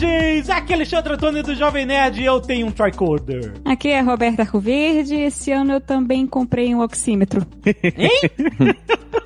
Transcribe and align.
Nerds! 0.00 0.50
Aqui 0.50 0.72
é 0.72 0.76
Alexandre 0.76 1.12
Antônio 1.14 1.42
do 1.42 1.54
Jovem 1.54 1.86
Nerd 1.86 2.20
e 2.20 2.24
eu 2.24 2.40
tenho 2.40 2.66
um 2.66 2.70
tricorder. 2.70 3.52
Aqui 3.64 3.88
é 3.88 4.00
Roberta 4.00 4.42
Arcoverde. 4.42 5.14
Esse 5.14 5.52
ano 5.52 5.72
eu 5.74 5.80
também 5.80 6.26
comprei 6.26 6.74
um 6.74 6.80
oxímetro. 6.80 7.46
Hein? 7.64 8.10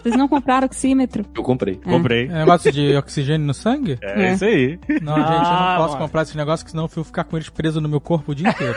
Vocês 0.02 0.16
não 0.16 0.29
compraram 0.29 0.66
oxímetro? 0.66 1.25
Eu 1.34 1.43
comprei. 1.43 1.79
É. 1.84 1.91
Comprei. 1.91 2.25
É 2.27 2.33
negócio 2.33 2.70
de 2.73 2.95
oxigênio 2.96 3.46
no 3.46 3.55
sangue? 3.55 3.98
É, 4.01 4.27
É. 4.29 4.33
isso 4.34 4.45
aí. 4.45 4.79
Não, 5.02 5.15
gente, 5.16 5.27
eu 5.27 5.33
Ah, 5.34 5.75
não 5.77 5.83
posso 5.83 5.95
mano. 5.95 6.07
comprar 6.07 6.23
esse 6.23 6.37
negócio, 6.37 6.65
que 6.65 6.71
senão 6.71 6.85
eu 6.85 6.89
vou 6.89 7.05
ficar 7.05 7.25
com 7.25 7.37
eles 7.37 7.48
presos 7.48 7.82
no 7.82 7.89
meu 7.89 8.00
corpo 8.00 8.32
o 8.32 8.35
dia 8.35 8.48
inteiro. 8.48 8.75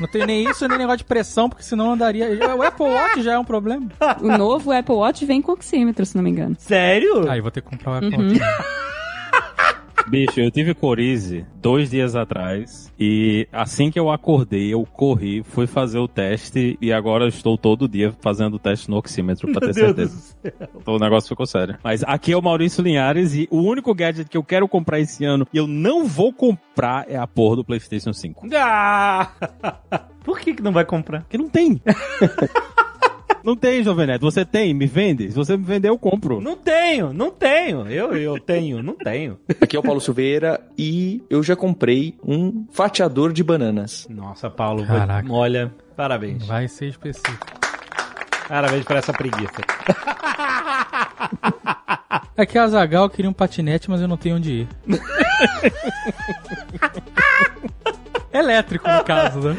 não 0.00 0.08
tenho 0.08 0.26
nem 0.26 0.44
isso, 0.50 0.66
nem 0.66 0.76
negócio 0.78 0.98
de 0.98 1.04
pressão, 1.04 1.48
porque 1.48 1.62
senão 1.62 1.92
andaria. 1.92 2.26
O 2.56 2.62
Apple 2.62 2.86
Watch 2.86 3.22
já 3.22 3.34
é 3.34 3.38
um 3.38 3.44
problema. 3.44 3.86
O 4.20 4.36
novo 4.36 4.72
Apple 4.72 4.94
Watch 4.96 5.24
vem 5.24 5.40
com 5.40 5.52
oxímetro, 5.52 6.04
se 6.04 6.16
não 6.16 6.22
me 6.24 6.30
engano. 6.30 6.56
Sério? 6.58 7.30
Aí 7.30 7.40
vou 7.40 7.50
ter 7.50 7.60
que 7.62 7.68
comprar 7.70 7.92
o 7.92 7.94
Apple 7.96 8.16
Uhum. 8.16 8.28
Watch. 8.28 8.40
Bicho, 10.08 10.40
eu 10.40 10.50
tive 10.50 10.72
corize 10.72 11.44
dois 11.56 11.90
dias 11.90 12.14
atrás 12.14 12.92
e 12.98 13.48
assim 13.52 13.90
que 13.90 13.98
eu 13.98 14.10
acordei, 14.10 14.72
eu 14.72 14.84
corri, 14.84 15.42
fui 15.42 15.66
fazer 15.66 15.98
o 15.98 16.06
teste 16.06 16.78
e 16.80 16.92
agora 16.92 17.24
eu 17.24 17.28
estou 17.28 17.58
todo 17.58 17.88
dia 17.88 18.12
fazendo 18.20 18.54
o 18.54 18.58
teste 18.58 18.88
no 18.88 18.96
oxímetro 18.96 19.50
pra 19.52 19.66
Meu 19.66 19.74
ter 19.74 19.94
Deus 19.94 20.10
certeza. 20.10 20.68
Então, 20.76 20.94
o 20.94 20.98
negócio 20.98 21.28
ficou 21.28 21.44
sério. 21.44 21.76
Mas 21.82 22.04
aqui 22.04 22.32
é 22.32 22.36
o 22.36 22.42
Maurício 22.42 22.82
Linhares 22.82 23.34
e 23.34 23.48
o 23.50 23.60
único 23.60 23.92
gadget 23.94 24.28
que 24.28 24.36
eu 24.36 24.44
quero 24.44 24.68
comprar 24.68 25.00
esse 25.00 25.24
ano 25.24 25.46
e 25.52 25.56
eu 25.56 25.66
não 25.66 26.04
vou 26.06 26.32
comprar 26.32 27.04
é 27.08 27.16
a 27.16 27.26
porra 27.26 27.56
do 27.56 27.64
PlayStation 27.64 28.12
5. 28.12 28.48
Ah! 28.54 29.32
Por 30.24 30.40
que, 30.40 30.54
que 30.54 30.62
não 30.62 30.72
vai 30.72 30.84
comprar? 30.84 31.22
Porque 31.22 31.38
não 31.38 31.48
tem. 31.48 31.80
não 33.46 33.54
tem, 33.54 33.82
Jovem 33.84 34.08
Neto. 34.08 34.22
Você 34.22 34.44
tem? 34.44 34.74
Me 34.74 34.86
vende? 34.86 35.30
Se 35.30 35.36
você 35.36 35.56
me 35.56 35.62
vender, 35.62 35.88
eu 35.88 35.96
compro. 35.96 36.40
Não 36.40 36.56
tenho, 36.56 37.12
não 37.12 37.30
tenho. 37.30 37.86
Eu, 37.88 38.16
eu 38.16 38.40
tenho, 38.40 38.82
não 38.82 38.94
tenho. 38.94 39.38
Aqui 39.60 39.76
é 39.76 39.78
o 39.78 39.82
Paulo 39.82 40.00
Silveira 40.00 40.60
e 40.76 41.22
eu 41.30 41.44
já 41.44 41.54
comprei 41.54 42.16
um 42.24 42.66
fatiador 42.72 43.32
de 43.32 43.44
bananas. 43.44 44.08
Nossa, 44.10 44.50
Paulo, 44.50 44.84
Caraca. 44.84 45.32
olha, 45.32 45.72
parabéns. 45.96 46.44
Vai 46.44 46.66
ser 46.66 46.88
específico. 46.88 47.46
Parabéns 48.48 48.84
por 48.84 48.96
essa 48.96 49.12
preguiça. 49.12 49.60
É 52.36 52.44
que 52.44 52.58
a 52.58 52.66
Zagal 52.66 53.08
queria 53.08 53.30
um 53.30 53.32
patinete, 53.32 53.88
mas 53.88 54.00
eu 54.00 54.08
não 54.08 54.16
tenho 54.16 54.36
onde 54.36 54.52
ir. 54.52 54.68
Elétrico, 58.32 58.88
no 58.90 59.04
caso, 59.04 59.40
né? 59.40 59.56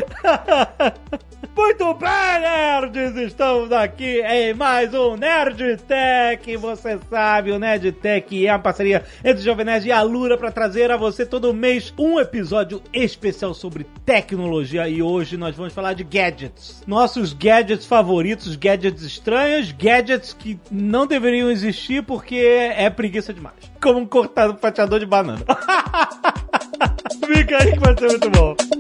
Muito 1.58 1.92
bem, 1.96 2.40
nerds! 2.40 3.16
Estamos 3.16 3.72
aqui 3.72 4.22
em 4.22 4.54
mais 4.54 4.94
um 4.94 5.18
Nerd 5.18 5.78
Tech. 5.88 6.56
Você 6.56 7.00
sabe, 7.10 7.52
o 7.52 7.58
Nerd 7.58 7.94
Tech 7.94 8.46
é 8.46 8.52
uma 8.52 8.60
parceria 8.60 9.04
entre 9.26 9.42
o 9.42 9.44
Jovem 9.44 9.66
Nerd 9.66 9.88
e 9.88 9.92
a 9.92 10.04
Lura 10.04 10.38
para 10.38 10.52
trazer 10.52 10.92
a 10.92 10.98
você 10.98 11.26
todo 11.26 11.52
mês 11.56 11.92
um 11.98 12.20
episódio 12.20 12.80
especial 12.94 13.56
sobre 13.56 13.88
tecnologia. 14.06 14.88
E 14.88 15.02
hoje 15.02 15.36
nós 15.36 15.56
vamos 15.56 15.74
falar 15.74 15.94
de 15.94 16.04
gadgets. 16.04 16.84
Nossos 16.86 17.34
gadgets 17.34 17.88
favoritos, 17.88 18.56
gadgets 18.56 19.02
estranhos, 19.02 19.72
gadgets 19.72 20.34
que 20.34 20.60
não 20.70 21.08
deveriam 21.08 21.50
existir 21.50 22.04
porque 22.04 22.36
é 22.36 22.88
preguiça 22.92 23.34
demais. 23.34 23.56
Como 23.82 24.02
um 24.02 24.06
cortado 24.06 24.56
fatiador 24.60 25.00
de 25.00 25.08
banana. 25.08 25.42
Fica 27.26 27.58
aí 27.58 27.72
que 27.72 27.80
vai 27.80 27.98
ser 27.98 28.10
muito 28.10 28.30
bom. 28.30 28.77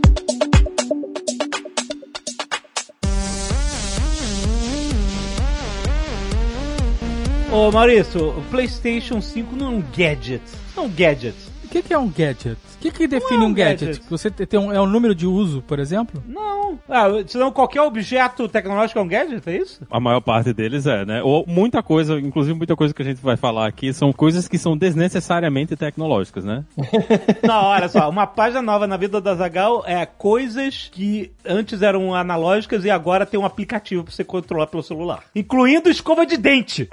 Ô 7.49 7.71
Maurício, 7.71 8.37
o 8.37 8.41
PlayStation 8.51 9.21
5 9.21 9.55
não 9.55 9.67
é 9.67 9.69
um 9.69 9.83
gadget. 9.95 10.41
Não 10.75 10.83
é 10.83 10.85
um 10.87 10.89
gadget. 10.89 11.35
O 11.67 11.69
que, 11.69 11.81
que 11.81 11.93
é 11.93 11.97
um 11.97 12.07
gadget? 12.07 12.53
O 12.53 12.77
que, 12.79 12.91
que 12.91 13.07
define 13.07 13.37
Não 13.37 13.43
é 13.43 13.47
um 13.47 13.49
um 13.49 13.53
gadget? 13.53 13.85
gadget. 13.87 14.09
Você 14.09 14.31
tem 14.31 14.57
um, 14.57 14.71
é 14.71 14.79
um 14.79 14.85
número 14.85 15.13
de 15.13 15.27
uso, 15.27 15.61
por 15.61 15.79
exemplo? 15.79 16.23
Não. 16.25 16.79
Ah, 16.87 17.07
senão 17.27 17.51
qualquer 17.51 17.81
objeto 17.81 18.47
tecnológico 18.47 18.97
é 18.99 19.01
um 19.01 19.07
gadget, 19.07 19.49
é 19.49 19.57
isso? 19.57 19.81
A 19.91 19.99
maior 19.99 20.21
parte 20.21 20.53
deles 20.53 20.85
é, 20.87 21.05
né? 21.05 21.21
Ou 21.21 21.43
muita 21.45 21.83
coisa, 21.83 22.17
inclusive 22.17 22.57
muita 22.57 22.73
coisa 22.73 22.93
que 22.93 23.01
a 23.01 23.05
gente 23.05 23.21
vai 23.21 23.35
falar 23.35 23.67
aqui, 23.67 23.91
são 23.93 24.13
coisas 24.13 24.47
que 24.47 24.57
são 24.57 24.77
desnecessariamente 24.77 25.75
tecnológicas, 25.75 26.45
né? 26.45 26.63
Não, 27.43 27.65
olha 27.65 27.89
só, 27.89 28.09
uma 28.09 28.25
página 28.25 28.61
nova 28.61 28.87
na 28.87 28.95
vida 28.95 29.19
da 29.19 29.35
Zagal 29.35 29.83
é 29.85 30.05
coisas 30.05 30.89
que 30.89 31.31
antes 31.45 31.81
eram 31.81 32.15
analógicas 32.15 32.85
e 32.85 32.89
agora 32.89 33.25
tem 33.25 33.37
um 33.37 33.45
aplicativo 33.45 34.05
pra 34.05 34.13
você 34.13 34.23
controlar 34.23 34.67
pelo 34.67 34.83
celular. 34.83 35.23
Incluindo 35.35 35.89
escova 35.89 36.25
de 36.25 36.37
dente. 36.37 36.87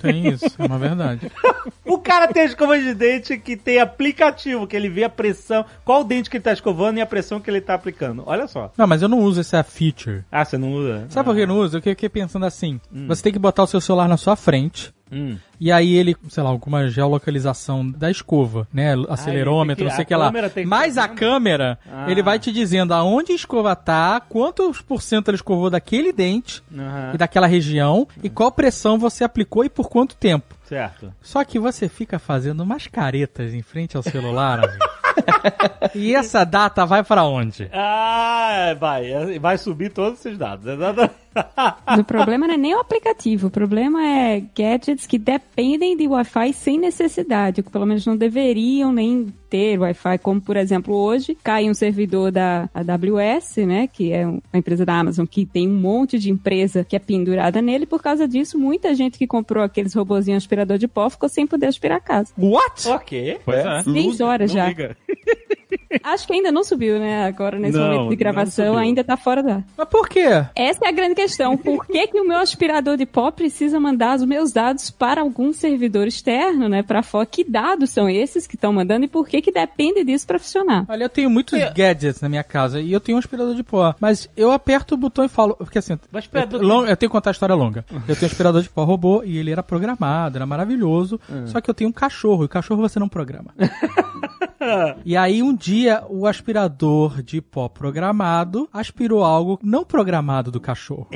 Tem 0.00 0.26
isso, 0.26 0.46
é 0.58 0.64
uma 0.66 0.78
verdade. 0.78 1.30
O 1.84 1.98
cara 1.98 2.28
tem 2.28 2.44
escova 2.44 2.78
de 2.78 2.94
dente 2.94 3.36
que 3.36 3.56
tem 3.56 3.80
aplicativo, 3.92 4.66
que 4.66 4.74
ele 4.74 4.88
vê 4.88 5.04
a 5.04 5.10
pressão, 5.10 5.64
qual 5.84 6.02
dente 6.02 6.30
que 6.30 6.36
ele 6.36 6.44
tá 6.44 6.52
escovando 6.52 6.98
e 6.98 7.00
a 7.00 7.06
pressão 7.06 7.40
que 7.40 7.50
ele 7.50 7.60
tá 7.60 7.74
aplicando. 7.74 8.22
Olha 8.26 8.46
só. 8.46 8.72
Não, 8.76 8.86
mas 8.86 9.02
eu 9.02 9.08
não 9.08 9.20
uso 9.20 9.40
essa 9.40 9.62
feature. 9.62 10.24
Ah, 10.30 10.44
você 10.44 10.58
não 10.58 10.72
usa? 10.72 11.06
Sabe 11.08 11.26
por 11.26 11.34
que 11.34 11.42
eu 11.42 11.46
não 11.46 11.58
uso? 11.58 11.78
Eu 11.78 11.82
fiquei 11.82 12.08
pensando 12.08 12.46
assim: 12.46 12.80
você 13.06 13.22
tem 13.22 13.32
que 13.32 13.38
botar 13.38 13.62
o 13.62 13.66
seu 13.66 13.80
celular 13.80 14.08
na 14.08 14.16
sua 14.16 14.36
frente. 14.36 14.92
Hum. 15.12 15.36
E 15.64 15.70
aí 15.70 15.94
ele, 15.94 16.16
sei 16.28 16.42
lá, 16.42 16.50
alguma 16.50 16.88
geolocalização 16.88 17.88
da 17.88 18.10
escova, 18.10 18.66
né? 18.74 18.94
Acelerômetro, 19.08 19.76
tem 19.76 19.84
que- 19.86 19.90
não 19.90 19.94
sei 19.96 20.02
o 20.02 20.06
que 20.08 20.16
lá. 20.16 20.32
Mas 20.66 20.96
tá 20.96 21.04
a 21.04 21.08
câmera, 21.08 21.78
Ah. 21.88 22.10
ele 22.10 22.20
vai 22.20 22.36
te 22.40 22.50
dizendo 22.50 22.92
aonde 22.92 23.30
a 23.30 23.34
escova 23.36 23.76
tá, 23.76 24.18
quantos 24.20 24.80
por 24.80 25.00
cento 25.00 25.28
ele 25.28 25.36
escovou 25.36 25.70
daquele 25.70 26.12
dente 26.12 26.60
Aham. 26.76 27.12
e 27.14 27.16
daquela 27.16 27.46
região, 27.46 28.08
e 28.24 28.28
qual 28.28 28.50
pressão 28.50 28.98
você 28.98 29.22
aplicou 29.22 29.64
e 29.64 29.68
por 29.68 29.88
quanto 29.88 30.16
tempo. 30.16 30.52
Certo. 30.64 31.14
Só 31.22 31.44
que 31.44 31.60
você 31.60 31.88
fica 31.88 32.18
fazendo 32.18 32.64
umas 32.64 32.88
caretas 32.88 33.54
em 33.54 33.62
frente 33.62 33.96
ao 33.96 34.02
celular, 34.02 34.64
amigo. 34.64 34.84
e 35.94 36.12
essa 36.12 36.42
data 36.44 36.84
vai 36.84 37.04
pra 37.04 37.22
onde? 37.24 37.68
Ah, 37.72 38.74
vai. 38.80 39.38
Vai 39.38 39.58
subir 39.58 39.92
todos 39.92 40.18
esses 40.18 40.36
dados. 40.36 40.64
Mas 40.76 41.10
o 41.98 42.04
problema 42.04 42.46
não 42.46 42.54
é 42.54 42.58
nem 42.58 42.74
o 42.74 42.80
aplicativo, 42.80 43.46
o 43.46 43.50
problema 43.50 44.04
é 44.04 44.42
gadgets 44.56 45.06
que 45.06 45.18
dependem 45.18 45.96
de 45.96 46.06
Wi-Fi 46.06 46.52
sem 46.52 46.78
necessidade, 46.78 47.62
que 47.62 47.70
pelo 47.70 47.86
menos 47.86 48.04
não 48.06 48.16
deveriam 48.16 48.92
nem 48.92 49.32
ter 49.48 49.78
Wi-Fi, 49.78 50.18
como 50.22 50.40
por 50.40 50.56
exemplo 50.56 50.94
hoje 50.94 51.36
cai 51.42 51.68
um 51.68 51.74
servidor 51.74 52.30
da 52.32 52.68
AWS, 52.74 53.58
né, 53.66 53.86
que 53.86 54.12
é 54.12 54.26
um- 54.26 54.40
uma 54.52 54.58
empresa 54.58 54.84
da 54.86 54.98
Amazon 54.98 55.26
que 55.26 55.44
tem 55.44 55.68
um 55.68 55.74
monte 55.78 56.18
de 56.18 56.30
empresa 56.30 56.84
que 56.84 56.96
é 56.96 56.98
pendurada 56.98 57.60
nele, 57.60 57.84
por 57.86 58.02
causa 58.02 58.26
disso 58.26 58.58
muita 58.58 58.94
gente 58.94 59.18
que 59.18 59.26
comprou 59.26 59.62
aqueles 59.62 59.94
robozinhos 59.94 60.42
aspirador 60.42 60.78
de 60.78 60.88
pó 60.88 61.08
ficou 61.10 61.28
sem 61.28 61.46
poder 61.46 61.66
aspirar 61.66 61.96
a 61.96 62.00
casa. 62.00 62.32
What? 62.38 62.88
ok. 62.88 63.38
Pois 63.44 63.58
é. 63.58 63.82
Seis 63.82 64.20
horas 64.20 64.50
Não 64.50 64.56
já. 64.60 64.68
liga. 64.68 64.96
Acho 66.02 66.26
que 66.26 66.32
ainda 66.34 66.50
não 66.52 66.64
subiu, 66.64 66.98
né? 66.98 67.24
Agora, 67.26 67.58
nesse 67.58 67.76
Não, 67.78 67.90
momento 67.92 68.10
de 68.10 68.16
gravação, 68.16 68.76
ainda 68.76 69.02
tá 69.04 69.16
fora 69.16 69.42
da. 69.42 69.62
Mas 69.76 69.88
por 69.88 70.08
quê? 70.08 70.44
Essa 70.54 70.84
é 70.84 70.88
a 70.88 70.92
grande 70.92 71.14
questão. 71.14 71.56
Por 71.56 71.86
que, 71.86 72.06
que 72.08 72.20
o 72.20 72.26
meu 72.26 72.38
aspirador 72.38 72.96
de 72.96 73.06
pó 73.06 73.30
precisa 73.30 73.78
mandar 73.80 74.16
os 74.16 74.24
meus 74.24 74.52
dados 74.52 74.90
para 74.90 75.20
algum 75.20 75.52
servidor 75.52 76.06
externo, 76.06 76.68
né? 76.68 76.82
Para 76.82 77.02
fora? 77.02 77.26
Que 77.26 77.44
dados 77.44 77.90
são 77.90 78.08
esses 78.08 78.46
que 78.46 78.54
estão 78.56 78.72
mandando 78.72 79.04
e 79.04 79.08
por 79.08 79.26
que 79.28 79.40
que 79.42 79.52
depende 79.52 80.04
disso 80.04 80.26
para 80.26 80.38
funcionar? 80.38 80.84
Olha, 80.88 81.04
eu 81.04 81.08
tenho 81.08 81.30
muitos 81.30 81.58
gadgets 81.74 82.20
na 82.20 82.28
minha 82.28 82.44
casa 82.44 82.80
e 82.80 82.92
eu 82.92 83.00
tenho 83.00 83.16
um 83.16 83.18
aspirador 83.18 83.54
de 83.54 83.62
pó. 83.62 83.94
Mas 84.00 84.28
eu 84.36 84.50
aperto 84.52 84.94
o 84.94 84.98
botão 84.98 85.24
e 85.24 85.28
falo. 85.28 85.54
Porque 85.56 85.78
assim, 85.78 85.98
O 86.12 86.18
aspirador- 86.18 86.60
eu, 86.60 86.66
long- 86.66 86.84
eu 86.86 86.96
tenho 86.96 87.08
que 87.10 87.16
contar 87.16 87.30
a 87.30 87.32
história 87.32 87.54
longa. 87.54 87.84
Eu 88.08 88.14
tenho 88.16 88.22
um 88.22 88.26
aspirador 88.32 88.62
de 88.62 88.68
pó 88.68 88.84
robô 88.84 89.22
e 89.24 89.38
ele 89.38 89.50
era 89.52 89.62
programado, 89.62 90.36
era 90.38 90.46
maravilhoso. 90.46 91.20
Só 91.46 91.60
que 91.60 91.68
eu 91.70 91.74
tenho 91.74 91.90
um 91.90 91.92
cachorro 91.92 92.44
e 92.44 92.48
cachorro 92.48 92.80
você 92.82 92.98
não 92.98 93.08
programa. 93.08 93.54
e 95.04 95.16
aí 95.16 95.42
um 95.42 95.54
dia 95.54 96.02
o 96.08 96.26
aspirador 96.26 97.22
de 97.22 97.40
pó 97.40 97.68
programado 97.68 98.68
aspirou 98.72 99.24
algo 99.24 99.58
não 99.62 99.84
programado 99.84 100.50
do 100.50 100.60
cachorro. 100.60 101.08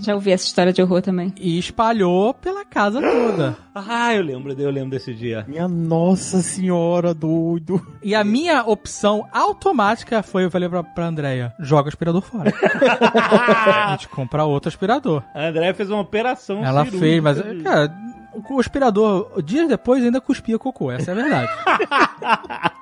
Já 0.00 0.14
ouvi 0.14 0.30
essa 0.30 0.46
história 0.46 0.72
de 0.72 0.80
horror 0.80 1.02
também. 1.02 1.32
E 1.36 1.58
espalhou 1.58 2.32
pela 2.32 2.64
casa 2.64 3.00
toda. 3.00 3.56
Ah, 3.82 4.14
eu 4.14 4.22
lembro, 4.22 4.52
eu 4.52 4.70
lembro 4.70 4.90
desse 4.90 5.14
dia. 5.14 5.44
Minha 5.48 5.66
nossa 5.66 6.42
senhora, 6.42 7.14
doido. 7.14 7.80
E 8.02 8.14
a 8.14 8.22
minha 8.22 8.62
opção 8.64 9.26
automática 9.32 10.22
foi, 10.22 10.44
eu 10.44 10.50
falei 10.50 10.68
pra, 10.68 10.82
pra 10.82 11.06
Andrea, 11.06 11.54
joga 11.58 11.86
o 11.86 11.88
aspirador 11.88 12.20
fora. 12.20 12.52
a 13.86 13.92
gente 13.92 14.08
compra 14.08 14.44
outro 14.44 14.68
aspirador. 14.68 15.22
A 15.34 15.46
André 15.46 15.72
fez 15.72 15.88
uma 15.88 16.00
operação 16.00 16.62
Ela 16.64 16.84
cirúrgica 16.84 16.98
fez, 16.98 17.22
mas, 17.22 17.62
cara, 17.62 17.94
o 18.34 18.60
aspirador, 18.60 19.42
dias 19.42 19.68
depois, 19.68 20.02
ainda 20.04 20.20
cuspia 20.20 20.58
cocô, 20.58 20.90
essa 20.90 21.10
é 21.10 21.12
a 21.12 21.16
verdade. 21.16 21.48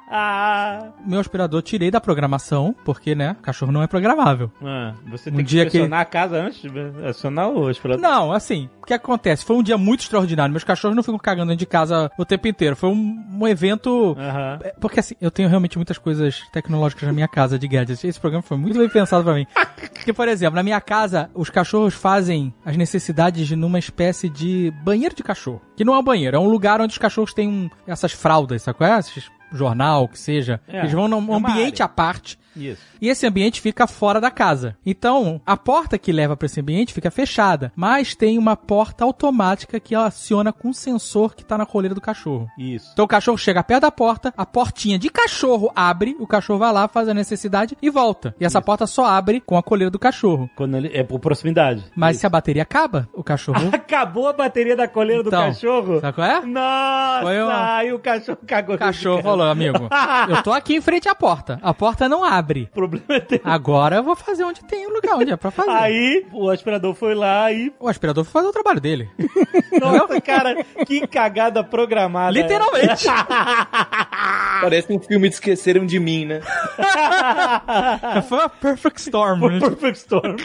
Meu 1.05 1.21
aspirador 1.21 1.61
tirei 1.63 1.91
da 1.91 2.01
programação, 2.01 2.75
porque, 2.85 3.15
né, 3.15 3.37
cachorro 3.43 3.71
não 3.73 3.83
é 3.83 3.87
programável. 3.87 4.51
Ah, 4.63 4.95
você 5.07 5.29
Um 5.31 5.35
tem 5.37 5.45
que 5.45 5.51
dia 5.51 5.67
que- 5.67 5.79
a 5.83 6.05
casa 6.05 6.37
antes 6.43 6.63
de 6.63 7.07
acionar 7.07 7.49
o 7.51 7.69
aspirador. 7.69 8.03
Não, 8.03 8.33
assim, 8.33 8.69
o 8.83 8.87
que 8.87 8.95
acontece? 8.95 9.45
Foi 9.45 9.57
um 9.57 9.63
dia 9.63 9.77
muito 9.77 10.01
extraordinário. 10.01 10.51
Meus 10.53 10.65
cachorros 10.65 10.97
não 10.97 11.03
ficam 11.03 11.19
cagando 11.19 11.49
dentro 11.49 11.59
de 11.61 11.67
casa 11.67 12.11
o 12.19 12.25
tempo 12.25 12.49
inteiro. 12.49 12.75
Foi 12.77 12.89
um, 12.89 13.25
um 13.41 13.47
evento. 13.47 14.17
É, 14.63 14.75
Porque 14.81 15.01
assim, 15.01 15.15
eu 15.21 15.31
tenho 15.31 15.49
realmente 15.49 15.77
muitas 15.77 15.99
coisas 15.99 16.41
tecnológicas 16.53 17.07
na 17.07 17.13
minha 17.13 17.29
casa 17.29 17.59
de 17.59 17.69
gadgets. 17.69 18.03
Esse 18.05 18.19
programa 18.21 18.43
foi 18.43 18.57
muito 18.57 18.79
bem 18.79 18.89
pensado 18.89 19.25
pra 19.25 19.35
mim. 19.35 19.47
Porque, 19.93 20.13
por 20.13 20.27
exemplo, 20.29 20.57
na 20.57 20.63
minha 20.63 20.81
casa, 20.81 21.31
os 21.35 21.51
cachorros 21.51 21.93
fazem 21.95 22.55
as 22.65 22.77
necessidades 22.77 23.47
de 23.47 23.55
numa 23.57 23.79
espécie 23.79 24.29
de 24.29 24.73
banheiro 24.83 25.15
de 25.15 25.23
cachorro. 25.23 25.38
Que 25.77 25.85
não 25.85 25.95
é 25.95 25.99
um 25.99 26.03
banheiro, 26.03 26.37
é 26.37 26.41
um 26.41 26.49
lugar 26.49 26.81
onde 26.81 26.93
os 26.93 26.99
cachorros 26.99 27.33
têm 27.33 27.49
um- 27.49 27.71
essas 27.87 28.13
fraldas, 28.13 28.63
sabe 28.63 28.79
qual 28.79 28.91
é? 28.95 28.99
Esses 28.99 29.31
jornal, 29.53 30.09
que 30.09 30.19
seja. 30.19 30.61
É, 30.69 30.81
Eles 30.81 30.93
vão 30.93 31.09
num 31.09 31.33
é 31.33 31.37
ambiente 31.37 31.83
área. 31.83 31.85
à 31.87 31.89
parte. 31.89 32.39
Isso. 32.59 32.83
E 33.01 33.09
esse 33.09 33.27
ambiente 33.27 33.61
fica 33.61 33.87
fora 33.87 34.21
da 34.21 34.31
casa. 34.31 34.77
Então, 34.85 35.41
a 35.47 35.57
porta 35.57 35.97
que 35.99 36.13
leva 36.13 36.37
para 36.37 36.47
esse 36.47 36.61
ambiente 36.61 36.93
fica 36.93 37.11
fechada, 37.11 37.73
mas 37.77 38.15
tem 38.15 38.37
uma 38.39 38.57
porta 38.57 39.05
automática 39.05 39.79
que 39.81 39.95
ela 39.95 40.07
aciona 40.07 40.53
com 40.53 40.69
um 40.69 40.73
sensor 40.73 41.35
que 41.35 41.45
tá 41.45 41.57
na 41.57 41.65
coleira 41.67 41.95
do 41.95 42.01
cachorro. 42.01 42.49
Isso. 42.59 42.91
Então 42.93 43.05
o 43.05 43.09
cachorro 43.09 43.39
chega 43.39 43.63
perto 43.63 43.83
da 43.83 43.91
porta, 43.91 44.33
a 44.37 44.45
portinha 44.45 44.99
de 44.99 45.09
cachorro 45.11 45.71
abre, 45.75 46.17
o 46.19 46.27
cachorro 46.27 46.59
vai 46.59 46.73
lá, 46.73 46.89
faz 46.89 47.09
a 47.09 47.15
necessidade 47.15 47.77
e 47.81 47.91
volta. 47.91 48.35
E 48.41 48.45
essa 48.45 48.61
porta 48.61 48.87
só 48.87 49.05
abre 49.07 49.41
com 49.41 49.57
a 49.57 49.63
coleira 49.63 49.91
do 49.91 49.99
cachorro. 49.99 50.51
Quando 50.57 50.77
ele 50.77 50.91
é 50.93 51.03
por 51.03 51.19
proximidade. 51.21 51.85
Mas 51.95 52.17
se 52.17 52.27
a 52.27 52.31
bateria 52.31 52.63
acaba, 52.63 53.09
o 53.15 53.23
cachorro. 53.23 53.69
Acabou 53.73 54.29
a 54.29 54.33
bateria 54.33 54.77
da 54.77 54.87
coleira 54.89 55.23
do 55.23 55.29
Então, 55.29 55.47
cachorro? 55.47 56.01
Sabe 56.01 56.13
qual 56.15 56.27
é? 56.27 56.41
Nossa! 56.45 57.23
Foi 57.23 57.43
uma- 57.43 57.77
Aí 57.77 57.93
o 57.93 57.99
cachorro 57.99 58.39
cagou. 58.47 58.75
O 58.75 58.79
cachorro 58.79 59.23
falou, 59.23 59.47
amigo, 59.47 59.89
eu 60.29 60.43
tô 60.43 60.53
aqui 60.53 60.75
em 60.77 60.81
frente 60.81 61.09
à 61.09 61.15
porta. 61.15 61.59
A 61.63 61.73
porta 61.75 62.09
não 62.09 62.25
abre. 62.25 62.48
O 62.71 62.75
problema 62.75 63.05
é 63.11 63.21
teu. 63.21 63.41
Agora 63.45 63.97
eu 63.97 64.03
vou 64.03 64.17
fazer 64.17 64.45
onde 64.45 64.65
tem 64.65 64.87
o 64.87 64.91
lugar 64.95 65.17
onde 65.17 65.33
é 65.33 65.37
pra 65.37 65.51
fazer. 65.51 65.71
Aí 65.71 66.27
o 66.33 66.49
aspirador 66.51 66.95
foi 66.95 67.15
lá 67.15 67.53
e. 67.53 67.73
O 67.79 67.89
aspirador 67.89 68.25
foi 68.25 68.33
fazer 68.33 68.49
o 68.49 68.53
trabalho 68.53 68.81
dele. 68.81 69.09
Nossa, 69.81 70.21
cara, 70.21 70.65
que 70.87 71.07
cagada 71.07 71.63
programada. 71.63 72.33
Literalmente. 72.33 73.07
Parece 74.61 74.93
um 74.93 74.99
filme 74.99 75.29
de 75.29 75.35
Esqueceram 75.35 75.87
de 75.87 75.99
Mim, 76.01 76.25
né? 76.27 76.41
Foi 78.29 78.39
uma 78.39 78.49
perfect 78.49 79.01
storm. 79.01 79.49
né? 79.49 79.61
Perfect 79.61 79.99
Storm. 79.99 80.37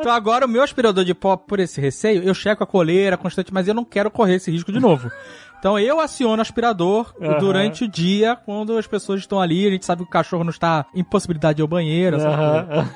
Então 0.00 0.12
agora 0.12 0.46
o 0.46 0.48
meu 0.48 0.62
aspirador 0.62 1.04
de 1.04 1.14
pó, 1.14 1.36
por 1.36 1.60
esse 1.60 1.80
receio, 1.80 2.22
eu 2.22 2.34
checo 2.34 2.64
a 2.64 2.66
coleira 2.66 3.16
constante, 3.16 3.52
mas 3.52 3.68
eu 3.68 3.74
não 3.74 3.84
quero 3.84 4.10
correr 4.10 4.36
esse 4.36 4.50
risco 4.50 4.72
de 4.72 4.80
novo. 4.80 5.10
Então 5.64 5.78
eu 5.78 5.98
aciono 5.98 6.36
o 6.36 6.42
aspirador 6.42 7.14
durante 7.40 7.84
o 7.84 7.88
dia, 7.88 8.36
quando 8.36 8.76
as 8.76 8.86
pessoas 8.86 9.20
estão 9.20 9.40
ali, 9.40 9.66
a 9.66 9.70
gente 9.70 9.86
sabe 9.86 10.02
que 10.02 10.08
o 10.08 10.10
cachorro 10.10 10.44
não 10.44 10.50
está 10.50 10.84
em 10.94 11.02
possibilidade 11.02 11.56
de 11.56 11.62
ir 11.62 11.64
ao 11.64 11.68
banheiro, 11.68 12.18
essas 12.18 12.36
coisas. 12.36 12.94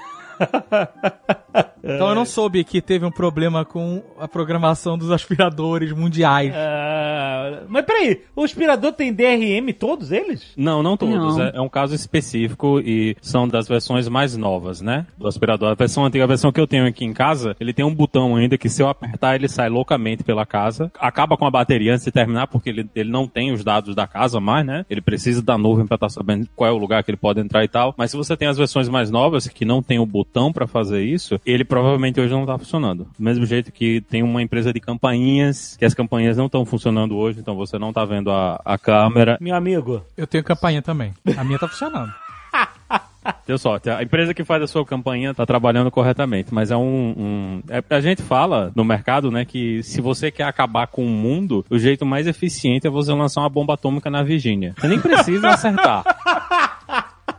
Então 1.83 2.09
eu 2.09 2.15
não 2.15 2.25
soube 2.25 2.65
que 2.65 2.83
teve 2.83 3.07
um 3.07 3.11
problema 3.11 3.65
com 3.65 4.03
a 4.19 4.29
programação 4.29 4.99
dos 4.99 5.11
aspiradores 5.11 5.93
mundiais. 5.93 6.53
Ah, 6.55 7.63
mas 7.69 7.85
peraí, 7.85 8.23
o 8.35 8.43
aspirador 8.43 8.93
tem 8.93 9.13
DRM 9.13 9.73
todos 9.79 10.13
eles? 10.13 10.53
Não, 10.57 10.83
não 10.83 10.97
todos. 10.97 11.37
Não. 11.37 11.43
É, 11.43 11.53
é 11.55 11.61
um 11.61 11.69
caso 11.69 11.95
específico 11.95 12.81
e 12.81 13.17
são 13.23 13.49
das 13.49 13.69
versões 13.69 14.09
mais 14.09 14.37
novas, 14.37 14.81
né? 14.81 15.07
Do 15.17 15.27
aspirador. 15.27 15.71
A 15.71 15.75
versão 15.75 16.05
antiga, 16.05 16.25
a 16.25 16.27
versão 16.27 16.53
que 16.53 16.61
eu 16.61 16.67
tenho 16.67 16.87
aqui 16.87 17.05
em 17.05 17.13
casa, 17.13 17.57
ele 17.59 17.73
tem 17.73 17.85
um 17.85 17.95
botão 17.95 18.37
ainda 18.37 18.59
que 18.59 18.69
se 18.69 18.83
eu 18.83 18.89
apertar 18.89 19.37
ele 19.37 19.49
sai 19.49 19.69
loucamente 19.69 20.23
pela 20.23 20.45
casa. 20.45 20.91
Acaba 20.99 21.37
com 21.37 21.47
a 21.47 21.51
bateria 21.51 21.93
antes 21.93 22.05
de 22.05 22.13
terminar 22.13 22.49
porque 22.49 22.71
ele, 22.71 22.91
ele 22.95 23.11
não 23.11 23.27
tem 23.27 23.53
os 23.53 23.65
dados 23.65 23.95
da 23.95 24.07
casa 24.07 24.41
mais, 24.41 24.67
né? 24.67 24.85
Ele 24.91 25.01
precisa 25.01 25.43
da 25.43 25.57
nuvem 25.57 25.87
pra 25.87 25.95
estar 25.95 26.09
sabendo 26.09 26.49
qual 26.55 26.69
é 26.69 26.73
o 26.73 26.79
lugar 26.79 27.03
que 27.03 27.11
ele 27.11 27.17
pode 27.17 27.41
entrar 27.41 27.65
e 27.65 27.69
tal. 27.69 27.95
Mas 27.97 28.11
se 28.11 28.17
você 28.17 28.37
tem 28.37 28.49
as 28.49 28.59
versões 28.59 28.89
mais 28.89 29.11
novas 29.11 29.49
que 29.49 29.65
não 29.65 29.83
tem 29.83 29.99
o 29.99 30.07
botão 30.07 30.53
pra 30.53 30.67
fazer 30.67 31.03
isso, 31.03 31.41
ele 31.51 31.65
provavelmente 31.65 32.21
hoje 32.21 32.33
não 32.33 32.47
tá 32.47 32.59
funcionando. 32.59 33.05
Do 33.19 33.25
mesmo 33.25 33.45
jeito 33.47 33.71
que 33.73 34.01
tem 34.03 34.23
uma 34.23 34.43
empresa 34.43 34.73
de 34.73 34.81
campainhas, 34.81 35.77
que 35.77 35.85
as 35.85 35.95
campainhas 35.95 36.37
não 36.37 36.47
estão 36.47 36.65
funcionando 36.65 37.17
hoje, 37.17 37.41
então 37.41 37.55
você 37.57 37.79
não 37.79 37.93
tá 37.93 38.05
vendo 38.05 38.31
a, 38.31 38.61
a 38.65 38.77
câmera. 38.79 39.39
Meu 39.41 39.55
amigo. 39.55 40.03
Eu 40.17 40.27
tenho 40.27 40.43
campainha 40.45 40.83
também. 40.83 41.13
A 41.37 41.45
minha 41.45 41.59
tá 41.59 41.69
funcionando. 41.69 42.13
Deu 43.47 43.59
sorte. 43.59 43.91
A 43.91 44.03
empresa 44.03 44.33
que 44.33 44.43
faz 44.43 44.63
a 44.63 44.67
sua 44.67 44.85
campanha 44.87 45.35
tá 45.35 45.45
trabalhando 45.45 45.91
corretamente, 45.91 46.53
mas 46.55 46.71
é 46.71 46.77
um, 46.77 46.81
um- 47.17 47.63
é, 47.69 47.83
a 47.95 48.01
gente 48.01 48.23
fala 48.23 48.73
no 48.75 48.85
mercado, 48.85 49.31
né, 49.31 49.45
que 49.45 49.83
se 49.83 50.01
você 50.01 50.31
quer 50.31 50.45
acabar 50.45 50.87
com 50.87 51.05
o 51.05 51.09
mundo, 51.11 51.65
o 51.69 51.79
jeito 51.79 52.07
mais 52.07 52.27
eficiente 52.27 52.87
é 52.87 52.91
você 52.91 53.13
lançar 53.13 53.43
uma 53.43 53.49
bomba 53.51 53.75
atômica 53.75 54.09
na 54.09 54.23
Virgínia. 54.23 54.75
Você 54.79 54.89
nem 54.89 54.99
precisa 55.01 55.49
acertar. 55.49 56.05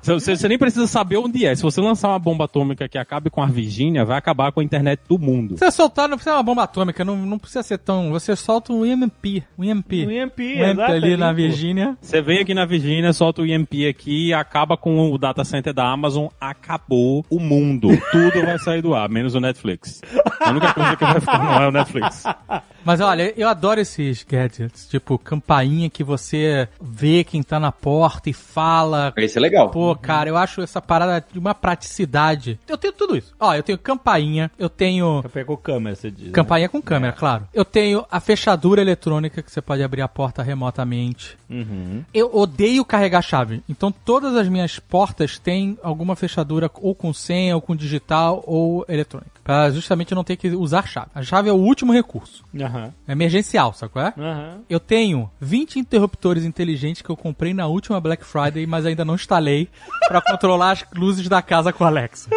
Você, 0.01 0.35
você 0.35 0.47
nem 0.47 0.57
precisa 0.57 0.87
saber 0.87 1.17
onde 1.17 1.45
é. 1.45 1.55
Se 1.55 1.63
você 1.63 1.81
lançar 1.81 2.09
uma 2.09 2.19
bomba 2.19 2.45
atômica 2.45 2.87
que 2.87 2.97
acabe 2.97 3.29
com 3.29 3.41
a 3.41 3.45
Virgínia, 3.45 4.05
vai 4.05 4.17
acabar 4.17 4.51
com 4.51 4.59
a 4.59 4.63
internet 4.63 5.01
do 5.07 5.17
mundo. 5.17 5.57
Você 5.57 5.71
soltar, 5.71 6.07
não 6.07 6.17
precisa 6.17 6.35
uma 6.35 6.43
bomba 6.43 6.63
atômica, 6.63 7.03
não, 7.03 7.15
não 7.17 7.39
precisa 7.39 7.63
ser 7.63 7.77
tão. 7.79 8.11
Você 8.11 8.35
solta 8.35 8.71
um 8.73 8.85
EMP. 8.85 9.43
Um 9.57 9.63
EMP. 9.63 10.05
Um 10.05 10.11
EMP, 10.11 10.39
Um 10.39 10.65
EMP 10.65 10.71
exato, 10.71 10.91
ali 10.91 11.17
na. 11.17 11.29
Virgínia. 11.33 11.97
Você 12.01 12.21
vem 12.21 12.39
aqui 12.39 12.53
na 12.53 12.65
Virgínia, 12.65 13.13
solta 13.13 13.41
o 13.41 13.45
EMP 13.45 13.87
aqui, 13.87 14.33
acaba 14.33 14.75
com 14.75 15.11
o 15.11 15.17
data 15.17 15.43
center 15.43 15.73
da 15.73 15.89
Amazon, 15.89 16.27
acabou 16.39 17.25
o 17.29 17.39
mundo. 17.39 17.89
Tudo 18.11 18.45
vai 18.45 18.59
sair 18.59 18.81
do 18.81 18.93
ar, 18.93 19.07
menos 19.09 19.35
o 19.35 19.39
Netflix. 19.39 20.01
A 20.39 20.49
única 20.51 20.73
coisa 20.73 20.95
que 20.95 21.05
vai 21.05 21.19
ficar 21.19 21.39
não 21.39 21.63
é 21.63 21.67
o 21.67 21.71
Netflix. 21.71 22.23
Mas 22.83 23.01
olha, 23.01 23.33
eu 23.37 23.47
adoro 23.47 23.79
esses 23.79 24.23
gadgets, 24.23 24.87
tipo 24.87 25.17
campainha 25.17 25.89
que 25.89 26.03
você 26.03 26.67
vê 26.81 27.23
quem 27.23 27.43
tá 27.43 27.59
na 27.59 27.71
porta 27.71 28.29
e 28.29 28.33
fala. 28.33 29.13
Esse 29.17 29.37
é 29.37 29.41
legal. 29.41 29.69
Pô, 29.69 29.88
cara, 29.95 30.29
eu 30.29 30.37
acho 30.37 30.61
essa 30.61 30.81
parada 30.81 31.25
de 31.31 31.39
uma 31.39 31.53
praticidade. 31.53 32.59
Eu 32.67 32.77
tenho 32.77 32.93
tudo 32.93 33.15
isso. 33.15 33.33
Ó, 33.39 33.53
eu 33.53 33.63
tenho 33.63 33.77
campainha, 33.77 34.51
eu 34.57 34.69
tenho 34.69 35.21
Já 35.23 35.29
pegou 35.29 35.57
câmera, 35.57 35.95
você 35.95 36.11
diz. 36.11 36.27
né? 36.27 36.31
campainha 36.31 36.69
com 36.69 36.81
câmera, 36.81 37.13
claro. 37.13 37.47
Eu 37.53 37.65
tenho 37.65 38.05
a 38.11 38.19
fechadura 38.19 38.81
eletrônica 38.81 39.41
que 39.41 39.51
você 39.51 39.61
pode 39.61 39.83
abrir 39.83 40.01
a 40.01 40.07
porta 40.07 40.43
remotamente. 40.43 41.37
Uhum. 41.49 42.03
Eu 42.13 42.29
odeio 42.33 42.85
carregar 42.85 43.21
chave. 43.21 43.63
Então 43.67 43.91
todas 43.91 44.35
as 44.35 44.47
minhas 44.47 44.79
portas 44.79 45.37
têm 45.39 45.77
alguma 45.81 46.15
fechadura 46.15 46.69
ou 46.75 46.93
com 46.95 47.13
senha, 47.13 47.55
ou 47.55 47.61
com 47.61 47.75
digital, 47.75 48.43
ou 48.45 48.85
eletrônica. 48.87 49.38
Pra 49.49 49.71
justamente 49.71 50.13
não 50.13 50.23
ter 50.23 50.35
que 50.35 50.49
usar 50.49 50.85
chave. 50.87 51.07
A 51.15 51.23
chave 51.23 51.49
é 51.49 51.51
o 51.51 51.55
último 51.55 51.91
recurso. 51.91 52.43
Aham. 52.59 52.93
É 53.07 53.11
emergencial, 53.13 53.73
sabe 53.73 53.91
qual 53.93 54.05
é? 54.05 54.13
Aham. 54.15 54.59
Eu 54.69 54.79
tenho 54.79 55.27
20 55.41 55.79
interruptores 55.79 56.45
inteligentes 56.45 57.01
que 57.01 57.09
eu 57.09 57.17
comprei 57.17 57.51
na 57.53 57.65
última 57.65 57.99
Black 57.99 58.23
Friday, 58.23 58.67
mas 58.67 58.85
ainda 58.85 59.03
não 59.03 59.15
instalei 59.15 59.67
pra 60.07 60.21
controlar 60.21 60.71
as 60.73 60.85
luzes 60.95 61.27
da 61.27 61.41
casa 61.41 61.73
com 61.73 61.83
a 61.83 61.87
Alexa. 61.87 62.29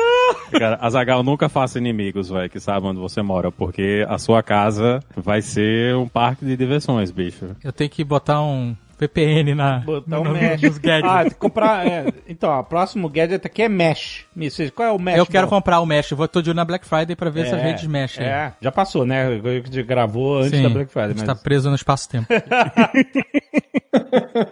Cara, 0.53 0.79
Azagal, 0.81 1.23
nunca 1.23 1.49
faça 1.50 1.79
inimigos, 1.79 2.31
velho, 2.31 2.49
que 2.49 2.59
sabe 2.61 2.87
onde 2.87 2.99
você 3.00 3.20
mora, 3.20 3.53
porque 3.53 4.06
a 4.08 4.17
sua 4.19 4.43
casa 4.43 5.00
vai 5.15 5.43
ser 5.43 5.94
um 5.97 6.08
parque 6.08 6.44
de 6.47 6.56
diversões, 6.56 7.11
bicho. 7.11 7.55
Eu 7.62 7.73
tenho 7.73 7.91
que 7.91 8.03
botar 8.05 8.41
um 8.43 8.75
VPN 8.99 9.55
na 9.56 9.79
Botar 9.81 10.08
no, 10.17 10.20
um 10.20 10.25
no- 10.25 10.32
mesh. 10.32 10.62
nos 10.62 10.79
gadgets. 10.79 11.11
Ah, 11.11 11.23
tem 11.23 11.31
que 11.32 11.37
comprar. 11.37 11.85
é, 11.87 12.06
então, 12.29 12.50
ó, 12.50 12.61
o 12.61 12.65
próximo 12.65 13.08
gadget 13.08 13.44
aqui 13.44 13.62
é 13.62 13.69
mesh. 13.69 14.26
Diz, 14.34 14.70
Qual 14.70 14.89
é 14.89 14.93
o 14.93 14.98
mesh? 14.98 15.19
eu 15.19 15.27
quero 15.27 15.46
bom? 15.46 15.56
comprar 15.56 15.81
o 15.81 15.86
mesh. 15.86 16.10
Eu 16.10 16.17
vou 16.17 16.27
tô 16.27 16.41
de 16.41 16.51
olho 16.51 16.56
na 16.56 16.65
Black 16.65 16.86
Friday 16.86 17.15
pra 17.15 17.29
ver 17.31 17.46
essas 17.46 17.58
É, 17.60 17.62
redes 17.62 17.86
mesh 17.86 18.19
aí. 18.19 18.24
É, 18.27 18.53
já 18.60 18.72
passou, 18.72 19.05
né? 19.05 19.39
Gravou 19.86 20.39
antes 20.39 20.51
Sim, 20.58 20.62
da 20.62 20.69
Black 20.70 20.91
Friday. 20.91 21.10
a 21.10 21.15
gente 21.19 21.27
Mas... 21.27 21.36
tá 21.39 21.43
preso 21.43 21.69
no 21.69 21.77
espaço-tempo. 21.77 22.27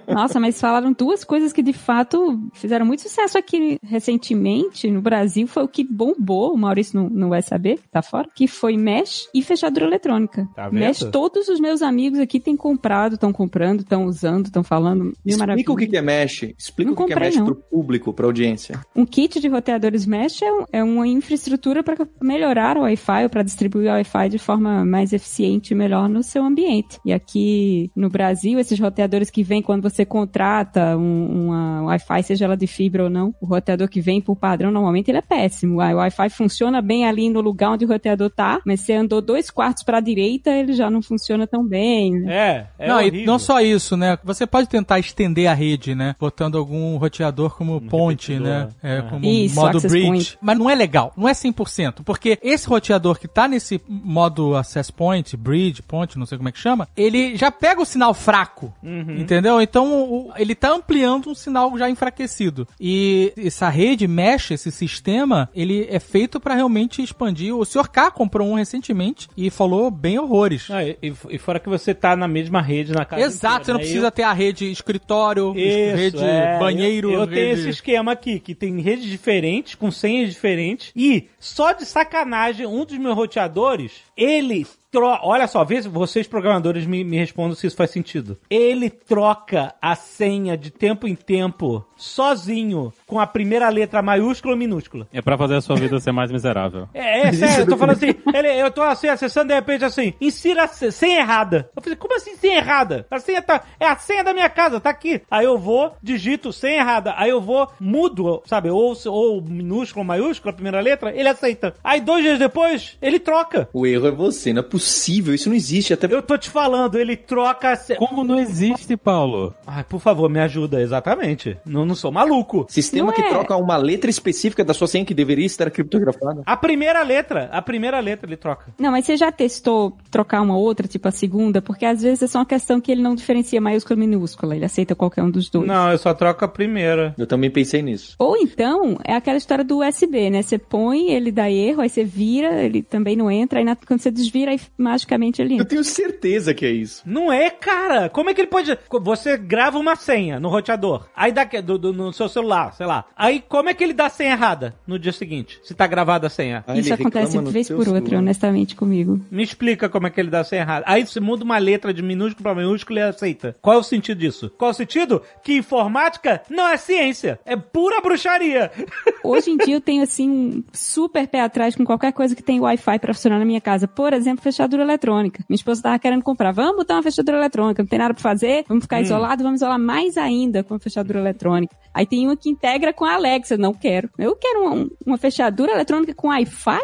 Nossa, 0.06 0.38
mas 0.38 0.60
falaram 0.60 0.92
duas 0.92 1.24
coisas 1.24 1.52
que 1.52 1.62
de 1.62 1.72
fato 1.72 2.38
fizeram 2.52 2.84
muito 2.84 3.02
sucesso 3.02 3.38
aqui 3.38 3.78
recentemente 3.82 4.90
no 4.90 5.00
Brasil. 5.00 5.46
Foi 5.46 5.62
o 5.62 5.68
que 5.68 5.82
bombou, 5.84 6.52
o 6.52 6.58
Maurício 6.58 7.00
não, 7.00 7.08
não 7.08 7.28
vai 7.30 7.40
saber, 7.42 7.78
que 7.78 7.88
tá 7.88 8.02
fora, 8.02 8.28
que 8.34 8.46
foi 8.46 8.76
mesh 8.76 9.28
e 9.34 9.42
fechadura 9.42 9.86
eletrônica. 9.86 10.46
Tá 10.54 10.68
vendo? 10.68 10.80
mesh, 10.80 10.98
todos 11.10 11.48
os 11.48 11.58
meus 11.60 11.80
amigos 11.82 12.18
aqui 12.18 12.38
têm 12.38 12.56
comprado, 12.56 13.14
estão 13.14 13.32
comprando, 13.32 13.80
estão 13.80 14.04
usando, 14.04 14.46
estão 14.46 14.62
falando. 14.62 15.12
Explica 15.24 15.38
maravilhas. 15.38 15.68
o 15.68 15.76
que 15.76 15.96
é 15.96 16.02
Mesh. 16.02 16.42
Explica 16.58 16.90
Não 16.92 17.02
o 17.02 17.06
que 17.06 17.12
é 17.12 17.18
Mesh 17.18 17.36
não. 17.36 17.44
pro 17.46 17.54
público, 17.54 18.12
pra 18.12 18.26
audiência. 18.26 18.78
Um 18.94 19.06
kit 19.06 19.40
de 19.40 19.48
roteadores 19.70 20.04
mesh 20.06 20.42
é, 20.42 20.52
um- 20.52 20.64
é 20.72 20.84
uma 20.84 21.06
infraestrutura 21.06 21.82
para 21.82 21.96
melhorar 22.20 22.76
o 22.76 22.80
Wi-Fi 22.82 23.24
ou 23.24 23.30
para 23.30 23.42
distribuir 23.42 23.88
o 23.88 23.92
Wi-Fi 23.92 24.28
de 24.28 24.38
forma 24.38 24.84
mais 24.84 25.12
eficiente 25.12 25.72
e 25.72 25.76
melhor 25.76 26.08
no 26.08 26.22
seu 26.22 26.42
ambiente. 26.44 26.98
E 27.04 27.12
aqui 27.12 27.90
no 27.94 28.08
Brasil, 28.08 28.58
esses 28.58 28.78
roteadores 28.78 29.30
que 29.30 29.42
vêm 29.42 29.62
quando 29.62 29.82
você 29.82 30.04
contrata 30.04 30.96
um, 30.96 31.46
uma 31.46 31.82
Wi-Fi, 31.84 32.22
seja 32.24 32.44
ela 32.46 32.56
de 32.56 32.66
fibra 32.66 33.04
ou 33.04 33.10
não, 33.10 33.32
o 33.40 33.46
roteador 33.46 33.88
que 33.88 34.00
vem 34.00 34.20
por 34.20 34.34
padrão, 34.36 34.70
normalmente 34.72 35.10
ele 35.10 35.18
é 35.18 35.22
péssimo. 35.22 35.74
O 35.74 35.96
Wi-Fi 35.96 36.28
funciona 36.30 36.82
bem 36.82 37.06
ali 37.06 37.30
no 37.30 37.40
lugar 37.40 37.70
onde 37.72 37.84
o 37.84 37.88
roteador 37.88 38.30
tá, 38.30 38.60
mas 38.66 38.80
você 38.80 38.94
andou 38.94 39.20
dois 39.22 39.50
quartos 39.50 39.84
para 39.84 39.98
a 39.98 40.00
direita, 40.00 40.50
ele 40.50 40.72
já 40.72 40.90
não 40.90 41.00
funciona 41.02 41.46
tão 41.46 41.64
bem. 41.66 42.12
né? 42.12 42.66
É, 42.78 42.86
é 42.86 42.88
não, 42.88 43.00
e 43.00 43.24
não 43.24 43.38
só 43.38 43.60
isso, 43.60 43.96
né? 43.96 44.18
Você 44.24 44.46
pode 44.46 44.68
tentar 44.68 44.98
estender 44.98 45.46
a 45.46 45.54
rede, 45.54 45.94
né? 45.94 46.16
Botando 46.18 46.58
algum 46.58 46.96
roteador 46.96 47.56
como 47.56 47.80
ponte, 47.80 48.32
repetidor. 48.32 48.58
né? 48.64 48.68
É, 48.82 48.98
É. 48.98 49.02
como 49.02 49.24
Isso, 49.24 49.54
modo 49.60 49.76
access 49.78 49.92
bridge. 49.92 50.06
point. 50.08 50.38
Mas 50.40 50.58
não 50.58 50.68
é 50.70 50.74
legal, 50.74 51.12
não 51.16 51.28
é 51.28 51.32
100%. 51.32 52.02
Porque 52.04 52.38
esse 52.42 52.66
roteador 52.68 53.18
que 53.18 53.28
tá 53.28 53.46
nesse 53.48 53.80
modo 53.88 54.56
access 54.56 54.90
point, 54.92 55.36
bridge, 55.36 55.82
ponte, 55.82 56.18
não 56.18 56.26
sei 56.26 56.38
como 56.38 56.48
é 56.48 56.52
que 56.52 56.58
chama, 56.58 56.88
ele 56.96 57.36
já 57.36 57.50
pega 57.50 57.80
o 57.80 57.84
sinal 57.84 58.14
fraco. 58.14 58.72
Uhum. 58.82 59.16
Entendeu? 59.18 59.60
Então 59.60 59.92
o- 60.02 60.32
ele 60.36 60.54
tá 60.54 60.72
ampliando 60.72 61.28
um 61.30 61.34
sinal 61.34 61.76
já 61.78 61.88
enfraquecido. 61.90 62.66
E 62.80 63.32
essa 63.36 63.68
rede 63.68 64.06
mesh, 64.08 64.50
esse 64.52 64.70
sistema, 64.70 65.48
ele 65.54 65.86
é 65.90 65.98
feito 66.00 66.40
pra 66.40 66.54
realmente 66.54 67.02
expandir. 67.02 67.54
O 67.54 67.64
Sr. 67.64 67.88
K 67.88 68.10
comprou 68.10 68.48
um 68.48 68.54
recentemente 68.54 69.28
e 69.36 69.50
falou 69.50 69.90
bem 69.90 70.18
horrores. 70.18 70.68
Ah, 70.70 70.84
e, 70.84 70.96
e 71.30 71.38
fora 71.38 71.58
que 71.60 71.68
você 71.68 71.94
tá 71.94 72.16
na 72.16 72.26
mesma 72.28 72.60
rede 72.62 72.92
na 72.92 73.04
casa 73.04 73.22
Exato, 73.22 73.62
inteira, 73.62 73.64
você 73.64 73.72
não 73.72 73.78
né? 73.78 73.84
precisa 73.84 74.10
ter 74.10 74.22
a 74.22 74.32
rede 74.32 74.70
escritório, 74.70 75.52
Isso, 75.56 75.96
rede 75.96 76.24
é. 76.24 76.58
banheiro. 76.58 77.10
Eu, 77.10 77.20
eu 77.20 77.26
tenho 77.26 77.48
rede- 77.48 77.60
esse 77.60 77.68
esquema 77.70 78.12
aqui, 78.12 78.38
que 78.40 78.54
tem 78.54 78.80
redes 78.80 79.04
diferentes, 79.04 79.49
com 79.78 79.90
senhas 79.90 80.30
diferentes, 80.30 80.92
e 80.94 81.28
só 81.38 81.72
de 81.72 81.84
sacanagem, 81.84 82.66
um 82.66 82.84
dos 82.84 82.98
meus 82.98 83.14
roteadores, 83.14 83.92
ele 84.20 84.66
tro... 84.90 85.18
Olha 85.22 85.46
só, 85.46 85.64
vê 85.64 85.80
se 85.80 85.88
vocês 85.88 86.26
programadores 86.26 86.84
me, 86.84 87.02
me 87.02 87.16
respondam 87.16 87.54
se 87.54 87.66
isso 87.66 87.76
faz 87.76 87.90
sentido. 87.90 88.36
Ele 88.50 88.90
troca 88.90 89.74
a 89.80 89.94
senha 89.94 90.58
de 90.58 90.70
tempo 90.70 91.08
em 91.08 91.14
tempo, 91.14 91.84
sozinho, 91.96 92.92
com 93.06 93.18
a 93.18 93.26
primeira 93.26 93.68
letra 93.70 94.02
maiúscula 94.02 94.54
ou 94.54 94.58
minúscula. 94.58 95.08
É 95.12 95.22
pra 95.22 95.38
fazer 95.38 95.54
a 95.54 95.60
sua 95.60 95.76
vida 95.76 95.98
ser 96.00 96.12
mais 96.12 96.30
miserável. 96.30 96.88
É, 96.92 97.28
é 97.28 97.32
sério, 97.32 97.62
eu 97.62 97.66
tô 97.66 97.76
falando 97.78 97.96
assim, 97.96 98.14
ele, 98.34 98.48
eu 98.60 98.70
tô 98.70 98.82
assim, 98.82 99.08
acessando 99.08 99.48
de 99.48 99.54
repente 99.54 99.84
assim, 99.84 100.12
insira 100.20 100.66
senha 100.66 101.20
errada. 101.20 101.70
Eu 101.74 101.82
falei, 101.82 101.96
como 101.96 102.14
assim 102.14 102.36
senha 102.36 102.58
errada? 102.58 103.06
A 103.10 103.18
senha 103.18 103.40
tá, 103.40 103.62
é 103.78 103.86
a 103.86 103.96
senha 103.96 104.22
da 104.22 104.34
minha 104.34 104.50
casa, 104.50 104.80
tá 104.80 104.90
aqui. 104.90 105.22
Aí 105.30 105.46
eu 105.46 105.56
vou, 105.56 105.94
digito 106.02 106.52
senha 106.52 106.80
errada, 106.80 107.14
aí 107.16 107.30
eu 107.30 107.40
vou, 107.40 107.68
mudo, 107.80 108.42
sabe, 108.44 108.68
ou, 108.70 108.94
ou 109.06 109.40
minúsculo 109.40 110.02
ou 110.02 110.06
maiúsculo, 110.06 110.50
a 110.50 110.54
primeira 110.54 110.80
letra, 110.80 111.14
ele 111.14 111.28
aceita. 111.28 111.74
Aí 111.82 112.00
dois 112.00 112.22
dias 112.22 112.38
depois, 112.38 112.98
ele 113.00 113.18
troca. 113.18 113.68
O 113.72 113.86
erro 113.86 114.09
é 114.10 114.14
você, 114.14 114.52
não 114.52 114.60
é 114.60 114.62
possível, 114.62 115.34
isso 115.34 115.48
não 115.48 115.56
existe. 115.56 115.92
Até 115.92 116.06
Eu 116.12 116.22
tô 116.22 116.36
te 116.36 116.50
falando, 116.50 116.96
ele 116.98 117.16
troca. 117.16 117.76
Como 117.98 118.22
não 118.24 118.38
existe, 118.38 118.96
Paulo? 118.96 119.54
Ai, 119.66 119.84
por 119.84 120.00
favor, 120.00 120.28
me 120.28 120.40
ajuda, 120.40 120.80
exatamente. 120.82 121.56
Não, 121.64 121.84
não 121.86 121.94
sou 121.94 122.10
maluco. 122.12 122.66
sistema 122.68 123.08
Não 123.08 123.14
que 123.14 123.22
é. 123.22 123.28
troca 123.28 123.56
uma 123.56 123.76
letra 123.76 124.10
específica 124.10 124.64
da 124.64 124.74
sua 124.74 124.86
senha 124.86 125.04
que 125.04 125.14
deveria 125.14 125.46
estar 125.46 125.70
criptografada. 125.70 126.42
A 126.44 126.56
primeira 126.56 127.02
letra, 127.02 127.48
a 127.52 127.62
primeira 127.62 127.98
letra 128.00 128.28
ele 128.28 128.36
troca. 128.36 128.72
Não, 128.78 128.90
mas 128.90 129.04
você 129.06 129.16
já 129.16 129.30
testou 129.32 129.96
trocar 130.10 130.40
uma 130.42 130.56
outra, 130.56 130.86
tipo 130.88 131.08
a 131.08 131.10
segunda? 131.10 131.62
Porque 131.62 131.84
às 131.86 132.02
vezes 132.02 132.22
é 132.22 132.26
só 132.26 132.38
uma 132.38 132.46
questão 132.46 132.80
que 132.80 132.90
ele 132.92 133.02
não 133.02 133.14
diferencia 133.14 133.60
maiúscula 133.60 133.96
e 133.98 134.06
minúscula. 134.06 134.56
Ele 134.56 134.64
aceita 134.64 134.94
qualquer 134.94 135.22
um 135.22 135.30
dos 135.30 135.48
dois. 135.48 135.66
Não, 135.66 135.90
eu 135.90 135.98
só 135.98 136.12
troco 136.14 136.44
a 136.44 136.48
primeira. 136.48 137.14
Eu 137.16 137.26
também 137.26 137.50
pensei 137.50 137.82
nisso. 137.82 138.14
Ou 138.18 138.36
então, 138.36 138.98
é 139.04 139.14
aquela 139.14 139.38
história 139.38 139.64
do 139.64 139.78
USB, 139.80 140.30
né? 140.30 140.42
Você 140.42 140.58
põe, 140.58 141.10
ele 141.12 141.30
dá 141.30 141.50
erro, 141.50 141.80
aí 141.82 141.88
você 141.88 142.04
vira, 142.04 142.62
ele 142.64 142.82
também 142.82 143.16
não 143.16 143.30
entra, 143.30 143.58
aí 143.58 143.64
na- 143.64 143.76
quando 143.76 143.99
você 144.00 144.10
desvira, 144.10 144.50
aí 144.50 144.60
magicamente 144.76 145.40
ele 145.40 145.50
Eu 145.52 145.54
entra. 145.56 145.66
tenho 145.68 145.84
certeza 145.84 146.52
que 146.54 146.64
é 146.66 146.70
isso. 146.70 147.02
Não 147.06 147.32
é, 147.32 147.50
cara. 147.50 148.08
Como 148.08 148.30
é 148.30 148.34
que 148.34 148.40
ele 148.40 148.48
pode. 148.48 148.76
Você 149.02 149.36
grava 149.36 149.78
uma 149.78 149.96
senha 149.96 150.40
no 150.40 150.48
roteador. 150.48 151.06
Aí 151.14 151.32
dá 151.32 151.44
que- 151.46 151.60
do, 151.62 151.78
do- 151.78 151.92
no 151.92 152.12
seu 152.12 152.28
celular, 152.28 152.72
sei 152.74 152.86
lá. 152.86 153.04
Aí 153.16 153.42
como 153.48 153.68
é 153.68 153.74
que 153.74 153.84
ele 153.84 153.92
dá 153.92 154.06
a 154.06 154.10
senha 154.10 154.32
errada 154.32 154.74
no 154.86 154.98
dia 154.98 155.12
seguinte? 155.12 155.60
Se 155.62 155.74
tá 155.74 155.86
gravada 155.86 156.26
a 156.26 156.30
senha. 156.30 156.64
Ah, 156.66 156.76
Isso 156.78 156.92
acontece 156.94 157.38
vez 157.50 157.68
por 157.68 157.88
outra, 157.88 158.18
honestamente, 158.18 158.74
comigo. 158.74 159.20
Me 159.30 159.42
explica 159.42 159.88
como 159.88 160.06
é 160.06 160.10
que 160.10 160.20
ele 160.20 160.30
dá 160.30 160.40
a 160.40 160.44
senha 160.44 160.62
errada. 160.62 160.84
Aí 160.88 161.06
você 161.06 161.20
muda 161.20 161.44
uma 161.44 161.58
letra 161.58 161.92
de 161.92 162.02
minúsculo 162.02 162.42
pra 162.42 162.54
minúsculo 162.54 162.98
e 162.98 163.02
aceita. 163.02 163.56
Qual 163.60 163.76
é 163.76 163.78
o 163.78 163.82
sentido 163.82 164.18
disso? 164.18 164.50
Qual 164.56 164.70
é 164.70 164.72
o 164.72 164.76
sentido? 164.76 165.22
Que 165.42 165.54
informática 165.58 166.42
não 166.50 166.68
é 166.68 166.76
ciência. 166.76 167.38
É 167.44 167.56
pura 167.56 168.00
bruxaria. 168.00 168.70
Hoje 169.24 169.50
em 169.50 169.56
dia 169.56 169.76
eu 169.76 169.80
tenho, 169.80 170.02
assim, 170.02 170.28
um 170.30 170.64
super 170.72 171.26
pé 171.28 171.40
atrás 171.40 171.74
com 171.74 171.84
qualquer 171.84 172.12
coisa 172.12 172.34
que 172.34 172.42
tem 172.42 172.60
Wi-Fi 172.60 172.98
pra 172.98 173.14
funcionar 173.14 173.38
na 173.38 173.44
minha 173.44 173.60
casa. 173.60 173.79
Por 173.86 174.12
exemplo, 174.12 174.42
fechadura 174.42 174.82
eletrônica. 174.82 175.44
Minha 175.48 175.56
esposa 175.56 175.82
tava 175.82 175.98
querendo 175.98 176.22
comprar. 176.22 176.52
Vamos 176.52 176.76
botar 176.76 176.94
uma 176.94 177.02
fechadura 177.02 177.38
eletrônica. 177.38 177.82
Não 177.82 177.88
tem 177.88 177.98
nada 177.98 178.14
pra 178.14 178.22
fazer. 178.22 178.64
Vamos 178.68 178.84
ficar 178.84 179.00
isolado. 179.00 179.42
Vamos 179.42 179.60
isolar 179.60 179.78
mais 179.78 180.16
ainda 180.16 180.62
com 180.62 180.74
a 180.74 180.78
fechadura 180.78 181.18
eletrônica. 181.18 181.74
Aí 181.92 182.06
tem 182.06 182.26
uma 182.26 182.36
que 182.36 182.50
integra 182.50 182.92
com 182.92 183.04
a 183.04 183.14
Alexa. 183.14 183.56
Não 183.56 183.74
quero. 183.74 184.10
Eu 184.18 184.36
quero 184.36 184.64
uma, 184.64 184.88
uma 185.06 185.18
fechadura 185.18 185.72
eletrônica 185.72 186.14
com 186.14 186.28
Wi-Fi? 186.28 186.80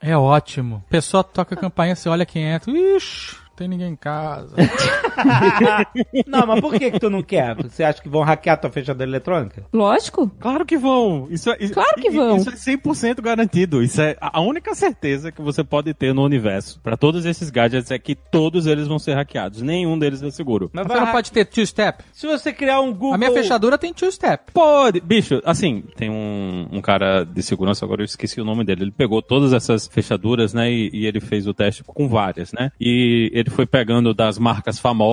É 0.00 0.16
ótimo. 0.16 0.82
Pessoa 0.88 1.22
toca 1.22 1.54
a 1.54 1.58
campainha, 1.58 1.94
você 1.94 2.08
olha 2.08 2.24
quem 2.24 2.44
entra. 2.44 2.70
Ixi, 2.70 3.36
não 3.36 3.56
tem 3.56 3.68
ninguém 3.68 3.92
em 3.92 3.96
casa. 3.96 4.56
não, 6.26 6.46
mas 6.46 6.60
por 6.60 6.72
que 6.74 6.90
que 6.90 6.98
tu 7.00 7.10
não 7.10 7.22
quer? 7.22 7.54
Você 7.56 7.82
acha 7.84 8.00
que 8.02 8.08
vão 8.08 8.22
hackear 8.22 8.60
tua 8.60 8.70
fechadura 8.70 9.08
eletrônica? 9.08 9.64
Lógico. 9.72 10.30
Claro 10.38 10.64
que 10.64 10.76
vão. 10.76 11.26
Isso 11.30 11.50
é, 11.50 11.56
Claro 11.68 12.00
que 12.00 12.08
i- 12.08 12.10
vão. 12.10 12.36
Isso 12.36 12.50
é 12.50 12.52
100% 12.54 13.20
garantido. 13.22 13.82
Isso 13.82 14.00
é 14.00 14.16
a 14.20 14.40
única 14.40 14.74
certeza 14.74 15.30
que 15.32 15.40
você 15.42 15.62
pode 15.64 15.92
ter 15.94 16.12
no 16.14 16.22
universo. 16.24 16.80
Pra 16.82 16.96
todos 16.96 17.24
esses 17.24 17.50
gadgets 17.50 17.90
é 17.90 17.98
que 17.98 18.14
todos 18.14 18.66
eles 18.66 18.86
vão 18.86 18.98
ser 18.98 19.14
hackeados. 19.14 19.62
Nenhum 19.62 19.98
deles 19.98 20.22
é 20.22 20.30
seguro. 20.30 20.70
Mas 20.72 20.86
Você 20.86 21.00
não 21.00 21.12
pode 21.12 21.32
ter 21.32 21.44
two-step. 21.44 22.04
Se 22.12 22.26
você 22.26 22.52
criar 22.52 22.80
um 22.80 22.92
Google... 22.92 23.14
A 23.14 23.18
minha 23.18 23.32
fechadura 23.32 23.78
tem 23.78 23.92
two-step. 23.92 24.52
Pode, 24.52 25.00
bicho, 25.00 25.40
assim, 25.44 25.82
tem 25.96 26.10
um, 26.10 26.66
um 26.72 26.80
cara 26.80 27.24
de 27.24 27.42
segurança, 27.42 27.84
agora 27.84 28.02
eu 28.02 28.04
esqueci 28.04 28.40
o 28.40 28.44
nome 28.44 28.64
dele. 28.64 28.82
Ele 28.84 28.90
pegou 28.90 29.20
todas 29.22 29.52
essas 29.52 29.86
fechaduras, 29.86 30.52
né? 30.54 30.70
E, 30.70 30.90
e 30.92 31.06
ele 31.06 31.20
fez 31.20 31.46
o 31.46 31.54
teste 31.54 31.82
com 31.84 32.08
várias, 32.08 32.52
né? 32.52 32.70
E 32.80 33.30
ele 33.32 33.50
foi 33.50 33.66
pegando 33.66 34.12
das 34.14 34.38
marcas 34.38 34.78
famosas, 34.78 35.05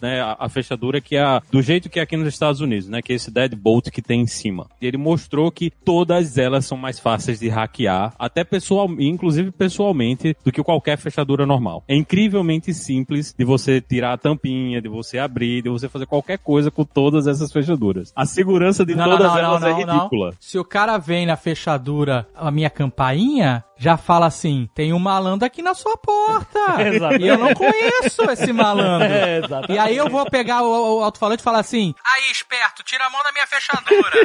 né? 0.00 0.20
A, 0.20 0.36
a 0.40 0.48
fechadura 0.48 1.00
que 1.00 1.16
é 1.16 1.22
a- 1.22 1.42
do 1.50 1.62
jeito 1.62 1.88
que 1.88 1.98
é 1.98 2.02
aqui 2.02 2.16
nos 2.16 2.28
Estados 2.28 2.60
Unidos, 2.60 2.88
né? 2.88 3.00
Que 3.02 3.12
é 3.12 3.16
esse 3.16 3.30
deadbolt 3.30 3.90
que 3.90 4.02
tem 4.02 4.20
em 4.22 4.26
cima. 4.26 4.66
E 4.80 4.86
ele 4.86 4.96
mostrou 4.96 5.50
que 5.50 5.70
todas 5.70 6.36
elas 6.38 6.64
são 6.66 6.76
mais 6.78 6.98
fáceis 6.98 7.38
de 7.40 7.48
hackear, 7.48 8.12
até 8.18 8.44
pessoal, 8.44 8.88
inclusive 8.98 9.50
pessoalmente, 9.50 10.36
do 10.44 10.52
que 10.52 10.62
qualquer 10.62 10.98
fechadura 10.98 11.46
normal. 11.46 11.82
É 11.88 11.94
incrivelmente 11.94 12.72
simples 12.74 13.34
de 13.36 13.44
você 13.44 13.80
tirar 13.80 14.12
a 14.14 14.18
tampinha, 14.18 14.80
de 14.82 14.88
você 14.88 15.18
abrir, 15.18 15.62
de 15.62 15.68
você 15.68 15.88
fazer 15.88 16.06
qualquer 16.06 16.38
coisa 16.38 16.70
com 16.70 16.84
todas 16.84 17.26
essas 17.26 17.52
fechaduras. 17.52 18.12
A 18.16 18.26
segurança 18.26 18.84
de 18.84 18.94
todas 18.94 19.36
elas 19.36 19.62
é 19.62 19.72
ridícula. 19.72 20.34
Se 20.40 20.58
o 20.58 20.64
cara 20.64 20.98
vem 20.98 21.26
na 21.26 21.36
fechadura 21.36 22.26
a 22.34 22.50
minha 22.50 22.70
campainha, 22.70 23.64
já 23.78 23.96
fala 23.96 24.26
assim: 24.26 24.68
tem 24.74 24.92
um 24.92 24.98
malandro 24.98 25.46
aqui 25.46 25.62
na 25.62 25.74
sua 25.74 25.96
porta. 25.96 26.58
E 27.18 27.26
eu 27.26 27.38
não 27.38 27.54
conheço 27.54 28.22
esse 28.30 28.52
malandro. 28.52 29.08
É. 29.08 29.40
E 29.68 29.78
aí 29.78 29.96
eu 29.96 30.08
vou 30.08 30.24
pegar 30.28 30.62
o, 30.62 30.98
o 30.98 31.02
alto-falante 31.02 31.40
e 31.40 31.44
falar 31.44 31.60
assim: 31.60 31.94
aí, 32.04 32.30
esperto, 32.30 32.82
tira 32.82 33.06
a 33.06 33.10
mão 33.10 33.22
da 33.22 33.32
minha 33.32 33.46
fechadura. 33.46 34.16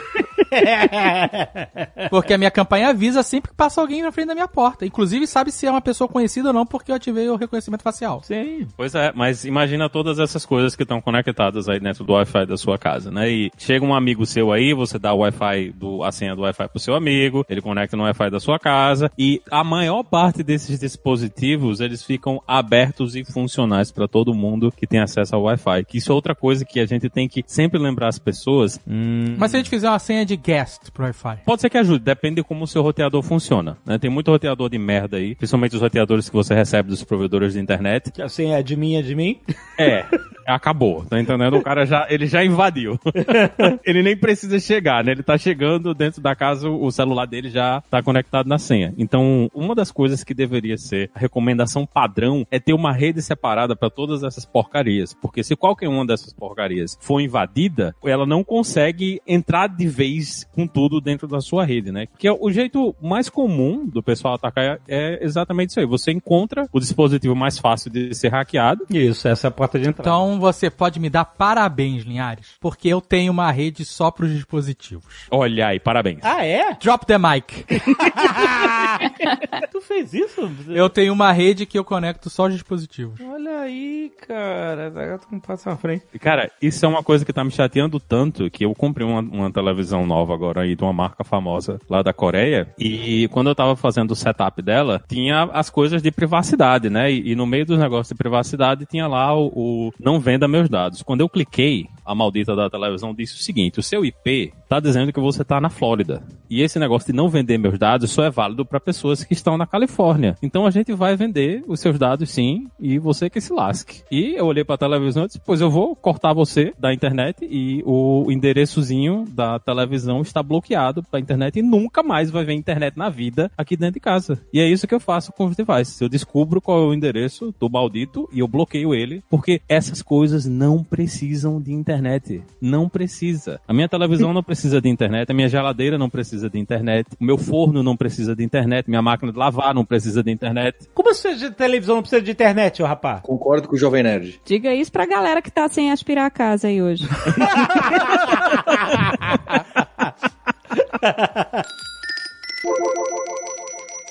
porque 2.09 2.33
a 2.33 2.37
minha 2.37 2.51
campainha 2.51 2.89
avisa 2.89 3.23
sempre 3.23 3.51
que 3.51 3.57
passa 3.57 3.81
alguém 3.81 4.01
na 4.01 4.11
frente 4.11 4.27
da 4.27 4.33
minha 4.33 4.47
porta. 4.47 4.85
Inclusive 4.85 5.27
sabe 5.27 5.51
se 5.51 5.65
é 5.65 5.71
uma 5.71 5.81
pessoa 5.81 6.07
conhecida 6.07 6.49
ou 6.49 6.53
não, 6.53 6.65
porque 6.65 6.91
eu 6.91 6.95
ativei 6.95 7.29
o 7.29 7.35
reconhecimento 7.35 7.83
facial. 7.83 8.21
Sim. 8.23 8.67
Pois 8.75 8.95
é, 8.95 9.11
mas 9.15 9.45
imagina 9.45 9.89
todas 9.89 10.19
essas 10.19 10.45
coisas 10.45 10.75
que 10.75 10.83
estão 10.83 11.01
conectadas 11.01 11.69
aí 11.69 11.79
dentro 11.79 12.03
do 12.03 12.13
Wi-Fi 12.13 12.45
da 12.45 12.57
sua 12.57 12.77
casa, 12.77 13.11
né? 13.11 13.29
E 13.29 13.51
chega 13.57 13.85
um 13.85 13.93
amigo 13.93 14.25
seu 14.25 14.51
aí, 14.51 14.73
você 14.73 14.99
dá 14.99 15.13
o 15.13 15.19
Wi-Fi, 15.19 15.71
do, 15.71 16.03
a 16.03 16.11
senha 16.11 16.35
do 16.35 16.43
Wi-Fi 16.43 16.67
pro 16.67 16.79
seu 16.79 16.95
amigo, 16.95 17.45
ele 17.49 17.61
conecta 17.61 17.97
no 17.97 18.03
Wi-Fi 18.03 18.29
da 18.29 18.39
sua 18.39 18.59
casa, 18.59 19.11
e 19.17 19.41
a 19.49 19.63
maior 19.63 20.03
parte 20.03 20.43
desses 20.43 20.79
dispositivos, 20.79 21.79
eles 21.79 22.03
ficam 22.03 22.41
abertos 22.47 23.15
e 23.15 23.23
funcionais 23.23 23.91
para 23.91 24.07
todo 24.07 24.33
mundo 24.33 24.71
que 24.71 24.87
tem 24.87 24.99
acesso 24.99 25.35
ao 25.35 25.43
Wi-Fi. 25.43 25.85
Que 25.85 25.97
isso 25.97 26.11
é 26.11 26.15
outra 26.15 26.35
coisa 26.35 26.65
que 26.65 26.79
a 26.79 26.85
gente 26.85 27.09
tem 27.09 27.27
que 27.27 27.43
sempre 27.45 27.79
lembrar 27.79 28.07
as 28.07 28.19
pessoas. 28.19 28.79
Hum, 28.87 29.35
Mas 29.37 29.51
se 29.51 29.57
a 29.57 29.59
gente 29.59 29.69
fizer 29.69 29.89
uma 29.89 29.99
senha 29.99 30.25
de 30.25 30.35
guest 30.35 30.91
pro 30.91 31.05
Wi-Fi. 31.05 31.39
Pode 31.45 31.61
ser 31.61 31.69
que 31.69 31.77
ajude, 31.77 32.03
depende 32.03 32.35
de 32.35 32.43
como 32.43 32.63
o 32.63 32.67
seu 32.67 32.81
roteador 32.81 33.21
funciona. 33.21 33.77
Né? 33.85 33.97
Tem 33.97 34.09
muito 34.09 34.31
roteador 34.31 34.69
de 34.69 34.77
merda 34.77 35.17
aí, 35.17 35.35
principalmente 35.35 35.75
os 35.75 35.81
roteadores 35.81 36.29
que 36.29 36.35
você 36.35 36.53
recebe 36.53 36.89
dos 36.89 37.03
provedores 37.03 37.53
de 37.53 37.59
internet. 37.59 38.11
Que 38.11 38.21
assim 38.21 38.51
é 38.51 38.61
de 38.63 38.75
mim, 38.75 38.95
é 38.95 39.01
de 39.01 39.15
mim. 39.15 39.39
É, 39.77 40.05
acabou, 40.45 41.05
tá 41.05 41.19
entendendo? 41.19 41.57
O 41.57 41.61
cara 41.61 41.85
já, 41.85 42.07
ele 42.09 42.27
já 42.27 42.43
invadiu. 42.43 42.99
ele 43.85 44.03
nem 44.03 44.15
precisa 44.15 44.59
chegar, 44.59 45.03
né? 45.03 45.11
Ele 45.11 45.23
tá 45.23 45.37
chegando 45.37 45.93
dentro 45.93 46.21
da 46.21 46.35
casa, 46.35 46.69
o 46.69 46.91
celular 46.91 47.25
dele 47.25 47.49
já 47.49 47.81
tá 47.89 48.01
conectado 48.01 48.47
na 48.47 48.57
senha. 48.57 48.93
Então, 48.97 49.32
uma 49.53 49.75
das 49.75 49.91
coisas 49.91 50.23
que 50.23 50.33
deveria 50.33 50.77
ser 50.77 51.09
a 51.13 51.19
recomendação 51.19 51.85
padrão 51.85 52.45
é 52.49 52.59
ter 52.59 52.73
uma 52.73 52.91
rede 52.91 53.21
separada 53.21 53.75
para 53.75 53.89
todas 53.89 54.23
essas 54.23 54.45
porcarias, 54.45 55.13
porque 55.13 55.43
se 55.43 55.55
qualquer 55.55 55.87
uma 55.87 56.05
dessas 56.05 56.33
porcarias 56.33 56.97
for 56.99 57.19
invadida, 57.19 57.95
ela 58.03 58.25
não 58.25 58.43
consegue 58.43 59.21
entrar 59.27 59.67
de 59.67 59.87
vez 59.87 60.47
com 60.53 60.67
tudo 60.67 61.01
dentro 61.01 61.27
da 61.27 61.41
sua 61.41 61.65
rede, 61.65 61.91
né? 61.91 62.07
Que 62.17 62.27
é 62.27 62.31
o 62.31 62.49
jeito 62.51 62.95
mais 63.01 63.29
comum 63.29 63.85
do 63.85 64.03
pessoal 64.03 64.35
atacar 64.35 64.79
é 64.87 65.23
exatamente 65.23 65.69
isso 65.69 65.79
aí. 65.79 65.85
Você 65.85 66.11
encontra 66.11 66.67
o 66.71 66.79
dispositivo 66.79 67.35
mais 67.35 67.57
fácil 67.57 67.91
de 67.91 68.13
ser 68.13 68.29
hackeado 68.29 68.85
Isso, 68.89 69.27
essa 69.27 69.47
é 69.47 69.49
a 69.49 69.51
porta 69.51 69.79
de 69.79 69.89
entrada. 69.89 70.09
Então 70.09 70.39
você 70.39 70.69
pode 70.69 70.99
me 70.99 71.09
dar 71.09 71.25
parabéns, 71.25 72.03
Linhares, 72.03 72.55
porque 72.59 72.87
eu 72.87 73.01
tenho 73.01 73.31
uma 73.31 73.51
rede 73.51 73.85
só 73.85 74.11
pros 74.11 74.31
dispositivos. 74.31 75.27
Olha 75.31 75.67
aí, 75.67 75.79
parabéns. 75.79 76.19
Ah, 76.23 76.45
é? 76.45 76.73
Drop 76.75 77.05
the 77.05 77.17
mic. 77.17 77.65
tu 79.71 79.81
fez 79.81 80.13
isso? 80.13 80.49
Eu 80.67 80.89
tenho 80.89 81.13
uma 81.13 81.31
rede 81.31 81.65
que 81.65 81.77
eu 81.77 81.83
conecto 81.83 82.29
só 82.29 82.45
os 82.45 82.53
dispositivos. 82.53 83.19
Olha 83.21 83.59
aí, 83.59 84.11
cara. 84.27 84.87
Agora 84.87 85.19
tu 85.19 85.27
me 85.31 85.39
passa 85.39 85.69
na 85.69 85.77
frente. 85.77 86.05
Cara, 86.19 86.51
isso 86.61 86.85
é 86.85 86.89
uma 86.89 87.03
coisa 87.03 87.25
que 87.25 87.33
tá 87.33 87.43
me 87.43 87.51
chateando 87.51 87.99
tanto 87.99 88.49
que 88.49 88.65
eu 88.65 88.73
comprei 88.73 89.05
uma, 89.05 89.21
uma 89.21 89.51
televisão 89.51 90.05
nova 90.05 90.33
agora 90.33 90.61
aí 90.61 90.75
de 90.75 90.83
uma 90.83 90.93
marca 90.93 91.23
famosa 91.23 91.79
lá 91.89 92.01
da 92.01 92.13
Coreia 92.13 92.67
e 92.77 93.27
quando 93.29 93.47
eu 93.47 93.55
tava 93.55 93.75
fazendo 93.75 94.11
o 94.11 94.15
setup 94.15 94.61
dela, 94.61 95.03
tinha 95.07 95.43
as 95.53 95.69
coisas 95.69 96.01
de 96.01 96.11
privacidade, 96.11 96.89
né? 96.89 97.11
E, 97.11 97.31
e 97.31 97.35
no 97.35 97.45
meio 97.45 97.65
dos 97.65 97.79
negócios 97.79 98.09
de 98.09 98.15
privacidade 98.15 98.85
tinha 98.85 99.07
lá 99.07 99.35
o, 99.35 99.47
o 99.47 99.91
não 99.99 100.19
venda 100.19 100.47
meus 100.47 100.69
dados. 100.69 101.01
Quando 101.01 101.21
eu 101.21 101.29
cliquei, 101.29 101.87
a 102.05 102.13
maldita 102.13 102.55
da 102.55 102.69
televisão 102.69 103.13
disse 103.13 103.35
o 103.35 103.43
seguinte: 103.43 103.79
o 103.79 103.83
seu 103.83 104.05
IP 104.05 104.53
tá 104.67 104.79
dizendo 104.79 105.13
que 105.13 105.19
você 105.19 105.43
tá 105.43 105.59
na 105.61 105.69
Flórida. 105.69 106.23
E 106.49 106.61
esse 106.61 106.79
negócio 106.79 107.11
de 107.11 107.17
não 107.17 107.29
vender 107.29 107.57
meus 107.57 107.77
dados 107.77 108.11
só 108.11 108.23
é 108.23 108.29
válido 108.29 108.65
para 108.65 108.79
pessoas 108.79 109.12
que 109.21 109.33
estão 109.33 109.57
na 109.57 109.67
Califórnia. 109.67 110.37
Então 110.41 110.65
a 110.65 110.71
gente 110.71 110.93
vai 110.93 111.17
vender 111.17 111.61
os 111.67 111.81
seus 111.81 111.99
dados 111.99 112.29
sim 112.29 112.67
e 112.79 112.97
você 112.97 113.29
que 113.29 113.41
se 113.41 113.51
lasque. 113.51 114.03
E 114.09 114.35
eu 114.37 114.45
olhei 114.45 114.63
para 114.63 114.75
a 114.75 114.77
televisão 114.77 115.23
e 115.23 115.27
disse: 115.27 115.41
"Pois 115.45 115.59
eu 115.59 115.69
vou 115.69 115.93
cortar 115.93 116.31
você 116.31 116.73
da 116.79 116.93
internet 116.93 117.45
e 117.45 117.83
o 117.85 118.31
endereçozinho 118.31 119.25
da 119.27 119.59
televisão 119.59 120.21
está 120.21 120.41
bloqueado 120.41 121.03
para 121.03 121.19
internet 121.19 121.59
e 121.59 121.61
nunca 121.61 122.01
mais 122.01 122.31
vai 122.31 122.45
ver 122.45 122.53
internet 122.53 122.97
na 122.97 123.09
vida 123.09 123.51
aqui 123.57 123.75
dentro 123.75 123.95
de 123.95 123.99
casa". 123.99 124.39
E 124.53 124.61
é 124.61 124.67
isso 124.67 124.87
que 124.87 124.95
eu 124.95 124.99
faço 124.99 125.33
com 125.33 125.45
os 125.45 125.55
devices. 125.55 125.99
Eu 125.99 126.07
descubro 126.07 126.61
qual 126.61 126.79
é 126.79 126.85
o 126.85 126.93
endereço 126.93 127.53
do 127.59 127.69
maldito 127.69 128.29
e 128.31 128.39
eu 128.39 128.47
bloqueio 128.47 128.93
ele, 128.93 129.21
porque 129.29 129.61
essas 129.67 130.01
coisas 130.01 130.45
não 130.45 130.83
precisam 130.83 131.61
de 131.61 131.73
internet. 131.73 132.41
Não 132.61 132.87
precisa. 132.87 133.59
A 133.67 133.73
minha 133.73 133.89
televisão 133.89 134.33
não 134.33 134.43
precisa 134.43 134.79
de 134.79 134.89
internet, 134.89 135.29
a 135.29 135.33
minha 135.33 135.49
geladeira 135.49 135.97
não 135.97 136.09
precisa 136.09 136.49
de 136.49 136.59
internet, 136.59 137.07
o 137.19 137.23
meu 137.23 137.37
forno 137.37 137.83
não 137.83 137.97
precisa 137.97 138.35
de 138.35 138.43
internet, 138.43 138.89
minha 138.89 139.01
máquina 139.03 139.31
de 139.31 139.37
lavar 139.37 139.73
não 139.75 139.85
precisa 139.85 140.23
de 140.23 140.31
internet. 140.31 140.89
Como 140.93 141.11
assim 141.11 141.35
de 141.35 141.51
televisão 141.51 141.95
não 141.95 142.01
precisa 142.01 142.21
de 142.21 142.31
internet, 142.31 142.81
ô 142.81 142.85
rapá? 142.85 143.19
Concordo 143.21 143.67
com 143.67 143.75
o 143.75 143.77
Jovem 143.77 144.01
Nerd. 144.03 144.41
Diga 144.43 144.73
isso 144.73 144.91
pra 144.91 145.05
galera 145.05 145.41
que 145.41 145.51
tá 145.51 145.67
sem 145.67 145.91
aspirar 145.91 146.25
a 146.25 146.31
casa 146.31 146.67
aí 146.69 146.81
hoje. 146.81 147.07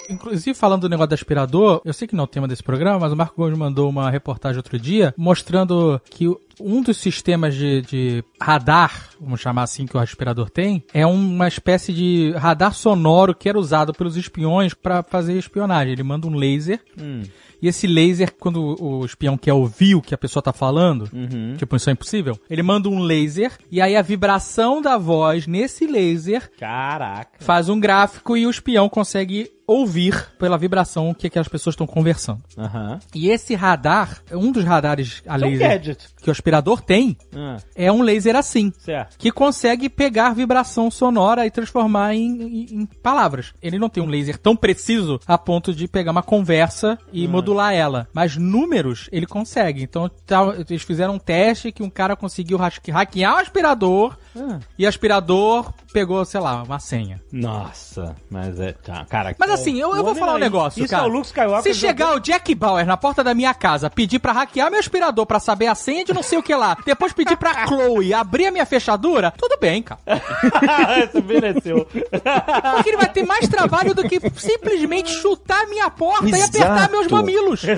Inclusive, 0.09 0.55
falando 0.55 0.83
do 0.83 0.89
negócio 0.89 1.09
do 1.09 1.15
aspirador, 1.15 1.81
eu 1.85 1.93
sei 1.93 2.07
que 2.07 2.15
não 2.15 2.23
é 2.23 2.25
o 2.25 2.29
tema 2.29 2.47
desse 2.47 2.63
programa, 2.63 2.99
mas 2.99 3.13
o 3.13 3.17
Marco 3.17 3.35
Gomes 3.37 3.57
mandou 3.59 3.89
uma 3.89 4.11
reportagem 4.11 4.59
outro 4.59 4.79
dia 4.79 5.15
mostrando 5.17 6.01
que 6.11 6.27
um 6.61 6.83
dos 6.83 6.97
sistemas 6.99 7.55
de, 7.55 7.83
de 7.83 8.25
radar, 8.41 9.09
vamos 9.21 9.41
chamar 9.41 9.63
assim, 9.63 9.87
que 9.87 9.97
o 9.97 10.01
aspirador 10.01 10.51
tem, 10.51 10.85
é 10.93 11.07
uma 11.07 11.49
espécie 11.49 11.93
de 11.93 12.33
radar 12.37 12.75
sonoro 12.75 13.35
que 13.35 13.49
era 13.49 13.59
usado 13.59 13.93
pelos 13.93 14.17
espiões 14.17 14.75
para 14.75 15.03
fazer 15.03 15.37
espionagem. 15.39 15.93
Ele 15.93 16.03
manda 16.03 16.27
um 16.27 16.35
laser. 16.35 16.81
E 17.61 17.69
esse 17.69 17.87
laser, 17.87 18.33
quando 18.41 18.77
o 18.83 19.05
espião 19.05 19.39
quer 19.39 19.53
ouvir 19.53 19.95
o 19.95 20.03
que 20.03 20.13
a 20.15 20.19
pessoa 20.19 20.43
tá 20.43 20.53
falando, 20.53 21.09
tipo 21.57 21.75
Missão 21.77 21.93
Impossível, 21.93 22.37
ele 22.51 22.63
manda 22.63 22.89
um 22.89 22.99
laser 22.99 23.53
e 23.71 23.81
aí 23.81 23.95
a 23.97 24.03
vibração 24.03 24.83
da 24.83 24.99
voz 24.99 25.47
nesse 25.47 25.87
laser 25.87 26.51
Caraca. 26.59 27.39
faz 27.39 27.69
um 27.69 27.79
gráfico 27.79 28.37
e 28.37 28.47
o 28.47 28.51
espião 28.51 28.89
consegue 28.89 29.49
ouvir 29.65 30.29
pela 30.41 30.59
vibração 30.59 31.09
o 31.11 31.15
que, 31.15 31.31
que 31.31 31.39
as 31.39 31.47
pessoas 31.47 31.75
estão 31.75 31.87
conversando. 31.87 32.43
Aham. 32.59 32.99
E 33.15 33.31
esse 33.31 33.55
radar, 33.55 34.21
um 34.33 34.51
dos 34.51 34.65
radares 34.65 35.23
a 35.27 35.37
É 35.37 35.39
laser 35.39 35.69
gadget. 35.69 36.09
que 36.21 36.29
o 36.29 36.33
aspirador 36.43 36.81
tem, 36.83 37.17
Ah, 37.35 37.57
é 37.75 37.91
um 37.93 38.03
laser 38.03 38.35
assim. 38.35 38.73
certo. 38.79 39.17
Que 39.17 39.31
consegue 39.31 39.89
pegar 39.89 40.35
vibração 40.35 40.91
sonora 40.91 41.47
e 41.47 41.51
transformar 41.51 42.15
em, 42.15 42.43
em- 42.43 42.67
em 42.81 42.87
palavras. 42.87 43.55
Ele 43.63 43.79
não 43.79 43.89
tem 43.89 44.03
um 44.03 44.09
laser 44.09 44.37
tão 44.37 44.57
preciso 44.57 45.21
a 45.27 45.39
ponto 45.39 45.73
de 45.73 45.87
pegar 45.87 46.11
uma 46.11 46.23
conversa 46.23 46.99
e 47.13 47.29
modular 47.29 47.73
ela. 47.73 48.09
Mas 48.13 48.37
números 48.37 49.09
ele 49.13 49.27
consegue. 49.27 49.83
Então 49.83 50.11
tá- 50.27 50.55
eles 50.69 50.83
fizeram 50.83 51.15
um 51.15 51.19
teste 51.19 51.71
que 51.71 51.83
um 51.83 51.91
cara 51.91 52.17
conseguiu 52.17 52.59
hack- 52.59 52.89
hackear 52.91 53.37
o 53.37 53.39
aspirador 53.39 54.17
Ah. 54.35 54.59
e 54.79 54.87
aspirador 54.87 55.73
pegou, 55.93 56.25
sei 56.25 56.41
lá, 56.41 56.63
uma 56.63 56.79
senha. 56.79 57.21
Nossa, 57.31 58.17
mas 58.31 58.59
é. 58.59 58.73
Tá, 58.73 59.05
cara. 59.05 59.35
Mas 59.39 59.51
assim, 59.51 59.79
eu, 59.79 59.95
eu 59.95 60.03
vou 60.03 60.15
falar 60.15 60.33
um 60.33 60.37
aí- 60.37 60.41
negócio, 60.41 60.81
Isso 60.83 60.91
cara. 60.91 61.05
é 61.05 61.07
o 61.07 61.11
Luke 61.13 61.27
Skywalker. 61.27 61.63
Se 61.73 61.79
chegar 61.79 62.15
o 62.17 62.21
Jack 62.21 62.55
Bauer 62.55 62.87
na 62.87 62.97
porta 62.97 63.23
da 63.23 63.35
minha 63.35 63.53
casa, 63.53 63.91
pedir 63.91 64.19
pra 64.19 64.33
hackear 64.33 64.71
meu 64.71 64.81
aspirador 64.81 65.27
pra 65.27 65.39
saber 65.39 65.67
a 65.67 65.75
senha 65.75 66.05
de 66.05 66.15
não 66.15 66.23
sei 66.23 66.39
o 66.39 66.43
que 66.43 66.55
lá, 66.55 66.77
depois 66.87 67.13
pedir 67.13 67.37
pra 67.37 67.67
Chloe 67.69 68.15
abrir 68.15 68.47
a 68.47 68.51
minha 68.51 68.65
fechadura, 68.67 69.31
tudo 69.37 69.59
bem, 69.61 69.83
cara. 69.83 70.01
Isso 71.07 71.23
mereceu. 71.23 71.87
Porque 71.87 72.89
ele 72.89 72.97
vai 72.97 73.09
ter 73.11 73.27
mais 73.27 73.47
trabalho 73.49 73.95
do 73.95 74.03
que 74.09 74.19
simplesmente 74.35 75.11
chutar 75.13 75.63
a 75.65 75.67
minha 75.67 75.91
porta 75.91 76.27
e 76.27 76.33
Exato. 76.33 76.57
apertar 76.63 76.91
meus 76.91 77.07
mamilos. 77.09 77.63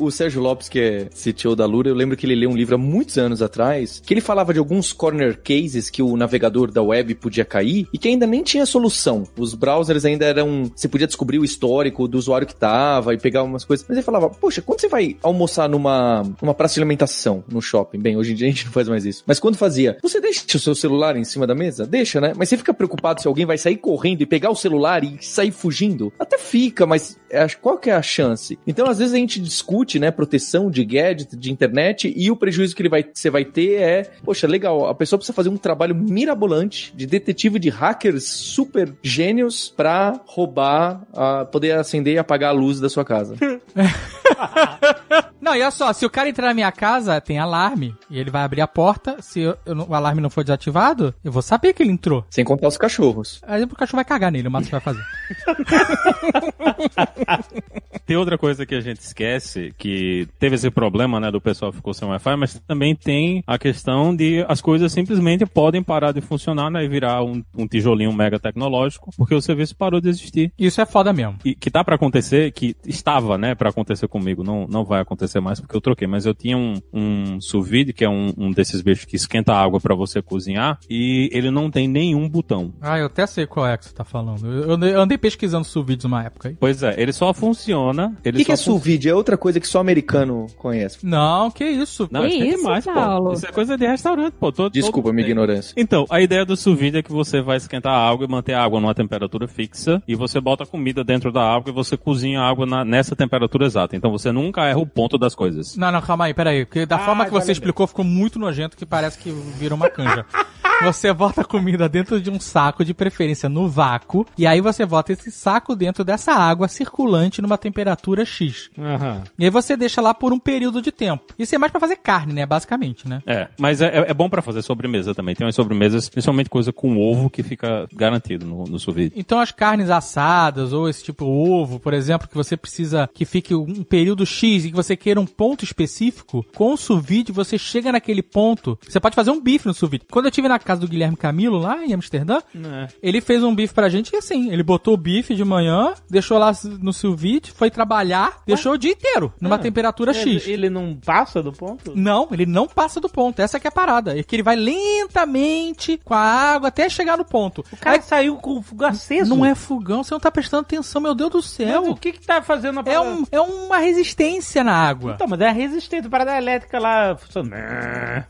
O 0.00 0.10
Sérgio 0.10 0.40
Lopes, 0.40 0.66
que 0.66 0.80
é 0.80 1.04
CTO 1.04 1.54
da 1.54 1.66
Lura, 1.66 1.90
eu 1.90 1.94
lembro 1.94 2.16
que 2.16 2.24
ele 2.24 2.34
leu 2.34 2.48
um 2.48 2.56
livro 2.56 2.74
há 2.74 2.78
muitos 2.78 3.18
anos 3.18 3.42
atrás, 3.42 4.00
que 4.04 4.14
ele 4.14 4.22
falava 4.22 4.50
de 4.50 4.58
alguns 4.58 4.94
corner 4.94 5.38
cases 5.38 5.90
que 5.90 6.02
o 6.02 6.16
navegador 6.16 6.70
da 6.72 6.82
web 6.82 7.14
podia 7.16 7.44
cair 7.44 7.86
e 7.92 7.98
que 7.98 8.08
ainda 8.08 8.26
nem 8.26 8.42
tinha 8.42 8.64
solução. 8.64 9.24
Os 9.36 9.54
browsers 9.54 10.06
ainda 10.06 10.24
eram. 10.24 10.72
Você 10.74 10.88
podia 10.88 11.06
descobrir 11.06 11.38
o 11.38 11.44
histórico 11.44 12.08
do 12.08 12.16
usuário 12.16 12.46
que 12.46 12.54
tava 12.54 13.12
e 13.12 13.18
pegar 13.18 13.42
umas 13.42 13.62
coisas. 13.62 13.84
Mas 13.86 13.98
ele 13.98 14.04
falava, 14.04 14.30
poxa, 14.30 14.62
quando 14.62 14.80
você 14.80 14.88
vai 14.88 15.18
almoçar 15.22 15.68
numa, 15.68 16.22
numa 16.40 16.54
praça 16.54 16.74
de 16.74 16.80
alimentação 16.80 17.44
no 17.46 17.60
shopping? 17.60 17.98
Bem, 17.98 18.16
hoje 18.16 18.32
em 18.32 18.34
dia 18.34 18.46
a 18.46 18.50
gente 18.50 18.64
não 18.64 18.72
faz 18.72 18.88
mais 18.88 19.04
isso. 19.04 19.22
Mas 19.26 19.38
quando 19.38 19.56
fazia, 19.56 19.98
você 20.02 20.18
deixa 20.18 20.56
o 20.56 20.58
seu 20.58 20.74
celular 20.74 21.14
em 21.14 21.24
cima 21.24 21.46
da 21.46 21.54
mesa? 21.54 21.86
Deixa, 21.86 22.22
né? 22.22 22.32
Mas 22.34 22.48
você 22.48 22.56
fica 22.56 22.72
preocupado 22.72 23.20
se 23.20 23.28
alguém 23.28 23.44
vai 23.44 23.58
sair 23.58 23.76
correndo 23.76 24.22
e 24.22 24.26
pegar 24.26 24.50
o 24.50 24.56
celular 24.56 25.04
e 25.04 25.18
sair 25.20 25.50
fugindo? 25.50 26.10
Até 26.18 26.38
fica, 26.38 26.86
mas 26.86 27.18
é, 27.30 27.46
qual 27.60 27.78
que 27.78 27.90
é 27.90 27.94
a 27.94 28.02
chance? 28.02 28.58
Então, 28.66 28.86
às 28.86 28.98
vezes 28.98 29.14
a 29.14 29.18
gente 29.18 29.40
discute, 29.40 29.89
né, 29.98 30.10
proteção 30.10 30.70
de 30.70 30.84
gadget, 30.84 31.36
de 31.36 31.50
internet, 31.50 32.12
e 32.16 32.30
o 32.30 32.36
prejuízo 32.36 32.74
que 32.76 32.82
ele 32.82 32.88
vai, 32.88 33.04
você 33.12 33.30
vai 33.30 33.44
ter 33.44 33.80
é, 33.80 34.10
poxa, 34.24 34.46
legal, 34.46 34.86
a 34.86 34.94
pessoa 34.94 35.18
precisa 35.18 35.34
fazer 35.34 35.48
um 35.48 35.56
trabalho 35.56 35.94
mirabolante 35.94 36.92
de 36.94 37.06
detetive 37.06 37.58
de 37.58 37.68
hackers 37.68 38.24
super 38.24 38.94
gênios 39.02 39.72
pra 39.76 40.20
roubar, 40.26 41.02
a, 41.14 41.44
poder 41.44 41.72
acender 41.72 42.14
e 42.14 42.18
apagar 42.18 42.50
a 42.50 42.52
luz 42.52 42.80
da 42.80 42.88
sua 42.88 43.04
casa. 43.04 43.36
Não, 45.40 45.54
e 45.54 45.60
olha 45.62 45.70
só, 45.70 45.92
se 45.92 46.04
o 46.04 46.10
cara 46.10 46.28
entrar 46.28 46.48
na 46.48 46.54
minha 46.54 46.70
casa, 46.70 47.20
tem 47.20 47.38
alarme, 47.38 47.94
e 48.10 48.18
ele 48.18 48.30
vai 48.30 48.42
abrir 48.42 48.60
a 48.60 48.66
porta, 48.66 49.16
se 49.20 49.40
eu- 49.40 49.56
eu 49.64 49.76
o 49.88 49.94
alarme 49.94 50.20
não 50.20 50.30
for 50.30 50.44
desativado, 50.44 51.14
eu 51.24 51.32
vou 51.32 51.42
saber 51.42 51.72
que 51.72 51.82
ele 51.82 51.92
entrou. 51.92 52.24
Sem 52.30 52.44
contar 52.44 52.68
os 52.68 52.76
cachorros. 52.76 53.40
Aí 53.46 53.62
o 53.62 53.68
cachorro 53.68 53.96
vai 53.96 54.04
cagar 54.04 54.30
nele, 54.30 54.48
o 54.48 54.50
Matos 54.50 54.68
vai 54.70 54.80
fazer. 54.80 55.02
Tem 58.06 58.16
outra 58.16 58.36
coisa 58.36 58.66
que 58.66 58.74
a 58.74 58.80
gente 58.80 58.98
esquece, 59.00 59.72
que 59.78 60.26
teve 60.38 60.56
esse 60.56 60.70
problema, 60.70 61.18
né, 61.20 61.30
do 61.30 61.40
pessoal 61.40 61.72
ficou 61.72 61.94
sem 61.94 62.06
Wi-Fi, 62.08 62.36
mas 62.36 62.60
também 62.66 62.94
tem 62.94 63.42
a 63.46 63.56
questão 63.58 64.14
de 64.14 64.44
as 64.48 64.60
coisas 64.60 64.92
simplesmente 64.92 65.46
podem 65.46 65.82
parar 65.82 66.12
de 66.12 66.20
funcionar, 66.20 66.70
né, 66.70 66.84
e 66.84 66.88
virar 66.88 67.22
um, 67.22 67.42
um 67.56 67.68
tijolinho 67.68 68.12
mega 68.12 68.38
tecnológico, 68.38 69.10
porque 69.16 69.34
o 69.34 69.40
serviço 69.40 69.74
parou 69.76 69.98
de 70.00 70.08
existir. 70.08 70.52
Isso 70.58 70.80
é 70.80 70.86
foda 70.86 71.12
mesmo. 71.12 71.36
E 71.44 71.54
que 71.54 71.70
tá 71.70 71.84
pra 71.84 71.94
acontecer, 71.94 72.50
que 72.52 72.74
estava, 72.84 73.38
né, 73.38 73.54
pra 73.54 73.70
acontecer 73.70 74.08
comigo, 74.08 74.42
não, 74.42 74.66
não 74.68 74.84
vai 74.84 75.00
acontecer 75.00 75.38
mais 75.40 75.60
porque 75.60 75.76
eu 75.76 75.80
troquei, 75.80 76.08
mas 76.08 76.26
eu 76.26 76.34
tinha 76.34 76.56
um, 76.56 76.74
um 76.92 77.40
sous 77.40 77.68
vide, 77.68 77.92
que 77.92 78.04
é 78.04 78.08
um, 78.08 78.32
um 78.36 78.50
desses 78.50 78.82
bichos 78.82 79.04
que 79.04 79.14
esquenta 79.14 79.52
a 79.52 79.62
água 79.62 79.78
pra 79.80 79.94
você 79.94 80.20
cozinhar, 80.20 80.80
e 80.88 81.28
ele 81.32 81.50
não 81.50 81.70
tem 81.70 81.86
nenhum 81.86 82.28
botão. 82.28 82.74
Ah, 82.80 82.98
eu 82.98 83.06
até 83.06 83.26
sei 83.26 83.46
qual 83.46 83.66
é 83.66 83.76
que 83.76 83.84
você 83.84 83.94
tá 83.94 84.04
falando. 84.04 84.46
Eu 84.46 84.90
eu 84.90 85.00
andei 85.00 85.18
pesquisando 85.20 85.64
sous 85.64 85.84
vides 85.86 86.04
uma 86.04 86.24
época 86.24 86.48
aí. 86.48 86.56
Pois 86.58 86.82
é, 86.82 86.94
ele 87.00 87.12
só 87.12 87.32
funciona. 87.34 88.08
O 88.08 88.28
Ele 88.28 88.38
que, 88.38 88.44
que 88.46 88.52
é 88.52 88.56
sous 88.56 88.82
vide? 88.82 89.08
É 89.08 89.14
outra 89.14 89.36
coisa 89.36 89.60
que 89.60 89.66
só 89.68 89.78
americano 89.80 90.46
conhece. 90.56 90.98
Não, 91.06 91.50
que 91.50 91.64
isso. 91.64 92.08
Não, 92.10 92.22
Que 92.22 92.28
isso 92.28 92.42
é 92.42 92.46
isso, 92.48 92.56
demais, 92.58 92.84
Paulo? 92.84 93.26
pô. 93.28 93.32
Isso 93.34 93.46
é 93.46 93.52
coisa 93.52 93.76
de 93.76 93.86
restaurante, 93.86 94.34
pô. 94.38 94.50
Todo, 94.52 94.72
Desculpa 94.72 95.08
todo 95.08 95.14
minha 95.14 95.26
ignorância. 95.26 95.74
Então, 95.76 96.06
a 96.10 96.20
ideia 96.20 96.44
do 96.44 96.56
sous 96.56 96.78
vide 96.78 96.98
é 96.98 97.02
que 97.02 97.12
você 97.12 97.40
vai 97.40 97.56
esquentar 97.56 97.92
a 97.92 98.08
água 98.10 98.24
e 98.26 98.28
manter 98.30 98.54
a 98.54 98.62
água 98.62 98.80
numa 98.80 98.94
temperatura 98.94 99.46
fixa 99.46 100.02
e 100.08 100.14
você 100.14 100.40
bota 100.40 100.64
a 100.64 100.66
comida 100.66 101.04
dentro 101.04 101.30
da 101.32 101.42
água 101.42 101.70
e 101.70 101.74
você 101.74 101.96
cozinha 101.96 102.40
a 102.40 102.48
água 102.48 102.66
na- 102.66 102.84
nessa 102.84 103.14
temperatura 103.14 103.66
exata. 103.66 103.96
Então 103.96 104.10
você 104.10 104.32
nunca 104.32 104.64
erra 104.64 104.78
o 104.80 104.86
ponto 104.86 105.18
das 105.18 105.34
coisas. 105.34 105.76
Não, 105.76 105.92
não, 105.92 106.00
calma 106.00 106.24
aí, 106.26 106.34
peraí. 106.34 106.64
Porque 106.64 106.86
da 106.86 106.96
Ah, 106.96 107.00
forma 107.00 107.24
que 107.24 107.30
você 107.30 107.52
explicou, 107.52 107.86
ficou 107.86 108.04
muito 108.04 108.38
nojento 108.38 108.76
que 108.76 108.86
parece 108.86 109.18
que 109.18 109.30
vira 109.30 109.74
uma 109.74 109.88
canja. 109.90 110.24
Você 110.82 111.12
bota 111.12 111.42
a 111.42 111.44
comida 111.44 111.88
dentro 111.88 112.20
de 112.20 112.30
um 112.30 112.40
saco, 112.40 112.84
de 112.84 112.94
preferência 112.94 113.48
no 113.48 113.68
vácuo, 113.68 114.26
e 114.36 114.46
aí 114.46 114.60
você 114.60 114.86
bota 114.86 115.12
esse 115.12 115.30
saco 115.30 115.76
dentro 115.76 116.02
dessa 116.02 116.32
água 116.32 116.68
circulante 116.68 117.42
numa 117.42 117.58
temperatura 117.58 118.24
X. 118.24 118.70
Aham. 118.78 119.22
E 119.38 119.44
aí 119.44 119.50
você 119.50 119.76
deixa 119.76 120.00
lá 120.00 120.14
por 120.14 120.32
um 120.32 120.38
período 120.38 120.80
de 120.80 120.90
tempo. 120.90 121.34
Isso 121.38 121.54
é 121.54 121.58
mais 121.58 121.70
pra 121.70 121.80
fazer 121.80 121.96
carne, 121.96 122.32
né? 122.32 122.46
Basicamente, 122.46 123.06
né? 123.06 123.22
É, 123.26 123.48
mas 123.58 123.80
é, 123.82 124.06
é- 124.08 124.14
bom 124.14 124.28
pra 124.28 124.42
fazer 124.42 124.62
sobremesa 124.62 125.14
também. 125.14 125.34
Tem 125.34 125.46
umas 125.46 125.54
sobremesas, 125.54 126.08
principalmente 126.08 126.48
coisa 126.48 126.72
com 126.72 126.98
ovo, 126.98 127.28
que 127.30 127.42
fica 127.42 127.86
garantido 127.94 128.46
no, 128.46 128.64
no 128.64 128.78
sous 128.78 128.94
vide. 128.94 129.14
Então 129.16 129.38
as 129.38 129.52
carnes 129.52 129.90
assadas 129.90 130.72
ou 130.72 130.88
esse 130.88 131.04
tipo 131.04 131.24
ovo, 131.24 131.78
por 131.78 131.92
exemplo, 131.94 132.28
que 132.28 132.34
você 132.34 132.56
precisa 132.56 133.08
que 133.12 133.24
fique 133.24 133.54
um 133.54 133.82
período 133.82 134.24
X 134.24 134.64
e 134.64 134.70
que 134.70 134.76
você 134.76 134.96
queira 134.96 135.20
um 135.20 135.26
ponto 135.26 135.64
específico, 135.64 136.44
com 136.54 136.72
o 136.72 136.76
sous 136.76 137.04
vide 137.04 137.32
você 137.32 137.58
chega 137.58 137.92
naquele 137.92 138.22
ponto. 138.22 138.78
Você 138.86 138.98
pode 139.00 139.14
fazer 139.14 139.30
um 139.30 139.40
bife 139.40 139.66
no 139.66 139.74
sous 139.74 139.90
vide. 139.90 140.04
Quando 140.10 140.26
eu 140.26 140.30
tive 140.30 140.48
na 140.48 140.58
casa 140.70 140.80
do 140.80 140.88
Guilherme 140.88 141.16
Camilo, 141.16 141.58
lá 141.58 141.84
em 141.84 141.92
Amsterdã. 141.92 142.38
É. 142.54 142.88
Ele 143.02 143.20
fez 143.20 143.42
um 143.42 143.54
bife 143.54 143.74
pra 143.74 143.88
gente 143.88 144.12
e 144.12 144.16
assim, 144.16 144.50
ele 144.52 144.62
botou 144.62 144.94
o 144.94 144.96
bife 144.96 145.34
de 145.34 145.44
manhã, 145.44 145.94
deixou 146.08 146.38
lá 146.38 146.52
no 146.80 146.92
silvite, 146.92 147.50
foi 147.52 147.70
trabalhar, 147.70 148.38
deixou 148.46 148.72
o 148.74 148.78
dia 148.78 148.92
inteiro, 148.92 149.32
numa 149.40 149.58
temperatura 149.58 150.12
Ele, 150.12 150.38
X. 150.38 150.48
ele 150.48 150.70
não 150.70 150.94
passa 150.94 151.42
do 151.42 151.52
ponto? 151.52 151.92
Não, 151.96 152.28
ele 152.30 152.46
não 152.46 152.66
passa 152.68 153.00
do 153.00 153.08
ponto. 153.08 153.40
Essa 153.40 153.58
que 153.58 153.66
é 153.66 153.68
a 153.68 153.72
parada. 153.72 154.18
É 154.18 154.22
que 154.22 154.36
ele 154.36 154.42
vai 154.42 154.56
lentamente 154.56 155.98
com 156.04 156.14
a 156.14 156.18
água 156.20 156.68
até 156.68 156.88
chegar 156.88 157.16
no 157.18 157.24
ponto. 157.24 157.64
O 157.72 157.76
cara 157.76 158.00
saiu 158.02 158.36
com 158.36 158.58
o 158.58 158.62
fogo 158.62 158.84
aceso. 158.84 159.34
Não 159.34 159.44
é 159.44 159.54
fogão, 159.54 160.02
você 160.04 160.14
não 160.14 160.20
tá 160.20 160.30
prestando 160.30 160.62
atenção, 160.62 161.00
meu 161.00 161.14
Deus 161.14 161.30
do 161.30 161.36
Mas 161.38 161.44
céu. 161.46 161.90
o 161.90 161.96
que 161.96 162.12
que 162.12 162.26
tá 162.26 162.40
fazendo 162.42 162.78
a 162.78 162.80
É, 162.80 162.84
parada? 162.94 163.10
um, 163.10 163.24
é 163.30 163.40
uma 163.40 163.78
resistência 163.78 164.62
na 164.62 164.72
água. 164.74 165.12
Então, 165.14 165.26
mas 165.26 165.40
é 165.40 165.50
resistente, 165.50 166.06
a 166.06 166.10
parada 166.10 166.36
elétrica 166.36 166.78
lá 166.78 167.16
funcionando. 167.16 167.50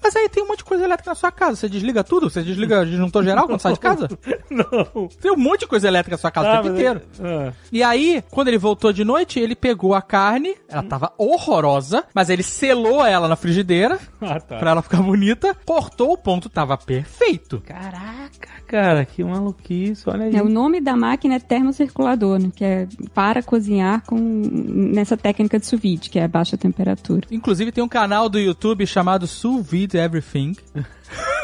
Mas 0.03 0.17
aí 0.17 0.29
tem 0.29 0.43
um 0.43 0.49
monte 0.49 0.59
de 0.59 0.65
coisa 0.65 0.85
elétrica 0.85 1.11
na 1.11 1.15
sua 1.15 1.31
casa. 1.33 1.57
Você 1.57 1.69
desliga 1.69 2.03
tudo? 2.05 2.30
Você 2.31 2.43
desliga 2.43 2.85
disjuntor 2.87 3.25
geral 3.25 3.47
quando 3.47 3.61
sai 3.61 3.73
de 3.75 3.81
casa? 3.81 4.09
Não. 4.51 5.09
Tem 5.21 5.31
um 5.33 5.37
monte 5.37 5.61
de 5.61 5.67
coisa 5.67 5.87
elétrica 5.89 6.15
na 6.15 6.19
sua 6.19 6.31
casa 6.31 6.49
o 6.49 6.53
tempo 6.53 6.65
mas 6.69 6.73
inteiro. 6.75 7.01
é- 7.23 7.49
ah. 7.49 7.53
E 7.73 7.83
aí, 7.83 8.23
quando 8.31 8.49
ele 8.49 8.59
voltou 8.59 8.93
de 8.93 9.05
noite, 9.05 9.39
ele 9.39 9.55
pegou 9.55 9.95
a 9.95 10.03
carne, 10.03 10.55
ela 10.69 10.83
tava 10.83 11.13
horrorosa, 11.19 12.05
mas 12.15 12.31
ele 12.31 12.43
selou 12.43 13.05
ela 13.05 13.29
na 13.29 13.37
frigideira 13.37 13.99
Ah, 14.21 14.39
tá. 14.41 14.57
pra 14.59 14.71
ela 14.73 14.83
ficar 14.83 15.03
bonita, 15.03 15.57
cortou 15.65 16.13
o 16.13 16.19
ponto, 16.19 16.49
tava 16.49 16.77
perfeito. 16.77 17.61
Caraca, 17.67 18.49
cara, 18.67 19.05
que 19.05 19.23
maluquice, 19.25 20.09
olha 20.09 20.25
aí. 20.27 20.37
É, 20.37 20.43
o 20.43 20.49
nome 20.49 20.81
da 20.81 20.97
máquina 20.97 21.35
é 21.35 21.39
termocirculador, 21.39 22.39
né, 22.41 22.51
que 22.55 22.65
é 22.65 22.87
para 23.15 23.43
cozinhar 23.43 24.03
com 24.07 24.17
nessa 24.19 25.17
técnica 25.17 25.59
de 25.59 25.67
sous 25.67 25.81
vide, 25.81 26.11
que 26.11 26.19
é 26.19 26.25
a 26.25 26.29
baixa 26.29 26.57
temperatura. 26.57 27.27
Inclusive 27.31 27.73
tem 27.73 27.83
um 27.83 27.89
canal 27.89 28.29
do 28.29 28.39
YouTube 28.39 28.87
chamado 28.87 29.27
Sous 29.27 29.67
Vide 29.67 29.97
Everything, 29.97 30.55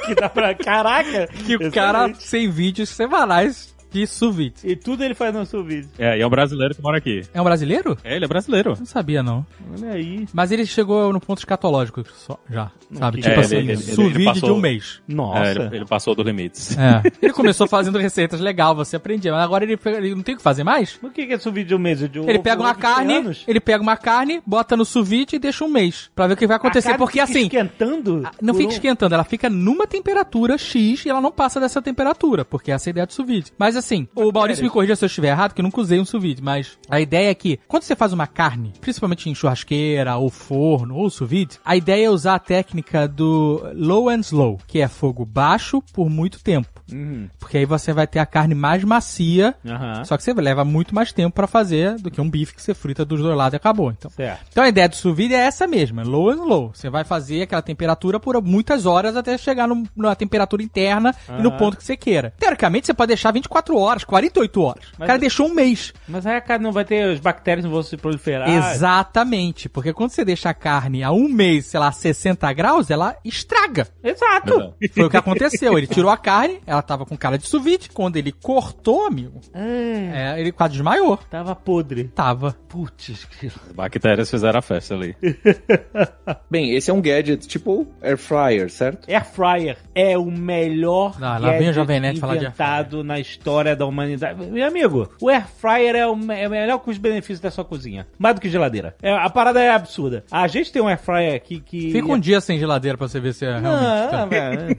que 0.06 0.14
dá 0.14 0.28
pra... 0.28 0.54
Caraca! 0.54 1.26
que 1.26 1.56
o 1.56 1.70
cara 1.70 2.08
tem 2.30 2.48
vídeos 2.48 2.88
semanais 2.88 3.75
de 3.90 4.06
sous 4.06 4.34
vide. 4.34 4.54
E 4.64 4.76
tudo 4.76 5.02
ele 5.04 5.14
faz 5.14 5.34
no 5.34 5.44
seu 5.46 5.62
vídeo. 5.64 5.88
É, 5.98 6.18
e 6.18 6.20
é 6.20 6.26
um 6.26 6.30
brasileiro 6.30 6.74
que 6.74 6.82
mora 6.82 6.98
aqui. 6.98 7.22
É 7.32 7.40
um 7.40 7.44
brasileiro? 7.44 7.96
É, 8.04 8.16
ele 8.16 8.24
é 8.24 8.28
brasileiro. 8.28 8.74
Não 8.78 8.86
sabia, 8.86 9.22
não. 9.22 9.46
Olha 9.72 9.92
aí. 9.92 10.26
Mas 10.32 10.50
ele 10.52 10.66
chegou 10.66 11.12
no 11.12 11.20
ponto 11.20 11.38
escatológico 11.38 12.02
só, 12.14 12.38
já, 12.50 12.70
sabe? 12.92 13.22
Tipo 13.22 13.34
É, 13.34 13.38
assim, 13.40 13.56
ele- 13.56 13.72
ele- 13.72 13.82
ele 14.14 14.24
passou- 14.24 14.48
de 14.50 14.54
um 14.54 14.60
mês. 14.60 15.00
Nossa. 15.08 15.44
É, 15.44 15.50
ele, 15.52 15.76
ele 15.76 15.84
passou 15.86 16.14
dos 16.14 16.24
limites. 16.26 16.76
É. 16.78 17.02
Ele 17.22 17.32
começou 17.32 17.66
fazendo 17.66 17.98
receitas 17.98 18.40
legal, 18.40 18.74
você 18.74 18.96
aprendia. 18.96 19.32
Mas 19.32 19.42
agora 19.44 19.64
ele, 19.64 19.78
ele 19.84 20.14
não 20.14 20.22
tem 20.22 20.34
o 20.34 20.38
que 20.38 20.42
fazer 20.42 20.64
mais? 20.64 20.98
O 21.02 21.10
que 21.10 21.22
é 21.22 21.38
seu 21.38 21.52
vídeo 21.52 21.78
mesmo? 21.78 22.08
De 22.08 22.18
Ele 22.18 22.32
ovo- 22.34 22.42
pega 22.42 22.60
uma 22.62 22.72
de 22.74 22.78
carne, 22.80 23.36
ele 23.46 23.60
pega 23.60 23.82
uma 23.82 23.96
carne, 23.96 24.40
bota 24.46 24.76
no 24.76 24.84
sous 24.84 25.08
vide 25.08 25.36
e 25.36 25.38
deixa 25.38 25.64
um 25.64 25.68
mês. 25.68 26.10
Pra 26.14 26.26
ver 26.26 26.34
o 26.34 26.36
que 26.36 26.46
vai 26.46 26.56
A 26.56 26.58
acontecer. 26.58 26.88
carne 26.88 26.98
Porque 26.98 27.12
fica 27.20 27.24
assim, 27.24 27.42
esquentando? 27.42 28.22
não 28.40 28.54
fica 28.54 28.68
um- 28.68 28.72
esquentando, 28.72 29.14
ela 29.14 29.24
fica 29.24 29.48
numa 29.50 29.86
temperatura 29.86 30.56
X 30.58 31.04
e 31.04 31.08
ela 31.08 31.20
não 31.20 31.32
passa 31.32 31.58
dessa 31.60 31.80
temperatura, 31.82 32.44
porque 32.44 32.70
essa 32.70 32.88
é 32.88 32.90
a 32.90 32.92
ideia 32.92 33.06
do 33.06 33.12
sous 33.12 33.26
vide. 33.26 33.52
Mas 33.76 33.84
assim, 33.84 34.08
o 34.14 34.32
Maurício 34.32 34.64
me 34.64 34.70
corrija 34.70 34.96
se 34.96 35.04
eu 35.04 35.06
estiver 35.06 35.28
errado, 35.28 35.52
que 35.52 35.60
eu 35.60 35.62
nunca 35.62 35.80
usei 35.82 36.00
um 36.00 36.04
sous 36.04 36.40
mas 36.40 36.78
a 36.88 36.98
ideia 36.98 37.30
é 37.30 37.34
que 37.34 37.60
quando 37.68 37.82
você 37.82 37.94
faz 37.94 38.10
uma 38.12 38.26
carne, 38.26 38.72
principalmente 38.80 39.28
em 39.28 39.34
churrasqueira, 39.34 40.16
ou 40.16 40.30
forno, 40.30 40.96
ou 40.96 41.10
sous 41.10 41.26
a 41.64 41.76
ideia 41.76 42.06
é 42.06 42.10
usar 42.10 42.36
a 42.36 42.38
técnica 42.38 43.06
do 43.06 43.62
low 43.74 44.08
and 44.08 44.20
slow, 44.20 44.58
que 44.66 44.80
é 44.80 44.88
fogo 44.88 45.26
baixo 45.26 45.82
por 45.92 46.08
muito 46.08 46.42
tempo. 46.42 46.68
Uhum. 46.90 47.28
Porque 47.38 47.58
aí 47.58 47.66
você 47.66 47.92
vai 47.92 48.06
ter 48.06 48.20
a 48.20 48.24
carne 48.26 48.54
mais 48.54 48.82
macia, 48.84 49.54
Aham. 49.66 50.04
só 50.04 50.16
que 50.16 50.22
você 50.22 50.32
leva 50.32 50.64
muito 50.64 50.94
mais 50.94 51.12
tempo 51.12 51.34
pra 51.34 51.46
fazer 51.48 51.96
do 51.96 52.10
que 52.12 52.20
um 52.20 52.30
bife 52.30 52.54
que 52.54 52.62
você 52.62 52.72
frita 52.74 53.04
dos 53.04 53.20
dois 53.20 53.36
lados 53.36 53.54
e 53.54 53.56
acabou. 53.56 53.90
Então, 53.90 54.08
Certo. 54.10 54.46
então 54.50 54.62
a 54.64 54.68
ideia 54.68 54.88
do 54.88 54.94
sous 54.94 55.18
é 55.18 55.34
essa 55.34 55.66
mesma, 55.66 56.02
low 56.04 56.30
and 56.30 56.44
low. 56.44 56.70
Você 56.72 56.88
vai 56.88 57.02
fazer 57.04 57.42
aquela 57.42 57.60
temperatura 57.60 58.18
por 58.20 58.40
muitas 58.40 58.86
horas 58.86 59.16
até 59.16 59.36
chegar 59.36 59.66
no- 59.66 59.82
na 59.96 60.14
temperatura 60.14 60.62
interna 60.62 61.14
e 61.38 61.42
no 61.42 61.50
ponto 61.52 61.76
que 61.76 61.82
você 61.84 61.96
queira. 61.96 62.32
Teoricamente, 62.38 62.86
você 62.86 62.94
pode 62.94 63.08
deixar 63.08 63.32
24 63.32 63.65
horas, 63.74 64.04
48 64.04 64.62
horas. 64.62 64.84
O 64.88 64.92
Mas- 64.98 65.06
cara 65.06 65.18
deixou 65.18 65.46
um 65.48 65.54
mês. 65.54 65.92
Mas 66.06 66.26
aí 66.26 66.36
a 66.36 66.40
carne 66.40 66.62
não 66.64 66.72
vai 66.72 66.84
ter, 66.84 67.02
as 67.10 67.18
bactérias 67.20 67.64
não 67.64 67.72
vão 67.72 67.82
se 67.82 67.96
proliferar. 67.96 68.48
Exatamente. 68.48 69.68
Porque 69.68 69.92
quando 69.92 70.10
você 70.10 70.24
deixa 70.24 70.50
a 70.50 70.54
carne 70.54 71.02
a 71.02 71.10
um 71.10 71.28
mês, 71.28 71.66
sei 71.66 71.80
lá, 71.80 71.90
60 71.90 72.52
graus, 72.52 72.90
ela 72.90 73.16
estraga. 73.24 73.88
Exato. 74.04 74.74
Foi 74.92 75.04
o 75.04 75.10
que 75.10 75.16
aconteceu. 75.16 75.76
Ele 75.76 75.86
tirou 75.86 76.10
a 76.10 76.16
carne, 76.16 76.60
ela 76.66 76.82
tava 76.82 77.04
com 77.06 77.16
cara 77.16 77.38
de 77.38 77.46
sous 77.48 77.62
vide. 77.62 77.88
Quando 77.90 78.16
ele 78.16 78.32
cortou, 78.32 79.06
amigo, 79.06 79.40
É, 79.54 80.34
é, 80.36 80.40
ele 80.40 80.52
quase 80.52 80.74
desmaiou. 80.74 81.16
tava 81.30 81.54
podre. 81.56 82.04
Tava. 82.14 82.54
Putz, 82.68 83.24
que... 83.24 83.46
As 83.46 83.72
bactérias 83.74 84.30
fizeram 84.30 84.58
a 84.58 84.62
festa 84.62 84.94
ali. 84.94 85.16
Bem, 86.50 86.72
esse 86.74 86.90
é 86.90 86.94
um 86.94 87.00
gadget 87.00 87.46
tipo 87.46 87.86
air 88.02 88.18
fryer, 88.18 88.70
certo? 88.70 89.08
Air 89.10 89.24
fryer 89.24 89.78
é 89.94 90.16
o 90.18 90.30
melhor 90.30 91.16
Ah, 91.20 91.38
lá 91.38 91.52
vem 91.52 91.70
o 91.70 91.72
Jovem 91.72 92.00
Nerd 92.00 92.20
falar 92.20 92.34
de 92.34 92.40
air 92.40 92.48
inventado 92.48 93.02
na 93.02 93.18
história 93.18 93.55
da 93.64 93.86
humanidade. 93.86 94.44
Meu 94.46 94.66
amigo, 94.66 95.08
o 95.20 95.28
air 95.28 95.46
fryer 95.46 95.96
é 95.96 96.06
o, 96.06 96.32
é 96.32 96.46
o 96.46 96.50
melhor 96.50 96.78
custo-benefício 96.78 97.42
da 97.42 97.50
sua 97.50 97.64
cozinha. 97.64 98.06
Mais 98.18 98.34
do 98.34 98.40
que 98.40 98.48
geladeira. 98.48 98.94
É, 99.02 99.12
a 99.12 99.30
parada 99.30 99.60
é 99.60 99.70
absurda. 99.70 100.24
A 100.30 100.46
gente 100.46 100.72
tem 100.72 100.82
um 100.82 100.88
air 100.88 100.98
fryer 100.98 101.34
aqui 101.34 101.60
que... 101.60 101.90
Fica 101.92 102.12
um 102.12 102.18
dia 102.18 102.40
sem 102.40 102.58
geladeira 102.58 102.96
pra 102.96 103.08
você 103.08 103.20
ver 103.20 103.32
se 103.32 103.44
é 103.44 103.58
realmente. 103.58 104.12
Não, 104.12 104.28
velho. 104.28 104.76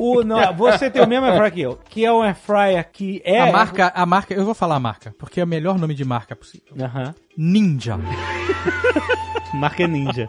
o, 0.00 0.24
não, 0.24 0.54
você 0.54 0.90
tem 0.90 1.02
o 1.02 1.06
mesmo 1.06 1.26
air 1.26 1.36
fryer 1.36 1.52
que 1.52 1.60
eu, 1.60 1.78
que 1.88 2.04
é 2.04 2.12
um 2.12 2.22
air 2.22 2.34
fryer 2.34 2.90
que 2.92 3.22
é... 3.24 3.40
A 3.40 3.52
marca, 3.52 3.92
a 3.94 4.06
marca, 4.06 4.34
eu 4.34 4.44
vou 4.44 4.54
falar 4.54 4.76
a 4.76 4.80
marca, 4.80 5.14
porque 5.18 5.40
é 5.40 5.44
o 5.44 5.46
melhor 5.46 5.78
nome 5.78 5.94
de 5.94 6.04
marca 6.04 6.34
possível. 6.34 6.74
Aham. 6.80 7.14
Ninja. 7.36 7.98
Marca 9.58 9.86
Ninja. 9.86 10.28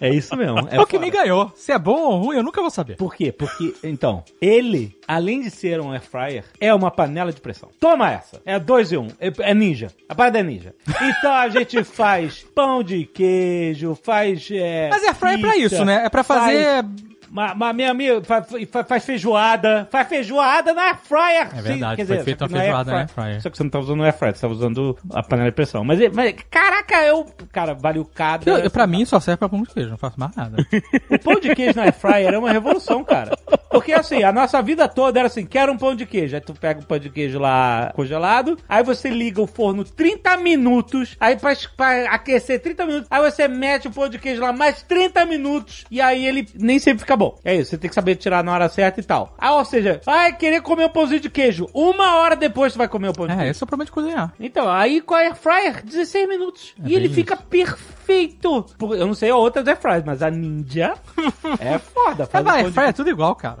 É 0.00 0.08
isso 0.10 0.36
mesmo. 0.36 0.68
É 0.70 0.80
o 0.80 0.86
que 0.86 0.98
me 0.98 1.10
ganhou. 1.10 1.50
Se 1.54 1.72
é 1.72 1.78
bom 1.78 1.98
ou 2.00 2.18
ruim, 2.22 2.36
eu 2.36 2.42
nunca 2.42 2.60
vou 2.60 2.70
saber. 2.70 2.96
Por 2.96 3.14
quê? 3.14 3.32
Porque, 3.32 3.74
então, 3.82 4.22
ele, 4.40 4.96
além 5.06 5.40
de 5.40 5.50
ser 5.50 5.80
um 5.80 5.92
air 5.92 6.02
fryer, 6.02 6.44
é 6.60 6.72
uma 6.74 6.90
panela 6.90 7.32
de 7.32 7.40
pressão. 7.40 7.68
Toma 7.80 8.10
essa! 8.10 8.40
É 8.44 8.58
dois 8.58 8.92
em 8.92 8.96
um. 8.98 9.08
É, 9.20 9.32
é 9.50 9.54
ninja. 9.54 9.88
A 10.08 10.14
parada 10.14 10.38
é 10.38 10.42
ninja. 10.42 10.74
Então 11.00 11.32
a 11.32 11.48
gente 11.48 11.82
faz 11.84 12.44
pão 12.54 12.82
de 12.82 13.04
queijo, 13.04 13.94
faz. 14.02 14.48
É, 14.50 14.88
Mas 14.90 15.02
air 15.04 15.14
fryer 15.14 15.38
é 15.38 15.40
pra 15.40 15.56
isso, 15.56 15.84
né? 15.84 16.04
É 16.04 16.08
pra 16.08 16.22
fazer. 16.22 16.64
faz- 16.82 17.09
Ma, 17.30 17.54
ma, 17.54 17.72
minha 17.72 17.90
amiga 17.92 18.22
fa- 18.24 18.42
fa- 18.42 18.84
faz, 18.84 19.04
feijoada. 19.04 19.86
Faz 19.90 20.08
feijoada 20.08 20.74
na 20.74 20.82
air 20.88 20.96
fryer. 20.98 21.48
É 21.56 21.62
verdade, 21.62 22.02
Sim, 22.02 22.06
foi 22.08 22.18
feita 22.24 22.44
só 22.44 22.48
que 22.48 22.54
uma 22.54 22.60
feijoada 22.60 22.90
na 22.92 22.98
air 22.98 23.08
fryer. 23.08 23.40
Só 23.42 23.50
que 23.50 23.56
você 23.56 23.62
não 23.62 23.70
tá 23.70 23.78
usando 23.78 24.00
o 24.00 24.02
air 24.02 24.12
fryer, 24.18 24.34
você 24.34 24.40
tá 24.40 24.48
usando 24.48 24.98
a 25.12 25.22
panela 25.22 25.48
de 25.50 25.54
pressão. 25.54 25.84
Mas, 25.84 26.00
mas 26.12 26.34
caraca, 26.50 26.96
eu. 27.04 27.24
Cara, 27.52 27.74
valeu 27.74 28.04
cada. 28.04 28.50
Eu, 28.50 28.58
eu, 28.58 28.70
pra 28.70 28.86
mim 28.86 29.04
só 29.04 29.20
serve 29.20 29.38
pra 29.38 29.48
pão 29.48 29.62
de 29.62 29.70
queijo, 29.70 29.90
não 29.90 29.96
faço 29.96 30.18
mais 30.18 30.34
nada. 30.34 30.56
O 31.10 31.18
pão 31.18 31.38
de 31.40 31.54
queijo 31.54 31.76
na 31.76 31.84
air 31.84 31.92
fryer 31.92 32.34
é 32.34 32.38
uma 32.38 32.50
revolução, 32.50 33.04
cara. 33.04 33.36
Porque 33.70 33.92
assim, 33.92 34.22
a 34.24 34.32
nossa 34.32 34.60
vida 34.60 34.88
toda 34.88 35.20
era 35.20 35.26
assim, 35.28 35.46
quero 35.46 35.72
um 35.72 35.76
pão 35.78 35.94
de 35.94 36.06
queijo. 36.06 36.34
Aí 36.34 36.40
tu 36.40 36.52
pega 36.54 36.80
o 36.80 36.84
pão 36.84 36.98
de 36.98 37.10
queijo 37.10 37.38
lá 37.38 37.92
congelado, 37.94 38.58
aí 38.68 38.82
você 38.82 39.08
liga 39.08 39.40
o 39.40 39.46
forno 39.46 39.84
30 39.84 40.36
minutos, 40.38 41.16
aí 41.20 41.36
pra, 41.36 41.52
pra 41.76 42.10
aquecer 42.10 42.60
30 42.60 42.86
minutos, 42.86 43.06
aí 43.10 43.22
você 43.30 43.46
mete 43.46 43.86
o 43.88 43.90
pão 43.92 44.08
de 44.08 44.18
queijo 44.18 44.40
lá 44.42 44.52
mais 44.52 44.82
30 44.82 45.24
minutos, 45.26 45.84
e 45.90 46.00
aí 46.00 46.26
ele 46.26 46.48
nem 46.54 46.78
sempre 46.78 47.00
fica 47.00 47.16
bom. 47.20 47.38
É 47.44 47.54
isso, 47.54 47.70
você 47.70 47.78
tem 47.78 47.88
que 47.88 47.94
saber 47.94 48.16
tirar 48.16 48.42
na 48.42 48.52
hora 48.52 48.68
certa 48.68 48.98
e 48.98 49.04
tal. 49.04 49.34
Ah, 49.38 49.54
ou 49.56 49.64
seja, 49.64 50.00
vai 50.04 50.34
querer 50.34 50.62
comer 50.62 50.86
um 50.86 50.88
pãozinho 50.88 51.20
de 51.20 51.28
queijo. 51.30 51.68
Uma 51.74 52.16
hora 52.16 52.34
depois 52.34 52.72
tu 52.72 52.78
vai 52.78 52.88
comer 52.88 53.08
o 53.08 53.12
pão 53.12 53.26
de 53.26 53.32
é, 53.32 53.36
queijo. 53.36 53.50
esse 53.50 53.62
é 53.62 53.64
o 53.64 53.66
problema 53.66 53.84
de 53.84 53.92
cozinhar. 53.92 54.32
Então, 54.40 54.68
aí 54.68 55.00
com 55.00 55.14
a 55.14 55.18
air 55.18 55.34
fryer, 55.36 55.84
16 55.84 56.28
minutos. 56.28 56.74
e 56.84 56.94
ele 56.94 57.08
bem 57.08 57.14
fica 57.14 57.36
perfeito. 57.36 58.66
Eu 58.80 59.06
não 59.06 59.14
sei 59.14 59.30
a 59.30 59.36
outra 59.36 59.62
air 59.64 59.78
fryer, 59.78 60.02
mas 60.04 60.22
a 60.22 60.30
Ninja 60.30 60.94
é 61.60 61.78
foda. 61.78 62.24
É, 62.24 62.26
Faz 62.26 62.42
o 62.42 62.44
vai, 62.44 62.44
pão 62.44 62.52
air 62.54 62.64
de 62.66 62.72
fryer 62.72 62.88
é 62.88 62.92
tudo 62.92 63.10
igual, 63.10 63.34
cara. 63.36 63.58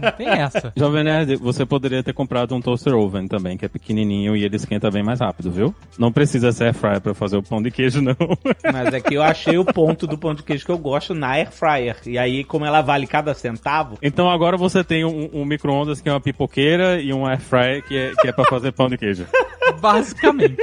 não 0.00 0.10
tem 0.12 0.28
essa. 0.28 0.72
Jovem 0.76 1.04
Nerd, 1.04 1.36
você 1.36 1.64
poderia 1.64 2.02
ter 2.02 2.12
comprado 2.12 2.54
um 2.54 2.60
toaster 2.60 2.94
oven 2.94 3.26
também, 3.26 3.56
que 3.56 3.64
é 3.64 3.68
pequenininho 3.68 4.36
e 4.36 4.44
ele 4.44 4.56
esquenta 4.56 4.90
bem 4.90 5.02
mais 5.02 5.20
rápido, 5.20 5.50
viu? 5.50 5.74
Não 5.98 6.12
precisa 6.12 6.52
ser 6.52 6.64
air 6.64 6.74
fryer 6.74 7.00
pra 7.00 7.14
fazer 7.14 7.36
o 7.38 7.42
pão 7.42 7.62
de 7.62 7.70
queijo, 7.70 8.02
não. 8.02 8.16
Mas 8.72 8.92
é 8.92 9.00
que 9.00 9.14
eu 9.14 9.22
achei 9.22 9.56
o 9.56 9.64
ponto 9.64 10.06
do 10.06 10.18
pão 10.18 10.34
de 10.34 10.42
queijo 10.42 10.64
que 10.66 10.70
eu 10.72 10.78
gosto 10.78 11.14
na 11.14 11.30
air 11.30 11.50
fryer. 11.50 11.96
E 12.06 12.18
aí, 12.18 12.44
como 12.44 12.65
ela 12.66 12.82
vale 12.82 13.06
cada 13.06 13.34
centavo, 13.34 13.98
Então 14.02 14.30
agora 14.30 14.56
você 14.56 14.82
tem 14.82 15.04
um, 15.04 15.30
um 15.32 15.44
micro-ondas 15.44 16.00
que 16.00 16.08
é 16.08 16.12
uma 16.12 16.20
pipoqueira 16.20 17.00
e 17.00 17.12
um 17.12 17.26
air 17.26 17.40
fryer 17.40 17.82
que 17.84 17.96
é, 17.96 18.12
que 18.20 18.28
é 18.28 18.32
pra 18.32 18.44
fazer 18.44 18.72
pão 18.72 18.88
de 18.88 18.96
queijo. 18.96 19.26
Basicamente. 19.80 20.56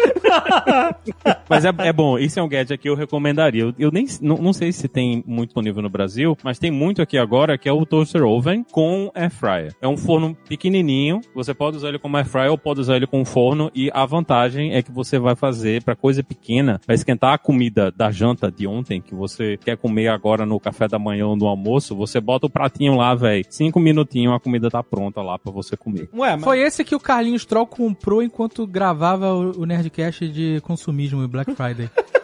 Mas 1.49 1.65
é, 1.65 1.69
é 1.79 1.93
bom, 1.93 2.17
isso 2.17 2.39
é 2.39 2.43
um 2.43 2.47
gadget 2.47 2.77
que 2.77 2.89
eu 2.89 2.95
recomendaria. 2.95 3.63
Eu, 3.63 3.73
eu 3.77 3.91
nem 3.91 4.05
não, 4.21 4.37
não 4.37 4.53
sei 4.53 4.71
se 4.71 4.87
tem 4.87 5.23
muito 5.25 5.49
disponível 5.49 5.81
no 5.81 5.89
Brasil, 5.89 6.37
mas 6.43 6.57
tem 6.57 6.71
muito 6.71 7.01
aqui 7.01 7.17
agora 7.17 7.57
que 7.57 7.69
é 7.69 7.71
o 7.71 7.85
toaster 7.85 8.23
oven 8.23 8.65
com 8.71 9.11
air 9.13 9.29
fryer. 9.29 9.75
É 9.81 9.87
um 9.87 9.97
forno 9.97 10.35
pequenininho, 10.47 11.21
você 11.35 11.53
pode 11.53 11.77
usar 11.77 11.89
ele 11.89 11.99
como 11.99 12.17
air 12.17 12.25
fryer 12.25 12.51
ou 12.51 12.57
pode 12.57 12.79
usar 12.79 12.95
ele 12.95 13.07
com 13.07 13.23
forno 13.23 13.71
e 13.75 13.89
a 13.93 14.05
vantagem 14.05 14.73
é 14.73 14.81
que 14.81 14.91
você 14.91 15.19
vai 15.19 15.35
fazer 15.35 15.83
para 15.83 15.95
coisa 15.95 16.23
pequena, 16.23 16.79
vai 16.87 16.95
esquentar 16.95 17.33
a 17.33 17.37
comida 17.37 17.91
da 17.91 18.09
janta 18.11 18.51
de 18.51 18.65
ontem 18.67 19.01
que 19.01 19.13
você 19.13 19.57
quer 19.57 19.77
comer 19.77 20.07
agora 20.07 20.45
no 20.45 20.59
café 20.59 20.87
da 20.87 20.97
manhã 20.97 21.27
ou 21.27 21.35
no 21.35 21.47
almoço, 21.47 21.92
você 21.93 22.19
bota 22.19 22.47
o 22.47 22.49
pratinho 22.49 22.95
lá, 22.95 23.13
velho, 23.15 23.45
cinco 23.49 23.79
minutinhos 23.79 24.33
a 24.33 24.39
comida 24.39 24.69
tá 24.69 24.83
pronta 24.83 25.21
lá 25.21 25.37
para 25.37 25.51
você 25.51 25.75
comer. 25.77 26.09
ué, 26.13 26.35
mas 26.35 26.43
Foi 26.43 26.59
esse 26.59 26.83
que 26.83 26.95
o 26.95 26.99
Carlinhos 26.99 27.45
Troll 27.45 27.67
comprou 27.67 28.21
enquanto 28.21 28.65
gravava 28.65 29.33
o, 29.33 29.61
o 29.61 29.65
Nerdcast 29.65 30.27
de 30.27 30.61
consumismo 30.61 31.23
e 31.23 31.27
Black 31.27 31.53
Friday. 31.55 31.89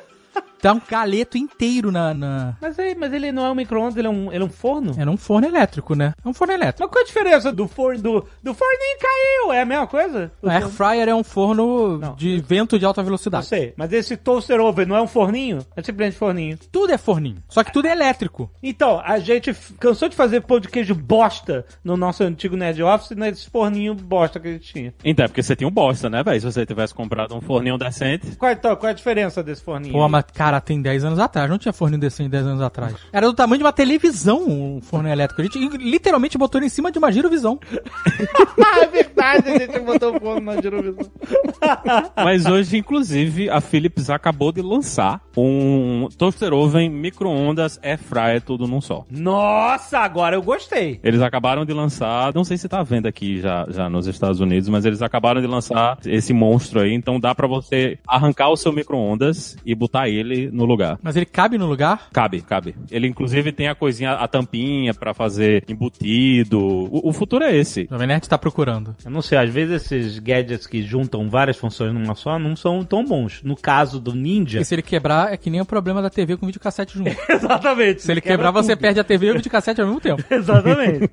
dá 0.62 0.74
um 0.74 0.82
galeto 0.88 1.38
inteiro 1.38 1.92
na. 1.92 2.14
na... 2.14 2.58
Mas, 2.62 2.78
aí, 2.80 2.96
mas 2.96 3.14
ele 3.14 3.32
não 3.32 3.46
é 3.46 3.52
um 3.52 3.56
micro-ondas, 3.56 3.96
ele, 3.98 4.08
é 4.08 4.10
um, 4.10 4.32
ele 4.32 4.44
é 4.44 4.46
um 4.46 4.50
forno? 4.50 4.94
É 4.98 5.06
num 5.06 5.18
forno 5.18 5.48
elétrico, 5.48 5.96
né? 5.96 6.14
É 6.24 6.28
um 6.28 6.34
forno 6.34 6.54
elétrico. 6.54 6.82
Mas 6.84 6.92
qual 6.92 7.04
a 7.04 7.08
diferença 7.08 7.52
do 7.52 7.68
forno 7.68 8.02
do, 8.02 8.26
do 8.44 8.54
forninho 8.54 8.98
caiu? 9.00 9.54
É 9.54 9.62
a 9.62 9.66
mesma 9.66 9.88
coisa? 9.88 10.32
O 10.42 10.50
air 10.50 10.68
fryer 10.70 11.08
é 11.10 11.16
um 11.16 11.24
forno 11.24 11.98
Não. 11.98 12.16
de 12.16 12.40
vento 12.40 12.78
de 12.78 12.86
alta 12.86 13.02
Não 13.02 13.06
velocidade. 13.06 13.46
sei, 13.46 13.74
mas 13.76 13.92
esse 13.94 14.16
toaster 14.18 14.60
oven 14.60 14.86
não 14.86 14.96
é 14.96 15.02
um 15.02 15.08
forninho? 15.08 15.60
É 15.76 15.82
simplesmente 15.82 16.18
forninho. 16.18 16.58
Tudo 16.72 16.94
é 16.94 16.98
forninho. 16.98 17.38
Só 17.48 17.64
que 17.64 17.72
tudo 17.74 17.88
é 17.88 17.92
elétrico. 17.92 18.50
Então, 18.62 19.02
a 19.04 19.20
gente 19.20 19.54
cansou 19.80 20.10
de 20.10 20.16
fazer 20.16 20.42
pão 20.42 20.60
de 20.60 20.68
queijo 20.68 20.94
bosta 20.96 21.66
no 21.84 21.96
nosso 21.98 22.24
antigo 22.24 22.56
Nerd 22.56 22.82
Office 22.84 23.12
nesse 23.12 23.50
forninho 23.50 23.94
bosta 23.96 24.40
que 24.40 24.48
a 24.48 24.52
gente 24.52 24.74
tinha. 24.74 24.94
Então, 25.04 25.26
é 25.26 25.28
porque 25.28 25.42
você 25.44 25.56
tinha 25.56 25.68
um 25.68 25.72
bosta, 25.72 26.10
né, 26.10 26.24
velho? 26.24 26.40
Se 26.40 26.46
você 26.46 26.66
tivesse 26.66 26.94
comprado 26.94 27.36
um 27.36 27.42
forninho 27.42 27.78
decente. 27.78 28.36
Qual, 28.36 28.52
então, 28.52 28.76
qual 28.76 28.88
é 28.90 28.92
a 28.92 28.96
diferença 28.96 29.44
desse 29.44 29.62
forninho? 29.62 29.94
Pô, 29.94 30.08
mas, 30.08 30.26
cara, 30.34 30.49
tem 30.62 30.82
10 30.82 31.04
anos 31.04 31.20
atrás. 31.20 31.50
Não 31.50 31.58
tinha 31.58 31.74
forninho 31.74 32.00
desse 32.00 32.26
10 32.26 32.46
anos 32.46 32.62
atrás. 32.62 32.96
Era 33.12 33.28
do 33.28 33.34
tamanho 33.34 33.58
de 33.58 33.64
uma 33.66 33.74
televisão 33.74 34.48
um 34.48 34.82
forno 34.82 35.10
elétrico. 35.10 35.42
A 35.42 35.44
gente 35.44 35.60
literalmente 35.78 36.38
botou 36.38 36.60
ele 36.60 36.68
em 36.68 36.70
cima 36.70 36.92
de 36.92 36.98
uma 36.98 37.12
girovisão. 37.12 37.60
é 38.82 38.88
verdade, 38.88 39.50
a 39.50 39.60
gente 39.60 39.80
botou 39.80 40.16
o 40.16 40.20
forno 40.20 40.42
na 40.42 40.62
girovisão. 40.62 41.12
Mas 42.16 42.46
hoje, 42.46 42.78
inclusive, 42.78 43.50
a 43.50 43.60
Philips 43.60 44.10
acabou 44.10 44.52
de 44.52 44.62
lançar 44.62 45.22
um 45.36 46.08
toaster 46.18 46.54
oven, 46.54 46.90
micro-ondas, 46.90 47.80
air 47.82 47.98
fryer, 47.98 48.42
tudo 48.42 48.68
num 48.68 48.82
só. 48.82 49.06
Nossa, 49.10 50.00
agora 50.00 50.36
eu 50.36 50.42
gostei. 50.42 51.00
Eles 51.04 51.22
acabaram 51.22 51.66
de 51.66 51.74
lançar, 51.74 52.34
não 52.34 52.44
sei 52.44 52.58
se 52.58 52.68
tá 52.68 52.80
à 52.80 52.84
venda 52.84 53.10
aqui 53.10 53.42
já, 53.42 53.66
já 53.70 53.90
nos 53.90 54.08
Estados 54.08 54.40
Unidos, 54.40 54.70
mas 54.70 54.86
eles 54.86 55.02
acabaram 55.02 55.42
de 55.42 55.48
lançar 55.48 55.98
esse 56.06 56.34
monstro 56.34 56.82
aí, 56.82 56.94
então 56.94 57.20
dá 57.20 57.34
pra 57.34 57.48
você 57.48 57.98
arrancar 58.08 58.50
o 58.50 58.58
seu 58.58 58.72
micro-ondas 58.72 59.58
e 59.66 59.74
botar 59.74 60.10
ele 60.10 60.39
no 60.48 60.66
lugar. 60.66 61.00
Mas 61.02 61.16
ele 61.16 61.26
cabe 61.26 61.58
no 61.58 61.66
lugar? 61.66 62.10
Cabe, 62.14 62.42
cabe. 62.42 62.76
Ele 62.92 63.08
inclusive 63.08 63.52
tem 63.52 63.68
a 63.68 63.76
coisinha, 63.76 64.14
a 64.14 64.28
tampinha 64.28 64.94
pra 64.94 65.14
fazer 65.14 65.64
embutido. 65.68 66.60
O, 66.60 67.10
o 67.10 67.14
futuro 67.14 67.44
é 67.44 67.56
esse. 67.56 67.88
O 67.92 67.98
Nerd 67.98 68.28
tá 68.28 68.38
procurando. 68.38 68.96
Eu 69.04 69.12
não 69.12 69.22
sei, 69.22 69.38
às 69.38 69.50
vezes 69.50 69.84
esses 69.84 70.20
gadgets 70.20 70.68
que 70.68 70.82
juntam 70.82 71.30
várias 71.30 71.58
funções 71.58 71.94
numa 71.94 72.16
só 72.16 72.40
não 72.40 72.56
são 72.56 72.84
tão 72.84 73.04
bons. 73.04 73.42
No 73.44 73.56
caso 73.56 74.00
do 74.00 74.14
Ninja. 74.14 74.60
E 74.60 74.66
se 74.66 74.76
ele 74.76 74.82
quebrar, 74.82 75.34
é 75.34 75.38
que 75.38 75.50
nem 75.50 75.62
o 75.62 75.66
problema 75.66 76.02
da 76.02 76.10
TV 76.10 76.38
com 76.38 76.46
videocassete 76.46 76.98
junto. 76.98 77.12
Exatamente. 77.30 78.02
Se 78.02 78.12
ele 78.12 78.22
quebrar, 78.22 78.52
você 78.52 78.76
perde 78.76 79.00
a 79.00 79.04
TV 79.04 79.28
e 79.28 79.32
o 79.32 79.36
videocassete 79.36 79.82
ao 79.82 79.88
mesmo 79.88 80.02
tempo. 80.02 80.24
Exatamente. 80.30 81.10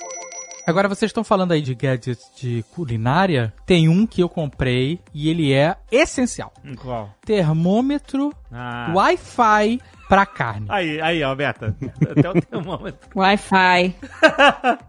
Agora, 0.65 0.87
vocês 0.87 1.09
estão 1.09 1.23
falando 1.23 1.51
aí 1.51 1.61
de 1.61 1.73
gadgets 1.75 2.31
de 2.35 2.63
culinária. 2.75 3.53
Tem 3.65 3.89
um 3.89 4.05
que 4.05 4.21
eu 4.21 4.29
comprei 4.29 4.99
e 5.13 5.29
ele 5.29 5.51
é 5.53 5.75
essencial. 5.91 6.53
Qual? 6.81 7.09
Termômetro 7.25 8.33
Ah. 8.53 8.91
Wi-Fi 8.93 9.79
pra 10.09 10.25
carne. 10.25 10.67
Aí, 10.69 10.99
aí, 10.99 11.23
ó, 11.23 11.33
Beta. 11.33 11.73
Até 12.09 12.29
o 12.29 12.33
termômetro. 12.41 12.99
Wi-Fi. 13.15 13.95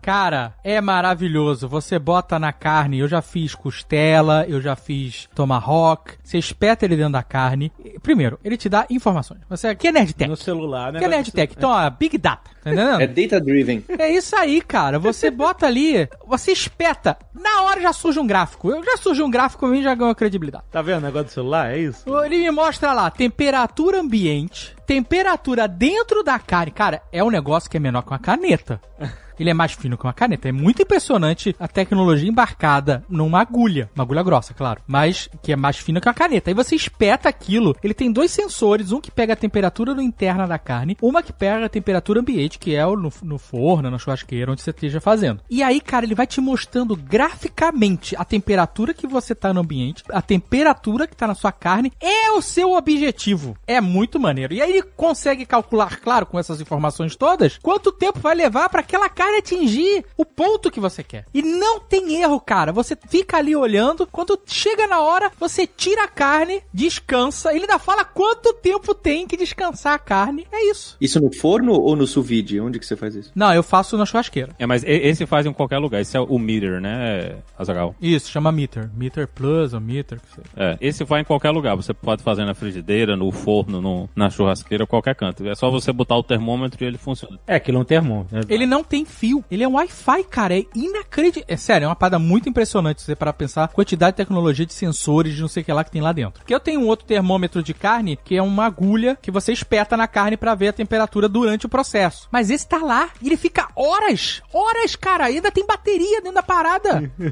Cara, 0.02 0.52
é 0.64 0.80
maravilhoso. 0.80 1.68
Você 1.68 1.96
bota 1.98 2.38
na 2.40 2.52
carne. 2.52 2.98
Eu 2.98 3.06
já 3.08 3.22
fiz 3.22 3.54
costela, 3.54 4.44
eu 4.48 4.60
já 4.60 4.74
fiz 4.74 5.28
tomahawk. 5.34 6.14
Você 6.22 6.38
espeta 6.38 6.84
ele 6.84 6.96
dentro 6.96 7.12
da 7.12 7.22
carne. 7.22 7.70
Primeiro, 8.02 8.38
ele 8.44 8.56
te 8.56 8.68
dá 8.68 8.84
informações. 8.90 9.40
Você 9.48 9.68
aqui 9.68 9.88
é 9.88 9.92
Nerd 9.92 10.12
Tech. 10.14 10.28
No 10.28 10.36
celular, 10.36 10.92
né? 10.92 10.98
Aqui 10.98 11.06
é 11.06 11.08
Nerd 11.08 11.30
Tech. 11.30 11.54
Então, 11.56 11.70
ó, 11.70 11.88
Big 11.90 12.18
Data. 12.18 12.50
Tá 12.62 12.70
entendendo? 12.70 13.00
É 13.00 13.06
data 13.06 13.40
driven. 13.40 13.84
É 13.98 14.10
isso 14.10 14.36
aí, 14.36 14.60
cara. 14.60 14.98
Você 14.98 15.30
bota 15.32 15.66
ali, 15.66 16.08
você 16.26 16.52
espeta. 16.52 17.16
Na 17.34 17.62
hora 17.62 17.80
já 17.80 17.92
surge 17.92 18.20
um 18.20 18.26
gráfico. 18.26 18.70
Eu 18.70 18.84
já 18.84 18.96
surge 18.96 19.22
um 19.22 19.30
gráfico, 19.30 19.66
pra 19.66 19.68
mim 19.68 19.82
já 19.82 19.94
ganhou 19.94 20.14
credibilidade. 20.14 20.64
Tá 20.70 20.80
vendo 20.80 20.98
o 20.98 21.00
negócio 21.00 21.26
do 21.26 21.32
celular? 21.32 21.72
É 21.72 21.78
isso? 21.78 22.04
Ele 22.24 22.38
me 22.38 22.50
mostra 22.50 22.92
lá, 22.92 23.10
temperatura 23.10 24.00
ambiente, 24.00 24.76
temperatura 24.86 25.66
dentro 25.66 26.22
da 26.22 26.38
carne. 26.38 26.70
Cara, 26.70 27.02
é 27.10 27.22
um 27.22 27.30
negócio 27.30 27.68
que 27.68 27.76
é 27.76 27.80
menor 27.80 28.02
que 28.02 28.10
uma 28.10 28.18
caneta. 28.18 28.80
Ele 29.42 29.50
é 29.50 29.54
mais 29.54 29.72
fino 29.72 29.98
que 29.98 30.04
uma 30.04 30.12
caneta. 30.12 30.48
É 30.48 30.52
muito 30.52 30.80
impressionante 30.82 31.54
a 31.58 31.66
tecnologia 31.66 32.28
embarcada 32.28 33.04
numa 33.08 33.40
agulha. 33.40 33.90
Uma 33.92 34.04
agulha 34.04 34.22
grossa, 34.22 34.54
claro. 34.54 34.80
Mas 34.86 35.28
que 35.42 35.52
é 35.52 35.56
mais 35.56 35.78
fina 35.78 36.00
que 36.00 36.06
uma 36.06 36.14
caneta. 36.14 36.48
Aí 36.48 36.54
você 36.54 36.76
espeta 36.76 37.28
aquilo. 37.28 37.74
Ele 37.82 37.92
tem 37.92 38.12
dois 38.12 38.30
sensores. 38.30 38.92
Um 38.92 39.00
que 39.00 39.10
pega 39.10 39.32
a 39.32 39.36
temperatura 39.36 40.00
interna 40.00 40.46
da 40.46 40.58
carne. 40.58 40.96
Uma 41.02 41.24
que 41.24 41.32
pega 41.32 41.66
a 41.66 41.68
temperatura 41.68 42.20
ambiente, 42.20 42.56
que 42.56 42.76
é 42.76 42.86
no, 42.86 43.12
no 43.22 43.36
forno, 43.36 43.90
na 43.90 43.98
churrasqueira, 43.98 44.52
onde 44.52 44.62
você 44.62 44.70
esteja 44.70 45.00
fazendo. 45.00 45.40
E 45.50 45.60
aí, 45.60 45.80
cara, 45.80 46.06
ele 46.06 46.14
vai 46.14 46.26
te 46.26 46.40
mostrando 46.40 46.94
graficamente 46.94 48.14
a 48.16 48.24
temperatura 48.24 48.94
que 48.94 49.08
você 49.08 49.34
tá 49.34 49.52
no 49.52 49.60
ambiente, 49.60 50.04
a 50.08 50.22
temperatura 50.22 51.08
que 51.08 51.16
tá 51.16 51.26
na 51.26 51.34
sua 51.34 51.50
carne. 51.50 51.92
É 52.00 52.30
o 52.30 52.40
seu 52.40 52.74
objetivo. 52.74 53.56
É 53.66 53.80
muito 53.80 54.20
maneiro. 54.20 54.54
E 54.54 54.62
aí 54.62 54.70
ele 54.70 54.82
consegue 54.82 55.44
calcular, 55.44 55.98
claro, 55.98 56.26
com 56.26 56.38
essas 56.38 56.60
informações 56.60 57.16
todas, 57.16 57.58
quanto 57.58 57.90
tempo 57.90 58.20
vai 58.20 58.36
levar 58.36 58.68
para 58.68 58.80
aquela 58.80 59.08
carne 59.08 59.31
atingir 59.38 60.04
o 60.16 60.24
ponto 60.24 60.70
que 60.70 60.80
você 60.80 61.02
quer. 61.02 61.24
E 61.32 61.42
não 61.42 61.80
tem 61.80 62.20
erro, 62.20 62.40
cara. 62.40 62.72
Você 62.72 62.96
fica 63.08 63.36
ali 63.38 63.54
olhando, 63.54 64.06
quando 64.06 64.38
chega 64.46 64.86
na 64.86 65.00
hora, 65.00 65.30
você 65.38 65.66
tira 65.66 66.04
a 66.04 66.08
carne, 66.08 66.62
descansa. 66.72 67.50
Ele 67.52 67.60
ainda 67.62 67.78
fala 67.78 68.04
quanto 68.04 68.52
tempo 68.54 68.94
tem 68.94 69.26
que 69.26 69.36
descansar 69.36 69.94
a 69.94 69.98
carne. 69.98 70.46
É 70.52 70.70
isso. 70.70 70.96
Isso 71.00 71.20
no 71.20 71.32
forno 71.34 71.72
ou 71.72 71.96
no 71.96 72.06
sous 72.06 72.26
vide? 72.26 72.60
Onde 72.60 72.78
que 72.78 72.86
você 72.86 72.96
faz 72.96 73.14
isso? 73.14 73.32
Não, 73.34 73.52
eu 73.54 73.62
faço 73.62 73.96
na 73.96 74.04
churrasqueira. 74.06 74.54
É, 74.58 74.66
mas 74.66 74.82
esse 74.84 75.26
faz 75.26 75.46
em 75.46 75.52
qualquer 75.52 75.78
lugar. 75.78 76.00
Esse 76.00 76.16
é 76.16 76.20
o 76.20 76.38
meter, 76.38 76.80
né, 76.80 77.36
Azagal? 77.58 77.94
Isso, 78.00 78.30
chama 78.30 78.50
meter. 78.52 78.90
Meter 78.94 79.26
plus 79.26 79.72
ou 79.74 79.80
meter. 79.80 80.20
É, 80.56 80.76
esse 80.80 81.04
vai 81.04 81.20
em 81.20 81.24
qualquer 81.24 81.50
lugar. 81.50 81.74
Você 81.76 81.92
pode 81.94 82.22
fazer 82.22 82.44
na 82.44 82.54
frigideira, 82.54 83.16
no 83.16 83.30
forno, 83.30 83.80
no- 83.80 84.08
na 84.14 84.28
churrasqueira, 84.30 84.86
qualquer 84.86 85.14
canto. 85.14 85.46
É 85.48 85.54
só 85.54 85.70
você 85.70 85.92
botar 85.92 86.16
o 86.16 86.22
termômetro 86.22 86.82
e 86.82 86.86
ele 86.86 86.98
funciona. 86.98 87.38
É, 87.46 87.56
aquilo 87.56 87.78
é 87.78 87.80
um 87.80 87.84
termômetro. 87.84 88.36
né? 88.36 88.42
Ele 88.48 88.66
não 88.66 88.82
tem 88.84 89.04
fio. 89.12 89.44
Ele 89.50 89.62
é 89.62 89.68
um 89.68 89.74
Wi-Fi, 89.74 90.24
cara. 90.24 90.58
É 90.58 90.64
inacreditável. 90.74 91.44
É 91.48 91.56
sério, 91.56 91.84
é 91.84 91.88
uma 91.88 91.96
parada 91.96 92.18
muito 92.18 92.48
impressionante 92.48 93.02
você 93.02 93.14
parar 93.14 93.32
pra 93.32 93.38
pensar 93.46 93.64
a 93.64 93.68
quantidade 93.68 94.12
de 94.12 94.16
tecnologia 94.18 94.66
de 94.66 94.72
sensores, 94.74 95.34
de 95.34 95.40
não 95.40 95.48
sei 95.48 95.62
o 95.62 95.66
que 95.66 95.72
lá 95.72 95.84
que 95.84 95.90
tem 95.90 96.00
lá 96.02 96.12
dentro. 96.12 96.40
Porque 96.40 96.54
eu 96.54 96.60
tenho 96.60 96.80
um 96.80 96.86
outro 96.86 97.06
termômetro 97.06 97.62
de 97.62 97.74
carne, 97.74 98.16
que 98.24 98.36
é 98.36 98.42
uma 98.42 98.64
agulha 98.66 99.16
que 99.20 99.30
você 99.30 99.52
espeta 99.52 99.96
na 99.96 100.08
carne 100.08 100.36
pra 100.36 100.54
ver 100.54 100.68
a 100.68 100.72
temperatura 100.72 101.28
durante 101.28 101.66
o 101.66 101.68
processo. 101.68 102.28
Mas 102.32 102.50
esse 102.50 102.66
tá 102.66 102.78
lá 102.78 103.10
e 103.20 103.26
ele 103.28 103.36
fica 103.36 103.68
horas, 103.76 104.42
horas, 104.52 104.96
cara. 104.96 105.30
E 105.30 105.36
ainda 105.36 105.50
tem 105.52 105.66
bateria 105.66 106.20
dentro 106.20 106.34
da 106.34 106.42
parada. 106.42 107.10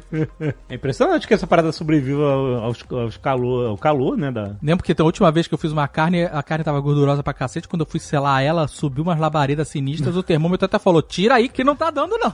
É 0.68 0.74
impressionante 0.74 1.26
que 1.26 1.34
essa 1.34 1.46
parada 1.46 1.72
sobreviva 1.72 2.22
ao- 2.32 2.64
aos, 2.64 2.84
aos 2.90 3.16
calor, 3.16 3.66
ao 3.68 3.76
calor, 3.78 4.16
né? 4.16 4.30
Da... 4.30 4.54
Lembro 4.62 4.84
que 4.84 4.94
a 5.00 5.04
última 5.04 5.30
vez 5.30 5.46
que 5.46 5.54
eu 5.54 5.58
fiz 5.58 5.72
uma 5.72 5.86
carne, 5.88 6.24
a 6.24 6.42
carne 6.42 6.64
tava 6.64 6.80
gordurosa 6.80 7.22
pra 7.22 7.32
cacete. 7.32 7.68
Quando 7.68 7.82
eu 7.82 7.86
fui 7.86 8.00
selar 8.00 8.42
ela, 8.42 8.66
subiu 8.68 9.02
umas 9.04 9.18
labaredas 9.18 9.68
sinistras. 9.68 10.16
O 10.16 10.22
termômetro 10.22 10.64
até 10.66 10.78
falou: 10.78 11.02
tira 11.02 11.34
aí 11.36 11.48
que 11.48 11.64
não 11.64 11.69
tá 11.76 11.90
dando, 11.90 12.16
não. 12.18 12.32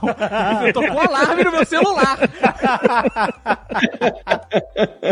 Eu 0.65 0.73
tô 0.73 0.81
com 0.81 0.99
alarme 0.99 1.43
no 1.43 1.51
meu 1.51 1.65
celular. 1.65 2.17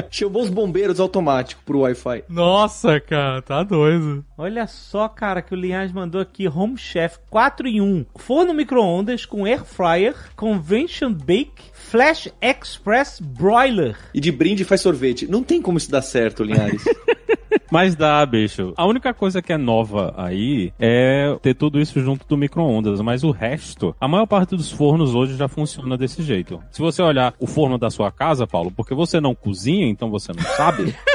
Chamou 0.10 0.44
os 0.44 0.50
bombeiros 0.50 1.00
automáticos 1.00 1.64
pro 1.64 1.80
Wi-Fi. 1.80 2.24
Nossa, 2.30 3.00
cara, 3.00 3.42
tá 3.42 3.64
doido. 3.64 4.24
Olha 4.38 4.68
só, 4.68 5.08
cara, 5.08 5.42
que 5.42 5.54
o 5.54 5.58
Linhas 5.58 5.92
mandou 5.92 6.22
aqui 6.22 6.48
Home 6.48 6.78
Chef 6.78 7.18
4 7.30 7.68
em 7.68 7.82
1. 7.82 8.06
Forno 8.16 8.54
micro-ondas 8.54 9.26
com 9.26 9.46
air 9.46 9.64
fryer, 9.64 10.16
convention 10.36 11.14
bake, 11.14 11.72
flash 11.74 12.30
express 12.42 13.20
broiler. 13.20 13.98
E 14.14 14.20
de 14.20 14.32
brinde 14.32 14.64
faz 14.64 14.82
sorvete. 14.82 15.28
Não 15.28 15.44
tem 15.44 15.62
como 15.62 15.78
isso 15.78 15.92
dar 15.92 16.02
certo, 16.02 16.44
Linhares. 16.44 16.84
Mas 17.72 17.96
dá, 17.96 18.26
bicho. 18.26 18.74
A 18.76 18.86
única 18.86 19.13
coisa 19.13 19.41
que 19.41 19.54
é 19.54 19.58
nova 19.58 20.13
aí 20.18 20.72
é 20.80 21.36
ter 21.41 21.54
tudo 21.54 21.80
isso 21.80 22.00
junto 22.02 22.28
do 22.28 22.38
micro-ondas, 22.38 23.02
mas 23.02 23.24
o 23.24 23.32
resto, 23.32 23.96
a 24.00 24.08
maior 24.08 24.26
parte 24.26 24.56
dos 24.56 24.72
fornos 24.72 25.15
hoje 25.15 25.36
já 25.36 25.48
funciona 25.48 25.98
desse 25.98 26.22
jeito. 26.24 26.62
Se 26.72 26.82
você 26.82 27.02
olhar 27.02 27.34
o 27.39 27.48
forno 27.48 27.78
da 27.78 27.89
sua 27.89 28.12
casa, 28.12 28.48
Paulo, 28.48 28.72
porque 28.72 28.94
você 28.94 29.20
não 29.20 29.36
cozinha, 29.36 29.88
então 29.88 30.10
você 30.10 30.32
não 30.34 30.44
sabe. 30.44 30.96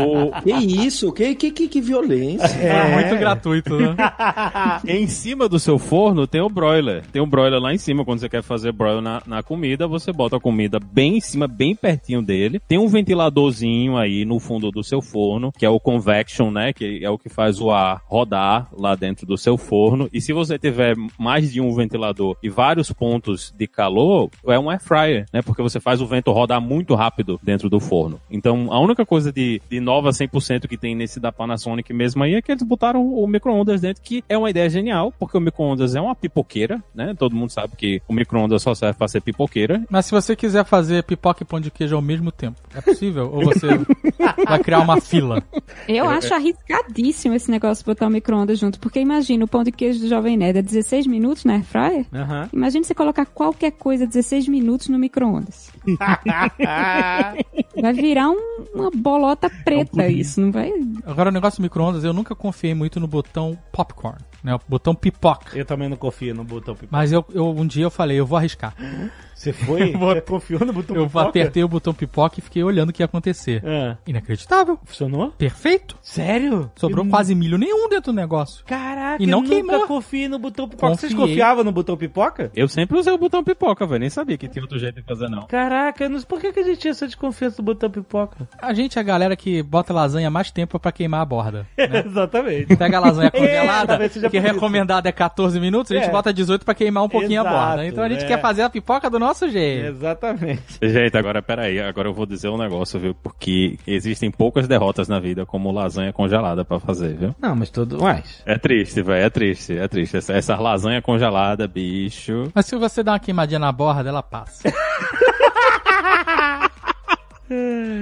o, 0.00 0.42
que 0.42 0.52
isso? 0.52 1.12
Que, 1.12 1.34
que, 1.34 1.50
que, 1.50 1.68
que 1.68 1.80
violência. 1.80 2.46
É. 2.46 2.94
muito 2.94 3.18
gratuito, 3.18 3.78
né? 3.78 3.96
em 4.86 5.06
cima 5.06 5.48
do 5.48 5.58
seu 5.58 5.78
forno 5.78 6.26
tem 6.26 6.40
o 6.40 6.48
broiler. 6.48 7.04
Tem 7.12 7.20
um 7.20 7.28
broiler 7.28 7.60
lá 7.60 7.72
em 7.72 7.78
cima. 7.78 8.04
Quando 8.04 8.20
você 8.20 8.28
quer 8.28 8.42
fazer 8.42 8.72
broil 8.72 9.00
na, 9.00 9.22
na 9.26 9.42
comida, 9.42 9.86
você 9.86 10.12
bota 10.12 10.36
a 10.36 10.40
comida 10.40 10.78
bem 10.78 11.16
em 11.16 11.20
cima, 11.20 11.46
bem 11.46 11.74
pertinho 11.74 12.22
dele. 12.22 12.60
Tem 12.60 12.78
um 12.78 12.88
ventiladorzinho 12.88 13.96
aí 13.96 14.24
no 14.24 14.38
fundo 14.38 14.70
do 14.70 14.82
seu 14.82 15.00
forno, 15.00 15.52
que 15.52 15.66
é 15.66 15.70
o 15.70 15.80
convection, 15.80 16.50
né? 16.50 16.72
Que 16.72 17.04
é 17.04 17.10
o 17.10 17.18
que 17.18 17.28
faz 17.28 17.60
o 17.60 17.70
ar 17.70 18.02
rodar 18.06 18.68
lá 18.72 18.94
dentro 18.94 19.26
do 19.26 19.36
seu 19.36 19.56
forno. 19.56 20.08
E 20.12 20.20
se 20.20 20.32
você 20.32 20.58
tiver 20.58 20.94
mais 21.18 21.52
de 21.52 21.60
um 21.60 21.74
ventilador 21.74 22.36
e 22.42 22.48
vários 22.48 22.92
pontos 22.92 23.52
de 23.56 23.66
calor, 23.66 24.30
é 24.46 24.58
um 24.58 24.70
air 24.70 24.82
fryer, 24.82 25.26
né? 25.32 25.42
Porque 25.42 25.62
você 25.62 25.80
faz 25.80 26.00
o 26.00 26.06
vento 26.06 26.32
rodar 26.32 26.60
muito 26.60 26.94
rápido 26.94 27.40
dentro 27.42 27.68
do 27.68 27.80
forno. 27.80 28.20
Então, 28.30 28.72
a 28.72 28.78
única 28.78 28.93
única 28.94 29.04
coisa 29.04 29.32
de, 29.32 29.60
de 29.68 29.80
nova 29.80 30.10
100% 30.10 30.66
que 30.68 30.78
tem 30.78 30.94
nesse 30.94 31.18
da 31.18 31.32
Panasonic 31.32 31.92
mesmo 31.92 32.22
aí 32.22 32.34
é 32.34 32.42
que 32.42 32.52
eles 32.52 32.62
botaram 32.62 33.04
o 33.04 33.26
micro-ondas 33.26 33.80
dentro, 33.80 34.02
que 34.02 34.24
é 34.28 34.38
uma 34.38 34.48
ideia 34.48 34.70
genial, 34.70 35.12
porque 35.18 35.36
o 35.36 35.40
micro-ondas 35.40 35.94
é 35.94 36.00
uma 36.00 36.14
pipoqueira, 36.14 36.82
né? 36.94 37.14
Todo 37.18 37.34
mundo 37.34 37.50
sabe 37.50 37.74
que 37.76 38.00
o 38.08 38.14
micro-ondas 38.14 38.62
só 38.62 38.74
serve 38.74 38.96
pra 38.96 39.08
ser 39.08 39.20
pipoqueira. 39.20 39.82
Mas 39.90 40.06
se 40.06 40.12
você 40.12 40.36
quiser 40.36 40.64
fazer 40.64 41.02
pipoca 41.02 41.42
e 41.42 41.46
pão 41.46 41.60
de 41.60 41.70
queijo 41.70 41.96
ao 41.96 42.02
mesmo 42.02 42.30
tempo, 42.30 42.60
é 42.74 42.80
possível? 42.80 43.30
Ou 43.32 43.44
você 43.44 43.66
vai 44.46 44.58
criar 44.60 44.80
uma 44.80 45.00
fila? 45.00 45.42
Eu 45.88 46.08
acho 46.08 46.32
arriscadíssimo 46.32 47.34
esse 47.34 47.50
negócio 47.50 47.82
de 47.82 47.86
botar 47.86 48.06
o 48.06 48.10
micro-ondas 48.10 48.58
junto, 48.58 48.78
porque 48.78 49.00
imagina, 49.00 49.44
o 49.44 49.48
pão 49.48 49.64
de 49.64 49.72
queijo 49.72 50.00
do 50.00 50.08
Jovem 50.08 50.36
Nerd 50.36 50.58
é 50.58 50.62
16 50.62 51.06
minutos 51.06 51.44
na 51.44 51.54
airfryer? 51.54 52.06
Aham. 52.14 52.48
Imagina 52.52 52.84
você 52.84 52.94
colocar 52.94 53.26
qualquer 53.26 53.72
coisa 53.72 54.06
16 54.06 54.48
minutos 54.48 54.88
no 54.88 54.98
micro-ondas. 54.98 55.72
Vai 57.80 57.92
virar 57.92 58.30
um- 58.30 58.64
uma 58.74 58.90
bolota 58.94 59.50
preta 59.64 60.06
isso, 60.08 60.40
não 60.40 60.50
vai? 60.52 60.72
Agora, 61.04 61.28
o 61.28 61.32
negócio 61.32 61.58
do 61.60 61.62
micro-ondas, 61.62 62.04
eu 62.04 62.12
nunca 62.12 62.34
confiei 62.34 62.74
muito 62.74 62.98
no 63.00 63.06
botão 63.06 63.58
popcorn, 63.72 64.18
né? 64.44 64.54
O 64.54 64.60
botão 64.68 64.94
pipoca. 64.94 65.56
Eu 65.58 65.64
também 65.64 65.88
não 65.88 65.96
confio 65.96 66.34
no 66.34 66.44
botão 66.44 66.74
pipoca. 66.74 66.88
Mas 66.96 67.10
eu, 67.10 67.24
eu- 67.34 67.48
um 67.50 67.66
dia 67.66 67.84
eu 67.84 67.90
falei, 67.90 68.20
eu 68.20 68.26
vou 68.26 68.36
arriscar. 68.38 68.74
Você 69.34 69.52
foi? 69.52 69.90
Você 69.98 70.20
confiou 70.20 70.64
no 70.64 70.72
botão 70.72 70.94
Eu 70.96 71.06
pipoca? 71.06 71.28
apertei 71.28 71.64
o 71.64 71.68
botão 71.68 71.92
pipoca 71.92 72.38
e 72.38 72.42
fiquei 72.42 72.62
olhando 72.62 72.90
o 72.90 72.92
que 72.92 73.02
ia 73.02 73.06
acontecer. 73.06 73.62
Ah, 73.66 73.96
Inacreditável. 74.06 74.78
funcionou? 74.84 75.32
Perfeito. 75.32 75.96
Sério? 76.00 76.70
Sobrou 76.76 77.04
Eu- 77.04 77.10
quase 77.10 77.34
milho 77.34 77.58
nenhum 77.58 77.88
dentro 77.88 78.12
do 78.12 78.16
negócio. 78.16 78.64
Caraca, 78.64 79.22
E 79.22 79.26
não 79.26 79.38
eu 79.38 79.42
nunca 79.42 79.54
queimou. 79.54 79.86
confiei 79.88 80.28
no 80.28 80.38
botão 80.38 80.68
pipoca. 80.68 80.94
Vocês 80.96 81.12
Confiei. 81.12 81.28
confiavam 81.36 81.64
no 81.64 81.72
botão 81.72 81.96
pipoca? 81.96 82.50
Eu 82.54 82.68
sempre 82.68 82.96
usei 82.96 83.12
o 83.12 83.18
botão 83.18 83.42
pipoca, 83.42 83.86
velho. 83.86 84.00
Nem 84.00 84.10
sabia 84.10 84.38
que 84.38 84.46
tinha 84.48 84.62
outro 84.62 84.78
jeito 84.78 84.96
de 84.96 85.02
fazer, 85.02 85.28
não. 85.28 85.46
Caraca, 85.46 86.04
eu 86.04 86.10
não... 86.10 86.20
por 86.22 86.40
que, 86.40 86.52
que 86.52 86.60
a 86.60 86.64
gente 86.64 86.78
tinha 86.78 86.90
essa 86.92 87.06
desconfiança 87.06 87.56
do 87.56 87.62
botão 87.64 87.90
pipoca? 87.90 88.48
A 88.62 88.72
gente 88.72 88.98
é 88.98 89.00
a 89.00 89.04
galera 89.04 89.34
que 89.36 89.62
bota 89.62 89.92
lasanha 89.92 90.30
mais 90.30 90.50
tempo 90.52 90.78
pra 90.78 90.92
queimar 90.92 91.20
a 91.20 91.24
borda. 91.24 91.66
Exatamente. 91.76 92.76
Pega 92.76 92.98
a 92.98 93.00
lasanha 93.00 93.30
É, 93.34 93.38
congelada, 93.38 93.98
seja 94.34 94.42
que 94.42 94.48
por 94.52 94.54
isso. 94.54 94.54
recomendada 94.54 95.08
é 95.08 95.12
14 95.12 95.58
minutos, 95.60 95.92
a 95.92 95.94
gente 95.96 96.08
É. 96.08 96.10
bota 96.10 96.32
18 96.32 96.64
pra 96.64 96.74
queimar 96.74 97.04
um 97.04 97.08
pouquinho 97.08 97.40
a 97.40 97.44
Exato, 97.44 97.56
borda. 97.66 97.86
Então 97.86 98.04
a 98.04 98.08
gente 98.08 98.24
é. 98.24 98.26
quer 98.28 98.40
fazer 98.40 98.62
a 98.62 98.70
pipoca 98.70 99.08
do 99.10 99.18
nosso 99.18 99.48
jeito. 99.48 99.86
Exatamente. 99.86 100.62
Gente, 100.82 101.16
agora 101.16 101.42
peraí, 101.42 101.80
agora 101.80 102.08
eu 102.08 102.14
vou 102.14 102.26
dizer 102.26 102.48
um 102.48 102.58
negócio, 102.58 102.98
viu? 103.00 103.14
Porque 103.14 103.78
existem 103.86 104.30
poucas 104.30 104.66
derrotas 104.68 105.08
na 105.08 105.18
vida 105.20 105.44
como 105.46 105.70
lasanha 105.70 106.12
congelada 106.12 106.64
pra 106.64 106.78
fazer, 106.80 107.14
viu? 107.16 107.34
Não, 107.40 107.54
mas 107.56 107.70
tudo 107.70 108.02
mais. 108.02 108.42
É 108.46 108.58
triste, 108.58 109.02
velho, 109.02 109.24
é 109.24 109.30
triste, 109.30 109.76
é 109.76 109.88
triste. 109.88 110.16
Essa, 110.16 110.32
essa 110.34 110.56
lasanha 110.56 111.00
congelada, 111.02 111.66
bicho. 111.68 112.50
Mas 112.54 112.66
se 112.66 112.76
você 112.76 113.02
dá 113.02 113.12
uma 113.12 113.18
queimadinha 113.18 113.58
na 113.58 113.72
borda, 113.72 114.08
ela 114.08 114.22
passa. 114.22 114.72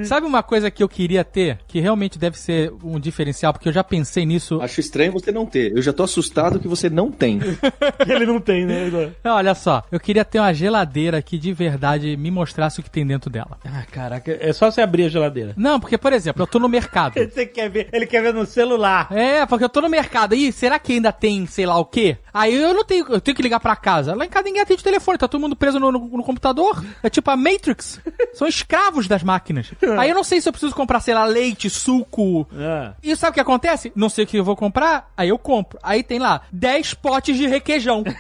Sabe 0.05 0.27
uma 0.27 0.43
coisa 0.43 0.71
que 0.71 0.83
eu 0.83 0.89
queria 0.89 1.25
ter, 1.25 1.59
que 1.67 1.81
realmente 1.81 2.19
deve 2.19 2.39
ser 2.39 2.73
um 2.83 2.99
diferencial, 2.99 3.53
porque 3.53 3.69
eu 3.69 3.73
já 3.73 3.83
pensei 3.83 4.25
nisso. 4.25 4.61
Acho 4.61 4.81
estranho 4.81 5.13
você 5.13 5.33
não 5.33 5.47
ter. 5.47 5.77
Eu 5.77 5.83
já 5.83 5.93
tô 5.93 6.03
assustado 6.03 6.59
que 6.59 6.69
você 6.69 6.89
não 6.89 7.11
tem. 7.11 7.41
Ele 8.07 8.27
não 8.27 8.41
tem, 8.41 8.65
né? 8.65 8.91
Não, 9.23 9.37
olha 9.37 9.55
só, 9.55 9.83
eu 9.91 9.99
queria 10.01 10.25
ter 10.25 10.39
uma 10.39 10.53
geladeira 10.53 11.21
que 11.23 11.39
de 11.39 11.53
verdade 11.53 12.17
me 12.17 12.31
mostrasse 12.31 12.81
o 12.81 12.83
que 12.83 12.91
tem 12.91 13.07
dentro 13.07 13.31
dela. 13.31 13.59
Ah, 13.65 13.85
caraca, 13.91 14.37
é 14.41 14.53
só 14.53 14.71
você 14.71 14.81
abrir 14.81 15.05
a 15.05 15.09
geladeira. 15.09 15.55
Não, 15.57 15.81
porque, 15.81 15.99
por 15.99 16.13
exemplo, 16.13 16.43
eu 16.43 16.47
tô 16.47 16.59
no 16.59 16.69
mercado. 16.69 17.15
Você 17.33 17.47
quer 17.47 17.71
ver? 17.71 17.89
Ele 17.93 18.07
quer 18.07 18.23
ver 18.23 18.35
no 18.35 18.45
celular. 18.45 19.09
É, 19.11 19.47
porque 19.47 19.65
eu 19.65 19.69
tô 19.69 19.81
no 19.81 19.89
mercado. 19.89 20.35
Ih, 20.35 20.53
será 20.53 20.79
que 20.79 20.93
ainda 20.93 21.13
tem 21.13 21.47
sei 21.47 21.65
lá 21.65 21.79
o 21.79 21.85
quê? 21.85 22.19
Aí 22.35 22.55
eu 22.55 22.73
não 22.73 22.85
tenho, 22.85 23.07
eu 23.11 23.21
tenho 23.21 23.35
que 23.37 23.43
ligar 23.43 23.61
pra 23.61 23.77
casa. 23.77 24.15
Lá 24.15 24.25
em 24.25 24.29
casa 24.29 24.45
ninguém 24.45 24.63
atende 24.63 24.81
o 24.81 24.85
telefone, 24.85 25.19
tá 25.19 25.29
todo 25.29 25.41
mundo 25.41 25.55
preso 25.57 25.79
no, 25.79 25.93
no- 25.93 26.09
no 26.09 26.23
computador. 26.25 26.83
É 27.03 27.11
tipo 27.11 27.31
a 27.31 27.37
Matrix. 27.37 28.01
São 28.33 28.49
escravos 28.49 29.07
das 29.07 29.23
máquinas. 29.23 29.71
Aí 29.99 30.09
eu 30.11 30.15
não 30.15 30.25
sei 30.25 30.41
se 30.41 30.49
eu 30.49 30.53
preciso 30.53 30.75
comprar, 30.75 31.01
sei 31.01 31.15
lá, 31.15 31.25
leite, 31.25 31.69
suco. 31.69 32.49
Ah. 32.55 32.95
E 33.03 33.15
sabe 33.17 33.33
o 33.33 33.35
que 33.35 33.41
acontece? 33.41 33.93
Não 33.95 34.09
sei 34.09 34.25
o 34.25 34.27
que 34.27 34.37
eu 34.39 34.45
vou 34.45 34.57
comprar, 34.57 35.13
aí 35.17 35.29
eu 35.29 35.39
compro. 35.39 35.79
Aí 35.83 36.03
tem 36.03 36.19
lá 36.19 36.43
10 36.51 36.95
potes 36.95 37.37
de 37.37 37.47
requeijão. 37.47 38.03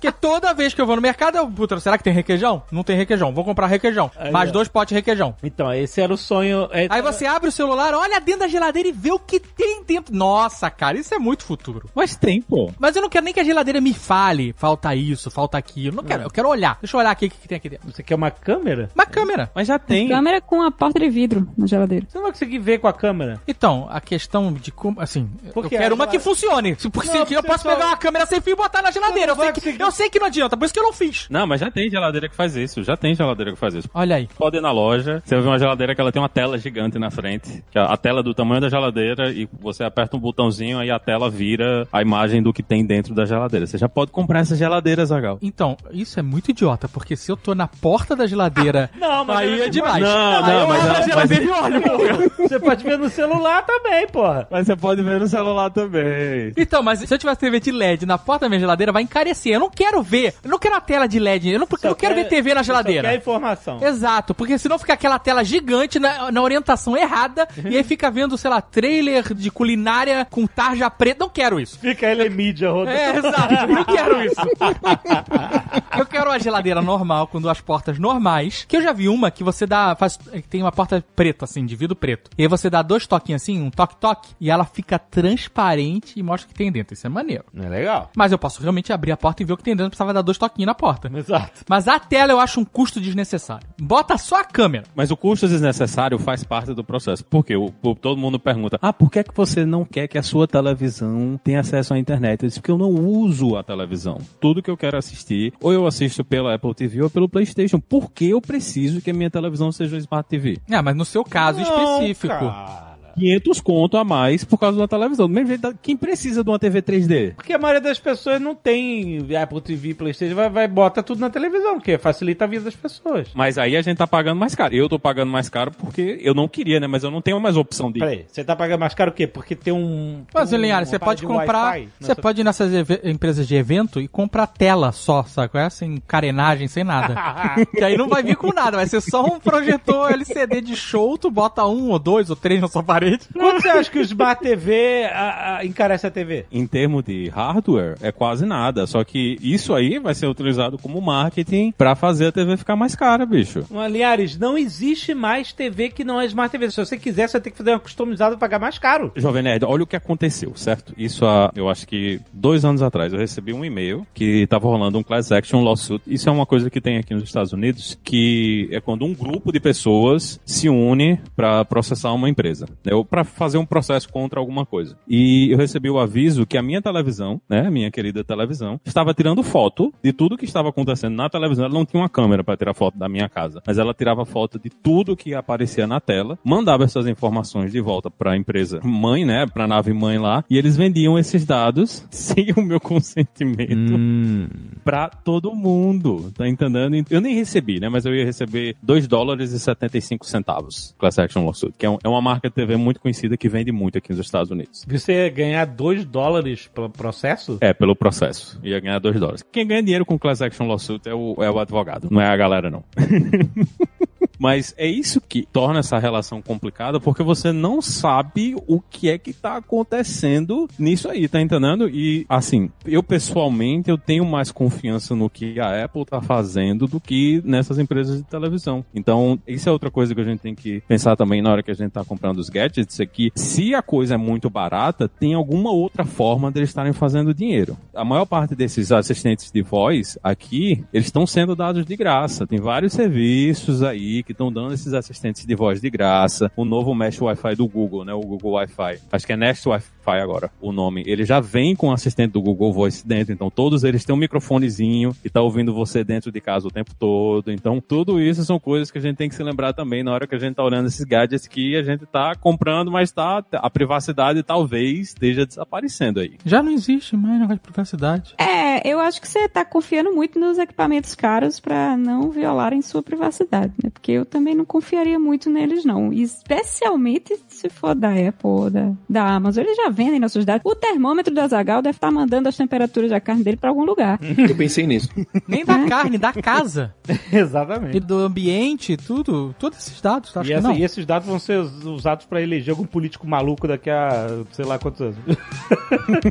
Porque 0.00 0.12
toda 0.12 0.54
vez 0.54 0.72
que 0.72 0.80
eu 0.80 0.86
vou 0.86 0.96
no 0.96 1.02
mercado, 1.02 1.36
eu, 1.36 1.46
puta, 1.50 1.78
será 1.78 1.98
que 1.98 2.04
tem 2.04 2.12
requeijão? 2.12 2.62
Não 2.72 2.82
tem 2.82 2.96
requeijão, 2.96 3.32
vou 3.34 3.44
comprar 3.44 3.66
requeijão. 3.66 4.10
Aí, 4.16 4.30
Mais 4.30 4.48
ó. 4.48 4.52
dois 4.52 4.66
potes 4.68 4.88
de 4.90 4.94
requeijão. 4.94 5.34
Então, 5.42 5.70
esse 5.74 6.00
era 6.00 6.12
o 6.12 6.16
sonho. 6.16 6.68
é- 6.72 6.86
Aí 6.88 7.02
você 7.02 7.26
abre 7.26 7.50
o 7.50 7.52
celular, 7.52 7.92
olha 7.92 8.18
dentro 8.18 8.40
da 8.40 8.48
geladeira 8.48 8.88
e 8.88 8.92
vê 8.92 9.12
o 9.12 9.18
que 9.18 9.38
tem 9.38 9.82
dentro. 9.84 10.14
Nossa, 10.14 10.70
cara, 10.70 10.96
isso 10.98 11.14
é 11.14 11.18
muito 11.18 11.44
futuro. 11.44 11.90
Mas 11.94 12.16
tem, 12.16 12.40
pô. 12.40 12.70
Mas 12.78 12.96
eu 12.96 13.02
não 13.02 13.10
quero 13.10 13.24
nem 13.26 13.34
que 13.34 13.40
a 13.40 13.44
geladeira 13.44 13.78
me 13.78 13.92
fale, 13.92 14.54
falta 14.56 14.94
isso, 14.94 15.30
falta 15.30 15.58
aquilo. 15.58 15.96
Não 15.96 16.04
quero, 16.04 16.22
eu 16.22 16.30
quero 16.30 16.48
olhar. 16.48 16.78
Deixa 16.80 16.96
eu 16.96 17.00
olhar 17.00 17.10
aqui 17.10 17.26
o 17.26 17.30
que, 17.30 17.36
que 17.36 17.48
tem 17.48 17.56
aqui 17.56 17.68
dentro. 17.68 17.90
Você 17.92 18.02
quer 18.02 18.14
uma 18.14 18.30
câmera? 18.30 18.88
Uma 18.94 19.04
câmera. 19.04 19.50
Mas 19.54 19.68
já 19.68 19.78
tem. 19.78 20.08
Câmera 20.08 20.40
com 20.40 20.62
a 20.62 20.70
porta 20.70 20.98
de 20.98 21.10
vidro 21.10 21.46
na 21.58 21.66
geladeira. 21.66 22.06
Você 22.08 22.16
não 22.16 22.22
vai 22.22 22.32
conseguir 22.32 22.58
ver 22.58 22.78
com 22.78 22.88
a 22.88 22.92
câmera. 22.94 23.38
Então, 23.46 23.86
a 23.90 24.00
questão 24.00 24.50
de 24.52 24.72
como, 24.72 24.98
assim, 24.98 25.28
Porque 25.52 25.74
eu 25.74 25.78
quero 25.78 25.94
a 25.94 25.96
uma 25.96 26.06
que 26.06 26.18
funcione. 26.18 26.74
Porque 26.90 27.10
Não, 27.12 27.26
se- 27.26 27.34
eu 27.34 27.42
posso 27.42 27.64
só- 27.64 27.74
pegar 27.74 27.88
uma 27.88 27.96
câmera 27.98 28.24
sem 28.24 28.40
fio 28.40 28.54
e 28.54 28.56
botar 28.56 28.80
na 28.80 28.90
geladeira. 28.90 29.32
Eu 29.32 29.36
não 29.36 29.42
sei, 29.44 29.52
que, 29.52 29.60
conseguir. 29.60 29.89
Eu 29.90 29.94
sei 29.96 30.08
que 30.10 30.18
não 30.18 30.26
adianta, 30.26 30.56
por 30.56 30.64
isso 30.64 30.72
que 30.74 30.80
eu 30.80 30.84
não 30.84 30.92
fiz. 30.92 31.26
Não, 31.30 31.46
mas 31.46 31.60
já 31.60 31.70
tem 31.70 31.90
geladeira 31.90 32.28
que 32.28 32.34
faz 32.36 32.54
isso. 32.56 32.82
Já 32.82 32.96
tem 32.96 33.14
geladeira 33.14 33.52
que 33.52 33.58
faz 33.58 33.74
isso. 33.74 33.88
Olha 33.92 34.16
aí. 34.16 34.28
Pode 34.38 34.56
ir 34.56 34.60
na 34.60 34.70
loja, 34.72 35.20
você 35.24 35.34
vai 35.34 35.42
ver 35.44 35.50
uma 35.50 35.58
geladeira 35.58 35.94
que 35.94 36.00
ela 36.00 36.12
tem 36.12 36.22
uma 36.22 36.28
tela 36.28 36.56
gigante 36.58 36.98
na 36.98 37.10
frente, 37.10 37.62
que 37.70 37.78
é 37.78 37.82
a 37.82 37.96
tela 37.96 38.22
do 38.22 38.32
tamanho 38.32 38.60
da 38.60 38.68
geladeira, 38.68 39.30
e 39.30 39.48
você 39.60 39.84
aperta 39.84 40.16
um 40.16 40.20
botãozinho, 40.20 40.78
aí 40.78 40.90
a 40.90 40.98
tela 40.98 41.28
vira 41.30 41.86
a 41.92 42.00
imagem 42.02 42.42
do 42.42 42.52
que 42.52 42.62
tem 42.62 42.84
dentro 42.84 43.14
da 43.14 43.24
geladeira. 43.24 43.66
Você 43.66 43.76
já 43.78 43.88
pode 43.88 44.10
comprar 44.12 44.40
essa 44.40 44.54
geladeira, 44.56 45.04
Zagal. 45.04 45.38
Então, 45.42 45.76
isso 45.90 46.18
é 46.18 46.22
muito 46.22 46.50
idiota, 46.50 46.88
porque 46.88 47.16
se 47.16 47.30
eu 47.30 47.36
tô 47.36 47.54
na 47.54 47.66
porta 47.66 48.14
da 48.14 48.26
geladeira, 48.26 48.90
Não, 48.98 49.24
mas 49.24 49.38
aí 49.38 49.58
eu- 49.58 49.64
é 49.64 49.68
demais. 49.68 50.02
Não, 50.02 50.42
não, 50.42 50.60
eu 50.60 50.68
mas 50.68 50.84
ela- 50.86 51.02
geladeira 51.02 51.44
e 51.44 51.50
olho, 51.50 51.82
porra. 51.82 52.30
Você 52.48 52.58
pode 52.60 52.84
ver 52.84 52.98
no 52.98 53.08
celular 53.08 53.62
também, 53.64 54.06
porra. 54.08 54.46
Mas 54.50 54.66
você 54.66 54.76
pode 54.76 55.02
ver 55.02 55.18
no 55.20 55.26
celular 55.28 55.70
também. 55.70 56.52
Então, 56.56 56.82
mas 56.82 56.98
se 57.00 57.12
eu 57.12 57.18
tivesse 57.18 57.40
TV 57.40 57.60
de 57.60 57.70
LED 57.72 58.06
na 58.06 58.18
porta 58.18 58.44
da 58.46 58.48
minha 58.48 58.60
geladeira, 58.60 58.92
vai 58.92 59.02
encarecer. 59.02 59.52
Eu 59.54 59.60
não 59.60 59.70
quero 59.80 60.02
ver. 60.02 60.34
Eu 60.44 60.50
não 60.50 60.58
quero 60.58 60.74
a 60.74 60.80
tela 60.80 61.06
de 61.08 61.18
LED. 61.18 61.48
Eu 61.50 61.58
não, 61.60 61.66
porque 61.66 61.86
eu 61.86 61.94
quero 61.96 62.14
quer- 62.14 62.24
ver 62.24 62.28
TV 62.28 62.52
na 62.54 62.62
Só 62.62 62.72
quer 62.72 62.82
geladeira. 62.82 63.14
informação. 63.14 63.82
Exato, 63.82 64.34
porque 64.34 64.58
senão 64.58 64.78
fica 64.78 64.92
aquela 64.92 65.18
tela 65.18 65.42
gigante 65.42 65.98
na, 65.98 66.30
na 66.30 66.42
orientação 66.42 66.96
errada 66.96 67.48
e 67.64 67.76
aí 67.76 67.82
fica 67.82 68.10
vendo, 68.10 68.36
sei 68.36 68.50
lá, 68.50 68.60
trailer 68.60 69.32
de 69.34 69.50
culinária 69.50 70.26
com 70.30 70.46
tarja 70.46 70.90
preta. 70.90 71.24
Não 71.24 71.30
quero 71.30 71.58
isso. 71.58 71.78
Fica 71.78 72.06
ele 72.06 72.28
mídia 72.28 72.70
rodando. 72.70 72.90
É, 72.96 73.16
exato, 73.16 73.66
não 73.68 73.84
quero 73.84 74.22
isso. 74.22 74.34
Eu 75.96 76.06
quero 76.06 76.30
uma 76.30 76.38
geladeira 76.38 76.80
normal, 76.82 77.26
com 77.26 77.40
duas 77.40 77.60
portas 77.60 77.98
normais. 77.98 78.64
Que 78.68 78.76
eu 78.76 78.82
já 78.82 78.92
vi 78.92 79.08
uma 79.08 79.30
que 79.30 79.42
você 79.42 79.66
dá. 79.66 79.94
Faz, 79.96 80.16
que 80.16 80.42
tem 80.42 80.62
uma 80.62 80.72
porta 80.72 81.04
preta, 81.16 81.44
assim, 81.44 81.64
de 81.66 81.74
vidro 81.76 81.96
preto. 81.96 82.30
E 82.38 82.42
aí 82.42 82.48
você 82.48 82.70
dá 82.70 82.82
dois 82.82 83.06
toquinhos 83.06 83.42
assim, 83.42 83.60
um 83.60 83.70
toque-toque, 83.70 84.30
e 84.40 84.50
ela 84.50 84.64
fica 84.64 84.98
transparente 84.98 86.18
e 86.18 86.22
mostra 86.22 86.46
o 86.48 86.52
que 86.52 86.54
tem 86.58 86.70
dentro. 86.70 86.94
Isso 86.94 87.06
é 87.06 87.10
maneiro. 87.10 87.44
Não 87.52 87.64
é 87.64 87.68
legal? 87.68 88.10
Mas 88.16 88.32
eu 88.32 88.38
posso 88.38 88.60
realmente 88.62 88.92
abrir 88.92 89.12
a 89.12 89.16
porta 89.16 89.42
e 89.42 89.46
ver 89.46 89.52
o 89.52 89.56
que 89.56 89.62
tem 89.64 89.69
não 89.74 89.88
precisava 89.88 90.12
dar 90.12 90.22
dois 90.22 90.38
toquinhos 90.38 90.66
na 90.66 90.74
porta. 90.74 91.10
Exato. 91.14 91.64
Mas 91.68 91.88
a 91.88 91.98
tela 91.98 92.32
eu 92.32 92.40
acho 92.40 92.60
um 92.60 92.64
custo 92.64 93.00
desnecessário. 93.00 93.66
Bota 93.80 94.16
só 94.18 94.40
a 94.40 94.44
câmera. 94.44 94.84
Mas 94.94 95.10
o 95.10 95.16
custo 95.16 95.46
desnecessário 95.48 96.18
faz 96.18 96.44
parte 96.44 96.72
do 96.74 96.84
processo. 96.84 97.24
Por 97.24 97.44
quê? 97.44 97.56
O, 97.56 97.72
o- 97.82 97.94
todo 97.94 98.18
mundo 98.18 98.38
pergunta: 98.38 98.78
ah, 98.80 98.92
por 98.92 99.10
que, 99.10 99.18
é 99.20 99.24
que 99.24 99.34
você 99.34 99.64
não 99.64 99.84
quer 99.84 100.08
que 100.08 100.18
a 100.18 100.22
sua 100.22 100.46
televisão 100.46 101.38
tenha 101.42 101.60
acesso 101.60 101.94
à 101.94 101.98
internet? 101.98 102.42
Eu 102.42 102.48
disse, 102.48 102.60
porque 102.60 102.70
eu 102.70 102.78
não 102.78 102.90
uso 102.90 103.56
a 103.56 103.62
televisão. 103.62 104.18
Tudo 104.40 104.62
que 104.62 104.70
eu 104.70 104.76
quero 104.76 104.96
assistir, 104.96 105.52
ou 105.60 105.72
eu 105.72 105.86
assisto 105.86 106.24
pela 106.24 106.54
Apple 106.54 106.74
TV 106.74 107.02
ou 107.02 107.10
pelo 107.10 107.28
PlayStation. 107.28 107.78
Por 107.80 108.10
que 108.10 108.28
eu 108.30 108.40
preciso 108.40 109.00
que 109.00 109.10
a 109.10 109.14
minha 109.14 109.30
televisão 109.30 109.70
seja 109.72 109.94
uma 109.96 110.00
Smart 110.00 110.28
TV? 110.28 110.58
É, 110.70 110.80
mas 110.82 110.94
no 110.96 111.04
seu 111.04 111.24
caso 111.24 111.60
específico. 111.60 112.28
Cara. 112.34 112.89
500 113.20 113.60
conto 113.60 113.96
a 113.96 114.04
mais 114.04 114.44
por 114.44 114.58
causa 114.58 114.78
da 114.78 114.88
televisão. 114.88 115.28
Do 115.28 115.34
mesmo 115.34 115.48
jeito, 115.48 115.74
quem 115.82 115.96
precisa 115.96 116.42
de 116.42 116.50
uma 116.50 116.58
TV 116.58 116.82
3D? 116.82 117.34
Porque 117.34 117.52
a 117.52 117.58
maioria 117.58 117.80
das 117.80 117.98
pessoas 117.98 118.40
não 118.40 118.54
tem 118.54 119.18
Apple 119.40 119.60
TV, 119.60 119.94
Playstation, 119.94 120.34
vai, 120.34 120.48
vai 120.48 120.66
bota 120.68 121.02
tudo 121.02 121.20
na 121.20 121.30
televisão, 121.30 121.74
porque 121.74 121.98
facilita 121.98 122.44
a 122.44 122.48
vida 122.48 122.64
das 122.64 122.74
pessoas. 122.74 123.28
Mas 123.34 123.58
aí 123.58 123.76
a 123.76 123.82
gente 123.82 123.98
tá 123.98 124.06
pagando 124.06 124.38
mais 124.38 124.54
caro. 124.54 124.74
Eu 124.74 124.88
tô 124.88 124.98
pagando 124.98 125.30
mais 125.30 125.48
caro 125.48 125.70
porque 125.70 126.18
eu 126.22 126.34
não 126.34 126.48
queria, 126.48 126.80
né? 126.80 126.86
Mas 126.86 127.04
eu 127.04 127.10
não 127.10 127.20
tenho 127.20 127.38
mais 127.40 127.56
opção 127.56 127.90
de. 127.92 128.00
Peraí, 128.00 128.24
você 128.28 128.42
tá 128.42 128.56
pagando 128.56 128.80
mais 128.80 128.94
caro 128.94 129.10
o 129.10 129.14
quê? 129.14 129.26
Porque 129.26 129.54
tem 129.54 129.72
um... 129.72 130.22
Mas, 130.34 130.52
um- 130.52 130.56
Linhares, 130.56 130.88
você 130.88 130.98
pode 130.98 131.22
comprar. 131.22 131.78
Você 132.00 132.06
sua- 132.14 132.16
pode 132.16 132.40
ir 132.40 132.44
nessas 132.44 132.72
empresas 133.04 133.46
de 133.46 133.54
evento 133.54 134.00
e 134.00 134.08
comprar 134.08 134.46
tela 134.46 134.92
só, 134.92 135.22
sabe? 135.24 135.50
é? 135.58 135.68
Sem 135.70 135.96
carenagem, 136.06 136.68
sem 136.68 136.84
nada. 136.84 137.14
que 137.76 137.82
aí 137.84 137.96
não 137.96 138.08
vai 138.08 138.22
vir 138.22 138.36
com 138.36 138.52
nada, 138.52 138.76
vai 138.76 138.86
ser 138.86 139.00
só 139.00 139.24
um 139.24 139.38
projetor 139.38 140.12
LCD 140.12 140.60
de 140.60 140.76
show, 140.76 141.16
tu 141.18 141.30
bota 141.30 141.64
um 141.66 141.90
ou 141.90 141.98
dois 141.98 142.30
ou 142.30 142.36
três 142.36 142.60
na 142.60 142.68
sua 142.68 142.82
parede 142.82 143.09
Exatamente. 143.10 143.28
Quanto 143.32 143.62
você 143.62 143.68
acha 143.68 143.90
que 143.90 143.98
o 143.98 144.02
Smart 144.02 144.42
TV 144.42 145.04
a, 145.04 145.56
a, 145.56 145.66
encarece 145.66 146.06
a 146.06 146.10
TV? 146.10 146.46
Em 146.50 146.66
termos 146.66 147.04
de 147.04 147.28
hardware, 147.28 147.96
é 148.00 148.12
quase 148.12 148.46
nada. 148.46 148.86
Só 148.86 149.02
que 149.04 149.36
isso 149.40 149.74
aí 149.74 149.98
vai 149.98 150.14
ser 150.14 150.26
utilizado 150.26 150.78
como 150.78 151.00
marketing 151.00 151.72
pra 151.76 151.94
fazer 151.94 152.26
a 152.26 152.32
TV 152.32 152.56
ficar 152.56 152.76
mais 152.76 152.94
cara, 152.94 153.26
bicho. 153.26 153.64
Aliás, 153.74 154.38
não 154.38 154.56
existe 154.56 155.14
mais 155.14 155.52
TV 155.52 155.90
que 155.90 156.04
não 156.04 156.20
é 156.20 156.26
Smart 156.26 156.50
TV. 156.50 156.70
Se 156.70 156.76
você 156.76 156.96
quiser, 156.96 157.28
você 157.28 157.34
vai 157.34 157.42
ter 157.42 157.50
que 157.50 157.58
fazer 157.58 157.70
uma 157.70 157.80
customizada 157.80 158.34
e 158.34 158.38
pagar 158.38 158.58
mais 158.58 158.78
caro. 158.78 159.12
Jovem 159.16 159.42
Nerd, 159.42 159.64
olha 159.64 159.84
o 159.84 159.86
que 159.86 159.96
aconteceu, 159.96 160.52
certo? 160.54 160.94
Isso 160.96 161.26
há, 161.26 161.50
eu 161.54 161.68
acho 161.68 161.86
que 161.86 162.20
dois 162.32 162.64
anos 162.64 162.82
atrás, 162.82 163.12
eu 163.12 163.18
recebi 163.18 163.52
um 163.52 163.64
e-mail 163.64 164.06
que 164.14 164.46
tava 164.46 164.66
rolando 164.68 164.98
um 164.98 165.02
class 165.02 165.32
action 165.32 165.62
lawsuit. 165.62 166.02
Isso 166.06 166.28
é 166.28 166.32
uma 166.32 166.46
coisa 166.46 166.70
que 166.70 166.80
tem 166.80 166.98
aqui 166.98 167.14
nos 167.14 167.24
Estados 167.24 167.52
Unidos, 167.52 167.98
que 168.04 168.68
é 168.70 168.80
quando 168.80 169.04
um 169.04 169.14
grupo 169.14 169.52
de 169.52 169.60
pessoas 169.60 170.40
se 170.44 170.68
une 170.68 171.18
pra 171.34 171.64
processar 171.64 172.12
uma 172.12 172.28
empresa, 172.28 172.66
né? 172.84 172.92
Ou 173.00 173.04
pra 173.04 173.24
fazer 173.24 173.56
um 173.58 173.64
processo 173.64 174.08
contra 174.10 174.38
alguma 174.38 174.66
coisa. 174.66 174.96
E 175.08 175.48
eu 175.50 175.56
recebi 175.58 175.88
o 175.88 175.98
aviso 175.98 176.46
que 176.46 176.58
a 176.58 176.62
minha 176.62 176.82
televisão, 176.82 177.40
né, 177.48 177.66
a 177.66 177.70
minha 177.70 177.90
querida 177.90 178.22
televisão, 178.22 178.78
estava 178.84 179.14
tirando 179.14 179.42
foto 179.42 179.92
de 180.02 180.12
tudo 180.12 180.36
que 180.36 180.44
estava 180.44 180.68
acontecendo 180.68 181.14
na 181.16 181.28
televisão. 181.30 181.64
Ela 181.64 181.74
não 181.74 181.86
tinha 181.86 182.00
uma 182.02 182.08
câmera 182.08 182.44
para 182.44 182.56
tirar 182.56 182.74
foto 182.74 182.98
da 182.98 183.08
minha 183.08 183.28
casa, 183.28 183.62
mas 183.66 183.78
ela 183.78 183.94
tirava 183.94 184.24
foto 184.26 184.58
de 184.58 184.68
tudo 184.68 185.16
que 185.16 185.34
aparecia 185.34 185.86
na 185.86 185.98
tela, 186.00 186.38
mandava 186.44 186.84
essas 186.84 187.06
informações 187.06 187.72
de 187.72 187.80
volta 187.80 188.10
para 188.10 188.32
a 188.32 188.36
empresa 188.36 188.80
mãe, 188.84 189.24
né, 189.24 189.46
para 189.46 189.64
a 189.64 189.68
nave 189.68 189.92
mãe 189.92 190.18
lá, 190.18 190.44
e 190.50 190.58
eles 190.58 190.76
vendiam 190.76 191.18
esses 191.18 191.44
dados 191.46 192.06
sem 192.10 192.52
o 192.56 192.60
meu 192.62 192.80
consentimento 192.80 193.94
Hum. 193.94 194.48
pra 194.84 195.08
todo 195.08 195.54
mundo, 195.54 196.32
tá 196.36 196.46
entendendo? 196.48 196.96
Eu 197.10 197.20
nem 197.20 197.34
recebi, 197.34 197.80
né, 197.80 197.88
mas 197.88 198.04
eu 198.04 198.14
ia 198.14 198.24
receber 198.24 198.76
2 198.82 199.06
dólares 199.08 199.52
e 199.52 199.58
75 199.58 200.26
centavos 200.26 200.94
Class 200.98 201.18
Action 201.18 201.44
Lawsuit, 201.44 201.74
que 201.78 201.86
é, 201.86 201.90
um- 201.90 201.98
é 202.02 202.08
uma 202.08 202.20
marca 202.20 202.48
de 202.48 202.54
TV 202.54 202.76
muito 202.80 203.00
conhecida 203.00 203.36
que 203.36 203.48
vende 203.48 203.70
muito 203.70 203.98
aqui 203.98 204.10
nos 204.10 204.20
Estados 204.20 204.50
Unidos. 204.50 204.84
Você 204.88 205.12
ia 205.12 205.28
ganhar 205.28 205.64
2 205.64 206.04
dólares 206.04 206.68
pelo 206.74 206.90
processo? 206.90 207.58
É, 207.60 207.72
pelo 207.72 207.94
processo. 207.94 208.58
Ia 208.62 208.80
ganhar 208.80 208.98
2 208.98 209.20
dólares. 209.20 209.44
Quem 209.52 209.66
ganha 209.66 209.82
dinheiro 209.82 210.04
com 210.04 210.18
Class 210.18 210.42
Action 210.42 210.66
Lawsuit 210.66 211.08
é 211.08 211.14
o, 211.14 211.36
é 211.38 211.50
o 211.50 211.58
advogado, 211.58 212.08
não 212.10 212.20
é 212.20 212.26
a 212.26 212.36
galera, 212.36 212.70
não. 212.70 212.84
Mas 214.40 214.74
é 214.78 214.86
isso 214.86 215.20
que 215.20 215.46
torna 215.52 215.80
essa 215.80 215.98
relação 215.98 216.40
complicada, 216.40 216.98
porque 216.98 217.22
você 217.22 217.52
não 217.52 217.82
sabe 217.82 218.56
o 218.66 218.80
que 218.80 219.10
é 219.10 219.18
que 219.18 219.34
tá 219.34 219.58
acontecendo 219.58 220.66
nisso 220.78 221.10
aí, 221.10 221.28
tá 221.28 221.38
entendendo? 221.42 221.86
E, 221.90 222.24
assim, 222.26 222.70
eu 222.86 223.02
pessoalmente, 223.02 223.90
eu 223.90 223.98
tenho 223.98 224.24
mais 224.24 224.50
confiança 224.50 225.14
no 225.14 225.28
que 225.28 225.60
a 225.60 225.84
Apple 225.84 226.06
tá 226.06 226.22
fazendo 226.22 226.86
do 226.86 226.98
que 226.98 227.42
nessas 227.44 227.78
empresas 227.78 228.16
de 228.16 228.22
televisão. 228.22 228.82
Então, 228.94 229.38
isso 229.46 229.68
é 229.68 229.72
outra 229.72 229.90
coisa 229.90 230.14
que 230.14 230.20
a 230.22 230.24
gente 230.24 230.40
tem 230.40 230.54
que 230.54 230.80
pensar 230.88 231.16
também 231.16 231.42
na 231.42 231.52
hora 231.52 231.62
que 231.62 231.70
a 231.70 231.74
gente 231.74 231.90
tá 231.90 232.02
comprando 232.02 232.38
os 232.38 232.48
gadgets, 232.48 232.98
é 232.98 233.04
que 233.04 233.30
se 233.34 233.74
a 233.74 233.82
coisa 233.82 234.14
é 234.14 234.16
muito 234.16 234.48
barata, 234.48 235.06
tem 235.06 235.34
alguma 235.34 235.70
outra 235.70 236.06
forma 236.06 236.50
deles 236.50 236.70
estarem 236.70 236.94
fazendo 236.94 237.34
dinheiro. 237.34 237.76
A 237.94 238.06
maior 238.06 238.24
parte 238.24 238.54
desses 238.54 238.90
assistentes 238.90 239.52
de 239.52 239.60
voz 239.60 240.16
aqui, 240.22 240.82
eles 240.94 241.08
estão 241.08 241.26
sendo 241.26 241.54
dados 241.54 241.84
de 241.84 241.94
graça. 241.94 242.46
Tem 242.46 242.58
vários 242.58 242.94
serviços 242.94 243.82
aí 243.82 244.22
que 244.30 244.32
estão 244.32 244.52
dando 244.52 244.72
esses 244.72 244.94
assistentes 244.94 245.44
de 245.44 245.54
voz 245.56 245.80
de 245.80 245.90
graça. 245.90 246.52
O 246.56 246.64
novo 246.64 246.94
Mesh 246.94 247.20
Wi-Fi 247.20 247.56
do 247.56 247.66
Google, 247.66 248.04
né? 248.04 248.14
O 248.14 248.20
Google 248.20 248.52
Wi-Fi. 248.52 249.00
Acho 249.10 249.26
que 249.26 249.32
é 249.32 249.36
Nest 249.36 249.68
Wi-Fi 249.68 250.20
agora, 250.20 250.50
o 250.60 250.70
nome. 250.70 251.02
Ele 251.04 251.24
já 251.24 251.40
vem 251.40 251.74
com 251.74 251.88
o 251.88 251.92
assistente 251.92 252.32
do 252.32 252.40
Google 252.40 252.72
Voice 252.72 253.06
dentro. 253.06 253.32
Então, 253.32 253.50
todos 253.50 253.82
eles 253.82 254.04
têm 254.04 254.14
um 254.14 254.18
microfonezinho 254.18 255.14
e 255.24 255.28
tá 255.28 255.40
ouvindo 255.40 255.74
você 255.74 256.04
dentro 256.04 256.30
de 256.30 256.40
casa 256.40 256.68
o 256.68 256.70
tempo 256.70 256.92
todo. 256.96 257.50
Então, 257.50 257.80
tudo 257.80 258.20
isso 258.20 258.44
são 258.44 258.60
coisas 258.60 258.90
que 258.90 258.98
a 258.98 259.00
gente 259.00 259.16
tem 259.16 259.28
que 259.28 259.34
se 259.34 259.42
lembrar 259.42 259.72
também 259.72 260.04
na 260.04 260.12
hora 260.12 260.26
que 260.26 260.34
a 260.34 260.38
gente 260.38 260.54
tá 260.54 260.62
olhando 260.62 260.86
esses 260.86 261.04
gadgets 261.04 261.48
que 261.48 261.76
a 261.76 261.82
gente 261.82 262.06
tá 262.06 262.34
comprando, 262.36 262.90
mas 262.90 263.10
tá, 263.10 263.44
a 263.52 263.70
privacidade 263.70 264.42
talvez 264.44 265.08
esteja 265.08 265.44
desaparecendo 265.44 266.20
aí. 266.20 266.36
Já 266.44 266.62
não 266.62 266.70
existe 266.70 267.16
mais 267.16 267.34
negócio 267.34 267.56
de 267.56 267.62
privacidade. 267.62 268.34
É, 268.38 268.88
eu 268.88 269.00
acho 269.00 269.20
que 269.20 269.26
você 269.28 269.48
tá 269.48 269.64
confiando 269.64 270.12
muito 270.12 270.38
nos 270.38 270.56
equipamentos 270.56 271.14
caros 271.16 271.58
pra 271.58 271.96
não 271.96 272.30
violarem 272.30 272.80
sua 272.80 273.02
privacidade, 273.02 273.72
né? 273.82 273.90
Porque 273.90 274.19
eu 274.20 274.24
também 274.24 274.54
não 274.54 274.64
confiaria 274.64 275.18
muito 275.18 275.50
neles, 275.50 275.84
não. 275.84 276.12
Especialmente 276.12 277.36
se 277.48 277.68
for 277.68 277.94
da 277.94 278.10
Apple 278.10 278.34
ou 278.42 278.70
da, 278.70 278.92
da 279.08 279.24
Amazon. 279.34 279.64
Eles 279.64 279.76
já 279.76 279.88
vendem 279.88 280.20
nossos 280.20 280.44
dados. 280.44 280.62
O 280.64 280.74
termômetro 280.74 281.34
do 281.34 281.40
Azagal 281.40 281.82
deve 281.82 281.96
estar 281.96 282.10
mandando 282.10 282.48
as 282.48 282.56
temperaturas 282.56 283.10
da 283.10 283.20
carne 283.20 283.42
dele 283.42 283.56
pra 283.56 283.70
algum 283.70 283.84
lugar. 283.84 284.18
Eu 284.48 284.54
pensei 284.56 284.86
nisso. 284.86 285.08
Nem 285.48 285.64
da 285.64 285.86
carne, 285.86 286.18
da 286.18 286.32
casa. 286.32 286.94
Exatamente. 287.32 287.96
E 287.96 288.00
do 288.00 288.18
ambiente, 288.18 288.96
tudo. 288.96 289.54
Todos 289.58 289.78
esses 289.78 290.00
dados, 290.00 290.36
acho 290.36 290.46
E, 290.46 290.48
que 290.48 290.52
essa- 290.54 290.68
não. 290.68 290.74
e 290.76 290.84
esses 290.84 291.04
dados 291.06 291.26
vão 291.28 291.38
ser 291.38 291.58
us- 291.60 291.84
usados 291.84 292.26
pra 292.26 292.40
eleger 292.42 292.70
algum 292.72 292.84
político 292.86 293.26
maluco 293.26 293.66
daqui 293.66 293.90
a 293.90 294.26
sei 294.52 294.64
lá 294.64 294.78
quantos 294.78 295.00
anos. 295.00 295.16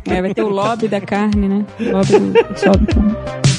É, 0.05 0.21
vai 0.21 0.33
ter 0.33 0.43
o 0.43 0.49
lobby 0.49 0.87
da 0.87 1.01
carne, 1.01 1.47
né? 1.47 1.65
Lobby 1.79 2.19
do 2.19 3.58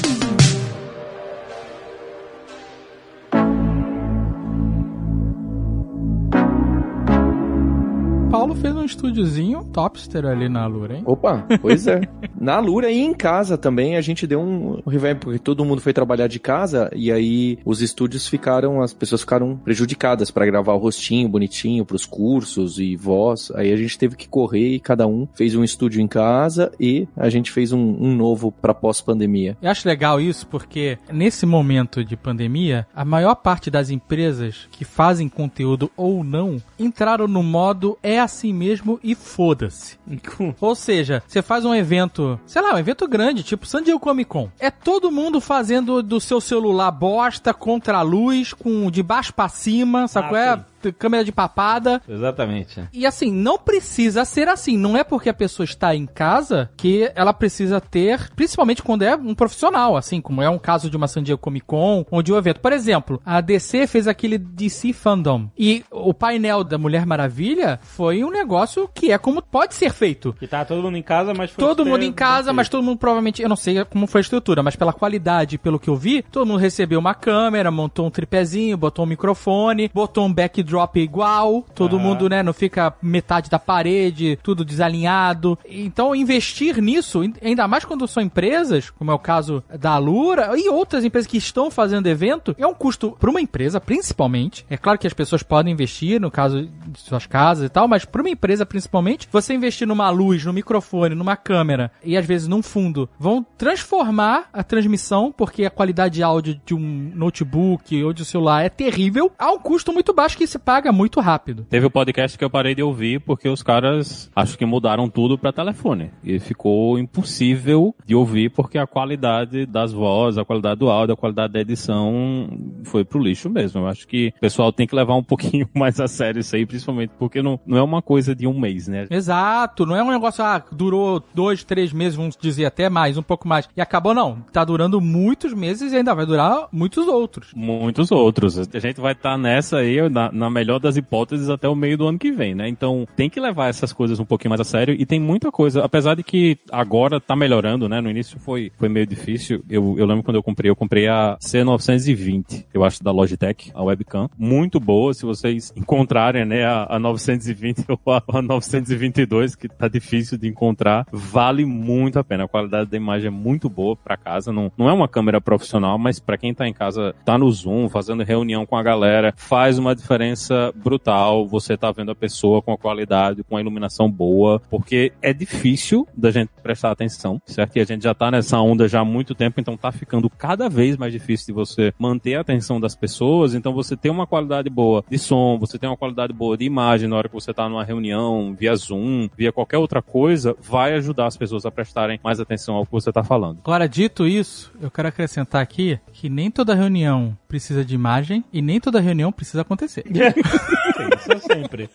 Paulo 8.31 8.55
fez 8.55 8.73
um 8.73 8.85
estúdiozinho 8.85 9.65
topster 9.73 10.25
ali 10.25 10.47
na 10.47 10.65
Lura, 10.65 10.95
hein? 10.95 11.03
Opa, 11.05 11.45
pois 11.61 11.85
é. 11.85 11.99
Na 12.39 12.57
Lura 12.59 12.89
e 12.89 12.97
em 12.97 13.13
casa 13.13 13.55
também 13.55 13.97
a 13.97 14.01
gente 14.01 14.25
deu 14.25 14.39
um 14.39 14.81
revamp, 14.87 15.19
porque 15.19 15.37
todo 15.37 15.65
mundo 15.65 15.79
foi 15.79 15.93
trabalhar 15.93 16.27
de 16.27 16.39
casa 16.39 16.89
e 16.95 17.11
aí 17.11 17.59
os 17.63 17.81
estúdios 17.81 18.27
ficaram, 18.27 18.81
as 18.81 18.93
pessoas 18.93 19.21
ficaram 19.21 19.55
prejudicadas 19.57 20.31
pra 20.31 20.45
gravar 20.45 20.73
o 20.73 20.77
rostinho 20.77 21.29
bonitinho 21.29 21.85
pros 21.85 22.03
cursos 22.05 22.79
e 22.79 22.95
voz. 22.95 23.51
Aí 23.53 23.71
a 23.71 23.75
gente 23.75 23.99
teve 23.99 24.15
que 24.15 24.27
correr 24.27 24.75
e 24.75 24.79
cada 24.79 25.05
um 25.05 25.27
fez 25.35 25.53
um 25.53 25.63
estúdio 25.63 26.01
em 26.01 26.07
casa 26.07 26.71
e 26.79 27.07
a 27.15 27.29
gente 27.29 27.51
fez 27.51 27.71
um, 27.71 27.97
um 27.99 28.15
novo 28.15 28.51
pra 28.51 28.73
pós-pandemia. 28.73 29.57
Eu 29.61 29.69
acho 29.69 29.87
legal 29.87 30.19
isso 30.19 30.47
porque 30.47 30.97
nesse 31.11 31.45
momento 31.45 32.03
de 32.03 32.15
pandemia, 32.15 32.87
a 32.95 33.03
maior 33.05 33.35
parte 33.35 33.69
das 33.69 33.89
empresas 33.89 34.67
que 34.71 34.85
fazem 34.85 35.29
conteúdo 35.29 35.91
ou 35.95 36.23
não 36.23 36.57
entraram 36.79 37.27
no 37.27 37.43
modo 37.43 37.99
é 38.01 38.20
assim 38.23 38.53
mesmo 38.53 38.99
e 39.03 39.15
foda-se. 39.15 39.97
Ou 40.59 40.75
seja, 40.75 41.23
você 41.27 41.41
faz 41.41 41.65
um 41.65 41.73
evento, 41.73 42.39
sei 42.45 42.61
lá, 42.61 42.73
um 42.73 42.77
evento 42.77 43.07
grande, 43.07 43.43
tipo 43.43 43.65
San 43.65 43.83
Diego 43.83 43.99
Comic 43.99 44.29
Con. 44.29 44.49
É 44.59 44.71
todo 44.71 45.11
mundo 45.11 45.41
fazendo 45.41 46.01
do 46.01 46.19
seu 46.19 46.39
celular 46.39 46.91
bosta 46.91 47.53
contra 47.53 47.99
a 47.99 48.01
luz, 48.01 48.53
com 48.53 48.89
de 48.89 49.03
baixo 49.03 49.33
pra 49.33 49.49
cima, 49.49 50.07
sacou? 50.07 50.37
Ah, 50.37 50.41
é 50.41 50.57
sim. 50.57 50.63
Câmera 50.97 51.23
de 51.23 51.31
papada. 51.31 52.01
Exatamente. 52.07 52.81
E 52.93 53.05
assim, 53.05 53.31
não 53.31 53.57
precisa 53.57 54.25
ser 54.25 54.47
assim. 54.47 54.77
Não 54.77 54.97
é 54.97 55.03
porque 55.03 55.29
a 55.29 55.33
pessoa 55.33 55.65
está 55.65 55.95
em 55.95 56.05
casa 56.05 56.69
que 56.77 57.11
ela 57.15 57.33
precisa 57.33 57.79
ter, 57.79 58.29
principalmente 58.35 58.81
quando 58.81 59.03
é 59.03 59.15
um 59.15 59.35
profissional, 59.35 59.97
assim, 59.97 60.21
como 60.21 60.41
é 60.41 60.49
um 60.49 60.59
caso 60.59 60.89
de 60.89 60.97
uma 60.97 61.07
San 61.07 61.23
Diego 61.23 61.41
Comic 61.41 61.65
Con 61.65 62.05
ou 62.09 62.21
de 62.21 62.33
um 62.33 62.37
evento. 62.37 62.59
Por 62.59 62.73
exemplo, 62.73 63.21
a 63.25 63.41
DC 63.41 63.87
fez 63.87 64.07
aquele 64.07 64.37
DC 64.37 64.93
Fandom. 64.93 65.49
E 65.57 65.83
o 65.91 66.13
painel 66.13 66.63
da 66.63 66.77
Mulher 66.77 67.05
Maravilha 67.05 67.79
foi 67.83 68.23
um 68.23 68.31
negócio 68.31 68.89
que 68.93 69.11
é 69.11 69.17
como 69.17 69.41
pode 69.41 69.75
ser 69.75 69.91
feito. 69.91 70.33
Que 70.33 70.47
tá 70.47 70.63
todo 70.65 70.81
mundo 70.81 70.97
em 70.97 71.03
casa, 71.03 71.33
mas 71.33 71.51
foi 71.51 71.63
Todo 71.63 71.85
mundo 71.85 72.03
em 72.03 72.13
casa, 72.13 72.53
mas 72.53 72.69
todo 72.69 72.83
mundo 72.83 72.97
provavelmente, 72.97 73.41
eu 73.41 73.49
não 73.49 73.55
sei 73.55 73.83
como 73.85 74.07
foi 74.07 74.19
a 74.19 74.23
estrutura, 74.23 74.63
mas 74.63 74.75
pela 74.75 74.93
qualidade, 74.93 75.57
pelo 75.57 75.79
que 75.79 75.89
eu 75.89 75.95
vi, 75.95 76.21
todo 76.21 76.45
mundo 76.45 76.59
recebeu 76.59 76.99
uma 76.99 77.13
câmera, 77.13 77.71
montou 77.71 78.07
um 78.07 78.11
tripézinho, 78.11 78.77
botou 78.77 79.05
um 79.05 79.07
microfone, 79.07 79.89
botou 79.93 80.25
um 80.25 80.33
backdrop 80.33 80.70
igual, 80.95 81.63
todo 81.75 81.97
Ah. 81.97 81.99
mundo, 81.99 82.29
né, 82.29 82.43
não 82.43 82.53
fica 82.53 82.93
metade 83.01 83.49
da 83.49 83.59
parede, 83.59 84.37
tudo 84.43 84.63
desalinhado. 84.65 85.57
Então, 85.67 86.15
investir 86.15 86.81
nisso, 86.81 87.21
ainda 87.41 87.67
mais 87.67 87.85
quando 87.85 88.07
são 88.07 88.21
empresas, 88.23 88.89
como 88.89 89.11
é 89.11 89.13
o 89.13 89.19
caso 89.19 89.63
da 89.79 89.91
Alura 89.91 90.51
e 90.57 90.69
outras 90.69 91.03
empresas 91.03 91.29
que 91.29 91.37
estão 91.37 91.69
fazendo 91.71 92.07
evento, 92.07 92.55
é 92.57 92.65
um 92.67 92.73
custo 92.73 93.11
para 93.19 93.29
uma 93.29 93.41
empresa, 93.41 93.79
principalmente. 93.79 94.65
É 94.69 94.77
claro 94.77 94.97
que 94.99 95.07
as 95.07 95.13
pessoas 95.13 95.43
podem 95.43 95.73
investir, 95.73 96.19
no 96.19 96.29
caso 96.31 96.67
de 96.87 96.99
suas 96.99 97.25
casas 97.25 97.65
e 97.65 97.69
tal, 97.69 97.87
mas 97.87 98.05
para 98.05 98.21
uma 98.21 98.29
empresa, 98.29 98.65
principalmente, 98.65 99.27
você 99.31 99.53
investir 99.53 99.87
numa 99.87 100.09
luz, 100.09 100.43
no 100.45 100.53
microfone, 100.53 101.15
numa 101.15 101.35
câmera 101.35 101.91
e 102.03 102.15
às 102.17 102.25
vezes 102.25 102.47
num 102.47 102.61
fundo, 102.61 103.09
vão 103.19 103.45
transformar 103.57 104.49
a 104.53 104.63
transmissão, 104.63 105.31
porque 105.35 105.65
a 105.65 105.69
qualidade 105.69 106.15
de 106.15 106.23
áudio 106.23 106.59
de 106.65 106.73
um 106.73 107.11
notebook 107.15 108.03
ou 108.03 108.13
de 108.13 108.21
um 108.21 108.25
celular 108.25 108.63
é 108.63 108.69
terrível, 108.69 109.31
a 109.37 109.51
um 109.51 109.59
custo 109.59 109.91
muito 109.93 110.13
baixo 110.13 110.37
que 110.37 110.45
se 110.47 110.59
paga 110.63 110.91
muito 110.91 111.19
rápido. 111.19 111.65
Teve 111.69 111.85
o 111.85 111.91
podcast 111.91 112.37
que 112.37 112.43
eu 112.43 112.49
parei 112.49 112.75
de 112.75 112.83
ouvir 112.83 113.19
porque 113.21 113.49
os 113.49 113.63
caras 113.63 114.29
acho 114.35 114.57
que 114.57 114.65
mudaram 114.65 115.09
tudo 115.09 115.37
pra 115.37 115.51
telefone. 115.51 116.11
E 116.23 116.39
ficou 116.39 116.97
impossível 116.97 117.95
de 118.05 118.15
ouvir 118.15 118.49
porque 118.49 118.77
a 118.77 118.87
qualidade 118.87 119.65
das 119.65 119.91
vozes, 119.91 120.37
a 120.37 120.45
qualidade 120.45 120.79
do 120.79 120.89
áudio, 120.89 121.13
a 121.13 121.17
qualidade 121.17 121.53
da 121.53 121.59
edição 121.59 122.49
foi 122.83 123.03
pro 123.03 123.21
lixo 123.21 123.49
mesmo. 123.49 123.81
Eu 123.81 123.87
acho 123.87 124.07
que 124.07 124.33
o 124.37 124.39
pessoal 124.39 124.71
tem 124.71 124.87
que 124.87 124.95
levar 124.95 125.15
um 125.15 125.23
pouquinho 125.23 125.67
mais 125.73 125.99
a 125.99 126.07
sério 126.07 126.39
isso 126.39 126.55
aí, 126.55 126.65
principalmente 126.65 127.11
porque 127.17 127.41
não, 127.41 127.59
não 127.65 127.77
é 127.77 127.83
uma 127.83 128.01
coisa 128.01 128.35
de 128.35 128.47
um 128.47 128.59
mês, 128.59 128.87
né? 128.87 129.07
Exato, 129.09 129.85
não 129.85 129.95
é 129.95 130.03
um 130.03 130.11
negócio, 130.11 130.43
ah, 130.43 130.63
durou 130.71 131.23
dois, 131.33 131.63
três 131.63 131.91
meses, 131.91 132.15
vamos 132.15 132.37
dizer 132.39 132.65
até 132.65 132.89
mais, 132.89 133.17
um 133.17 133.23
pouco 133.23 133.47
mais, 133.47 133.67
e 133.75 133.81
acabou 133.81 134.13
não. 134.13 134.41
Tá 134.51 134.63
durando 134.63 134.99
muitos 135.01 135.53
meses 135.53 135.91
e 135.91 135.97
ainda 135.97 136.13
vai 136.13 136.25
durar 136.25 136.67
muitos 136.71 137.07
outros. 137.07 137.51
Muitos 137.55 138.11
outros. 138.11 138.57
A 138.57 138.79
gente 138.79 138.99
vai 138.99 139.13
estar 139.13 139.37
nessa 139.37 139.77
aí, 139.77 140.09
na, 140.09 140.31
na 140.31 140.49
melhor 140.51 140.79
das 140.79 140.97
hipóteses, 140.97 141.49
até 141.49 141.67
o 141.67 141.75
meio 141.75 141.97
do 141.97 142.07
ano 142.07 142.19
que 142.19 142.31
vem, 142.31 142.53
né? 142.53 142.67
Então 142.67 143.07
tem 143.15 143.29
que 143.29 143.39
levar 143.39 143.69
essas 143.69 143.91
coisas 143.93 144.19
um 144.19 144.25
pouquinho 144.25 144.49
mais 144.49 144.61
a 144.61 144.63
sério 144.63 144.95
e 144.97 145.05
tem 145.05 145.19
muita 145.19 145.51
coisa, 145.51 145.83
apesar 145.83 146.15
de 146.15 146.23
que 146.23 146.57
agora 146.71 147.19
tá 147.19 147.35
melhorando, 147.35 147.87
né? 147.87 148.01
No 148.01 148.09
início 148.09 148.39
foi, 148.39 148.71
foi 148.77 148.89
meio 148.89 149.07
difícil. 149.07 149.63
Eu, 149.69 149.95
eu 149.97 150.05
lembro 150.05 150.23
quando 150.23 150.35
eu 150.35 150.43
comprei, 150.43 150.69
eu 150.69 150.75
comprei 150.75 151.07
a 151.07 151.37
C920, 151.41 152.65
eu 152.73 152.83
acho, 152.83 153.03
da 153.03 153.11
Logitech, 153.11 153.71
a 153.73 153.83
webcam. 153.83 154.29
Muito 154.37 154.79
boa, 154.79 155.13
se 155.13 155.25
vocês 155.25 155.73
encontrarem, 155.75 156.45
né, 156.45 156.65
a, 156.65 156.95
a 156.95 156.99
920 156.99 157.85
ou 158.05 158.13
a, 158.13 158.23
a 158.27 158.41
922, 158.41 159.55
que 159.55 159.67
tá 159.67 159.87
difícil 159.87 160.37
de 160.37 160.47
encontrar, 160.47 161.05
vale 161.11 161.65
muito 161.65 162.19
a 162.19 162.23
pena. 162.23 162.43
A 162.45 162.47
qualidade 162.47 162.89
da 162.89 162.97
imagem 162.97 163.27
é 163.27 163.31
muito 163.31 163.69
boa 163.69 163.95
para 163.95 164.17
casa. 164.17 164.51
Não, 164.51 164.71
não 164.77 164.89
é 164.89 164.93
uma 164.93 165.07
câmera 165.07 165.39
profissional, 165.39 165.97
mas 165.97 166.19
para 166.19 166.37
quem 166.37 166.53
tá 166.53 166.67
em 166.67 166.73
casa, 166.73 167.15
tá 167.25 167.37
no 167.37 167.49
Zoom, 167.51 167.89
fazendo 167.89 168.23
reunião 168.23 168.65
com 168.65 168.75
a 168.75 168.83
galera, 168.83 169.33
faz 169.37 169.77
uma 169.77 169.95
diferença 169.95 170.40
brutal. 170.75 171.47
Você 171.47 171.75
tá 171.77 171.91
vendo 171.91 172.11
a 172.11 172.15
pessoa 172.15 172.61
com 172.61 172.71
a 172.71 172.77
qualidade, 172.77 173.43
com 173.43 173.57
a 173.57 173.61
iluminação 173.61 174.09
boa, 174.09 174.61
porque 174.69 175.11
é 175.21 175.33
difícil 175.33 176.07
da 176.15 176.31
gente 176.31 176.49
prestar 176.61 176.91
atenção, 176.91 177.41
certo? 177.45 177.75
E 177.75 177.81
a 177.81 177.85
gente 177.85 178.03
já 178.03 178.13
tá 178.13 178.31
nessa 178.31 178.59
onda 178.59 178.87
já 178.87 179.01
há 179.01 179.05
muito 179.05 179.35
tempo, 179.35 179.59
então 179.59 179.77
tá 179.77 179.91
ficando 179.91 180.29
cada 180.29 180.69
vez 180.69 180.97
mais 180.97 181.11
difícil 181.11 181.47
de 181.47 181.53
você 181.53 181.93
manter 181.99 182.35
a 182.35 182.41
atenção 182.41 182.79
das 182.79 182.95
pessoas. 182.95 183.53
Então 183.53 183.73
você 183.73 183.95
tem 183.95 184.11
uma 184.11 184.27
qualidade 184.27 184.69
boa 184.69 185.03
de 185.09 185.17
som, 185.17 185.57
você 185.59 185.77
tem 185.77 185.89
uma 185.89 185.97
qualidade 185.97 186.33
boa 186.33 186.57
de 186.57 186.65
imagem 186.65 187.07
na 187.07 187.15
hora 187.15 187.27
que 187.27 187.33
você 187.33 187.53
tá 187.53 187.67
numa 187.67 187.83
reunião, 187.83 188.55
via 188.57 188.75
Zoom, 188.75 189.29
via 189.35 189.51
qualquer 189.51 189.77
outra 189.77 190.01
coisa, 190.01 190.55
vai 190.61 190.93
ajudar 190.93 191.27
as 191.27 191.37
pessoas 191.37 191.65
a 191.65 191.71
prestarem 191.71 192.19
mais 192.23 192.39
atenção 192.39 192.75
ao 192.75 192.85
que 192.85 192.91
você 192.91 193.11
tá 193.11 193.23
falando. 193.23 193.59
Agora, 193.63 193.87
dito 193.87 194.27
isso, 194.27 194.71
eu 194.81 194.89
quero 194.89 195.07
acrescentar 195.07 195.61
aqui 195.61 195.99
que 196.13 196.29
nem 196.29 196.49
toda 196.49 196.75
reunião 196.75 197.37
precisa 197.47 197.83
de 197.83 197.93
imagem 197.93 198.43
e 198.51 198.61
nem 198.61 198.79
toda 198.79 198.99
reunião 198.99 199.31
precisa 199.31 199.61
acontecer. 199.61 200.05
Isso 200.37 201.47
sempre. 201.47 201.89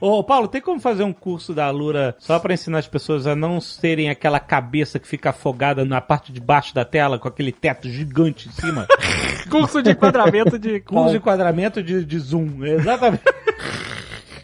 Ô, 0.00 0.22
Paulo, 0.22 0.48
tem 0.48 0.60
como 0.60 0.80
fazer 0.80 1.04
um 1.04 1.12
curso 1.12 1.54
da 1.54 1.66
Alura 1.66 2.14
só 2.18 2.38
pra 2.38 2.54
ensinar 2.54 2.78
as 2.78 2.88
pessoas 2.88 3.26
a 3.26 3.34
não 3.34 3.60
serem 3.60 4.10
aquela 4.10 4.40
cabeça 4.40 4.98
que 4.98 5.06
fica 5.06 5.30
afogada 5.30 5.84
na 5.84 6.00
parte 6.00 6.32
de 6.32 6.40
baixo 6.40 6.74
da 6.74 6.84
tela 6.84 7.18
com 7.18 7.28
aquele 7.28 7.52
teto 7.52 7.88
gigante 7.88 8.48
em 8.48 8.52
cima? 8.52 8.86
Curso 9.50 9.82
de 9.82 9.90
enquadramento 9.90 10.58
de 10.58 10.80
Curso 10.80 11.10
de 11.10 11.16
enquadramento 11.16 11.82
de, 11.82 12.04
de 12.04 12.18
zoom. 12.18 12.64
Exatamente. 12.64 13.22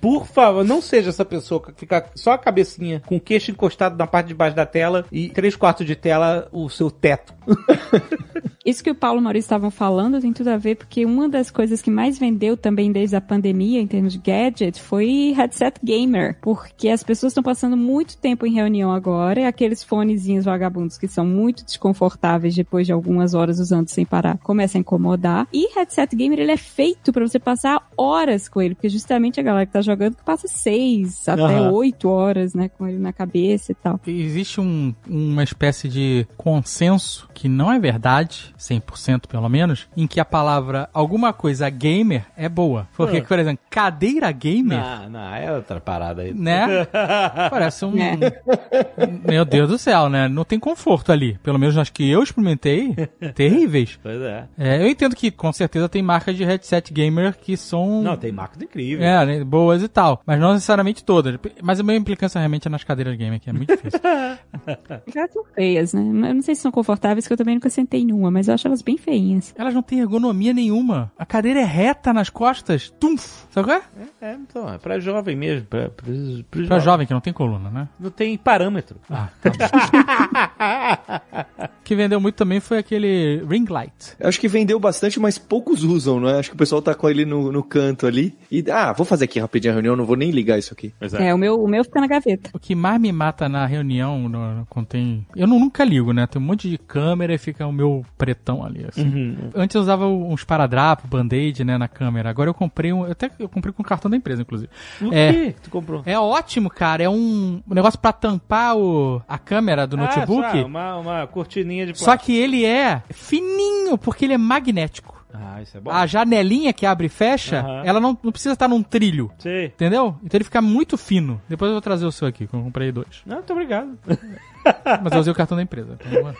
Por 0.00 0.26
favor, 0.26 0.64
não 0.64 0.80
seja 0.80 1.10
essa 1.10 1.24
pessoa 1.24 1.62
que 1.62 1.72
fica 1.72 2.06
só 2.14 2.32
a 2.32 2.38
cabecinha 2.38 3.02
com 3.06 3.16
o 3.16 3.20
queixo 3.20 3.50
encostado 3.50 3.96
na 3.96 4.06
parte 4.06 4.28
de 4.28 4.34
baixo 4.34 4.56
da 4.56 4.66
tela 4.66 5.04
e 5.10 5.28
três 5.28 5.56
quartos 5.56 5.86
de 5.86 5.96
tela 5.96 6.48
o 6.52 6.68
seu 6.68 6.90
teto. 6.90 7.34
Isso 8.68 8.84
que 8.84 8.90
o 8.90 8.94
Paulo 8.94 9.18
e 9.18 9.20
o 9.20 9.24
Maurício 9.24 9.46
estavam 9.46 9.70
falando 9.70 10.20
tem 10.20 10.30
tudo 10.30 10.48
a 10.48 10.58
ver, 10.58 10.76
porque 10.76 11.06
uma 11.06 11.26
das 11.26 11.50
coisas 11.50 11.80
que 11.80 11.90
mais 11.90 12.18
vendeu 12.18 12.54
também 12.54 12.92
desde 12.92 13.16
a 13.16 13.20
pandemia, 13.20 13.80
em 13.80 13.86
termos 13.86 14.12
de 14.12 14.18
gadget, 14.18 14.78
foi 14.82 15.32
headset 15.34 15.80
gamer. 15.82 16.36
Porque 16.42 16.90
as 16.90 17.02
pessoas 17.02 17.30
estão 17.30 17.42
passando 17.42 17.78
muito 17.78 18.18
tempo 18.18 18.46
em 18.46 18.52
reunião 18.52 18.92
agora, 18.92 19.40
e 19.40 19.46
aqueles 19.46 19.82
fonezinhos 19.82 20.44
vagabundos 20.44 20.98
que 20.98 21.08
são 21.08 21.24
muito 21.24 21.64
desconfortáveis 21.64 22.54
depois 22.54 22.86
de 22.86 22.92
algumas 22.92 23.32
horas 23.32 23.58
usando 23.58 23.88
sem 23.88 24.04
parar, 24.04 24.36
começam 24.38 24.78
a 24.78 24.82
incomodar. 24.82 25.48
E 25.50 25.74
headset 25.74 26.14
gamer, 26.14 26.40
ele 26.40 26.52
é 26.52 26.58
feito 26.58 27.10
para 27.10 27.26
você 27.26 27.38
passar 27.38 27.88
horas 27.96 28.50
com 28.50 28.60
ele, 28.60 28.74
porque 28.74 28.90
justamente 28.90 29.40
a 29.40 29.42
galera 29.42 29.64
que 29.64 29.72
tá 29.72 29.80
jogando 29.88 30.16
que 30.16 30.24
passa 30.24 30.46
seis 30.48 31.28
até 31.28 31.42
Aham. 31.42 31.70
oito 31.72 32.08
horas, 32.08 32.54
né, 32.54 32.68
com 32.68 32.86
ele 32.86 32.98
na 32.98 33.12
cabeça 33.12 33.72
e 33.72 33.74
tal. 33.74 34.00
Existe 34.06 34.60
um- 34.60 34.94
uma 35.08 35.42
espécie 35.42 35.88
de 35.88 36.26
consenso, 36.36 37.28
que 37.34 37.48
não 37.48 37.72
é 37.72 37.78
verdade, 37.78 38.54
100% 38.56 39.26
pelo 39.28 39.48
menos, 39.48 39.88
em 39.96 40.06
que 40.06 40.20
a 40.20 40.24
palavra 40.24 40.88
alguma 40.92 41.32
coisa 41.32 41.68
gamer 41.70 42.24
é 42.36 42.48
boa. 42.48 42.88
Porque, 42.96 43.18
Ah. 43.18 43.24
por 43.24 43.38
exemplo, 43.38 43.64
cadeira 43.70 44.30
gamer, 44.32 44.78
Não, 44.78 45.10
não, 45.10 45.34
é 45.34 45.52
outra 45.52 45.80
parada 45.80 46.22
aí. 46.22 46.32
né? 46.34 46.86
Parece 47.50 47.84
um. 47.84 47.96
É. 47.98 48.16
Meu 49.28 49.44
Deus 49.44 49.68
do 49.68 49.78
céu, 49.78 50.08
né? 50.08 50.28
Não 50.28 50.44
tem 50.44 50.58
conforto 50.58 51.12
ali. 51.12 51.38
Pelo 51.42 51.58
menos 51.58 51.76
acho 51.76 51.92
que 51.92 52.08
eu 52.08 52.22
experimentei. 52.22 52.94
Terríveis. 53.34 53.98
Pois 54.02 54.20
é. 54.20 54.44
É, 54.58 54.82
eu 54.82 54.88
entendo 54.88 55.14
que 55.14 55.30
com 55.30 55.52
certeza 55.52 55.88
tem 55.88 56.02
marcas 56.02 56.36
de 56.36 56.44
headset 56.44 56.92
gamer 56.92 57.36
que 57.38 57.56
são. 57.56 58.02
Não, 58.02 58.16
tem 58.16 58.32
máquina 58.32 58.64
incrível. 58.64 59.04
É, 59.04 59.24
né, 59.26 59.44
boas 59.44 59.77
e 59.82 59.88
tal. 59.88 60.22
Mas 60.26 60.40
não 60.40 60.52
necessariamente 60.52 61.04
todas. 61.04 61.38
Mas 61.62 61.80
a 61.80 61.82
minha 61.82 61.96
implicância 61.96 62.38
realmente 62.38 62.66
é 62.66 62.70
nas 62.70 62.84
cadeiras 62.84 63.16
gamer, 63.16 63.40
que 63.40 63.50
é 63.50 63.52
muito 63.52 63.74
difícil. 63.74 64.00
Já 65.14 65.28
são 65.28 65.44
feias, 65.54 65.92
né? 65.92 66.30
Eu 66.30 66.34
não 66.34 66.42
sei 66.42 66.54
se 66.54 66.62
são 66.62 66.70
confortáveis, 66.70 67.26
que 67.26 67.32
eu 67.32 67.36
também 67.36 67.54
nunca 67.54 67.70
sentei 67.70 68.04
numa, 68.04 68.30
mas 68.30 68.48
eu 68.48 68.54
acho 68.54 68.66
elas 68.66 68.82
bem 68.82 68.96
feinhas. 68.96 69.54
Elas 69.56 69.74
não 69.74 69.82
têm 69.82 70.00
ergonomia 70.00 70.52
nenhuma. 70.52 71.12
A 71.18 71.26
cadeira 71.26 71.60
é 71.60 71.64
reta 71.64 72.12
nas 72.12 72.30
costas. 72.30 72.92
Tumf! 72.98 73.44
Sabe 73.50 73.66
qual 73.66 73.78
é? 73.78 73.82
É, 74.20 74.34
então, 74.34 74.72
é 74.72 74.78
pra 74.78 74.98
jovem 74.98 75.36
mesmo. 75.36 75.66
Pra, 75.66 75.88
pra, 75.88 76.06
pra 76.50 76.66
Pra 76.66 76.78
jovem 76.78 77.06
que 77.06 77.14
não 77.14 77.20
tem 77.20 77.32
coluna, 77.32 77.70
né? 77.70 77.88
Não 77.98 78.10
tem 78.10 78.36
parâmetro. 78.36 78.96
Ah, 79.10 79.28
tá 79.40 79.50
que 81.84 81.94
vendeu 81.94 82.20
muito 82.20 82.34
também 82.34 82.60
foi 82.60 82.78
aquele 82.78 83.42
ring 83.48 83.66
light. 83.68 84.14
Eu 84.18 84.28
Acho 84.28 84.40
que 84.40 84.48
vendeu 84.48 84.78
bastante, 84.78 85.18
mas 85.18 85.38
poucos 85.38 85.82
usam, 85.82 86.20
não 86.20 86.28
é? 86.28 86.38
Acho 86.38 86.50
que 86.50 86.54
o 86.54 86.58
pessoal 86.58 86.82
tá 86.82 86.94
com 86.94 87.08
ele 87.08 87.24
no, 87.24 87.50
no 87.50 87.62
canto 87.62 88.06
ali. 88.06 88.36
E, 88.50 88.64
ah, 88.70 88.92
vou 88.92 89.06
fazer 89.06 89.24
aqui 89.24 89.40
rapidinho 89.40 89.67
a 89.68 89.72
reunião, 89.72 89.96
não 89.96 90.04
vou 90.04 90.16
nem 90.16 90.30
ligar 90.30 90.58
isso 90.58 90.72
aqui. 90.72 90.92
É. 91.00 91.28
É, 91.28 91.34
o 91.34 91.38
meu, 91.38 91.62
o 91.62 91.68
meu 91.68 91.84
fica 91.84 92.00
na 92.00 92.06
gaveta. 92.06 92.50
O 92.54 92.58
que 92.58 92.74
mais 92.74 93.00
me 93.00 93.10
mata 93.12 93.48
na 93.48 93.66
reunião, 93.66 94.28
no, 94.28 94.66
quando 94.68 94.86
tem. 94.86 95.26
Eu 95.34 95.46
não, 95.46 95.58
nunca 95.58 95.84
ligo, 95.84 96.12
né? 96.12 96.26
Tem 96.26 96.40
um 96.40 96.44
monte 96.44 96.68
de 96.68 96.78
câmera 96.78 97.34
e 97.34 97.38
fica 97.38 97.66
o 97.66 97.72
meu 97.72 98.04
pretão 98.16 98.64
ali, 98.64 98.84
assim. 98.88 99.02
Uhum. 99.06 99.50
Antes 99.54 99.74
eu 99.74 99.80
usava 99.82 100.06
uns 100.06 100.44
paradrapos, 100.44 101.08
band-aid, 101.08 101.64
né, 101.64 101.76
na 101.78 101.88
câmera. 101.88 102.30
Agora 102.30 102.48
eu 102.50 102.54
comprei 102.54 102.92
um. 102.92 103.04
Até 103.04 103.30
eu 103.38 103.48
comprei 103.48 103.72
com 103.72 103.82
o 103.82 103.86
cartão 103.86 104.10
da 104.10 104.16
empresa, 104.16 104.42
inclusive. 104.42 104.70
O 105.02 105.12
É. 105.12 105.52
que 105.52 105.62
tu 105.62 105.70
comprou? 105.70 106.02
É 106.06 106.18
ótimo, 106.18 106.70
cara. 106.70 107.02
É 107.02 107.08
um, 107.08 107.60
um 107.68 107.74
negócio 107.74 107.98
pra 107.98 108.12
tampar 108.12 108.76
o, 108.76 109.22
a 109.28 109.38
câmera 109.38 109.86
do 109.86 109.96
notebook. 109.96 110.44
Ah, 110.44 110.52
só, 110.52 110.66
uma, 110.66 110.96
uma 110.96 111.26
cortininha 111.26 111.86
de 111.86 111.98
Só 111.98 112.04
plástico. 112.06 112.26
que 112.26 112.36
ele 112.36 112.64
é 112.64 113.02
fininho, 113.10 113.96
porque 113.98 114.24
ele 114.24 114.34
é 114.34 114.38
magnético. 114.38 115.17
Ah, 115.58 115.62
isso 115.62 115.76
é 115.76 115.80
bom. 115.80 115.90
A 115.90 116.06
janelinha 116.06 116.72
que 116.72 116.86
abre 116.86 117.06
e 117.06 117.08
fecha, 117.08 117.60
Aham. 117.60 117.82
ela 117.84 118.00
não, 118.00 118.16
não 118.22 118.30
precisa 118.32 118.52
estar 118.54 118.68
num 118.68 118.82
trilho. 118.82 119.30
Sei. 119.38 119.66
Entendeu? 119.66 120.16
Então 120.22 120.38
ele 120.38 120.44
fica 120.44 120.62
muito 120.62 120.96
fino. 120.96 121.40
Depois 121.48 121.68
eu 121.68 121.74
vou 121.74 121.80
trazer 121.82 122.06
o 122.06 122.12
seu 122.12 122.28
aqui, 122.28 122.46
que 122.46 122.54
eu 122.54 122.62
comprei 122.62 122.92
dois. 122.92 123.22
Não, 123.26 123.36
muito 123.36 123.52
obrigado. 123.52 123.98
Mas 125.02 125.12
eu 125.12 125.20
usei 125.20 125.32
o 125.32 125.36
cartão 125.36 125.56
da 125.56 125.62
empresa. 125.62 125.98
Então, 126.04 126.34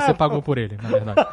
você 0.00 0.14
pagou 0.14 0.40
por 0.42 0.58
ele, 0.58 0.78
na 0.82 0.88
verdade. 0.88 1.26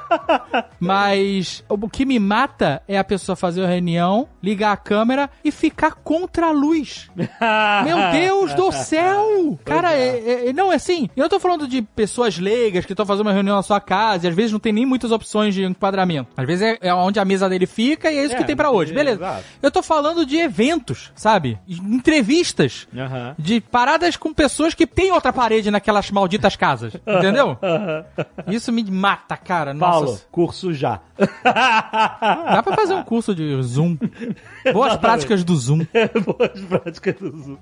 Mas 0.80 1.64
o 1.70 1.90
que 1.90 2.06
me 2.06 2.20
mata 2.20 2.82
é 2.88 2.98
a 2.98 3.04
pessoa 3.04 3.36
fazer 3.36 3.64
a 3.64 3.68
reunião, 3.68 4.28
ligar 4.42 4.72
a 4.72 4.78
câmera 4.78 5.30
e 5.44 5.52
ficar 5.52 5.94
contra 5.96 6.48
a 6.48 6.52
luz. 6.52 7.10
Meu 7.16 8.12
Deus 8.12 8.54
do 8.54 8.72
céu! 8.72 9.58
Cara, 9.64 9.94
é, 9.94 10.50
é- 10.50 10.54
não, 10.54 10.72
é 10.72 10.76
assim. 10.76 11.10
Eu 11.16 11.24
não 11.24 11.30
tô 11.30 11.40
falando 11.40 11.68
de 11.68 11.82
pessoas 11.82 12.38
leigas 12.38 12.86
que 12.86 12.94
estão 12.94 13.06
fazendo 13.06 13.26
uma 13.28 13.34
reunião 13.34 13.56
na 13.56 13.64
sua 13.64 13.80
casa 13.80 14.26
e 14.28 14.30
às 14.30 14.36
vezes 14.36 14.52
não 14.52 14.60
tem 14.60 14.74
nem 14.74 14.86
muitas 14.86 15.12
opções 15.12 15.54
de 15.54 15.64
enquadramento. 15.64 16.30
Às 16.38 16.46
vezes 16.46 16.62
é, 16.62 16.78
é 16.90 16.94
onde 16.94 17.20
a 17.20 17.26
mesa 17.26 17.50
dele 17.50 17.66
fica 17.66 18.12
e 18.12 18.18
é 18.18 18.26
isso 18.26 18.36
É, 18.36 18.38
que 18.38 18.44
tem 18.44 18.56
pra 18.56 18.72
hoje. 18.72 18.92
é, 18.92 18.96
Beleza. 18.96 19.18
exato. 19.24 19.44
Eu 19.62 19.72
tô 19.72 19.82
falando 19.82 20.26
de 20.26 20.38
eventos, 20.38 21.12
sabe? 21.16 21.58
Entrevistas. 21.68 22.88
Aham. 22.96 23.36
De 23.38 23.60
paradas 23.62 24.16
com 24.18 24.34
pessoas 24.34 24.74
que 24.74 24.86
tem 24.86 25.12
outra 25.12 25.32
parede 25.34 25.72
naquelas 25.72 26.12
malditas 26.26 26.56
casas. 26.56 26.94
Entendeu? 27.06 27.58
Isso 28.48 28.72
me 28.72 28.84
mata, 28.84 29.38
cara. 29.38 29.76
Paulo, 29.76 30.08
Nossa. 30.08 30.26
curso 30.32 30.74
já. 30.74 31.00
Dá 31.44 32.62
pra 32.64 32.76
fazer 32.76 32.96
um 32.96 33.04
curso 33.04 33.36
de 33.36 33.62
Zoom. 33.62 33.98
Boas 34.74 34.98
práticas 34.98 35.44
do 35.44 35.56
Zoom. 35.56 35.86
Boas 36.26 36.60
práticas 36.62 37.16
do 37.16 37.38
Zoom. 37.38 37.58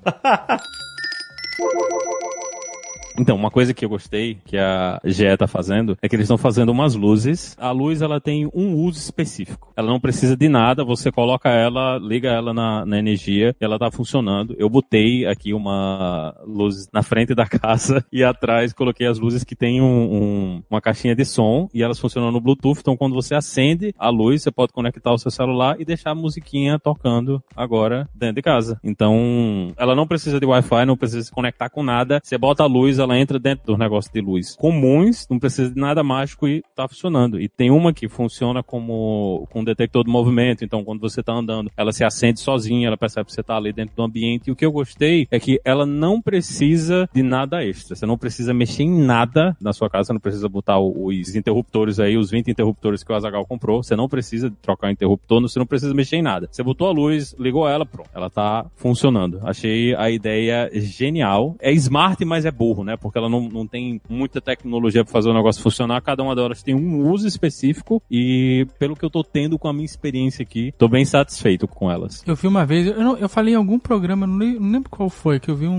Então, 3.18 3.36
uma 3.36 3.51
coisa 3.51 3.74
que 3.74 3.86
eu 3.86 3.89
gostei 3.89 4.38
que 4.45 4.57
a 4.57 4.99
GE 5.05 5.38
tá 5.38 5.47
fazendo 5.47 5.97
é 6.01 6.09
que 6.09 6.16
eles 6.16 6.26
estão 6.26 6.38
fazendo 6.38 6.70
umas 6.72 6.95
luzes. 6.95 7.55
A 7.59 7.72
luz 7.72 8.01
ela 8.01 8.20
tem 8.20 8.49
um 8.53 8.76
uso 8.76 8.97
específico. 8.97 9.72
Ela 9.76 9.88
não 9.88 9.99
precisa 9.99 10.36
de 10.36 10.49
nada, 10.49 10.84
você 10.84 11.11
coloca 11.11 11.49
ela, 11.49 11.97
liga 11.99 12.30
ela 12.30 12.53
na, 12.53 12.86
na 12.86 12.97
energia 12.97 13.55
e 13.59 13.64
ela 13.64 13.78
tá 13.78 13.91
funcionando. 13.91 14.55
Eu 14.57 14.70
botei 14.70 15.26
aqui 15.28 15.53
uma 15.53 16.36
luz 16.45 16.88
na 16.91 17.03
frente 17.03 17.36
da 17.36 17.45
casa 17.47 18.03
e 18.11 18.24
atrás 18.24 18.74
coloquei 18.74 19.05
as 19.07 19.20
luzes 19.20 19.43
que 19.43 19.55
tem 19.55 19.82
um, 19.82 19.86
um- 19.86 20.64
uma 20.70 20.82
caixinha 20.82 21.16
de 21.16 21.24
som 21.26 21.70
e 21.74 21.84
elas 21.84 21.99
funcionam 21.99 22.32
no 22.32 22.41
Bluetooth. 22.41 22.80
Então, 22.80 22.97
quando 22.97 23.14
você 23.14 23.36
acende 23.36 23.93
a 23.97 24.09
luz, 24.09 24.41
você 24.41 24.51
pode 24.51 24.74
conectar 24.74 25.11
o 25.14 25.18
seu 25.18 25.30
celular 25.32 25.80
e 25.80 25.86
deixar 25.86 26.11
a 26.11 26.16
musiquinha 26.16 26.80
tocando 26.80 27.43
agora 27.55 28.09
dentro 28.16 28.36
de 28.36 28.41
casa. 28.41 28.80
Então, 28.84 29.72
ela 29.78 29.95
não 29.95 30.07
precisa 30.07 30.39
de 30.39 30.45
Wi-Fi, 30.45 30.86
não 30.86 30.97
precisa 30.97 31.22
se 31.24 31.32
conectar 31.32 31.70
com 31.70 31.84
nada. 31.84 32.20
Você 32.24 32.38
bota 32.38 32.64
a 32.64 32.68
luz, 32.68 32.99
ela 33.04 33.18
entra 33.18 33.39
dentro 33.39 33.66
dos 33.66 33.78
negócios 33.78 34.12
de 34.12 34.22
luz 34.22 34.56
comuns, 34.56 35.28
não 35.30 35.39
precisa 35.39 35.70
de 35.70 35.80
nada 35.80 36.04
mágico 36.04 36.47
e 36.47 36.64
tá 36.76 36.88
funcionando. 36.88 37.39
E 37.39 37.47
tem 37.47 37.70
uma 37.72 37.93
que 37.93 38.08
funciona 38.08 38.64
como 38.64 39.47
com 39.51 39.62
um 39.62 39.64
detector 39.64 40.04
de 40.04 40.12
movimento, 40.12 40.64
então 40.64 40.84
quando 40.84 40.99
você 40.99 41.22
tá 41.22 41.34
andando, 41.34 41.72
ela 41.76 41.91
se 41.91 42.04
acende 42.04 42.39
sozinha, 42.39 42.88
ela 42.88 42.97
percebe 42.97 43.26
que 43.26 43.34
você 43.34 43.43
tá 43.43 43.58
ali 43.58 43.74
dentro 43.74 43.95
do 43.95 44.04
ambiente. 44.04 44.47
E 44.47 44.51
o 44.51 44.56
que 44.56 44.66
eu 44.66 44.72
gostei 44.72 45.28
é 45.32 45.39
que 45.39 45.60
ela 45.64 45.86
não 45.86 46.22
precisa 46.22 47.10
de 47.14 47.24
nada 47.24 47.64
extra. 47.64 47.95
Você 47.95 48.06
não 48.06 48.18
precisa 48.18 48.54
mexer 48.54 48.84
em 48.84 49.04
nada 49.04 49.56
na 49.60 49.74
sua 49.74 49.89
casa, 49.89 50.08
você 50.08 50.14
não 50.14 50.20
precisa 50.20 50.47
botar 50.49 50.80
os 50.80 51.36
interruptores 51.36 51.99
aí, 51.99 52.18
os 52.18 52.32
20 52.32 52.49
interruptores 52.49 53.04
que 53.04 53.12
o 53.12 53.16
Azagal 53.16 53.45
comprou. 53.45 53.84
Você 53.84 53.95
não 53.95 54.08
precisa 54.08 54.51
trocar 54.62 54.91
interruptor, 54.91 55.41
você 55.41 55.60
não 55.60 55.66
precisa 55.66 55.93
mexer 55.93 56.18
em 56.18 56.22
nada. 56.22 56.47
Você 56.51 56.64
botou 56.64 56.88
a 56.88 56.91
luz, 56.91 57.36
ligou 57.38 57.68
ela, 57.68 57.86
pronto. 57.86 58.10
Ela 58.14 58.30
tá 58.30 58.66
funcionando. 58.76 59.39
Achei 59.43 59.95
a 59.95 60.10
ideia 60.10 60.70
genial. 60.74 61.56
É 61.60 61.72
smart, 61.74 62.24
mas 62.26 62.45
é 62.45 62.51
burro, 62.51 62.84
né? 62.84 62.92
Porque 62.97 63.17
ela 63.17 63.29
não, 63.29 63.47
não 63.49 63.67
tem 63.67 63.99
muita 64.09 64.39
tecnologia 64.41 65.03
para 65.03 65.11
fazer 65.11 65.29
o 65.29 65.33
negócio 65.33 65.61
funcionar. 65.61 66.01
Cada 66.01 66.23
uma 66.23 66.35
delas 66.35 66.61
tem 66.63 66.75
um 66.75 67.09
uso 67.09 67.27
específico 67.27 68.01
e 68.09 68.65
pelo 68.79 68.95
que 68.95 69.03
eu 69.05 69.09
tô 69.09 69.23
tendo 69.23 69.57
com 69.59 69.67
a 69.67 69.73
minha 69.73 69.85
experiência 69.85 70.43
aqui, 70.43 70.73
tô 70.77 70.87
bem 70.87 71.05
satisfeito 71.05 71.67
com 71.67 71.89
elas. 71.91 72.23
Eu 72.25 72.35
vi 72.35 72.47
uma 72.47 72.65
vez, 72.65 72.87
eu, 72.87 72.99
não- 72.99 73.17
eu 73.17 73.29
falei 73.29 73.53
em 73.53 73.57
algum 73.57 73.79
programa, 73.79 74.25
não 74.27 74.37
lembro 74.37 74.89
qual 74.89 75.09
foi, 75.09 75.39
que 75.39 75.49
eu 75.49 75.55
vi 75.55 75.67
um, 75.67 75.73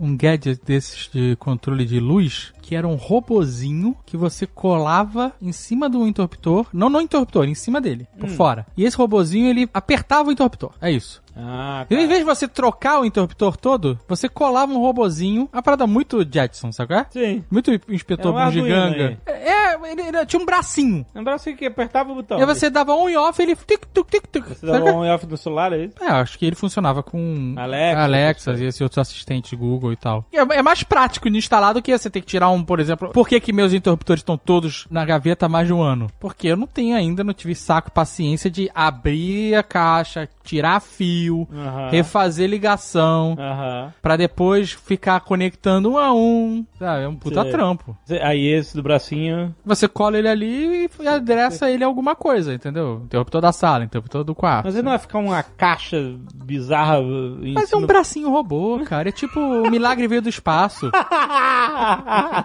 um, 0.00 0.06
um 0.08 0.16
gadget 0.16 0.60
desses 0.64 1.08
de 1.12 1.36
controle 1.36 1.84
de 1.84 1.98
luz, 2.00 2.52
que 2.62 2.74
era 2.76 2.86
um 2.88 2.94
robozinho 2.94 3.96
que 4.06 4.16
você 4.16 4.46
colava 4.46 5.32
em 5.42 5.52
cima 5.52 5.88
do 5.88 6.06
interruptor, 6.06 6.66
não 6.72 6.88
no 6.88 7.00
interruptor, 7.00 7.44
em 7.44 7.54
cima 7.54 7.80
dele, 7.80 8.06
por 8.18 8.28
fora. 8.28 8.66
E 8.76 8.84
esse 8.84 8.96
robozinho, 8.96 9.48
ele 9.48 9.68
apertava 9.74 10.28
o 10.28 10.32
interruptor, 10.32 10.70
é 10.80 10.90
isso. 10.90 11.20
Ah, 11.36 11.86
E 11.88 11.94
em 11.94 12.06
vez 12.06 12.18
de 12.20 12.24
você 12.24 12.46
trocar 12.46 13.00
o 13.00 13.06
interruptor 13.06 13.56
todo, 13.56 13.98
você 14.06 14.28
colava 14.28 14.70
um 14.70 14.78
robozinho, 14.78 15.48
uma 15.52 15.62
parada 15.62 15.86
muito 15.86 16.22
Jetson, 16.30 16.70
sabe 16.72 16.88
qual 16.88 17.00
é? 17.00 17.06
Sim. 17.10 17.44
Muito 17.50 17.72
inspetor 17.88 18.38
É 18.38 18.42
um 18.42 18.44
bugiganga. 18.44 19.18
É, 19.26 19.90
ele, 19.90 20.02
ele 20.02 20.26
tinha 20.26 20.40
um 20.40 20.44
bracinho. 20.44 21.06
Lembra 21.14 21.34
assim 21.34 21.56
que 21.56 21.64
apertava 21.64 22.12
o 22.12 22.16
botão. 22.16 22.38
e 22.38 22.40
aí 22.42 22.46
você 22.46 22.68
dava 22.68 22.92
on 22.94 23.08
e 23.08 23.16
off, 23.16 23.40
ele 23.40 23.56
tic, 23.56 23.80
tic, 23.92 24.06
tic, 24.10 24.26
tic. 24.30 24.44
Você 24.44 24.66
dava 24.66 24.90
é? 24.90 24.92
on 24.92 25.06
e 25.06 25.10
off 25.10 25.26
no 25.26 25.36
celular, 25.38 25.72
é 25.72 25.84
isso? 25.86 25.94
É, 26.00 26.08
acho 26.08 26.38
que 26.38 26.44
ele 26.44 26.54
funcionava 26.56 27.02
com 27.02 27.54
Alexa, 27.56 28.02
Alexa 28.02 28.52
e 28.52 28.64
esse 28.64 28.82
outro 28.82 29.00
assistente 29.00 29.56
Google 29.56 29.92
e 29.92 29.96
tal. 29.96 30.26
E 30.30 30.36
É, 30.36 30.40
é 30.40 30.62
mais 30.62 30.82
prático 30.82 31.30
de 31.30 31.36
instalar 31.38 31.72
do 31.72 31.80
que 31.80 31.96
você 31.96 32.10
ter 32.10 32.20
que 32.20 32.26
tirar 32.26 32.50
por 32.64 32.80
exemplo. 32.80 33.10
Por 33.12 33.28
que, 33.28 33.38
que 33.38 33.52
meus 33.52 33.72
interruptores 33.72 34.20
estão 34.20 34.36
todos 34.36 34.86
na 34.90 35.04
gaveta 35.04 35.46
há 35.46 35.48
mais 35.48 35.68
de 35.68 35.72
um 35.72 35.80
ano? 35.80 36.08
Porque 36.18 36.48
eu 36.48 36.56
não 36.56 36.66
tenho 36.66 36.96
ainda, 36.96 37.22
não 37.22 37.32
tive 37.32 37.54
saco 37.54 37.92
paciência 37.92 38.50
de 38.50 38.68
abrir 38.74 39.54
a 39.54 39.62
caixa, 39.62 40.28
tirar 40.42 40.80
fio, 40.80 41.46
Aham. 41.52 41.88
refazer 41.90 42.50
ligação, 42.50 43.36
Aham. 43.38 43.92
pra 44.02 44.16
depois 44.16 44.72
ficar 44.72 45.20
conectando 45.20 45.92
um 45.92 45.98
a 45.98 46.12
um. 46.12 46.66
Sabe? 46.78 47.04
É 47.04 47.08
um 47.08 47.14
puta 47.14 47.44
trampo. 47.44 47.96
Aí 48.22 48.44
esse 48.48 48.74
do 48.74 48.82
bracinho. 48.82 49.54
Você 49.64 49.86
cola 49.86 50.18
ele 50.18 50.28
ali 50.28 50.90
e 51.00 51.06
adressa 51.06 51.70
ele 51.70 51.84
a 51.84 51.86
alguma 51.86 52.16
coisa, 52.16 52.52
entendeu? 52.52 53.02
Interruptor 53.04 53.40
da 53.40 53.52
sala, 53.52 53.84
interruptor 53.84 54.24
do 54.24 54.34
quarto. 54.34 54.64
Mas 54.66 54.74
ele 54.74 54.82
não 54.82 54.90
vai 54.90 54.98
ficar 54.98 55.18
uma 55.18 55.42
caixa 55.42 55.96
bizarra 56.34 56.98
em 56.98 57.52
Mas 57.54 57.70
é 57.72 57.76
um 57.76 57.80
cima- 57.80 57.86
bracinho 57.86 58.30
robô, 58.30 58.80
cara. 58.84 59.08
É 59.08 59.12
tipo 59.12 59.38
o 59.38 59.70
milagre 59.70 60.08
veio 60.08 60.22
do 60.22 60.28
espaço. 60.28 60.90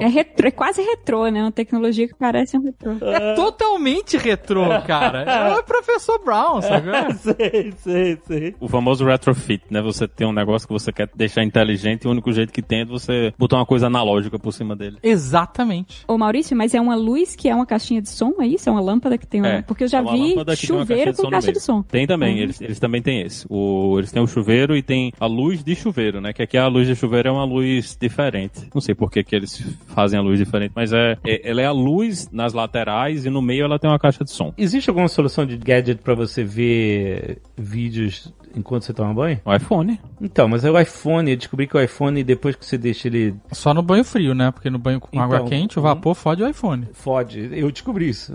É, 0.00 0.06
retro, 0.08 0.48
é 0.48 0.50
quase 0.50 0.82
retrô, 0.82 1.26
né? 1.28 1.42
Uma 1.42 1.52
tecnologia 1.52 2.06
que 2.08 2.14
parece 2.14 2.56
um 2.56 2.62
retrô. 2.62 2.92
É 3.02 3.34
totalmente 3.34 4.16
retrô, 4.16 4.64
cara. 4.86 5.22
É 5.22 5.54
o 5.58 5.62
professor 5.64 6.18
Brown, 6.24 6.60
sabe? 6.62 6.88
sei, 7.18 7.72
sei, 7.78 8.18
sei. 8.26 8.54
O 8.60 8.68
famoso 8.68 9.04
retrofit, 9.04 9.62
né? 9.70 9.80
Você 9.82 10.06
tem 10.08 10.26
um 10.26 10.32
negócio 10.32 10.66
que 10.66 10.72
você 10.72 10.92
quer 10.92 11.08
deixar 11.14 11.42
inteligente 11.44 12.04
e 12.04 12.08
o 12.08 12.10
único 12.10 12.32
jeito 12.32 12.52
que 12.52 12.62
tem 12.62 12.80
é 12.80 12.84
de 12.84 12.90
você 12.90 13.32
botar 13.38 13.56
uma 13.56 13.66
coisa 13.66 13.86
analógica 13.86 14.38
por 14.38 14.52
cima 14.52 14.74
dele. 14.76 14.98
Exatamente. 15.02 16.04
Ô 16.08 16.16
Maurício, 16.16 16.56
mas 16.56 16.74
é 16.74 16.80
uma 16.80 16.94
luz 16.94 17.34
que 17.36 17.48
é 17.48 17.54
uma 17.54 17.66
caixinha 17.66 18.00
de 18.00 18.08
som, 18.08 18.34
é 18.40 18.46
isso? 18.46 18.68
É 18.68 18.72
uma 18.72 18.80
lâmpada 18.80 19.18
que 19.18 19.26
tem 19.26 19.40
uma... 19.40 19.48
É, 19.48 19.62
Porque 19.62 19.84
eu 19.84 19.88
já 19.88 19.98
é 19.98 20.02
vi 20.02 20.34
chuveiro 20.34 20.44
caixinha 20.46 21.12
de 21.12 21.16
som 21.16 21.22
com 21.24 21.30
caixa 21.30 21.52
de 21.52 21.60
som. 21.60 21.82
Tem 21.82 22.06
também, 22.06 22.34
Uhum. 22.36 22.40
eles, 22.42 22.60
eles 22.60 22.78
também 22.80 23.02
têm 23.02 23.20
esse. 23.22 23.46
O, 23.48 23.96
eles 23.98 24.10
têm 24.10 24.22
o 24.22 24.26
chuveiro 24.26 24.76
e 24.76 24.82
tem 24.82 25.12
a 25.20 25.26
luz 25.26 25.62
de 25.62 25.74
chuveiro, 25.74 26.20
né? 26.20 26.32
Que 26.32 26.42
aqui 26.42 26.56
a 26.56 26.66
luz 26.66 26.86
de 26.86 26.94
chuveiro 26.96 27.28
é 27.28 27.32
uma 27.32 27.44
luz 27.44 27.96
diferente. 28.00 28.68
Não 28.74 28.80
sei 28.80 28.94
por 28.94 29.03
que, 29.08 29.22
que 29.24 29.34
eles 29.34 29.62
fazem 29.88 30.18
a 30.18 30.22
luz 30.22 30.38
diferente, 30.38 30.72
mas 30.74 30.92
é, 30.92 31.16
é- 31.24 31.50
ela 31.50 31.60
é 31.62 31.66
a 31.66 31.72
luz 31.72 32.28
nas 32.32 32.52
laterais 32.52 33.24
e 33.26 33.30
no 33.30 33.40
meio 33.42 33.64
ela 33.64 33.78
tem 33.78 33.88
uma 33.90 33.98
caixa 33.98 34.24
de 34.24 34.30
som. 34.30 34.52
Existe 34.56 34.88
alguma 34.90 35.08
solução 35.08 35.44
de 35.46 35.56
gadget 35.56 36.00
pra 36.02 36.14
você 36.14 36.42
ver 36.44 37.38
vídeos 37.56 38.32
enquanto 38.56 38.84
você 38.84 38.92
toma 38.92 39.14
banho? 39.14 39.40
O 39.44 39.54
iPhone. 39.54 40.00
Então, 40.20 40.48
mas 40.48 40.64
é 40.64 40.70
o 40.70 40.78
iPhone. 40.78 41.30
Eu 41.30 41.36
descobri 41.36 41.66
que 41.66 41.76
o 41.76 41.80
iPhone, 41.80 42.22
depois 42.24 42.56
que 42.56 42.64
você 42.64 42.76
deixa 42.76 43.08
ele 43.08 43.34
Só 43.52 43.72
no 43.72 43.82
banho 43.82 44.04
frio, 44.04 44.34
né? 44.34 44.50
Porque 44.50 44.68
no 44.70 44.78
banho 44.78 45.00
com 45.00 45.08
Então, 45.12 45.22
água 45.22 45.44
quente, 45.44 45.78
o 45.78 45.82
vapor 45.82 46.14
fode 46.14 46.42
o 46.42 46.48
iPhone. 46.48 46.88
fode, 46.92 47.50
eu 47.52 47.70
descobri 47.70 48.08
isso. 48.08 48.32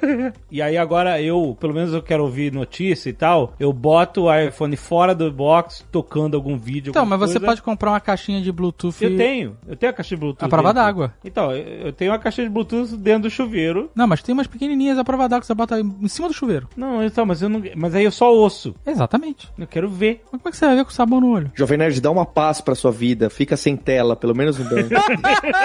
e 0.50 0.62
aí 0.62 0.76
agora 0.76 1.20
eu, 1.20 1.56
pelo 1.60 1.74
menos 1.74 1.92
eu 1.92 2.02
quero 2.02 2.24
ouvir 2.24 2.52
notícia 2.52 3.10
e 3.10 3.12
tal, 3.12 3.54
eu 3.58 3.72
boto 3.72 4.22
o 4.22 4.34
iPhone 4.34 4.76
fora 4.76 5.14
do 5.14 5.30
box, 5.30 5.84
tocando 5.90 6.36
algum 6.36 6.56
vídeo. 6.56 6.90
Então, 6.90 7.04
mas 7.04 7.18
você 7.18 7.34
coisa. 7.34 7.46
pode 7.46 7.62
comprar 7.62 7.90
uma 7.90 8.00
caixinha 8.00 8.40
de 8.40 8.50
Bluetooth. 8.50 9.02
Eu 9.02 9.16
tenho, 9.16 9.56
eu 9.66 9.76
tenho 9.76 9.90
a 9.90 9.94
caixa 9.94 10.14
de 10.14 10.20
Bluetooth. 10.20 10.46
A 10.46 10.48
prova 10.48 10.72
d'água. 10.72 11.14
Então, 11.24 11.52
eu 11.52 11.82
eu 11.82 11.92
tenho 11.92 12.10
uma 12.10 12.18
caixa 12.18 12.42
de 12.42 12.48
Bluetooth 12.48 12.96
dentro 12.96 13.22
do 13.22 13.30
chuveiro. 13.30 13.90
Não, 13.94 14.06
mas 14.06 14.22
tem 14.22 14.32
umas 14.32 14.46
pequenininhas 14.46 14.98
a 14.98 15.04
prova 15.04 15.28
d'água 15.28 15.40
que 15.40 15.46
você 15.46 15.54
bota 15.54 15.80
em 15.80 16.08
cima 16.08 16.28
do 16.28 16.34
chuveiro. 16.34 16.68
Não, 16.76 17.04
então, 17.04 17.26
mas 17.26 17.42
eu 17.42 17.48
não. 17.48 17.62
Mas 17.76 17.94
aí 17.94 18.04
eu 18.04 18.10
só 18.10 18.32
ouço. 18.32 18.74
Exatamente. 18.86 19.50
Eu 19.62 19.66
quero 19.68 19.88
ver. 19.88 20.22
Mas 20.30 20.40
como 20.40 20.48
é 20.48 20.50
que 20.50 20.56
você 20.56 20.66
vai 20.66 20.76
ver 20.76 20.84
com 20.84 20.90
sabão 20.90 21.20
no 21.20 21.30
olho? 21.32 21.50
Jovem 21.54 21.78
Nerd, 21.78 22.00
dá 22.00 22.10
uma 22.10 22.26
paz 22.26 22.60
pra 22.60 22.74
sua 22.74 22.90
vida. 22.92 23.30
Fica 23.30 23.56
sem 23.56 23.76
tela, 23.76 24.16
pelo 24.16 24.34
menos 24.34 24.58
um 24.58 24.64
banho. 24.68 24.88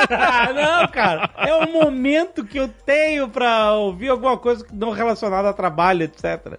Ah, 0.09 0.53
não, 0.81 0.87
cara. 0.89 1.29
É 1.37 1.53
o 1.55 1.71
momento 1.71 2.43
que 2.45 2.57
eu 2.57 2.67
tenho 2.85 3.27
pra 3.29 3.73
ouvir 3.73 4.09
alguma 4.09 4.37
coisa 4.37 4.63
que 4.65 4.75
não 4.75 4.91
relacionada 4.91 5.49
a 5.49 5.53
trabalho, 5.53 6.03
etc. 6.03 6.57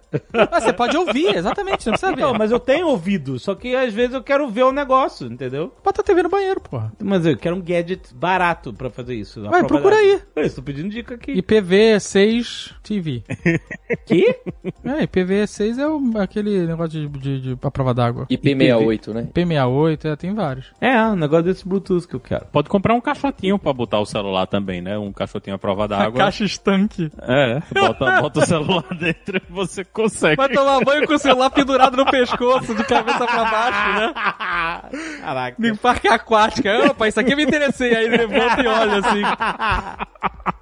Mas 0.51 0.63
você 0.63 0.73
pode 0.73 0.95
ouvir, 0.97 1.35
exatamente, 1.35 1.83
você 1.83 1.89
não 1.91 1.97
precisa 1.97 2.15
ver. 2.15 2.21
Não, 2.21 2.33
mas 2.33 2.51
eu 2.51 2.59
tenho 2.59 2.87
ouvido, 2.87 3.39
só 3.39 3.55
que 3.55 3.75
às 3.75 3.93
vezes 3.93 4.13
eu 4.13 4.23
quero 4.23 4.47
ver 4.49 4.63
o 4.63 4.71
negócio, 4.71 5.27
entendeu? 5.27 5.73
Bota 5.83 6.01
a 6.01 6.03
TV 6.03 6.23
no 6.23 6.29
banheiro, 6.29 6.59
porra. 6.59 6.91
Mas 7.01 7.25
eu 7.25 7.37
quero 7.37 7.55
um 7.55 7.61
gadget 7.61 8.13
barato 8.13 8.73
pra 8.73 8.89
fazer 8.89 9.15
isso. 9.15 9.41
Ué, 9.47 9.63
procura 9.63 9.95
aí. 9.95 10.21
Eu 10.35 10.43
estou 10.43 10.63
pedindo 10.63 10.89
dica 10.89 11.15
aqui. 11.15 11.33
IPv6 11.41 12.73
TV. 12.83 13.23
Que? 14.05 14.35
É, 14.85 15.05
IPv6 15.07 15.77
é 15.79 15.87
o- 15.87 16.21
aquele 16.21 16.65
negócio 16.67 16.91
de, 16.91 17.19
de, 17.19 17.28
de 17.37 17.57
a 17.61 17.71
prova 17.71 17.93
d'água. 17.93 18.25
IP68, 18.27 19.13
né? 19.13 19.27
P68, 19.33 20.05
é, 20.05 20.15
tem 20.15 20.33
vários. 20.33 20.71
É, 20.81 21.01
um 21.03 21.15
negócio 21.15 21.45
desse 21.45 21.67
Bluetooth 21.67 22.07
que 22.07 22.15
eu 22.15 22.19
quero. 22.19 22.45
Pode 22.51 22.69
comprar 22.69 22.93
um 22.93 23.01
caixotinho 23.01 23.59
pra 23.59 23.73
botar 23.73 23.99
o 23.99 24.05
celular 24.05 24.47
também, 24.47 24.81
né? 24.81 24.97
Um 24.97 25.11
caixotinho 25.11 25.55
à 25.55 25.59
prova 25.59 25.87
d'água. 25.87 26.29
estanque. 26.29 27.11
É, 27.21 27.61
bota, 27.73 28.21
bota 28.21 28.39
o 28.39 28.45
celular 28.45 28.85
dentro 28.97 29.37
e 29.37 29.51
você 29.51 29.83
consegue. 29.83 30.35
Vai 30.35 30.49
tomar 30.49 30.83
banho 30.83 31.05
com 31.05 31.13
o 31.13 31.19
celular 31.19 31.49
pendurado 31.49 31.97
no 31.97 32.05
pescoço, 32.05 32.73
de 32.73 32.83
cabeça 32.85 33.25
pra 33.25 33.45
baixo, 33.45 33.99
né? 33.99 34.13
Caraca. 35.21 35.67
Em 35.67 35.75
parque 35.75 36.07
aquática. 36.07 36.91
Opa, 36.91 37.07
isso 37.07 37.19
aqui 37.19 37.33
eu 37.33 37.37
me 37.37 37.43
interessei. 37.43 37.95
Aí 37.95 38.09
levanta 38.09 38.61
e 38.61 38.67
olha 38.67 38.97
assim. 38.99 39.21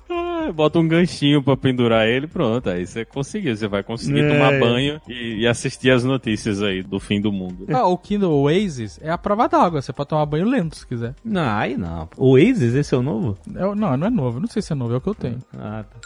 Ah, 0.09 0.51
Bota 0.53 0.79
um 0.79 0.87
ganchinho 0.87 1.43
pra 1.43 1.57
pendurar 1.57 2.07
ele, 2.07 2.27
pronto. 2.27 2.69
Aí 2.69 2.85
você 2.85 3.03
conseguiu. 3.03 3.55
Você 3.55 3.67
vai 3.67 3.83
conseguir 3.83 4.21
É. 4.21 4.29
tomar 4.33 4.59
banho 4.59 5.01
e, 5.07 5.41
e 5.41 5.47
assistir 5.47 5.91
as 5.91 6.03
notícias 6.03 6.61
aí 6.63 6.81
do 6.81 6.99
fim 6.99 7.19
do 7.19 7.31
mundo. 7.31 7.65
Ah, 7.69 7.85
o 7.85 7.97
Kindle 7.97 8.31
Oasis 8.33 8.99
é 9.01 9.09
a 9.09 9.17
prova 9.17 9.47
d'água. 9.47 9.81
Você 9.81 9.91
pode 9.91 10.09
tomar 10.09 10.25
banho 10.25 10.45
lento 10.47 10.77
se 10.77 10.87
quiser. 10.87 11.13
Não, 11.23 11.49
aí 11.57 11.75
não. 11.77 12.07
O 12.15 12.31
Oasis, 12.31 12.73
esse 12.73 12.95
é 12.95 12.97
o 12.97 13.01
novo? 13.03 13.37
É 13.55 13.65
o- 13.65 13.75
não, 13.75 13.97
não 13.97 14.07
é 14.07 14.09
novo. 14.09 14.39
Não 14.39 14.47
sei 14.47 14.61
se 14.61 14.71
é 14.71 14.75
novo, 14.75 14.93
é 14.93 14.97
o 14.97 15.01
que 15.01 15.09
eu 15.09 15.15
tenho. 15.15 15.39
Ah, 15.57 15.83
tá. 15.83 15.97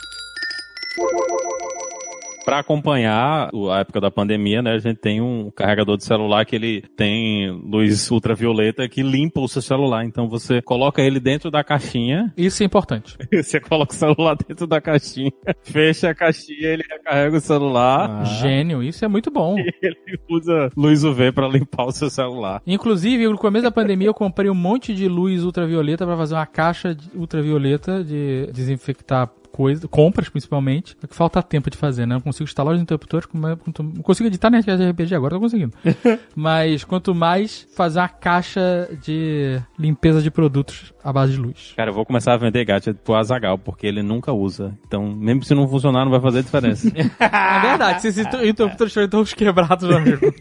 Pra 2.45 2.59
acompanhar 2.59 3.49
a 3.71 3.79
época 3.79 4.01
da 4.01 4.11
pandemia, 4.11 4.61
né, 4.61 4.71
a 4.73 4.79
gente 4.79 4.97
tem 4.97 5.21
um 5.21 5.51
carregador 5.51 5.97
de 5.97 6.03
celular 6.03 6.45
que 6.45 6.55
ele 6.55 6.83
tem 6.95 7.49
luz 7.51 8.09
ultravioleta 8.11 8.87
que 8.89 9.03
limpa 9.03 9.39
o 9.39 9.47
seu 9.47 9.61
celular. 9.61 10.05
Então 10.05 10.27
você 10.27 10.61
coloca 10.61 11.01
ele 11.01 11.19
dentro 11.19 11.51
da 11.51 11.63
caixinha, 11.63 12.33
Isso 12.35 12.63
é 12.63 12.65
importante. 12.65 13.17
você 13.31 13.59
coloca 13.59 13.93
o 13.93 13.95
celular 13.95 14.35
dentro 14.35 14.65
da 14.67 14.81
caixinha, 14.81 15.31
fecha 15.63 16.09
a 16.09 16.15
caixinha, 16.15 16.67
ele 16.67 16.83
recarrega 16.89 17.37
o 17.37 17.41
celular 17.41 18.25
Gênio, 18.25 18.83
isso 18.83 19.03
é 19.05 19.07
muito 19.07 19.29
bom. 19.31 19.57
e 19.59 19.71
ele 19.81 20.19
usa 20.29 20.69
luz 20.75 21.03
UV 21.03 21.31
pra 21.31 21.47
limpar 21.47 21.85
o 21.85 21.91
seu 21.91 22.09
celular. 22.09 22.61
Inclusive, 22.65 23.27
no 23.27 23.37
começo 23.37 23.63
da 23.63 23.71
pandemia, 23.71 24.07
eu 24.07 24.13
comprei 24.13 24.49
um 24.49 24.55
monte 24.55 24.93
de 24.93 25.07
luz 25.07 25.43
ultravioleta 25.43 26.05
pra 26.05 26.17
fazer 26.17 26.35
uma 26.35 26.45
caixa 26.45 26.95
ultravioleta 27.15 28.03
de 28.03 28.49
desinfectar 28.51 29.29
coisas, 29.51 29.85
compras 29.89 30.29
principalmente. 30.29 30.95
É 31.03 31.07
que 31.07 31.15
falta 31.15 31.41
tempo 31.43 31.69
de 31.69 31.77
fazer, 31.77 32.05
né? 32.05 32.15
Eu 32.15 32.21
consigo 32.21 32.43
instalar 32.43 32.75
os 32.75 32.81
interruptores, 32.81 33.27
não 33.33 33.91
consigo 34.01 34.27
editar 34.27 34.49
net 34.49 34.65
de 34.65 34.89
RPG 34.89 35.15
agora, 35.15 35.35
tô 35.35 35.39
conseguindo. 35.39 35.73
Mas 36.35 36.83
quanto 36.83 37.13
mais 37.13 37.67
fazer 37.75 37.99
uma 37.99 38.09
caixa 38.09 38.89
de 39.01 39.61
limpeza 39.77 40.21
de 40.21 40.31
produtos 40.31 40.93
à 41.03 41.11
base 41.11 41.33
de 41.33 41.39
luz. 41.39 41.73
Cara, 41.75 41.89
eu 41.89 41.93
vou 41.93 42.05
começar 42.05 42.33
a 42.33 42.37
vender 42.37 42.65
gadget 42.65 42.97
pro 43.03 43.15
Azagal, 43.15 43.57
porque 43.57 43.87
ele 43.87 44.01
nunca 44.01 44.31
usa. 44.31 44.77
Então, 44.85 45.13
mesmo 45.13 45.43
se 45.43 45.53
não 45.53 45.67
funcionar, 45.67 46.03
não 46.05 46.11
vai 46.11 46.21
fazer 46.21 46.43
diferença. 46.43 46.91
É 47.21 47.59
verdade, 47.61 48.01
se 48.01 48.07
esses 48.07 48.25
interruptores 48.25 48.89
estiverem 48.89 49.09
todos 49.09 49.33
quebrados, 49.33 49.87
meu 49.87 49.97
amigo. 49.97 50.33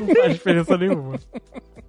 Não 0.00 0.14
faz 0.14 0.32
diferença 0.34 0.76
nenhuma. 0.76 1.18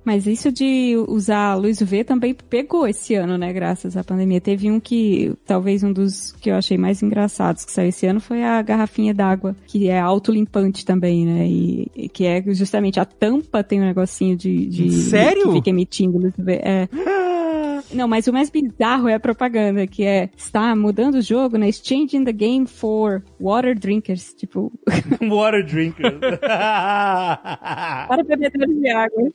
Mas 0.03 0.25
isso 0.25 0.51
de 0.51 0.95
usar 1.07 1.55
luz 1.55 1.79
UV 1.79 2.03
também 2.03 2.33
pegou 2.33 2.87
esse 2.87 3.13
ano, 3.13 3.37
né? 3.37 3.53
Graças 3.53 3.95
à 3.95 4.03
pandemia. 4.03 4.41
Teve 4.41 4.71
um 4.71 4.79
que, 4.79 5.33
talvez 5.45 5.83
um 5.83 5.93
dos 5.93 6.31
que 6.33 6.49
eu 6.49 6.55
achei 6.55 6.77
mais 6.77 7.03
engraçados 7.03 7.63
que 7.63 7.71
saiu 7.71 7.89
esse 7.89 8.07
ano 8.07 8.19
foi 8.19 8.43
a 8.43 8.61
garrafinha 8.61 9.13
d'água, 9.13 9.55
que 9.67 9.89
é 9.89 9.99
autolimpante 9.99 10.85
também, 10.85 11.25
né? 11.25 11.47
E, 11.47 11.91
e 11.95 12.09
que 12.09 12.25
é 12.25 12.41
justamente 12.47 12.99
a 12.99 13.05
tampa 13.05 13.63
tem 13.63 13.79
um 13.79 13.85
negocinho 13.85 14.35
de. 14.35 14.65
de 14.65 14.91
Sério? 14.91 15.47
Que 15.47 15.53
fica 15.53 15.69
emitindo 15.69 16.17
luz 16.17 16.33
UV. 16.37 16.53
É. 16.53 16.89
Não, 17.93 18.07
mas 18.07 18.27
o 18.27 18.33
mais 18.33 18.49
bizarro 18.49 19.07
é 19.07 19.13
a 19.15 19.19
propaganda, 19.19 19.85
que 19.87 20.03
é 20.03 20.29
está 20.35 20.75
mudando 20.75 21.15
o 21.15 21.21
jogo, 21.21 21.57
né? 21.57 21.67
It's 21.69 21.81
changing 21.85 22.23
the 22.23 22.31
game 22.31 22.67
for 22.67 23.23
water 23.39 23.77
drinkers. 23.77 24.33
Tipo, 24.33 24.71
Water 25.21 25.65
drinker. 25.65 26.19
para 28.07 28.23
bebedores 28.23 28.79
de 28.79 28.89
água. 28.89 29.31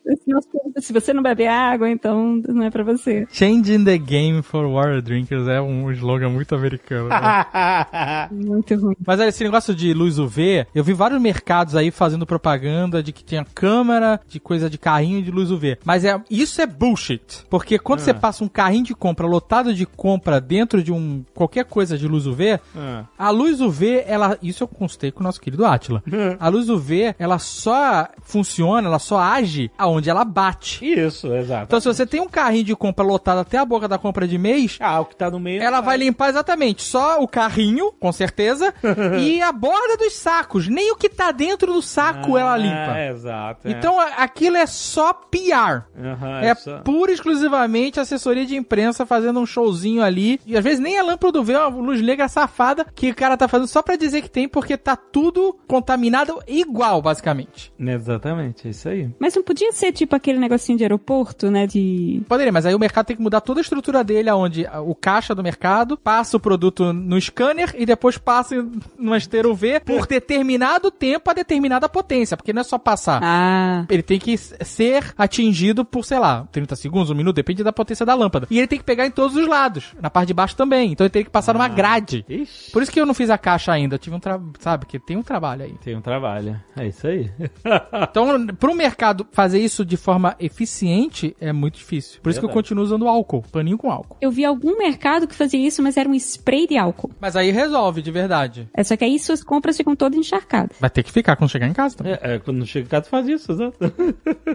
Se 0.78 0.92
você 0.92 1.12
não 1.12 1.22
bebe 1.22 1.46
água, 1.46 1.88
então 1.90 2.40
não 2.48 2.64
é 2.64 2.70
pra 2.70 2.82
você. 2.82 3.26
Changing 3.30 3.84
the 3.84 3.98
game 3.98 4.42
for 4.42 4.66
water 4.66 5.00
drinkers 5.02 5.46
é 5.48 5.60
um 5.60 5.90
slogan 5.92 6.28
muito 6.30 6.54
americano. 6.54 7.08
né? 7.08 8.26
Muito 8.30 8.74
ruim. 8.76 8.96
Mas 9.06 9.20
olha, 9.20 9.28
esse 9.28 9.42
negócio 9.44 9.74
de 9.74 9.92
luz 9.94 10.18
UV, 10.18 10.66
eu 10.74 10.82
vi 10.84 10.92
vários 10.92 11.20
mercados 11.20 11.74
aí 11.74 11.90
fazendo 11.90 12.26
propaganda 12.26 13.02
de 13.02 13.12
que 13.12 13.24
tinha 13.24 13.44
câmera, 13.54 14.20
de 14.28 14.38
coisa 14.40 14.68
de 14.68 14.78
carrinho 14.78 15.22
de 15.22 15.30
luz 15.30 15.50
UV. 15.50 15.78
Mas 15.84 16.04
é, 16.04 16.20
isso 16.30 16.60
é 16.60 16.66
bullshit. 16.66 17.44
Porque 17.48 17.78
quando 17.78 18.00
você 18.00 18.12
passa 18.14 18.35
um 18.44 18.48
carrinho 18.48 18.84
de 18.84 18.94
compra 18.94 19.26
lotado 19.26 19.74
de 19.74 19.86
compra 19.86 20.40
dentro 20.40 20.82
de 20.82 20.92
um 20.92 21.24
qualquer 21.34 21.64
coisa 21.64 21.96
de 21.98 22.06
luz 22.08 22.26
UV, 22.26 22.58
Ah. 22.76 23.04
a 23.18 23.30
luz 23.30 23.60
UV, 23.60 24.04
ela, 24.06 24.38
isso 24.42 24.62
eu 24.64 24.68
constei 24.68 25.10
com 25.10 25.20
o 25.20 25.22
nosso 25.22 25.40
querido 25.40 25.64
Atila. 25.64 26.02
A 26.38 26.48
luz 26.48 26.68
UV, 26.68 27.14
ela 27.18 27.38
só 27.38 28.08
funciona, 28.22 28.88
ela 28.88 28.98
só 28.98 29.18
age 29.18 29.70
aonde 29.78 30.10
ela 30.10 30.24
bate. 30.24 30.84
Isso, 30.84 31.32
exato. 31.34 31.64
Então 31.64 31.80
se 31.80 31.86
você 31.88 32.06
tem 32.06 32.20
um 32.20 32.28
carrinho 32.28 32.64
de 32.64 32.76
compra 32.76 33.04
lotado 33.04 33.38
até 33.38 33.58
a 33.58 33.64
boca 33.64 33.88
da 33.88 33.98
compra 33.98 34.26
de 34.26 34.36
mês, 34.38 34.76
Ah, 34.80 35.00
o 35.00 35.04
que 35.06 35.16
tá 35.16 35.30
no 35.30 35.40
meio. 35.40 35.62
ela 35.62 35.80
vai 35.80 35.96
limpar 35.96 36.28
exatamente 36.28 36.82
só 36.82 37.22
o 37.22 37.28
carrinho, 37.28 37.92
com 37.92 38.12
certeza, 38.12 38.72
e 39.20 39.40
a 39.42 39.52
borda 39.52 39.96
dos 39.96 40.14
sacos. 40.14 40.68
Nem 40.68 40.92
o 40.92 40.96
que 40.96 41.08
tá 41.08 41.32
dentro 41.32 41.72
do 41.72 41.82
saco 41.82 42.36
ela 42.36 42.56
limpa. 42.56 42.96
É, 42.98 43.10
exato. 43.10 43.68
é. 43.68 43.70
Então 43.72 43.98
aquilo 44.00 44.56
é 44.56 44.66
só 44.66 45.12
PR. 45.12 45.84
Aham, 45.98 46.40
É 46.42 46.54
só- 46.54 46.78
pura 46.80 47.10
e 47.10 47.14
exclusivamente 47.14 47.98
assessoria 48.26 48.44
de 48.44 48.56
imprensa 48.56 49.06
fazendo 49.06 49.38
um 49.38 49.46
showzinho 49.46 50.02
ali. 50.02 50.40
E 50.44 50.56
às 50.56 50.64
vezes 50.64 50.80
nem 50.80 50.98
a 50.98 51.02
lâmpada 51.02 51.32
do 51.32 51.44
V 51.44 51.52
é 51.52 51.58
uma 51.66 51.80
luz 51.80 52.02
negra 52.02 52.28
safada 52.28 52.84
que 52.94 53.10
o 53.10 53.14
cara 53.14 53.36
tá 53.36 53.46
fazendo 53.46 53.68
só 53.68 53.82
pra 53.82 53.96
dizer 53.96 54.22
que 54.22 54.30
tem, 54.30 54.48
porque 54.48 54.76
tá 54.76 54.96
tudo 54.96 55.56
contaminado 55.66 56.38
igual, 56.46 57.00
basicamente. 57.00 57.72
Exatamente, 57.78 58.66
é 58.66 58.70
isso 58.70 58.88
aí. 58.88 59.10
Mas 59.18 59.34
não 59.34 59.42
podia 59.42 59.70
ser 59.72 59.92
tipo 59.92 60.16
aquele 60.16 60.38
negocinho 60.38 60.78
de 60.78 60.84
aeroporto, 60.84 61.50
né? 61.50 61.66
De. 61.66 62.22
Poderia, 62.28 62.52
mas 62.52 62.66
aí 62.66 62.74
o 62.74 62.78
mercado 62.78 63.06
tem 63.06 63.16
que 63.16 63.22
mudar 63.22 63.40
toda 63.40 63.60
a 63.60 63.62
estrutura 63.62 64.02
dele, 64.02 64.28
aonde 64.28 64.66
o 64.84 64.94
caixa 64.94 65.34
do 65.34 65.42
mercado 65.42 65.96
passa 65.96 66.36
o 66.36 66.40
produto 66.40 66.92
no 66.92 67.20
scanner 67.20 67.74
e 67.78 67.86
depois 67.86 68.18
passa 68.18 68.66
numa 68.98 69.16
esteira 69.16 69.48
UV 69.48 69.80
por 69.80 70.06
determinado 70.06 70.90
tempo 70.90 71.30
a 71.30 71.34
determinada 71.34 71.88
potência, 71.88 72.36
porque 72.36 72.52
não 72.52 72.60
é 72.60 72.64
só 72.64 72.78
passar. 72.78 73.20
Ah. 73.22 73.84
Ele 73.88 74.02
tem 74.02 74.18
que 74.18 74.36
ser 74.36 75.14
atingido 75.16 75.84
por, 75.84 76.04
sei 76.04 76.18
lá, 76.18 76.46
30 76.50 76.74
segundos, 76.76 77.10
um 77.10 77.14
minuto, 77.14 77.36
depende 77.36 77.62
da 77.62 77.72
potência 77.72 78.04
da 78.04 78.15
lâmpada. 78.16 78.46
E 78.50 78.58
ele 78.58 78.66
tem 78.66 78.78
que 78.78 78.84
pegar 78.84 79.06
em 79.06 79.10
todos 79.10 79.36
os 79.36 79.46
lados, 79.46 79.94
na 80.00 80.10
parte 80.10 80.28
de 80.28 80.34
baixo 80.34 80.56
também. 80.56 80.92
Então 80.92 81.04
ele 81.04 81.12
tem 81.12 81.24
que 81.24 81.30
passar 81.30 81.52
numa 81.52 81.68
grade. 81.68 82.24
Ixi. 82.28 82.72
Por 82.72 82.82
isso 82.82 82.90
que 82.90 83.00
eu 83.00 83.06
não 83.06 83.14
fiz 83.14 83.30
a 83.30 83.38
caixa 83.38 83.72
ainda. 83.72 83.94
Eu 83.94 83.98
tive 83.98 84.16
um 84.16 84.20
trabalho, 84.20 84.52
sabe? 84.58 84.86
Que 84.86 84.98
tem 84.98 85.16
um 85.16 85.22
trabalho 85.22 85.64
aí. 85.64 85.74
Tem 85.84 85.96
um 85.96 86.00
trabalho. 86.00 86.60
É 86.76 86.86
isso 86.86 87.06
aí. 87.06 87.30
Então, 88.08 88.46
para 88.46 88.70
o 88.70 88.74
mercado 88.74 89.26
fazer 89.32 89.58
isso 89.58 89.84
de 89.84 89.96
forma 89.96 90.34
eficiente 90.38 91.36
é 91.40 91.52
muito 91.52 91.76
difícil. 91.76 92.20
Por 92.22 92.30
isso 92.30 92.40
que 92.40 92.46
eu 92.46 92.50
continuo 92.50 92.84
usando 92.84 93.08
álcool, 93.08 93.42
paninho 93.50 93.76
com 93.76 93.90
álcool. 93.90 94.16
Eu 94.20 94.30
vi 94.30 94.44
algum 94.44 94.76
mercado 94.78 95.26
que 95.26 95.34
fazia 95.34 95.60
isso, 95.60 95.82
mas 95.82 95.96
era 95.96 96.08
um 96.08 96.14
spray 96.14 96.66
de 96.66 96.76
álcool. 96.76 97.10
Mas 97.20 97.36
aí 97.36 97.50
resolve, 97.50 98.02
de 98.02 98.10
verdade. 98.10 98.68
É 98.74 98.82
só 98.82 98.96
que 98.96 99.04
aí 99.04 99.18
suas 99.18 99.42
compras 99.42 99.76
ficam 99.76 99.94
todas 99.96 100.18
encharcadas. 100.18 100.76
Vai 100.80 100.90
ter 100.90 101.02
que 101.02 101.12
ficar 101.12 101.36
quando 101.36 101.50
chegar 101.50 101.66
em 101.66 101.72
casa 101.72 101.96
também. 101.96 102.14
É, 102.14 102.34
é, 102.34 102.38
quando 102.38 102.64
chega 102.66 102.86
em 102.86 102.88
casa 102.88 103.06
faz 103.06 103.28
isso, 103.28 103.52
exato. 103.52 103.76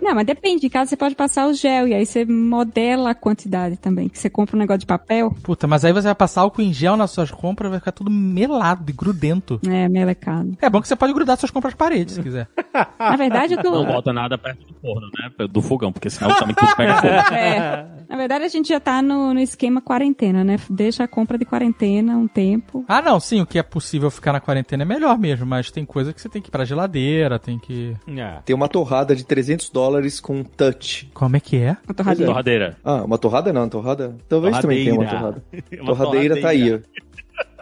Não, 0.01 0.15
mas 0.15 0.25
depende. 0.25 0.61
De 0.61 0.69
casa 0.69 0.89
você 0.91 0.97
pode 0.97 1.15
passar 1.15 1.47
o 1.47 1.53
gel 1.53 1.87
e 1.87 1.93
aí 1.93 2.05
você 2.05 2.23
modela 2.23 3.11
a 3.11 3.15
quantidade 3.41 3.77
também. 3.77 4.07
Que 4.07 4.17
você 4.19 4.29
compra 4.29 4.55
um 4.55 4.59
negócio 4.59 4.79
de 4.79 4.85
papel, 4.85 5.31
Puta, 5.43 5.67
mas 5.67 5.83
aí 5.83 5.91
você 5.93 6.07
vai 6.07 6.15
passar 6.15 6.41
álcool 6.41 6.61
em 6.61 6.73
gel 6.73 6.95
nas 6.95 7.11
suas 7.11 7.31
compras, 7.31 7.69
vai 7.69 7.79
ficar 7.79 7.91
tudo 7.91 8.11
melado 8.11 8.89
e 8.89 8.93
grudento. 8.93 9.59
é 9.67 9.87
melecado. 9.89 10.57
É 10.61 10.69
bom 10.69 10.81
que 10.81 10.87
você 10.87 10.95
pode 10.95 11.13
grudar 11.13 11.37
suas 11.37 11.51
compras 11.51 11.73
nas 11.73 11.77
paredes, 11.77 12.15
se 12.15 12.23
quiser. 12.23 12.47
Na 12.99 13.15
verdade, 13.15 13.53
eu 13.53 13.61
tô. 13.61 13.71
Não 13.71 13.85
bota 13.85 14.13
nada 14.13 14.37
perto 14.37 14.65
do 14.65 14.73
forno, 14.79 15.07
né? 15.17 15.47
Do 15.47 15.61
fogão, 15.61 15.91
porque 15.91 16.09
senão 16.09 16.35
também 16.35 16.55
tudo 16.55 16.75
pega 16.75 16.95
fogo. 16.97 17.11
É. 17.31 17.85
Na 18.09 18.17
verdade, 18.17 18.43
a 18.43 18.47
gente 18.49 18.67
já 18.67 18.79
tá 18.79 19.01
no, 19.01 19.33
no 19.33 19.39
esquema 19.39 19.79
quarentena, 19.81 20.43
né? 20.43 20.57
Deixa 20.69 21.03
a 21.05 21.07
compra 21.07 21.37
de 21.37 21.45
quarentena 21.45 22.17
um 22.17 22.27
tempo. 22.27 22.83
Ah, 22.87 23.01
não, 23.01 23.19
sim, 23.21 23.39
o 23.41 23.45
que 23.45 23.57
é 23.57 23.63
possível 23.63 24.11
ficar 24.11 24.33
na 24.33 24.41
quarentena 24.41 24.83
é 24.83 24.85
melhor 24.85 25.17
mesmo, 25.17 25.45
mas 25.45 25.71
tem 25.71 25.85
coisa 25.85 26.11
que 26.11 26.21
você 26.21 26.27
tem 26.27 26.41
que 26.41 26.49
ir 26.49 26.51
pra 26.51 26.65
geladeira, 26.65 27.39
tem 27.39 27.57
que... 27.57 27.95
Ah, 28.19 28.41
Tem 28.43 28.53
uma 28.53 28.67
torrada 28.67 29.15
de 29.15 29.23
300 29.23 29.69
dólares 29.69 30.19
com 30.19 30.43
touch. 30.43 31.09
Como 31.13 31.37
é 31.37 31.39
que 31.39 31.55
é? 31.57 31.77
A 31.87 31.93
torradeira. 31.93 32.25
Torradeira. 32.31 32.77
Ah, 32.83 33.03
uma 33.03 33.17
torrada 33.31 33.53
não, 33.53 33.69
torrada? 33.69 34.15
Talvez 34.27 34.59
também 34.59 34.83
tenha 34.83 34.93
uma 34.93 35.09
torrada. 35.09 35.43
Uma 35.79 35.95
torradeira 35.95 36.41
tá 36.41 36.49
aí, 36.49 36.75
ó. 36.75 36.79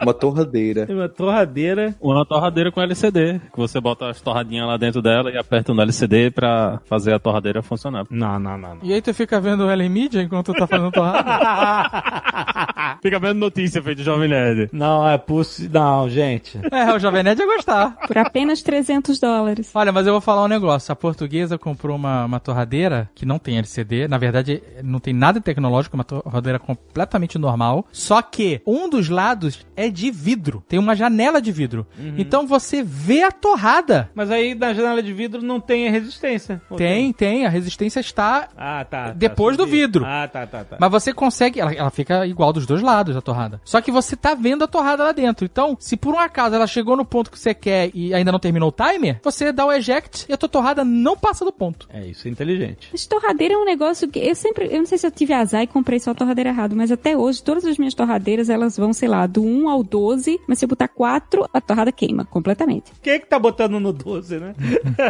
Uma 0.00 0.14
torradeira. 0.14 0.86
uma 0.88 1.08
torradeira. 1.08 1.94
Uma 2.00 2.24
torradeira 2.24 2.72
com 2.72 2.80
LCD, 2.80 3.40
que 3.52 3.58
você 3.58 3.80
bota 3.80 4.08
as 4.08 4.20
torradinhas 4.20 4.66
lá 4.66 4.76
dentro 4.76 5.02
dela 5.02 5.30
e 5.30 5.36
aperta 5.36 5.72
no 5.74 5.80
LCD 5.82 6.30
pra 6.30 6.80
fazer 6.84 7.12
a 7.12 7.18
torradeira 7.18 7.62
funcionar. 7.62 8.06
Não, 8.10 8.38
não, 8.38 8.58
não, 8.58 8.74
não. 8.76 8.78
E 8.82 8.92
aí 8.92 9.02
tu 9.02 9.12
fica 9.12 9.40
vendo 9.40 9.64
o 9.66 9.90
Media 9.90 10.22
enquanto 10.22 10.52
tu 10.52 10.54
tá 10.54 10.66
fazendo 10.66 10.90
torrada? 10.90 11.20
Fica 13.02 13.18
vendo 13.18 13.38
notícia 13.38 13.82
feita 13.82 13.98
de 14.00 14.04
Jovem 14.04 14.28
Nerd. 14.28 14.68
Não, 14.72 15.08
é 15.08 15.16
possível. 15.16 15.80
Não, 15.80 16.08
gente. 16.08 16.58
é, 16.70 16.92
o 16.92 16.98
Jovem 16.98 17.22
Nerd 17.22 17.40
ia 17.40 17.46
gostar. 17.46 17.96
Por 18.06 18.18
apenas 18.18 18.62
300 18.62 19.18
dólares. 19.18 19.70
Olha, 19.74 19.92
mas 19.92 20.06
eu 20.06 20.12
vou 20.12 20.20
falar 20.20 20.44
um 20.44 20.48
negócio. 20.48 20.92
A 20.92 20.96
portuguesa 20.96 21.58
comprou 21.58 21.96
uma, 21.96 22.24
uma 22.24 22.40
torradeira 22.40 23.08
que 23.14 23.24
não 23.26 23.38
tem 23.38 23.58
LCD. 23.58 24.06
Na 24.08 24.18
verdade, 24.18 24.62
não 24.82 24.98
tem 25.00 25.14
nada 25.14 25.40
tecnológico, 25.40 25.96
uma 25.96 26.04
torradeira 26.04 26.58
completamente 26.58 27.38
normal. 27.38 27.86
Só 27.92 28.20
que 28.22 28.60
um 28.66 28.88
dos 28.88 29.08
lados 29.08 29.66
é 29.76 29.88
de 29.90 30.10
vidro. 30.10 30.62
Tem 30.68 30.78
uma 30.78 30.94
janela 30.94 31.40
de 31.40 31.52
vidro. 31.52 31.86
Então 32.16 32.46
você 32.46 32.82
vê 32.82 33.22
a 33.22 33.30
torrada. 33.30 34.10
Mas 34.14 34.30
aí 34.30 34.54
na 34.54 34.72
janela 34.72 35.02
de 35.02 35.12
vidro 35.12 35.42
não 35.42 35.60
tem 35.60 35.88
a 35.88 35.90
resistência. 35.90 36.60
Ou 36.70 36.76
Tem, 36.76 37.12
tem. 37.12 37.46
A 37.46 37.48
resistência 37.48 38.00
está. 38.00 38.48
Ah, 38.56 38.84
tá. 38.84 39.08
tá, 39.08 39.12
Depois 39.12 39.56
do 39.56 39.66
vidro. 39.66 40.04
Ah, 40.06 40.28
tá, 40.28 40.46
tá, 40.46 40.64
tá. 40.64 40.76
Mas 40.78 40.90
você 40.90 41.12
consegue. 41.12 41.60
Ela, 41.60 41.72
ela 41.72 41.90
fica 41.90 42.26
igual 42.26 42.52
dos 42.52 42.66
dois 42.66 42.82
lados, 42.82 43.16
a 43.16 43.20
torrada. 43.20 43.60
Só 43.64 43.80
que 43.80 43.90
você 43.90 44.16
tá 44.16 44.34
vendo 44.34 44.64
a 44.64 44.68
torrada 44.68 45.04
lá 45.04 45.12
dentro. 45.12 45.44
Então, 45.44 45.76
se 45.80 45.96
por 45.96 46.14
um 46.14 46.18
acaso 46.18 46.54
ela 46.54 46.66
chegou 46.66 46.96
no 46.96 47.04
ponto 47.04 47.30
que 47.30 47.38
você 47.38 47.54
quer 47.54 47.90
e 47.94 48.12
ainda 48.14 48.32
não 48.32 48.38
terminou 48.38 48.68
o 48.68 48.72
timer, 48.72 49.20
você 49.22 49.52
dá 49.52 49.66
o 49.66 49.72
eject 49.72 50.26
e 50.28 50.32
a 50.32 50.36
tua 50.36 50.48
torrada 50.48 50.84
não 50.84 51.16
passa 51.16 51.44
do 51.44 51.52
ponto. 51.52 51.88
É 51.92 52.06
isso, 52.06 52.26
é 52.26 52.30
inteligente. 52.30 52.88
Mas 52.92 53.06
torradeira 53.06 53.54
é 53.54 53.56
um 53.56 53.64
negócio 53.64 54.08
que 54.08 54.18
eu 54.18 54.34
sempre, 54.34 54.66
eu 54.66 54.78
não 54.78 54.86
sei 54.86 54.98
se 54.98 55.06
eu 55.06 55.10
tive 55.10 55.32
azar 55.32 55.62
e 55.62 55.66
comprei 55.66 55.98
só 55.98 56.10
a 56.10 56.14
torradeira 56.14 56.50
errado, 56.50 56.76
mas 56.76 56.90
até 56.90 57.16
hoje 57.16 57.42
todas 57.42 57.64
as 57.64 57.78
minhas 57.78 57.94
torradeiras 57.94 58.48
elas 58.48 58.76
vão, 58.76 58.92
sei 58.92 59.08
lá, 59.08 59.26
do 59.26 59.42
1 59.42 59.68
ao 59.68 59.79
12, 59.82 60.40
mas 60.46 60.58
se 60.58 60.64
eu 60.64 60.68
botar 60.68 60.88
4, 60.88 61.48
a 61.52 61.60
torrada 61.60 61.92
queima 61.92 62.24
completamente. 62.24 62.92
Quem 63.02 63.14
é 63.14 63.18
que 63.18 63.26
tá 63.26 63.38
botando 63.38 63.80
no 63.80 63.92
12, 63.92 64.38
né? 64.38 64.54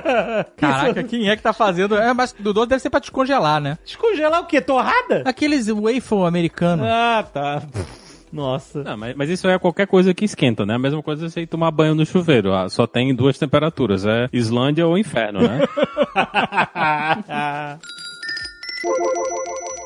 Caraca, 0.57 1.03
quem 1.03 1.29
é 1.29 1.37
que 1.37 1.43
tá 1.43 1.53
fazendo? 1.53 1.97
É, 1.97 2.12
mas 2.12 2.33
do 2.33 2.53
12 2.53 2.68
deve 2.68 2.81
ser 2.81 2.91
pra 2.91 3.01
descongelar, 3.01 3.61
né? 3.61 3.79
Descongelar 3.85 4.41
o 4.41 4.47
quê? 4.47 4.61
Torrada? 4.61 5.23
Aqueles 5.25 5.68
waffle 5.68 6.27
americano. 6.27 6.85
Ah, 6.85 7.25
tá. 7.33 7.62
Nossa. 8.33 8.85
Não, 8.85 8.97
mas, 8.97 9.16
mas 9.16 9.29
isso 9.29 9.49
é 9.49 9.59
qualquer 9.59 9.87
coisa 9.87 10.14
que 10.14 10.25
esquenta, 10.25 10.64
né? 10.64 10.75
A 10.75 10.79
mesma 10.79 11.03
coisa 11.03 11.29
você 11.29 11.41
ir 11.41 11.47
tomar 11.47 11.71
banho 11.71 11.95
no 11.95 12.07
chuveiro. 12.07 12.55
Ah, 12.55 12.68
só 12.68 12.87
tem 12.87 13.14
duas 13.14 13.39
temperaturas, 13.39 14.07
é 14.07 14.29
Islândia 14.33 14.87
ou 14.87 14.97
inferno, 14.97 15.41
né? 15.41 15.61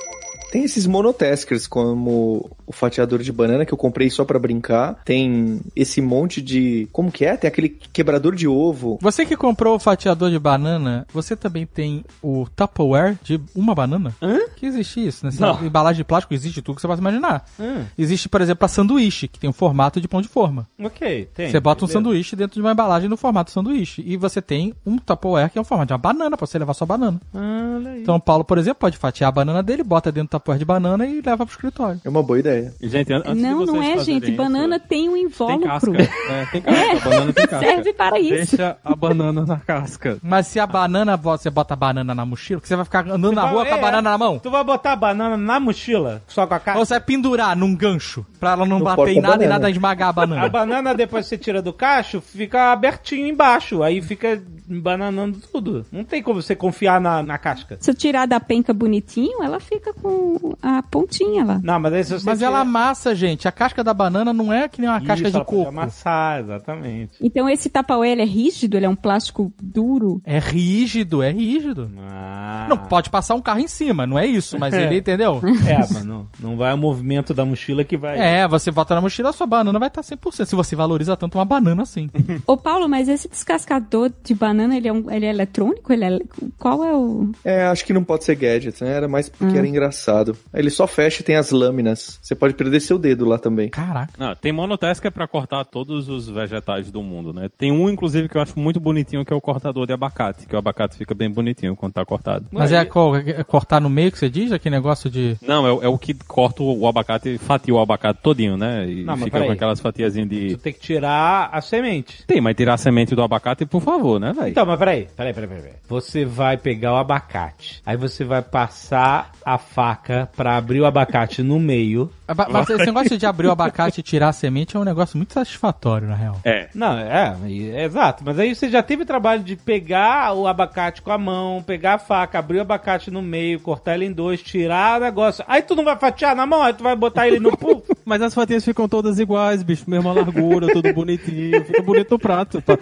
Tem 0.54 0.62
esses 0.62 0.86
monotaskers, 0.86 1.66
como 1.66 2.48
o 2.64 2.72
fatiador 2.72 3.18
de 3.18 3.32
banana 3.32 3.66
que 3.66 3.74
eu 3.74 3.76
comprei 3.76 4.08
só 4.08 4.24
pra 4.24 4.38
brincar. 4.38 5.02
Tem 5.04 5.60
esse 5.74 6.00
monte 6.00 6.40
de. 6.40 6.88
Como 6.92 7.10
que 7.10 7.24
é? 7.24 7.36
Tem 7.36 7.48
aquele 7.48 7.68
quebrador 7.68 8.36
de 8.36 8.46
ovo. 8.46 8.96
Você 9.02 9.26
que 9.26 9.36
comprou 9.36 9.74
o 9.74 9.80
fatiador 9.80 10.30
de 10.30 10.38
banana, 10.38 11.08
você 11.12 11.34
também 11.34 11.66
tem 11.66 12.04
o 12.22 12.46
Tupperware 12.54 13.18
de 13.24 13.40
uma 13.52 13.74
banana? 13.74 14.14
Hã? 14.22 14.46
Que 14.54 14.66
existe 14.66 15.04
isso, 15.04 15.26
né? 15.26 15.32
Embalagem 15.60 15.96
de 15.96 16.04
plástico 16.04 16.32
existe 16.32 16.62
tudo 16.62 16.76
que 16.76 16.82
você 16.82 16.86
pode 16.86 17.00
imaginar. 17.00 17.44
Hum, 17.58 17.82
Existe, 17.98 18.28
por 18.28 18.40
exemplo, 18.40 18.64
a 18.64 18.68
sanduíche, 18.68 19.26
que 19.26 19.40
tem 19.40 19.50
um 19.50 19.52
formato 19.52 20.00
de 20.00 20.06
pão 20.06 20.22
de 20.22 20.28
forma. 20.28 20.68
ok, 20.78 21.30
tem. 21.34 21.50
você 21.50 21.58
bota 21.58 21.84
um 21.84 21.88
beleza. 21.88 21.98
sanduíche 21.98 22.36
dentro 22.36 22.54
de 22.54 22.60
uma 22.60 22.70
embalagem 22.70 23.08
no 23.08 23.16
formato 23.16 23.50
sanduíche. 23.50 24.04
E 24.06 24.16
você 24.16 24.40
tem 24.40 24.72
um 24.86 24.98
Tupperware 24.98 25.50
que 25.50 25.58
é 25.58 25.60
um 25.60 25.64
formato 25.64 25.88
de 25.88 25.92
uma 25.94 25.98
banana, 25.98 26.36
pra 26.36 26.46
você 26.46 26.60
levar 26.60 26.74
sua 26.74 26.86
banana. 26.86 27.20
Ah, 27.34 27.74
olha 27.76 27.90
aí. 27.90 28.02
Então 28.02 28.14
o 28.14 28.20
Paulo, 28.20 28.44
por 28.44 28.56
exemplo, 28.56 28.78
pode 28.78 28.96
fatiar 28.96 29.26
a 29.30 29.32
banana 29.32 29.60
dele, 29.60 29.82
bota 29.82 30.12
dentro 30.12 30.28
do 30.28 30.43
porra 30.44 30.58
de 30.58 30.64
banana 30.64 31.06
e 31.06 31.20
leva 31.24 31.44
pro 31.46 31.54
escritório. 31.54 32.00
É 32.04 32.08
uma 32.08 32.22
boa 32.22 32.38
ideia. 32.38 32.72
E, 32.80 32.88
gente, 32.88 33.12
an- 33.12 33.18
antes 33.26 33.34
de 33.36 33.42
Não, 33.42 33.64
não 33.66 33.82
é, 33.82 33.98
gente. 33.98 34.26
isso, 34.28 34.36
Banana 34.36 34.78
tem 34.78 35.08
um 35.08 35.14
Tem 35.14 35.22
invólucro. 35.24 35.68
casca. 35.68 36.02
É, 36.30 36.46
tem 36.52 36.60
casca. 36.62 36.96
A 36.96 37.00
banana 37.10 37.32
tem 37.32 37.46
casca. 37.46 37.66
Serve 37.66 37.92
para 37.94 38.18
isso. 38.18 38.56
Deixa 38.56 38.76
a 38.84 38.94
banana 38.94 39.46
na 39.46 39.56
casca. 39.58 40.18
Mas 40.22 40.46
se 40.46 40.60
a 40.60 40.66
banana, 40.66 41.16
você 41.16 41.48
bota 41.50 41.74
a 41.74 41.76
banana 41.76 42.14
na 42.14 42.26
mochila, 42.26 42.60
que 42.60 42.68
você 42.68 42.76
vai 42.76 42.84
ficar 42.84 43.06
andando 43.08 43.32
na 43.32 43.42
vai- 43.42 43.52
rua 43.52 43.66
com 43.66 43.74
a 43.74 43.78
é, 43.78 43.80
banana 43.80 44.10
na 44.10 44.18
mão? 44.18 44.38
Tu 44.38 44.50
vai 44.50 44.62
botar 44.64 44.92
a 44.92 44.96
banana 44.96 45.36
na 45.36 45.58
mochila, 45.60 46.22
só 46.28 46.46
com 46.46 46.54
a 46.54 46.60
casca? 46.60 46.78
Ou 46.78 46.84
você 46.84 46.94
vai 46.94 47.00
pendurar 47.00 47.56
num 47.56 47.74
gancho, 47.74 48.24
pra 48.38 48.52
ela 48.52 48.66
não 48.66 48.78
No 48.78 48.84
bater 48.84 49.08
em 49.08 49.20
nada 49.20 49.44
e 49.44 49.48
nada 49.48 49.70
esmagar 49.70 50.08
a 50.08 50.10
A 50.10 50.12
banana. 50.12 50.48
banana, 50.48 50.94
depois 50.94 51.24
que 51.24 51.30
você 51.30 51.38
tira 51.38 51.62
do 51.62 51.72
cacho, 51.72 52.20
fica 52.20 52.72
abertinho 52.72 53.26
embaixo. 53.26 53.82
Aí 53.82 54.02
fica 54.02 54.42
bananando 54.66 55.38
tudo. 55.52 55.84
Não 55.92 56.04
tem 56.04 56.22
como 56.22 56.42
você 56.42 56.54
confiar 56.56 57.00
na, 57.00 57.22
na 57.22 57.38
casca. 57.38 57.76
Se 57.80 57.90
eu 57.90 57.94
tirar 57.94 58.26
da 58.26 58.40
penca 58.40 58.72
bonitinho, 58.72 59.42
ela 59.42 59.60
fica 59.60 59.92
com 59.92 60.33
a 60.62 60.82
pontinha 60.82 61.44
lá. 61.44 61.60
Não, 61.62 61.78
mas 61.80 61.92
aí 61.92 62.04
se 62.04 62.12
você 62.12 62.26
Mas 62.26 62.38
tira- 62.38 62.50
ela 62.50 62.60
amassa, 62.60 63.14
gente. 63.14 63.46
A 63.48 63.52
casca 63.52 63.82
da 63.84 63.92
banana 63.94 64.32
não 64.32 64.52
é 64.52 64.68
que 64.68 64.80
nem 64.80 64.88
uma 64.90 64.98
Isso, 64.98 65.06
casca 65.06 65.30
de 65.30 65.36
ela 65.36 65.44
pode 65.44 65.56
coco. 65.58 65.68
amassar, 65.68 66.40
exatamente. 66.40 67.12
Então 67.20 67.48
esse 67.48 67.68
tapaué 67.68 68.10
ele 68.12 68.22
é 68.22 68.26
rígido, 68.26 68.76
ele 68.76 68.86
é 68.86 68.88
um 68.88 68.96
plástico 68.96 69.52
duro. 69.62 70.20
É 70.24 70.38
rígido, 70.38 71.22
é 71.22 71.30
rígido. 71.30 71.90
Ah. 71.98 72.66
Não 72.68 72.76
pode 72.76 73.10
passar 73.10 73.34
um 73.34 73.40
carro 73.42 73.60
em 73.60 73.68
cima, 73.68 74.06
não 74.06 74.18
é 74.18 74.26
isso, 74.26 74.58
mas 74.58 74.74
ele 74.74 74.98
entendeu? 74.98 75.40
É, 75.66 75.78
mas 75.78 76.04
não, 76.04 76.26
não 76.38 76.56
vai 76.56 76.72
o 76.74 76.76
movimento 76.78 77.32
da 77.32 77.44
mochila 77.44 77.84
que 77.84 77.96
vai... 77.96 78.18
É, 78.18 78.46
você 78.46 78.70
bota 78.70 78.94
na 78.94 79.00
mochila, 79.00 79.30
a 79.30 79.32
sua 79.32 79.46
banana 79.46 79.78
vai 79.78 79.88
estar 79.88 80.02
100%. 80.02 80.44
Se 80.44 80.54
você 80.54 80.76
valoriza 80.76 81.16
tanto 81.16 81.38
uma 81.38 81.44
banana 81.44 81.82
assim. 81.82 82.10
Ô 82.46 82.56
Paulo, 82.56 82.88
mas 82.88 83.08
esse 83.08 83.28
descascador 83.28 84.12
de 84.22 84.34
banana, 84.34 84.76
ele 84.76 84.88
é, 84.88 84.92
um, 84.92 85.10
ele 85.10 85.26
é 85.26 85.30
eletrônico? 85.30 85.92
Ele 85.92 86.04
é, 86.04 86.18
qual 86.58 86.84
é 86.84 86.92
o... 86.94 87.30
É, 87.44 87.64
acho 87.66 87.84
que 87.84 87.92
não 87.92 88.04
pode 88.04 88.24
ser 88.24 88.34
gadget, 88.36 88.82
né? 88.84 88.90
Era 88.92 89.08
mais 89.08 89.28
porque 89.28 89.56
era 89.56 89.66
engraçado. 89.66 90.23
Aí 90.52 90.60
Ele 90.62 90.70
só 90.70 90.86
fecha 90.86 91.20
e 91.20 91.24
tem 91.24 91.36
as 91.36 91.50
lâminas. 91.50 92.18
Você 92.22 92.34
pode 92.34 92.54
perder 92.54 92.80
seu 92.80 92.98
dedo 92.98 93.24
lá 93.24 93.38
também. 93.38 93.68
Caraca. 93.68 94.12
Não, 94.18 94.34
tem 94.34 94.52
monotask 94.52 95.00
que 95.02 95.08
é 95.08 95.10
pra 95.10 95.26
cortar 95.28 95.64
todos 95.64 96.08
os 96.08 96.28
vegetais 96.28 96.90
do 96.90 97.02
mundo, 97.02 97.32
né? 97.32 97.48
Tem 97.58 97.70
um, 97.72 97.88
inclusive, 97.90 98.28
que 98.28 98.36
eu 98.36 98.42
acho 98.42 98.58
muito 98.58 98.78
bonitinho, 98.80 99.24
que 99.24 99.32
é 99.32 99.36
o 99.36 99.40
cortador 99.40 99.86
de 99.86 99.92
abacate, 99.92 100.46
que 100.46 100.54
o 100.54 100.58
abacate 100.58 100.96
fica 100.96 101.14
bem 101.14 101.30
bonitinho 101.30 101.76
quando 101.76 101.92
tá 101.92 102.04
cortado. 102.04 102.46
Mas 102.50 102.72
é, 102.72 102.84
co- 102.84 103.16
é 103.16 103.42
cortar 103.44 103.80
no 103.80 103.90
meio 103.90 104.10
que 104.12 104.18
você 104.18 104.28
diz? 104.30 104.52
Aquele 104.52 104.74
negócio 104.76 105.10
de. 105.10 105.36
Não, 105.42 105.66
é, 105.66 105.72
o- 105.72 105.82
é 105.82 105.88
o 105.88 105.98
que 105.98 106.14
corta 106.14 106.62
o 106.62 106.86
abacate, 106.86 107.38
fatia 107.38 107.74
o 107.74 107.80
abacate 107.80 108.20
todinho, 108.22 108.56
né? 108.56 108.88
E 108.88 109.04
Não, 109.04 109.14
mas 109.16 109.24
fica 109.24 109.44
com 109.44 109.50
aquelas 109.52 109.80
fatiazinhas 109.80 110.28
Tu 110.28 110.34
de... 110.34 110.56
tem 110.56 110.72
que 110.72 110.80
tirar 110.80 111.50
a 111.52 111.60
semente. 111.60 112.24
Tem, 112.26 112.40
mas 112.40 112.54
tirar 112.56 112.74
a 112.74 112.78
semente 112.78 113.14
do 113.14 113.22
abacate, 113.22 113.66
por 113.66 113.80
favor, 113.82 114.18
né, 114.20 114.32
velho? 114.32 114.48
Então, 114.48 114.64
mas 114.66 114.78
peraí, 114.78 115.06
peraí, 115.16 115.32
peraí. 115.34 115.48
peraí. 115.48 115.72
Você 115.88 116.24
vai 116.24 116.56
pegar 116.56 116.92
o 116.94 116.96
abacate. 116.96 117.82
Aí 117.84 117.96
você 117.96 118.24
vai 118.24 118.42
passar 118.42 119.32
a 119.44 119.58
faca 119.58 120.03
pra 120.36 120.56
abrir 120.56 120.80
o 120.80 120.86
abacate 120.86 121.42
no 121.42 121.58
meio. 121.58 122.10
Mas 122.50 122.70
esse 122.70 122.86
negócio 122.86 123.18
de 123.18 123.26
abrir 123.26 123.48
o 123.48 123.50
abacate 123.52 124.00
e 124.00 124.02
tirar 124.02 124.28
a 124.28 124.32
semente 124.32 124.76
é 124.76 124.80
um 124.80 124.84
negócio 124.84 125.16
muito 125.16 125.32
satisfatório, 125.32 126.08
na 126.08 126.14
real. 126.14 126.40
É. 126.44 126.68
Não, 126.74 126.96
é, 126.98 127.36
é, 127.46 127.84
exato. 127.84 128.22
Mas 128.24 128.38
aí 128.38 128.54
você 128.54 128.68
já 128.68 128.82
teve 128.82 129.04
trabalho 129.04 129.42
de 129.42 129.56
pegar 129.56 130.32
o 130.34 130.46
abacate 130.46 131.02
com 131.02 131.10
a 131.10 131.18
mão, 131.18 131.62
pegar 131.62 131.94
a 131.94 131.98
faca, 131.98 132.38
abrir 132.38 132.58
o 132.58 132.62
abacate 132.62 133.10
no 133.10 133.22
meio, 133.22 133.60
cortar 133.60 133.94
ele 133.94 134.06
em 134.06 134.12
dois, 134.12 134.42
tirar 134.42 135.00
o 135.00 135.04
negócio. 135.04 135.44
Aí 135.46 135.62
tu 135.62 135.74
não 135.74 135.84
vai 135.84 135.96
fatiar 135.96 136.34
na 136.34 136.46
mão, 136.46 136.62
aí 136.62 136.72
tu 136.72 136.82
vai 136.82 136.96
botar 136.96 137.26
ele 137.26 137.40
no 137.40 137.54
puff. 137.56 137.93
Mas 138.04 138.20
as 138.22 138.34
fatias 138.34 138.64
ficam 138.64 138.88
todas 138.88 139.18
iguais, 139.18 139.62
bicho. 139.62 139.84
Mesma 139.88 140.12
largura, 140.12 140.66
tudo 140.72 140.92
bonitinho. 140.92 141.64
Fica 141.64 141.82
bonito 141.82 142.10
no 142.12 142.18
prato. 142.18 142.60
pá. 142.62 142.76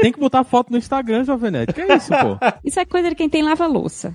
Tem 0.00 0.12
que 0.12 0.20
botar 0.20 0.44
foto 0.44 0.70
no 0.70 0.78
Instagram, 0.78 1.24
Jovem 1.24 1.50
Nerd. 1.50 1.72
Que 1.72 1.80
é 1.82 1.96
isso, 1.96 2.10
pô? 2.10 2.38
Isso 2.64 2.78
é 2.80 2.84
coisa 2.84 3.08
de 3.08 3.14
quem 3.14 3.28
tem 3.28 3.42
lava-louça. 3.42 4.14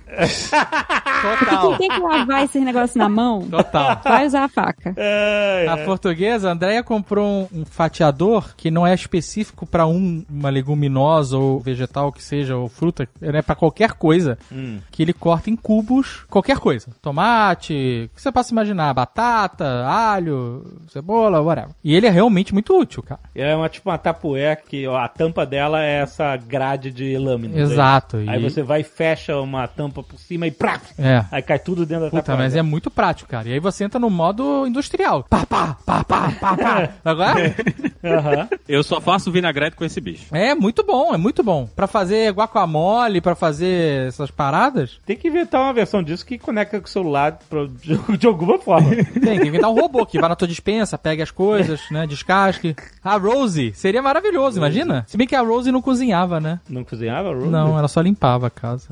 Total. 1.22 1.78
Quem 1.78 1.78
tem 1.78 1.90
que 1.90 2.00
lavar 2.06 2.44
esse 2.44 2.60
negócio 2.60 2.98
na 2.98 3.10
mão, 3.10 3.42
Total. 3.50 4.02
vai 4.04 4.26
usar 4.26 4.44
a 4.44 4.48
faca. 4.50 4.94
É, 4.98 5.66
A 5.70 5.78
portuguesa, 5.78 6.50
a 6.50 6.54
Andrea 6.54 6.84
comprou 6.84 7.48
um, 7.54 7.62
um 7.62 7.66
fatiador 7.66 8.56
que 8.56 8.72
não 8.72 8.86
é 8.86 8.94
específico 8.94 9.66
pra 9.66 9.86
um, 9.86 10.24
uma 10.30 10.50
leguminosa 10.50 11.38
ou 11.38 11.60
vegetal 11.60 12.12
que 12.12 12.24
seja, 12.24 12.56
ou 12.56 12.68
fruta, 12.68 13.08
é 13.22 13.42
pra 13.42 13.56
qualquer 13.56 13.94
coisa, 13.94 14.38
Hum. 14.52 14.80
que 14.92 15.02
ele 15.02 15.14
corta 15.14 15.50
em 15.50 15.56
cubos 15.56 16.26
qualquer 16.30 16.58
coisa. 16.58 16.88
Tomate, 17.02 18.10
o 18.12 18.16
que 18.16 18.22
você 18.22 18.32
possa 18.32 18.52
imaginar, 18.52 18.94
batata, 18.94 19.86
alho, 19.86 20.51
cebola, 20.90 21.42
whatever. 21.42 21.72
E 21.84 21.96
ele 21.96 22.08
é 22.08 22.10
realmente 22.10 22.54
muito 22.54 22.78
útil, 22.78 23.02
cara. 23.04 23.20
É 23.36 23.56
uma 23.56 23.70
tipo 23.70 23.90
uma 23.90 23.98
tapué 23.98 24.56
que 24.56 24.88
ó, 24.88 24.98
a 24.98 25.08
tampa 25.08 25.46
dela 25.46 25.84
é 25.84 26.02
essa 26.02 26.36
grade 26.38 26.92
de 26.92 27.18
lâmina. 27.18 27.60
Exato. 27.60 28.18
Aí 28.28 28.40
e- 28.44 28.50
você 28.50 28.62
vai 28.64 28.82
e 28.82 28.84
fecha 28.84 29.38
uma 29.40 29.68
tampa 29.68 30.02
por 30.04 30.20
cima 30.20 30.48
e 30.48 30.52
prá! 30.52 30.80
É. 30.98 31.24
Aí 31.32 31.42
cai 31.42 31.60
tudo 31.60 31.86
dentro 31.86 32.06
da 32.06 32.10
Puta, 32.10 32.24
tapué. 32.24 32.44
mas 32.44 32.56
é 32.56 32.62
muito 32.62 32.90
prático, 32.90 33.30
cara. 33.30 33.48
E 33.50 33.54
aí 33.54 33.60
você 33.60 33.84
entra 33.84 34.00
no 34.00 34.10
modo 34.10 34.66
industrial. 34.68 35.26
Pá, 35.30 35.46
pá, 35.46 35.78
pá, 35.86 36.04
pá, 36.04 36.32
pá, 36.40 36.58
pá. 36.58 36.90
Agora? 37.06 37.56
Aham. 38.04 38.48
Eu 38.68 38.84
só 38.84 39.00
faço 39.00 39.32
vinagrete 39.32 39.76
com 39.76 39.86
esse 39.86 40.02
bicho. 40.02 40.26
É 40.36 40.56
muito 40.56 40.84
bom, 40.84 41.14
é 41.14 41.18
muito 41.18 41.44
bom. 41.44 41.68
Pra 41.76 41.88
fazer 41.88 42.32
guacamole, 42.34 43.22
pra 43.22 43.36
fazer 43.36 44.08
essas 44.08 44.32
paradas, 44.32 45.00
Tem 45.06 45.16
que 45.18 45.28
inventar 45.28 45.62
uma 45.62 45.74
versão 45.74 46.02
disso 46.02 46.26
que 46.26 46.38
conecta 46.38 46.80
com 46.80 46.86
o 46.86 46.90
celular 46.90 47.38
pro- 47.50 47.68
de, 47.68 47.98
de 48.18 48.28
alguma 48.28 48.58
forma. 48.58 48.90
tem 49.22 49.40
que 49.40 49.48
inventar 49.48 49.70
um 49.70 49.80
robô 49.80 50.06
que 50.06 50.20
vai 50.20 50.30
na 50.30 50.36
tua 50.42 50.48
dispensa, 50.48 50.98
pegue 50.98 51.22
as 51.22 51.32
coisas, 51.32 51.82
né, 51.92 52.08
descasque. 52.08 52.76
A 53.04 53.16
Rose 53.18 53.72
seria 53.74 54.02
maravilhoso, 54.02 54.58
imagina? 54.58 55.06
Se 55.08 55.18
bem 55.18 55.28
que 55.28 55.36
a 55.36 55.42
Rose 55.42 55.72
não 55.72 55.82
cozinhava, 55.82 56.40
né? 56.40 56.60
Não 56.70 56.84
cozinhava, 56.84 57.34
Rose? 57.34 57.48
Não, 57.48 57.78
ela 57.78 57.88
só 57.88 58.02
limpava 58.02 58.48
a 58.48 58.50
casa. 58.50 58.90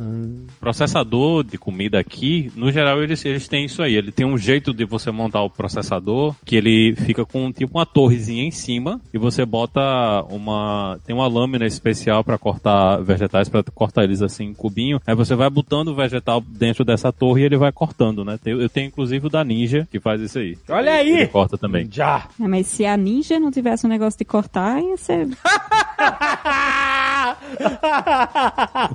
Processador 0.59 1.43
de 1.43 1.57
comida 1.57 1.99
aqui, 1.99 2.51
no 2.55 2.71
geral, 2.71 3.01
eles, 3.01 3.23
eles 3.25 3.47
têm 3.47 3.65
isso 3.65 3.81
aí. 3.81 3.95
Ele 3.95 4.11
tem 4.11 4.25
um 4.25 4.37
jeito 4.37 4.73
de 4.73 4.85
você 4.85 5.11
montar 5.11 5.41
o 5.41 5.49
processador 5.49 6.35
que 6.45 6.55
ele 6.55 6.95
fica 6.95 7.25
com 7.25 7.51
tipo 7.51 7.77
uma 7.77 7.85
torrezinha 7.85 8.43
em 8.43 8.51
cima 8.51 8.99
e 9.13 9.17
você 9.17 9.45
bota 9.45 9.81
uma. 10.29 10.99
Tem 11.05 11.15
uma 11.15 11.27
lâmina 11.27 11.65
especial 11.65 12.23
pra 12.23 12.37
cortar 12.37 12.97
vegetais, 13.01 13.49
pra 13.49 13.63
cortar 13.63 14.03
eles 14.03 14.21
assim 14.21 14.45
em 14.45 14.53
cubinho. 14.53 15.01
Aí 15.05 15.15
você 15.15 15.35
vai 15.35 15.49
botando 15.49 15.89
o 15.89 15.95
vegetal 15.95 16.41
dentro 16.41 16.85
dessa 16.85 17.11
torre 17.11 17.41
e 17.41 17.45
ele 17.45 17.57
vai 17.57 17.71
cortando, 17.71 18.23
né? 18.23 18.37
Eu 18.45 18.69
tenho 18.69 18.87
inclusive 18.87 19.27
o 19.27 19.29
da 19.29 19.43
Ninja 19.43 19.87
que 19.91 19.99
faz 19.99 20.21
isso 20.21 20.37
aí. 20.39 20.57
Olha 20.69 20.93
aí! 20.93 21.29
Corta 21.39 21.57
também. 21.57 21.87
Já! 21.91 22.27
É, 22.39 22.47
mas 22.47 22.67
se 22.67 22.85
a 22.85 22.97
ninja 22.97 23.39
não 23.39 23.49
tivesse 23.51 23.85
um 23.85 23.89
negócio 23.89 24.17
de 24.17 24.25
cortar, 24.25 24.81
ia 24.81 24.97
ser. 24.97 25.27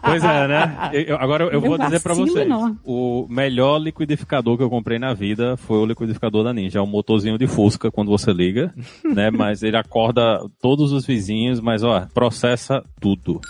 Pois 0.03 0.23
é, 0.25 0.49
né? 0.49 0.91
Eu- 0.93 1.17
agora 1.19 1.45
eu, 1.45 1.51
eu 1.53 1.61
vou 1.61 1.79
dizer 1.79 2.01
pra 2.03 2.15
vocês. 2.15 2.37
enorme. 2.47 2.77
O 2.85 3.27
melhor 3.29 3.79
liquidificador 3.79 4.57
que 4.57 4.63
eu 4.63 4.71
comprei 4.71 4.99
na 4.99 5.13
vida 5.15 5.57
foi 5.57 5.79
o 5.79 5.87
liquidificador 5.87 6.45
da 6.45 6.53
Ninja. 6.53 6.79
É 6.79 6.83
um 6.83 6.87
motorzinho 6.87 7.39
de 7.39 7.47
Fusca 7.47 7.91
quando 7.91 8.09
você 8.11 8.33
liga, 8.33 8.73
né? 9.05 9.31
Mas 9.31 9.63
ele 9.63 9.77
acorda 9.77 10.41
todos 10.61 10.93
os 10.93 11.05
vizinhos, 11.07 11.61
mas 11.61 11.83
ó, 11.83 12.07
processa 12.13 12.83
tudo. 13.01 13.41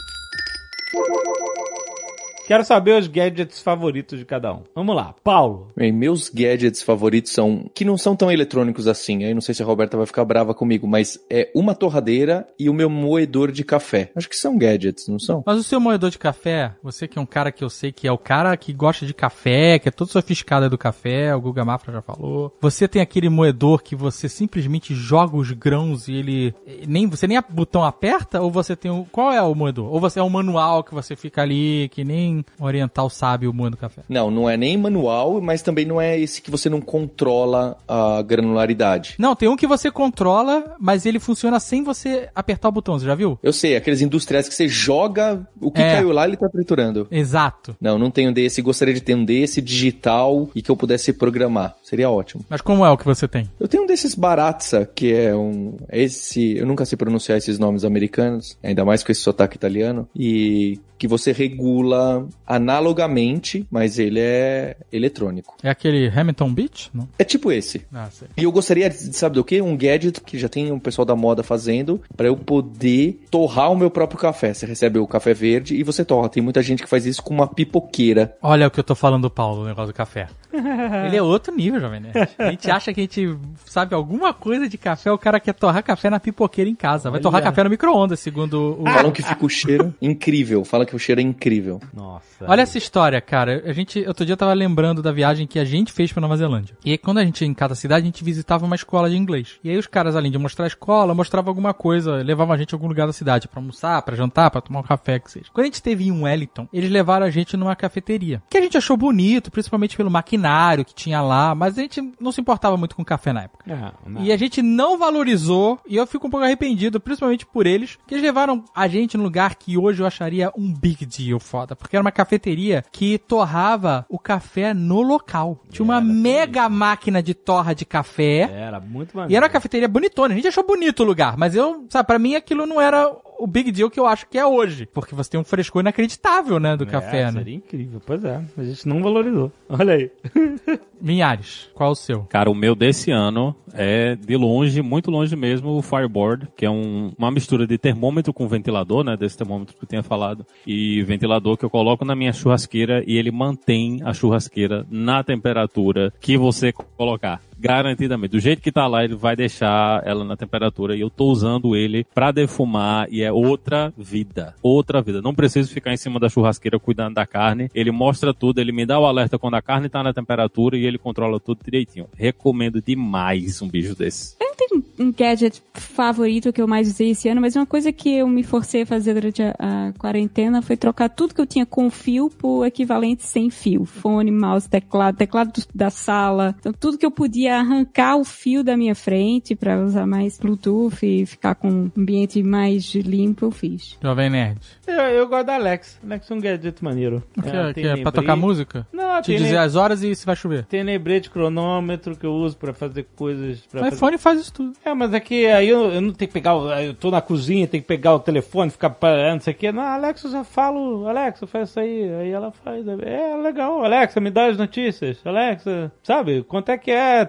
Quero 2.46 2.62
saber 2.62 2.98
os 2.98 3.06
gadgets 3.06 3.60
favoritos 3.60 4.18
de 4.18 4.24
cada 4.24 4.52
um. 4.52 4.62
Vamos 4.74 4.94
lá, 4.94 5.14
Paulo. 5.24 5.68
Bem, 5.74 5.90
meus 5.90 6.28
gadgets 6.28 6.82
favoritos 6.82 7.32
são. 7.32 7.70
que 7.74 7.86
não 7.86 7.96
são 7.96 8.14
tão 8.14 8.30
eletrônicos 8.30 8.86
assim. 8.86 9.24
Aí 9.24 9.32
não 9.32 9.40
sei 9.40 9.54
se 9.54 9.62
a 9.62 9.66
Roberta 9.66 9.96
vai 9.96 10.04
ficar 10.04 10.24
brava 10.26 10.54
comigo, 10.54 10.86
mas 10.86 11.18
é 11.30 11.50
uma 11.54 11.74
torradeira 11.74 12.46
e 12.58 12.68
o 12.68 12.74
meu 12.74 12.90
moedor 12.90 13.50
de 13.50 13.64
café. 13.64 14.10
Acho 14.14 14.28
que 14.28 14.36
são 14.36 14.58
gadgets, 14.58 15.08
não 15.08 15.18
são? 15.18 15.42
Mas 15.46 15.58
o 15.58 15.62
seu 15.62 15.80
moedor 15.80 16.10
de 16.10 16.18
café, 16.18 16.74
você 16.82 17.08
que 17.08 17.18
é 17.18 17.22
um 17.22 17.26
cara 17.26 17.50
que 17.50 17.64
eu 17.64 17.70
sei 17.70 17.90
que 17.90 18.06
é 18.06 18.12
o 18.12 18.18
cara 18.18 18.54
que 18.58 18.74
gosta 18.74 19.06
de 19.06 19.14
café, 19.14 19.78
que 19.78 19.88
é 19.88 19.92
todo 19.92 20.10
sofisticado 20.10 20.68
do 20.68 20.76
café, 20.76 21.34
o 21.34 21.40
Guga 21.40 21.64
Mafra 21.64 21.94
já 21.94 22.02
falou. 22.02 22.54
Você 22.60 22.86
tem 22.86 23.00
aquele 23.00 23.30
moedor 23.30 23.82
que 23.82 23.96
você 23.96 24.28
simplesmente 24.28 24.94
joga 24.94 25.36
os 25.36 25.50
grãos 25.50 26.08
e 26.08 26.12
ele 26.12 26.54
nem 26.86 27.06
você 27.06 27.26
nem 27.26 27.38
a 27.38 27.42
botão 27.42 27.82
aperta 27.82 28.42
ou 28.42 28.50
você 28.50 28.76
tem 28.76 28.90
o 28.90 29.06
qual 29.10 29.32
é 29.32 29.40
o 29.40 29.54
moedor? 29.54 29.90
Ou 29.90 29.98
você 29.98 30.20
é 30.20 30.22
um 30.22 30.28
manual 30.28 30.84
que 30.84 30.94
você 30.94 31.16
fica 31.16 31.40
ali 31.40 31.88
que 31.90 32.04
nem 32.04 32.33
oriental 32.58 33.10
sabe 33.10 33.46
o 33.46 33.52
moendo 33.52 33.76
café? 33.76 34.02
Não, 34.08 34.30
não 34.30 34.48
é 34.48 34.56
nem 34.56 34.76
manual, 34.76 35.40
mas 35.40 35.60
também 35.62 35.84
não 35.84 36.00
é 36.00 36.18
esse 36.18 36.40
que 36.40 36.50
você 36.50 36.68
não 36.70 36.80
controla 36.80 37.76
a 37.86 38.22
granularidade. 38.22 39.14
Não, 39.18 39.34
tem 39.36 39.48
um 39.48 39.56
que 39.56 39.66
você 39.66 39.90
controla, 39.90 40.74
mas 40.80 41.04
ele 41.06 41.18
funciona 41.20 41.60
sem 41.60 41.82
você 41.82 42.28
apertar 42.34 42.68
o 42.68 42.72
botão, 42.72 42.98
você 42.98 43.06
já 43.06 43.14
viu? 43.14 43.38
Eu 43.42 43.52
sei, 43.52 43.76
aqueles 43.76 44.00
industriais 44.00 44.48
que 44.48 44.54
você 44.54 44.68
joga, 44.68 45.46
o 45.60 45.70
que 45.70 45.80
É. 45.82 45.96
caiu 45.96 46.12
lá 46.12 46.26
ele 46.26 46.36
tá 46.36 46.48
triturando. 46.48 47.06
Exato. 47.10 47.76
Não, 47.80 47.98
não 47.98 48.10
tenho 48.10 48.32
desse. 48.32 48.62
Gostaria 48.62 48.94
de 48.94 49.00
ter 49.00 49.14
um 49.14 49.24
desse 49.24 49.60
digital 49.60 50.48
e 50.54 50.62
que 50.62 50.70
eu 50.70 50.76
pudesse 50.76 51.12
programar. 51.12 51.76
Seria 51.82 52.10
ótimo. 52.10 52.44
Mas 52.48 52.60
como 52.60 52.84
é 52.84 52.90
o 52.90 52.96
que 52.96 53.04
você 53.04 53.26
tem? 53.28 53.48
Eu 53.58 53.68
tenho 53.68 53.82
um 53.82 53.86
desses 53.86 54.14
Baratza, 54.14 54.88
que 54.94 55.12
é 55.12 55.34
um. 55.34 55.76
Esse. 55.92 56.56
Eu 56.56 56.66
nunca 56.66 56.84
sei 56.84 56.96
pronunciar 56.96 57.38
esses 57.38 57.58
nomes 57.58 57.84
americanos, 57.84 58.56
ainda 58.62 58.84
mais 58.84 59.02
com 59.02 59.12
esse 59.12 59.20
sotaque 59.20 59.56
italiano. 59.56 60.08
E 60.14 60.80
que 61.04 61.08
você 61.08 61.32
regula 61.32 62.26
analogamente, 62.46 63.66
mas 63.70 63.98
ele 63.98 64.20
é 64.20 64.74
eletrônico. 64.90 65.54
É 65.62 65.68
aquele 65.68 66.08
Hamilton 66.08 66.54
Beach? 66.54 66.90
Não. 66.94 67.06
É 67.18 67.24
tipo 67.24 67.52
esse. 67.52 67.82
Ah, 67.92 68.08
sei. 68.10 68.28
E 68.34 68.44
eu 68.44 68.50
gostaria, 68.50 68.88
de, 68.88 69.14
sabe 69.14 69.34
do 69.34 69.44
que? 69.44 69.60
Um 69.60 69.76
gadget 69.76 70.22
que 70.22 70.38
já 70.38 70.48
tem 70.48 70.72
um 70.72 70.78
pessoal 70.78 71.04
da 71.04 71.14
moda 71.14 71.42
fazendo 71.42 72.00
para 72.16 72.26
eu 72.26 72.34
poder 72.38 73.20
torrar 73.30 73.70
o 73.70 73.76
meu 73.76 73.90
próprio 73.90 74.18
café. 74.18 74.54
Você 74.54 74.64
recebe 74.64 74.98
o 74.98 75.06
café 75.06 75.34
verde 75.34 75.76
e 75.76 75.82
você 75.82 76.06
torra. 76.06 76.30
Tem 76.30 76.42
muita 76.42 76.62
gente 76.62 76.82
que 76.82 76.88
faz 76.88 77.04
isso 77.04 77.22
com 77.22 77.34
uma 77.34 77.46
pipoqueira. 77.46 78.34
Olha 78.40 78.66
o 78.66 78.70
que 78.70 78.80
eu 78.80 78.84
tô 78.84 78.94
falando 78.94 79.24
do 79.24 79.30
Paulo, 79.30 79.60
o 79.60 79.66
negócio 79.66 79.92
do 79.92 79.96
café. 79.96 80.28
Ele 81.06 81.16
é 81.16 81.22
outro 81.22 81.54
nível, 81.54 81.80
Jovem 81.80 82.00
Nerd. 82.00 82.30
A 82.38 82.50
gente 82.50 82.70
acha 82.70 82.92
que 82.92 83.00
a 83.00 83.02
gente 83.02 83.36
sabe 83.66 83.94
alguma 83.94 84.32
coisa 84.32 84.68
de 84.68 84.78
café, 84.78 85.10
o 85.10 85.18
cara 85.18 85.40
quer 85.40 85.54
torrar 85.54 85.82
café 85.82 86.08
na 86.08 86.20
pipoqueira 86.20 86.70
em 86.70 86.74
casa. 86.74 87.10
Vai 87.10 87.18
Olha. 87.18 87.22
torrar 87.22 87.42
café 87.42 87.64
no 87.64 87.70
micro-ondas, 87.70 88.20
segundo 88.20 88.78
o... 88.80 88.84
Falam 88.84 89.10
que 89.10 89.22
fica 89.22 89.44
o 89.44 89.48
cheiro 89.48 89.94
incrível. 90.00 90.64
Fala 90.64 90.86
que 90.86 90.94
o 90.94 90.98
cheiro 90.98 91.20
é 91.20 91.24
incrível. 91.24 91.80
Nossa. 91.92 92.44
Olha 92.46 92.62
essa 92.62 92.78
história, 92.78 93.20
cara. 93.20 93.62
A 93.66 93.72
gente, 93.72 94.06
outro 94.06 94.24
dia 94.24 94.34
eu 94.34 94.36
tava 94.36 94.52
lembrando 94.52 95.02
da 95.02 95.12
viagem 95.12 95.46
que 95.46 95.58
a 95.58 95.64
gente 95.64 95.92
fez 95.92 96.12
pra 96.12 96.20
Nova 96.20 96.36
Zelândia. 96.36 96.76
E 96.84 96.92
aí, 96.92 96.98
quando 96.98 97.18
a 97.18 97.24
gente 97.24 97.40
ia 97.42 97.48
em 97.48 97.54
cada 97.54 97.74
cidade, 97.74 98.02
a 98.02 98.06
gente 98.06 98.22
visitava 98.22 98.64
uma 98.64 98.76
escola 98.76 99.10
de 99.10 99.16
inglês. 99.16 99.58
E 99.64 99.70
aí 99.70 99.76
os 99.76 99.86
caras, 99.86 100.16
além 100.16 100.30
de 100.30 100.38
mostrar 100.38 100.66
a 100.66 100.68
escola, 100.68 101.14
mostravam 101.14 101.50
alguma 101.50 101.74
coisa, 101.74 102.16
levavam 102.16 102.54
a 102.54 102.58
gente 102.58 102.74
a 102.74 102.76
algum 102.76 102.88
lugar 102.88 103.06
da 103.06 103.12
cidade 103.12 103.48
pra 103.48 103.60
almoçar, 103.60 104.00
pra 104.02 104.16
jantar, 104.16 104.50
pra 104.50 104.60
tomar 104.60 104.80
um 104.80 104.84
café, 104.84 105.18
que 105.18 105.30
seja. 105.30 105.46
Quando 105.52 105.64
a 105.64 105.66
gente 105.66 105.74
esteve 105.74 106.06
em 106.06 106.22
Wellington, 106.22 106.68
eles 106.72 106.90
levaram 106.90 107.26
a 107.26 107.30
gente 107.30 107.56
numa 107.56 107.74
cafeteria. 107.74 108.42
Que 108.48 108.58
a 108.58 108.60
gente 108.60 108.76
achou 108.76 108.96
bonito, 108.96 109.50
principalmente 109.50 109.96
pelo 109.96 110.10
maquinário 110.10 110.43
que 110.84 110.94
tinha 110.94 111.20
lá, 111.20 111.54
mas 111.54 111.78
a 111.78 111.82
gente 111.82 112.02
não 112.20 112.32
se 112.32 112.40
importava 112.40 112.76
muito 112.76 112.96
com 112.96 113.04
café 113.04 113.32
na 113.32 113.44
época. 113.44 113.64
Ah, 113.70 113.92
não. 114.06 114.22
E 114.22 114.32
a 114.32 114.36
gente 114.36 114.62
não 114.62 114.98
valorizou, 114.98 115.78
e 115.86 115.96
eu 115.96 116.06
fico 116.06 116.26
um 116.26 116.30
pouco 116.30 116.44
arrependido, 116.44 117.00
principalmente 117.00 117.46
por 117.46 117.66
eles, 117.66 117.98
que 118.06 118.14
eles 118.14 118.24
levaram 118.24 118.64
a 118.74 118.88
gente 118.88 119.16
num 119.16 119.24
lugar 119.24 119.54
que 119.54 119.76
hoje 119.76 120.02
eu 120.02 120.06
acharia 120.06 120.52
um 120.56 120.72
big 120.72 121.06
deal 121.06 121.38
foda, 121.40 121.76
porque 121.76 121.96
era 121.96 122.02
uma 122.02 122.12
cafeteria 122.12 122.84
que 122.90 123.18
torrava 123.18 124.06
o 124.08 124.18
café 124.18 124.74
no 124.74 125.02
local. 125.02 125.60
Tinha 125.70 125.84
uma 125.84 126.00
mega 126.00 126.68
máquina 126.68 127.22
de 127.22 127.34
torra 127.34 127.74
de 127.74 127.84
café. 127.84 128.50
Era 128.52 128.80
muito 128.80 129.16
maneiro. 129.16 129.32
E 129.32 129.36
era 129.36 129.46
uma 129.46 129.52
cafeteria 129.52 129.88
bonitona. 129.88 130.34
A 130.34 130.36
gente 130.36 130.48
achou 130.48 130.66
bonito 130.66 131.00
o 131.00 131.06
lugar, 131.06 131.36
mas 131.36 131.54
eu, 131.54 131.86
sabe, 131.88 132.06
pra 132.06 132.18
mim 132.18 132.34
aquilo 132.34 132.66
não 132.66 132.80
era 132.80 133.10
o 133.38 133.46
big 133.46 133.70
deal 133.72 133.90
que 133.90 133.98
eu 134.00 134.06
acho 134.06 134.26
que 134.28 134.38
é 134.38 134.46
hoje. 134.46 134.86
Porque 134.86 135.14
você 135.14 135.30
tem 135.30 135.40
um 135.40 135.44
frescor 135.44 135.80
inacreditável, 135.80 136.58
né, 136.60 136.76
do 136.76 136.84
É, 136.84 136.86
café, 136.86 137.24
né? 137.26 137.38
Seria 137.38 137.54
incrível. 137.56 138.00
Pois 138.04 138.24
é. 138.24 138.42
A 138.56 138.62
gente 138.64 138.86
não 138.88 139.02
valorizou. 139.02 139.50
Olha 139.68 139.94
aí. 139.94 140.10
Minhares, 141.00 141.68
qual 141.74 141.90
o 141.90 141.94
seu? 141.94 142.22
Cara, 142.24 142.50
o 142.50 142.54
meu 142.54 142.74
desse 142.74 143.10
ano 143.10 143.54
é 143.74 144.14
de 144.16 144.36
longe, 144.36 144.80
muito 144.80 145.10
longe 145.10 145.36
mesmo, 145.36 145.76
o 145.76 145.82
Fireboard, 145.82 146.48
que 146.56 146.64
é 146.64 146.70
um- 146.70 147.12
uma 147.18 147.30
mistura 147.30 147.66
de 147.66 147.76
termômetro 147.76 148.32
com 148.32 148.48
ventilador, 148.48 149.04
né? 149.04 149.16
Desse 149.16 149.36
termômetro 149.36 149.74
que 149.76 149.84
eu 149.84 149.88
tinha 149.88 150.02
falado. 150.02 150.46
E 150.66 151.02
ventilador 151.02 151.58
que 151.58 151.64
eu 151.64 151.70
coloco 151.70 152.04
na 152.04 152.14
minha 152.14 152.32
churrasqueira 152.32 153.04
e 153.06 153.18
ele 153.18 153.30
mantém 153.30 154.00
a 154.02 154.14
churrasqueira 154.14 154.86
na 154.90 155.22
temperatura 155.22 156.12
que 156.20 156.38
você 156.38 156.72
colocar. 156.72 157.42
Garantidamente. 157.64 158.32
Do 158.32 158.40
jeito 158.40 158.60
que 158.60 158.70
tá 158.70 158.86
lá, 158.86 159.02
ele 159.04 159.14
vai 159.14 159.34
deixar 159.34 160.02
ela 160.06 160.22
na 160.22 160.36
temperatura 160.36 160.94
e 160.94 161.00
eu 161.00 161.08
tô 161.08 161.26
usando 161.30 161.74
ele 161.74 162.04
pra 162.14 162.30
defumar 162.30 163.06
e 163.10 163.22
é 163.22 163.32
outra 163.32 163.90
vida. 163.96 164.54
Outra 164.62 165.00
vida. 165.00 165.22
Não 165.22 165.34
preciso 165.34 165.72
ficar 165.72 165.92
em 165.92 165.96
cima 165.96 166.20
da 166.20 166.28
churrasqueira 166.28 166.78
cuidando 166.78 167.14
da 167.14 167.26
carne. 167.26 167.70
Ele 167.74 167.90
mostra 167.90 168.34
tudo, 168.34 168.58
ele 168.60 168.70
me 168.70 168.84
dá 168.84 169.00
o 169.00 169.06
alerta 169.06 169.38
quando 169.38 169.54
a 169.54 169.62
carne 169.62 169.88
tá 169.88 170.02
na 170.02 170.12
temperatura 170.12 170.76
e 170.76 170.84
ele 170.84 170.98
controla 170.98 171.40
tudo 171.40 171.60
direitinho. 171.64 172.06
Recomendo 172.14 172.82
demais 172.82 173.62
um 173.62 173.68
bicho 173.68 173.94
desse. 173.96 174.36
Eu 174.38 174.48
não 174.48 174.54
tenho 174.56 174.84
um 175.08 175.12
gadget 175.12 175.62
favorito 175.72 176.52
que 176.52 176.60
eu 176.60 176.68
mais 176.68 176.86
usei 176.88 177.10
esse 177.10 177.28
ano, 177.30 177.40
mas 177.40 177.56
uma 177.56 177.64
coisa 177.66 177.90
que 177.92 178.10
eu 178.18 178.28
me 178.28 178.42
forcei 178.42 178.82
a 178.82 178.86
fazer 178.86 179.14
durante 179.14 179.42
a, 179.42 179.54
a 179.58 179.92
quarentena 179.98 180.60
foi 180.60 180.76
trocar 180.76 181.08
tudo 181.08 181.34
que 181.34 181.40
eu 181.40 181.46
tinha 181.46 181.64
com 181.64 181.88
fio 181.90 182.28
por 182.28 182.64
equivalente 182.66 183.22
sem 183.24 183.48
fio. 183.50 183.84
Fone, 183.86 184.30
mouse, 184.30 184.68
teclado, 184.68 185.16
teclado 185.16 185.52
do- 185.52 185.66
da 185.74 185.88
sala. 185.90 186.54
Então 186.60 186.72
tudo 186.72 186.98
que 186.98 187.06
eu 187.06 187.10
podia 187.10 187.53
arrancar 187.60 188.16
o 188.16 188.24
fio 188.24 188.62
da 188.62 188.76
minha 188.76 188.94
frente 188.94 189.54
para 189.54 189.78
usar 189.80 190.06
mais 190.06 190.38
Bluetooth 190.38 191.04
e 191.04 191.24
ficar 191.26 191.54
com 191.54 191.68
um 191.70 191.90
ambiente 191.96 192.42
mais 192.42 192.94
limpo, 192.94 193.46
eu 193.46 193.50
fiz. 193.50 193.96
Jovem 194.02 194.30
Nerd. 194.30 194.58
Eu, 194.86 194.94
eu 194.94 195.28
gosto 195.28 195.46
da 195.46 195.54
Alex. 195.54 195.98
Alex 196.04 196.30
é 196.30 196.34
um 196.34 196.40
gadget 196.40 196.82
maneiro. 196.84 197.22
O 197.36 197.42
que 197.42 197.48
é, 197.48 197.72
que 197.74 197.86
é 197.86 197.96
pra 198.02 198.12
tocar 198.12 198.36
música? 198.36 198.86
Não, 198.92 199.20
Te 199.22 199.26
tem, 199.28 199.36
dizer 199.38 199.56
as 199.58 199.74
horas 199.76 200.02
e 200.02 200.14
se 200.14 200.26
vai 200.26 200.36
chover. 200.36 200.64
tem 200.66 200.82
lembrete 200.82 201.30
cronômetro 201.30 202.16
que 202.16 202.26
eu 202.26 202.32
uso 202.32 202.56
pra 202.56 202.72
fazer 202.72 203.06
coisas. 203.16 203.60
Pra 203.70 203.80
O 203.80 203.84
fazer... 203.84 203.96
iPhone 203.96 204.18
faz 204.18 204.40
isso 204.40 204.52
tudo. 204.52 204.72
É, 204.84 204.92
mas 204.94 205.12
é 205.14 205.20
que 205.20 205.46
aí 205.46 205.68
eu, 205.68 205.90
eu 205.92 206.00
não 206.00 206.12
tenho 206.12 206.28
que 206.28 206.34
pegar. 206.34 206.54
o- 206.56 206.70
Eu 206.72 206.94
tô 206.94 207.10
na 207.10 207.20
cozinha, 207.20 207.66
tenho 207.66 207.82
que 207.82 207.86
pegar 207.88 208.14
o 208.14 208.18
telefone, 208.20 208.70
ficar 208.70 208.90
parando, 208.90 209.34
não 209.34 209.40
sei 209.40 209.54
o 209.54 209.56
quê. 209.56 209.72
Não, 209.72 209.82
Alexa, 209.82 210.26
eu 210.26 210.32
já 210.32 210.44
falo, 210.44 211.06
Alexa, 211.08 211.46
faz 211.46 211.70
isso 211.70 211.80
aí. 211.80 212.10
Aí 212.20 212.30
ela 212.30 212.50
faz. 212.50 212.84
É 212.86 213.36
legal, 213.42 213.84
Alexa, 213.84 214.20
me 214.20 214.30
dá 214.30 214.46
as 214.46 214.56
notícias. 214.58 215.18
Alexa, 215.24 215.92
sabe? 216.02 216.42
Quanto 216.42 216.68
é 216.70 216.78
que 216.78 216.90
é? 216.90 217.24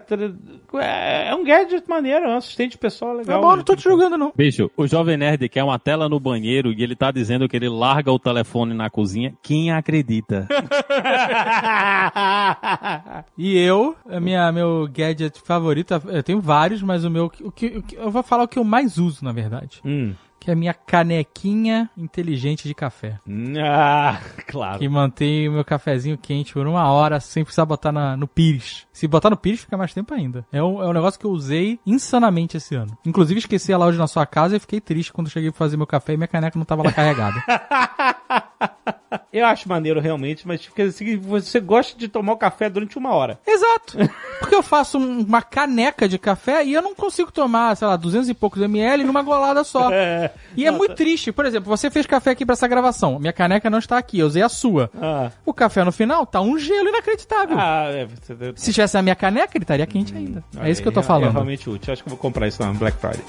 É, 0.74 1.30
é 1.30 1.36
um 1.36 1.44
gadget 1.44 1.88
maneiro, 1.88 2.26
é 2.26 2.30
um 2.30 2.38
assistente 2.38 2.78
pessoal 2.78 3.14
legal. 3.14 3.42
Tá 3.42 3.48
bom, 3.48 3.56
não 3.56 3.64
tô 3.64 3.76
te 3.76 3.84
julgando, 3.84 4.18
não. 4.18 4.34
Bicho, 4.36 4.70
o 4.76 4.86
Jovem 4.88 5.18
Nerd 5.18 5.48
quer 5.50 5.64
uma 5.64 5.80
tela 5.80 6.10
no 6.10 6.20
banheiro 6.20 6.72
e 6.74 6.84
ele 6.84 6.96
tá 6.96 7.12
dizendo 7.12 7.48
que 7.48 7.56
ele 7.56 7.70
larga 7.70 8.12
o 8.12 8.20
telefone 8.20 8.74
na 8.74 8.90
cozinha. 8.90 9.34
Quem 9.42 9.72
acredita? 9.72 10.48
E 13.38 13.58
eu, 13.58 13.96
a 14.10 14.20
minha, 14.20 14.52
meu 14.52 14.88
gadget 14.92 15.40
favorito, 15.44 15.94
eu 16.08 16.24
tenho 16.24 16.40
vários, 16.42 16.82
mas 16.82 17.04
o 17.04 17.10
meu, 17.10 17.26
o 17.42 17.52
que, 17.52 17.68
o 17.78 17.84
que- 17.84 17.96
eu 17.96 18.10
vou 18.10 18.24
falar 18.24 18.44
o 18.44 18.48
que 18.48 18.58
eu 18.60 18.64
mais 18.64 18.98
uso, 18.98 19.24
na 19.24 19.32
verdade. 19.32 19.82
hum. 19.86 20.14
Que 20.46 20.52
é 20.52 20.54
a 20.54 20.56
minha 20.56 20.76
canequinha 20.76 21.90
inteligente 21.98 22.68
de 22.68 22.76
café. 22.76 23.18
Ah, 23.60 24.20
claro. 24.46 24.78
Que 24.78 24.88
mantém 24.88 25.50
o 25.50 25.54
meu 25.54 25.66
cafezinho 25.66 26.20
quente 26.20 26.54
por 26.54 26.68
uma 26.68 26.88
hora 26.92 27.20
sem 27.20 27.44
precisar 27.44 27.66
botar 27.66 27.92
na- 27.92 28.16
no 28.16 28.28
pires. 28.28 28.86
Se 28.94 29.08
botar 29.08 29.32
no 29.32 29.38
pires, 29.38 29.62
fica 29.62 29.76
mais 29.76 29.92
tempo 29.92 30.14
ainda. 30.14 30.46
É 30.52 30.62
um, 30.62 30.84
é 30.84 30.88
um 30.88 30.94
negócio 30.94 31.20
que 31.20 31.26
eu 31.26 31.32
usei 31.32 31.80
insanamente 31.84 32.58
esse 32.58 32.76
ano. 32.76 32.96
Inclusive, 33.04 33.40
esqueci 33.40 33.74
ela 33.74 33.88
hoje 33.88 33.98
na 33.98 34.06
sua 34.06 34.24
casa 34.28 34.56
e 34.56 34.60
fiquei 34.60 34.80
triste 34.80 35.12
quando 35.12 35.32
cheguei 35.32 35.50
pra 35.50 35.58
fazer 35.58 35.78
meu 35.78 35.88
café 35.88 36.14
e 36.14 36.18
minha 36.18 36.28
caneca 36.28 36.60
não 36.60 36.66
tava 36.66 36.84
lá 36.84 36.92
carregada. 36.92 37.44
Eu 39.32 39.46
acho 39.46 39.68
maneiro 39.70 40.00
realmente, 40.00 40.48
mas 40.48 40.64
fica 40.66 40.84
assim, 40.84 41.18
você 41.18 41.60
gosta 41.60 41.98
de 41.98 42.08
tomar 42.08 42.34
o 42.34 42.38
café 42.38 42.70
durante 42.70 42.98
uma 42.98 43.14
hora. 43.14 43.40
Exato. 43.46 43.98
Porque 44.40 44.56
eu 44.56 44.64
faço 44.64 44.98
um- 44.98 45.22
uma 45.22 45.42
caneca 45.42 46.08
de 46.08 46.18
café 46.18 46.66
e 46.66 46.74
eu 46.74 46.82
não 46.82 46.94
consigo 46.94 47.32
tomar, 47.32 47.76
sei 47.78 47.88
lá, 47.88 47.96
200 47.96 48.28
e 48.30 48.34
poucos 48.34 48.62
ml 48.62 49.04
numa 49.04 49.22
golada 49.22 49.64
só. 49.64 49.90
É. 49.96 50.32
E 50.56 50.66
é 50.66 50.72
muito 50.72 50.96
triste. 50.96 51.32
Por 51.32 51.46
exemplo, 51.46 51.70
você 51.70 51.90
fez 51.90 52.06
café 52.06 52.32
aqui 52.32 52.46
pra 52.46 52.54
essa 52.54 52.68
gravação. 52.68 53.18
Minha 53.20 53.32
caneca 53.34 53.70
não 53.70 53.80
está 53.80 53.98
aqui, 53.98 54.20
eu 54.20 54.28
usei 54.28 54.42
a 54.44 54.50
sua. 54.50 54.90
Ah, 55.02 55.32
O 55.46 55.54
café 55.54 55.84
no 55.84 55.92
final 55.92 56.26
tá 56.26 56.42
um 56.42 56.58
gelo 56.58 56.90
inacreditável. 56.90 57.58
ah 57.60 57.86
é, 57.92 58.06
você, 58.06 58.54
Se 58.56 58.74
tivesse 58.74 58.98
a 58.98 59.02
minha 59.02 59.16
caneca, 59.16 59.52
ele 59.56 59.64
estaria 59.64 59.86
quente 59.88 60.14
ainda. 60.16 60.44
é 60.60 60.70
isso 60.70 60.82
que 60.82 60.88
eu 60.88 60.92
tô 60.92 61.00
É 61.00 61.04
falando. 61.04 61.32
realmente 61.32 61.70
útil. 61.70 61.94
Acho 61.94 62.04
que 62.04 62.10
eu 62.10 62.12
vou 62.12 62.20
comprar 62.20 62.48
isso 62.48 62.62
na 62.62 62.74
Black 62.74 62.98
Friday. 62.98 63.24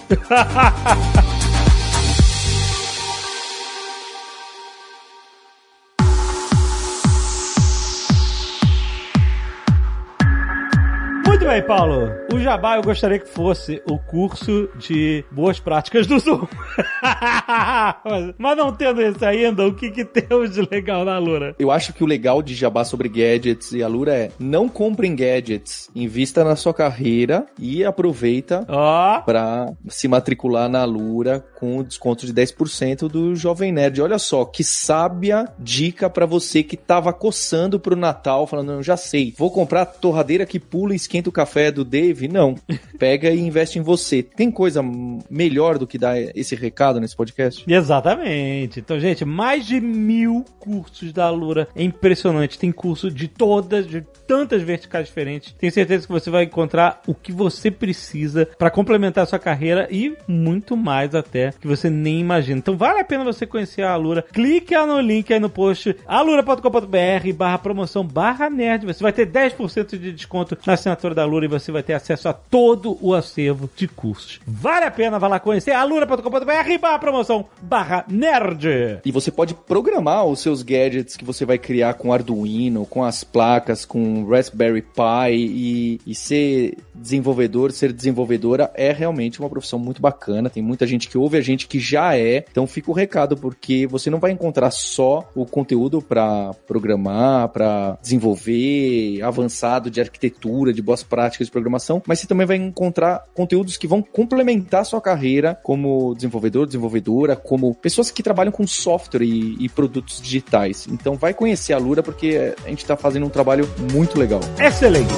Muito 11.36 11.48
bem, 11.48 11.62
Paulo. 11.62 12.10
O 12.32 12.40
Jabá 12.40 12.76
eu 12.76 12.82
gostaria 12.82 13.18
que 13.18 13.28
fosse 13.28 13.82
o 13.86 13.98
curso 13.98 14.70
de 14.78 15.22
boas 15.30 15.60
práticas 15.60 16.06
do 16.06 16.18
Zoom. 16.18 16.46
mas, 18.38 18.56
não 18.56 18.72
tendo 18.72 19.02
esse 19.02 19.22
ainda, 19.22 19.66
o 19.66 19.74
que, 19.74 19.90
que 19.90 20.02
temos 20.02 20.54
de 20.54 20.62
legal 20.62 21.04
na 21.04 21.18
Lura? 21.18 21.54
Eu 21.58 21.70
acho 21.70 21.92
que 21.92 22.02
o 22.02 22.06
legal 22.06 22.40
de 22.40 22.54
jabá 22.54 22.86
sobre 22.86 23.10
gadgets 23.10 23.72
e 23.72 23.82
Alura 23.82 24.14
é 24.14 24.30
não 24.38 24.66
comprem 24.66 25.14
gadgets, 25.14 25.90
invista 25.94 26.42
na 26.42 26.56
sua 26.56 26.72
carreira 26.72 27.44
e 27.58 27.84
aproveita 27.84 28.64
Ó, 28.66 29.20
para 29.20 29.74
se 29.88 30.08
matricular 30.08 30.70
na 30.70 30.80
Alura 30.80 31.44
com 31.56 31.82
desconto 31.82 32.24
de 32.24 32.32
10% 32.32 33.08
do 33.08 33.36
Jovem 33.36 33.72
Nerd. 33.72 34.00
Olha 34.00 34.18
só, 34.18 34.46
que 34.46 34.64
sábia 34.64 35.46
dica 35.58 36.08
para 36.08 36.24
você 36.24 36.62
que 36.62 36.78
tava 36.78 37.12
coçando 37.12 37.78
pro 37.78 37.94
Natal, 37.94 38.46
falando, 38.46 38.72
não, 38.72 38.82
já 38.82 38.96
sei, 38.96 39.34
vou 39.36 39.50
comprar 39.50 39.82
a 39.82 39.86
torradeira 39.86 40.46
que 40.46 40.58
pula 40.58 40.94
e 40.94 40.96
esquenta 40.96 41.25
o 41.28 41.32
café 41.32 41.70
do 41.70 41.84
Dave. 41.84 42.28
Não, 42.28 42.54
pega 42.98 43.30
e 43.30 43.40
investe 43.40 43.78
em 43.78 43.82
você. 43.82 44.22
Tem 44.22 44.50
coisa 44.50 44.82
melhor 45.28 45.78
do 45.78 45.86
que 45.86 45.98
dar 45.98 46.18
esse 46.18 46.54
recado 46.54 47.00
nesse 47.00 47.16
podcast? 47.16 47.64
Exatamente. 47.66 48.80
Então, 48.80 48.98
gente, 48.98 49.24
mais 49.24 49.66
de 49.66 49.80
mil 49.80 50.44
cursos 50.58 51.12
da 51.12 51.26
Alura. 51.26 51.68
É 51.74 51.82
impressionante. 51.82 52.58
Tem 52.58 52.72
curso 52.72 53.10
de 53.10 53.28
todas, 53.28 53.86
de 53.86 54.02
tantas 54.26 54.62
verticais 54.62 55.06
diferentes. 55.06 55.54
Tenho 55.58 55.72
certeza 55.72 56.06
que 56.06 56.12
você 56.12 56.30
vai 56.30 56.44
encontrar 56.44 57.00
o 57.06 57.14
que 57.14 57.32
você 57.32 57.70
precisa 57.70 58.46
para 58.58 58.70
complementar 58.70 59.24
a 59.24 59.26
sua 59.26 59.38
carreira 59.38 59.88
e 59.90 60.16
muito 60.26 60.76
mais 60.76 61.14
até 61.14 61.52
que 61.52 61.66
você 61.66 61.88
nem 61.88 62.20
imagina. 62.20 62.58
Então, 62.58 62.76
vale 62.76 63.00
a 63.00 63.04
pena 63.04 63.24
você 63.24 63.46
conhecer 63.46 63.82
a 63.82 63.92
Alura. 63.92 64.22
Clique 64.22 64.76
no 64.86 65.00
link 65.00 65.32
aí 65.32 65.40
no 65.40 65.48
post 65.48 65.96
alura.com.br 66.06 67.32
barra 67.34 67.58
promoção 67.58 68.04
barra 68.04 68.50
nerd. 68.50 68.86
Você 68.86 69.02
vai 69.02 69.12
ter 69.12 69.26
10% 69.26 69.98
de 69.98 70.12
desconto 70.12 70.56
na 70.66 70.74
assinatura 70.74 71.14
da 71.16 71.22
Alura 71.22 71.46
e 71.46 71.48
você 71.48 71.72
vai 71.72 71.82
ter 71.82 71.94
acesso 71.94 72.28
a 72.28 72.32
todo 72.32 72.96
o 73.00 73.14
acervo 73.14 73.68
de 73.74 73.88
cursos. 73.88 74.38
Vale 74.46 74.84
a 74.84 74.90
pena, 74.90 75.18
vá 75.18 75.26
lá 75.26 75.40
conhecer 75.40 75.72
alura.com.br 75.72 76.78
barra 76.80 76.98
promoção 76.98 77.46
barra 77.62 78.04
nerd. 78.08 79.00
E 79.04 79.10
você 79.10 79.30
pode 79.30 79.54
programar 79.54 80.26
os 80.26 80.40
seus 80.40 80.62
gadgets 80.62 81.16
que 81.16 81.24
você 81.24 81.44
vai 81.44 81.58
criar 81.58 81.94
com 81.94 82.12
Arduino, 82.12 82.84
com 82.86 83.02
as 83.02 83.24
placas, 83.24 83.84
com 83.84 84.28
Raspberry 84.28 84.82
Pi 84.82 85.32
e, 85.32 86.00
e 86.06 86.14
ser 86.14 86.76
desenvolvedor, 86.94 87.72
ser 87.72 87.92
desenvolvedora 87.92 88.70
é 88.74 88.92
realmente 88.92 89.40
uma 89.40 89.48
profissão 89.48 89.78
muito 89.78 90.02
bacana. 90.02 90.50
Tem 90.50 90.62
muita 90.62 90.86
gente 90.86 91.08
que 91.08 91.16
ouve 91.16 91.38
a 91.38 91.40
gente 91.40 91.66
que 91.66 91.80
já 91.80 92.16
é. 92.16 92.44
Então 92.50 92.66
fica 92.66 92.90
o 92.90 92.94
recado 92.94 93.36
porque 93.36 93.86
você 93.86 94.10
não 94.10 94.18
vai 94.18 94.32
encontrar 94.32 94.70
só 94.70 95.28
o 95.34 95.46
conteúdo 95.46 96.02
para 96.02 96.52
programar, 96.66 97.48
para 97.48 97.98
desenvolver, 98.02 99.22
avançado 99.22 99.90
de 99.90 100.00
arquitetura, 100.00 100.72
de 100.72 100.82
boas 100.82 101.02
práticas 101.06 101.46
de 101.46 101.50
programação, 101.50 102.02
mas 102.06 102.20
você 102.20 102.26
também 102.26 102.46
vai 102.46 102.56
encontrar 102.56 103.24
conteúdos 103.34 103.76
que 103.76 103.86
vão 103.86 104.02
complementar 104.02 104.82
a 104.82 104.84
sua 104.84 105.00
carreira 105.00 105.54
como 105.62 106.14
desenvolvedor, 106.14 106.66
desenvolvedora, 106.66 107.36
como 107.36 107.74
pessoas 107.74 108.10
que 108.10 108.22
trabalham 108.22 108.52
com 108.52 108.66
software 108.66 109.22
e, 109.22 109.56
e 109.58 109.68
produtos 109.68 110.20
digitais. 110.20 110.86
Então 110.90 111.14
vai 111.14 111.32
conhecer 111.32 111.72
a 111.72 111.78
Lura 111.78 112.02
porque 112.02 112.54
a 112.64 112.68
gente 112.68 112.82
está 112.82 112.96
fazendo 112.96 113.26
um 113.26 113.30
trabalho 113.30 113.68
muito 113.92 114.18
legal. 114.18 114.40
Excelente. 114.58 115.14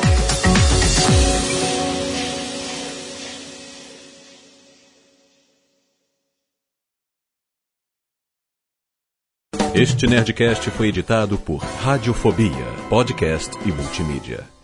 Este 9.74 10.09
Nerdcast 10.09 10.72
foi 10.72 10.89
editado 10.89 11.39
por 11.39 11.59
Radiofobia, 11.59 12.66
podcast 12.89 13.57
e 13.64 13.70
multimídia. 13.70 14.57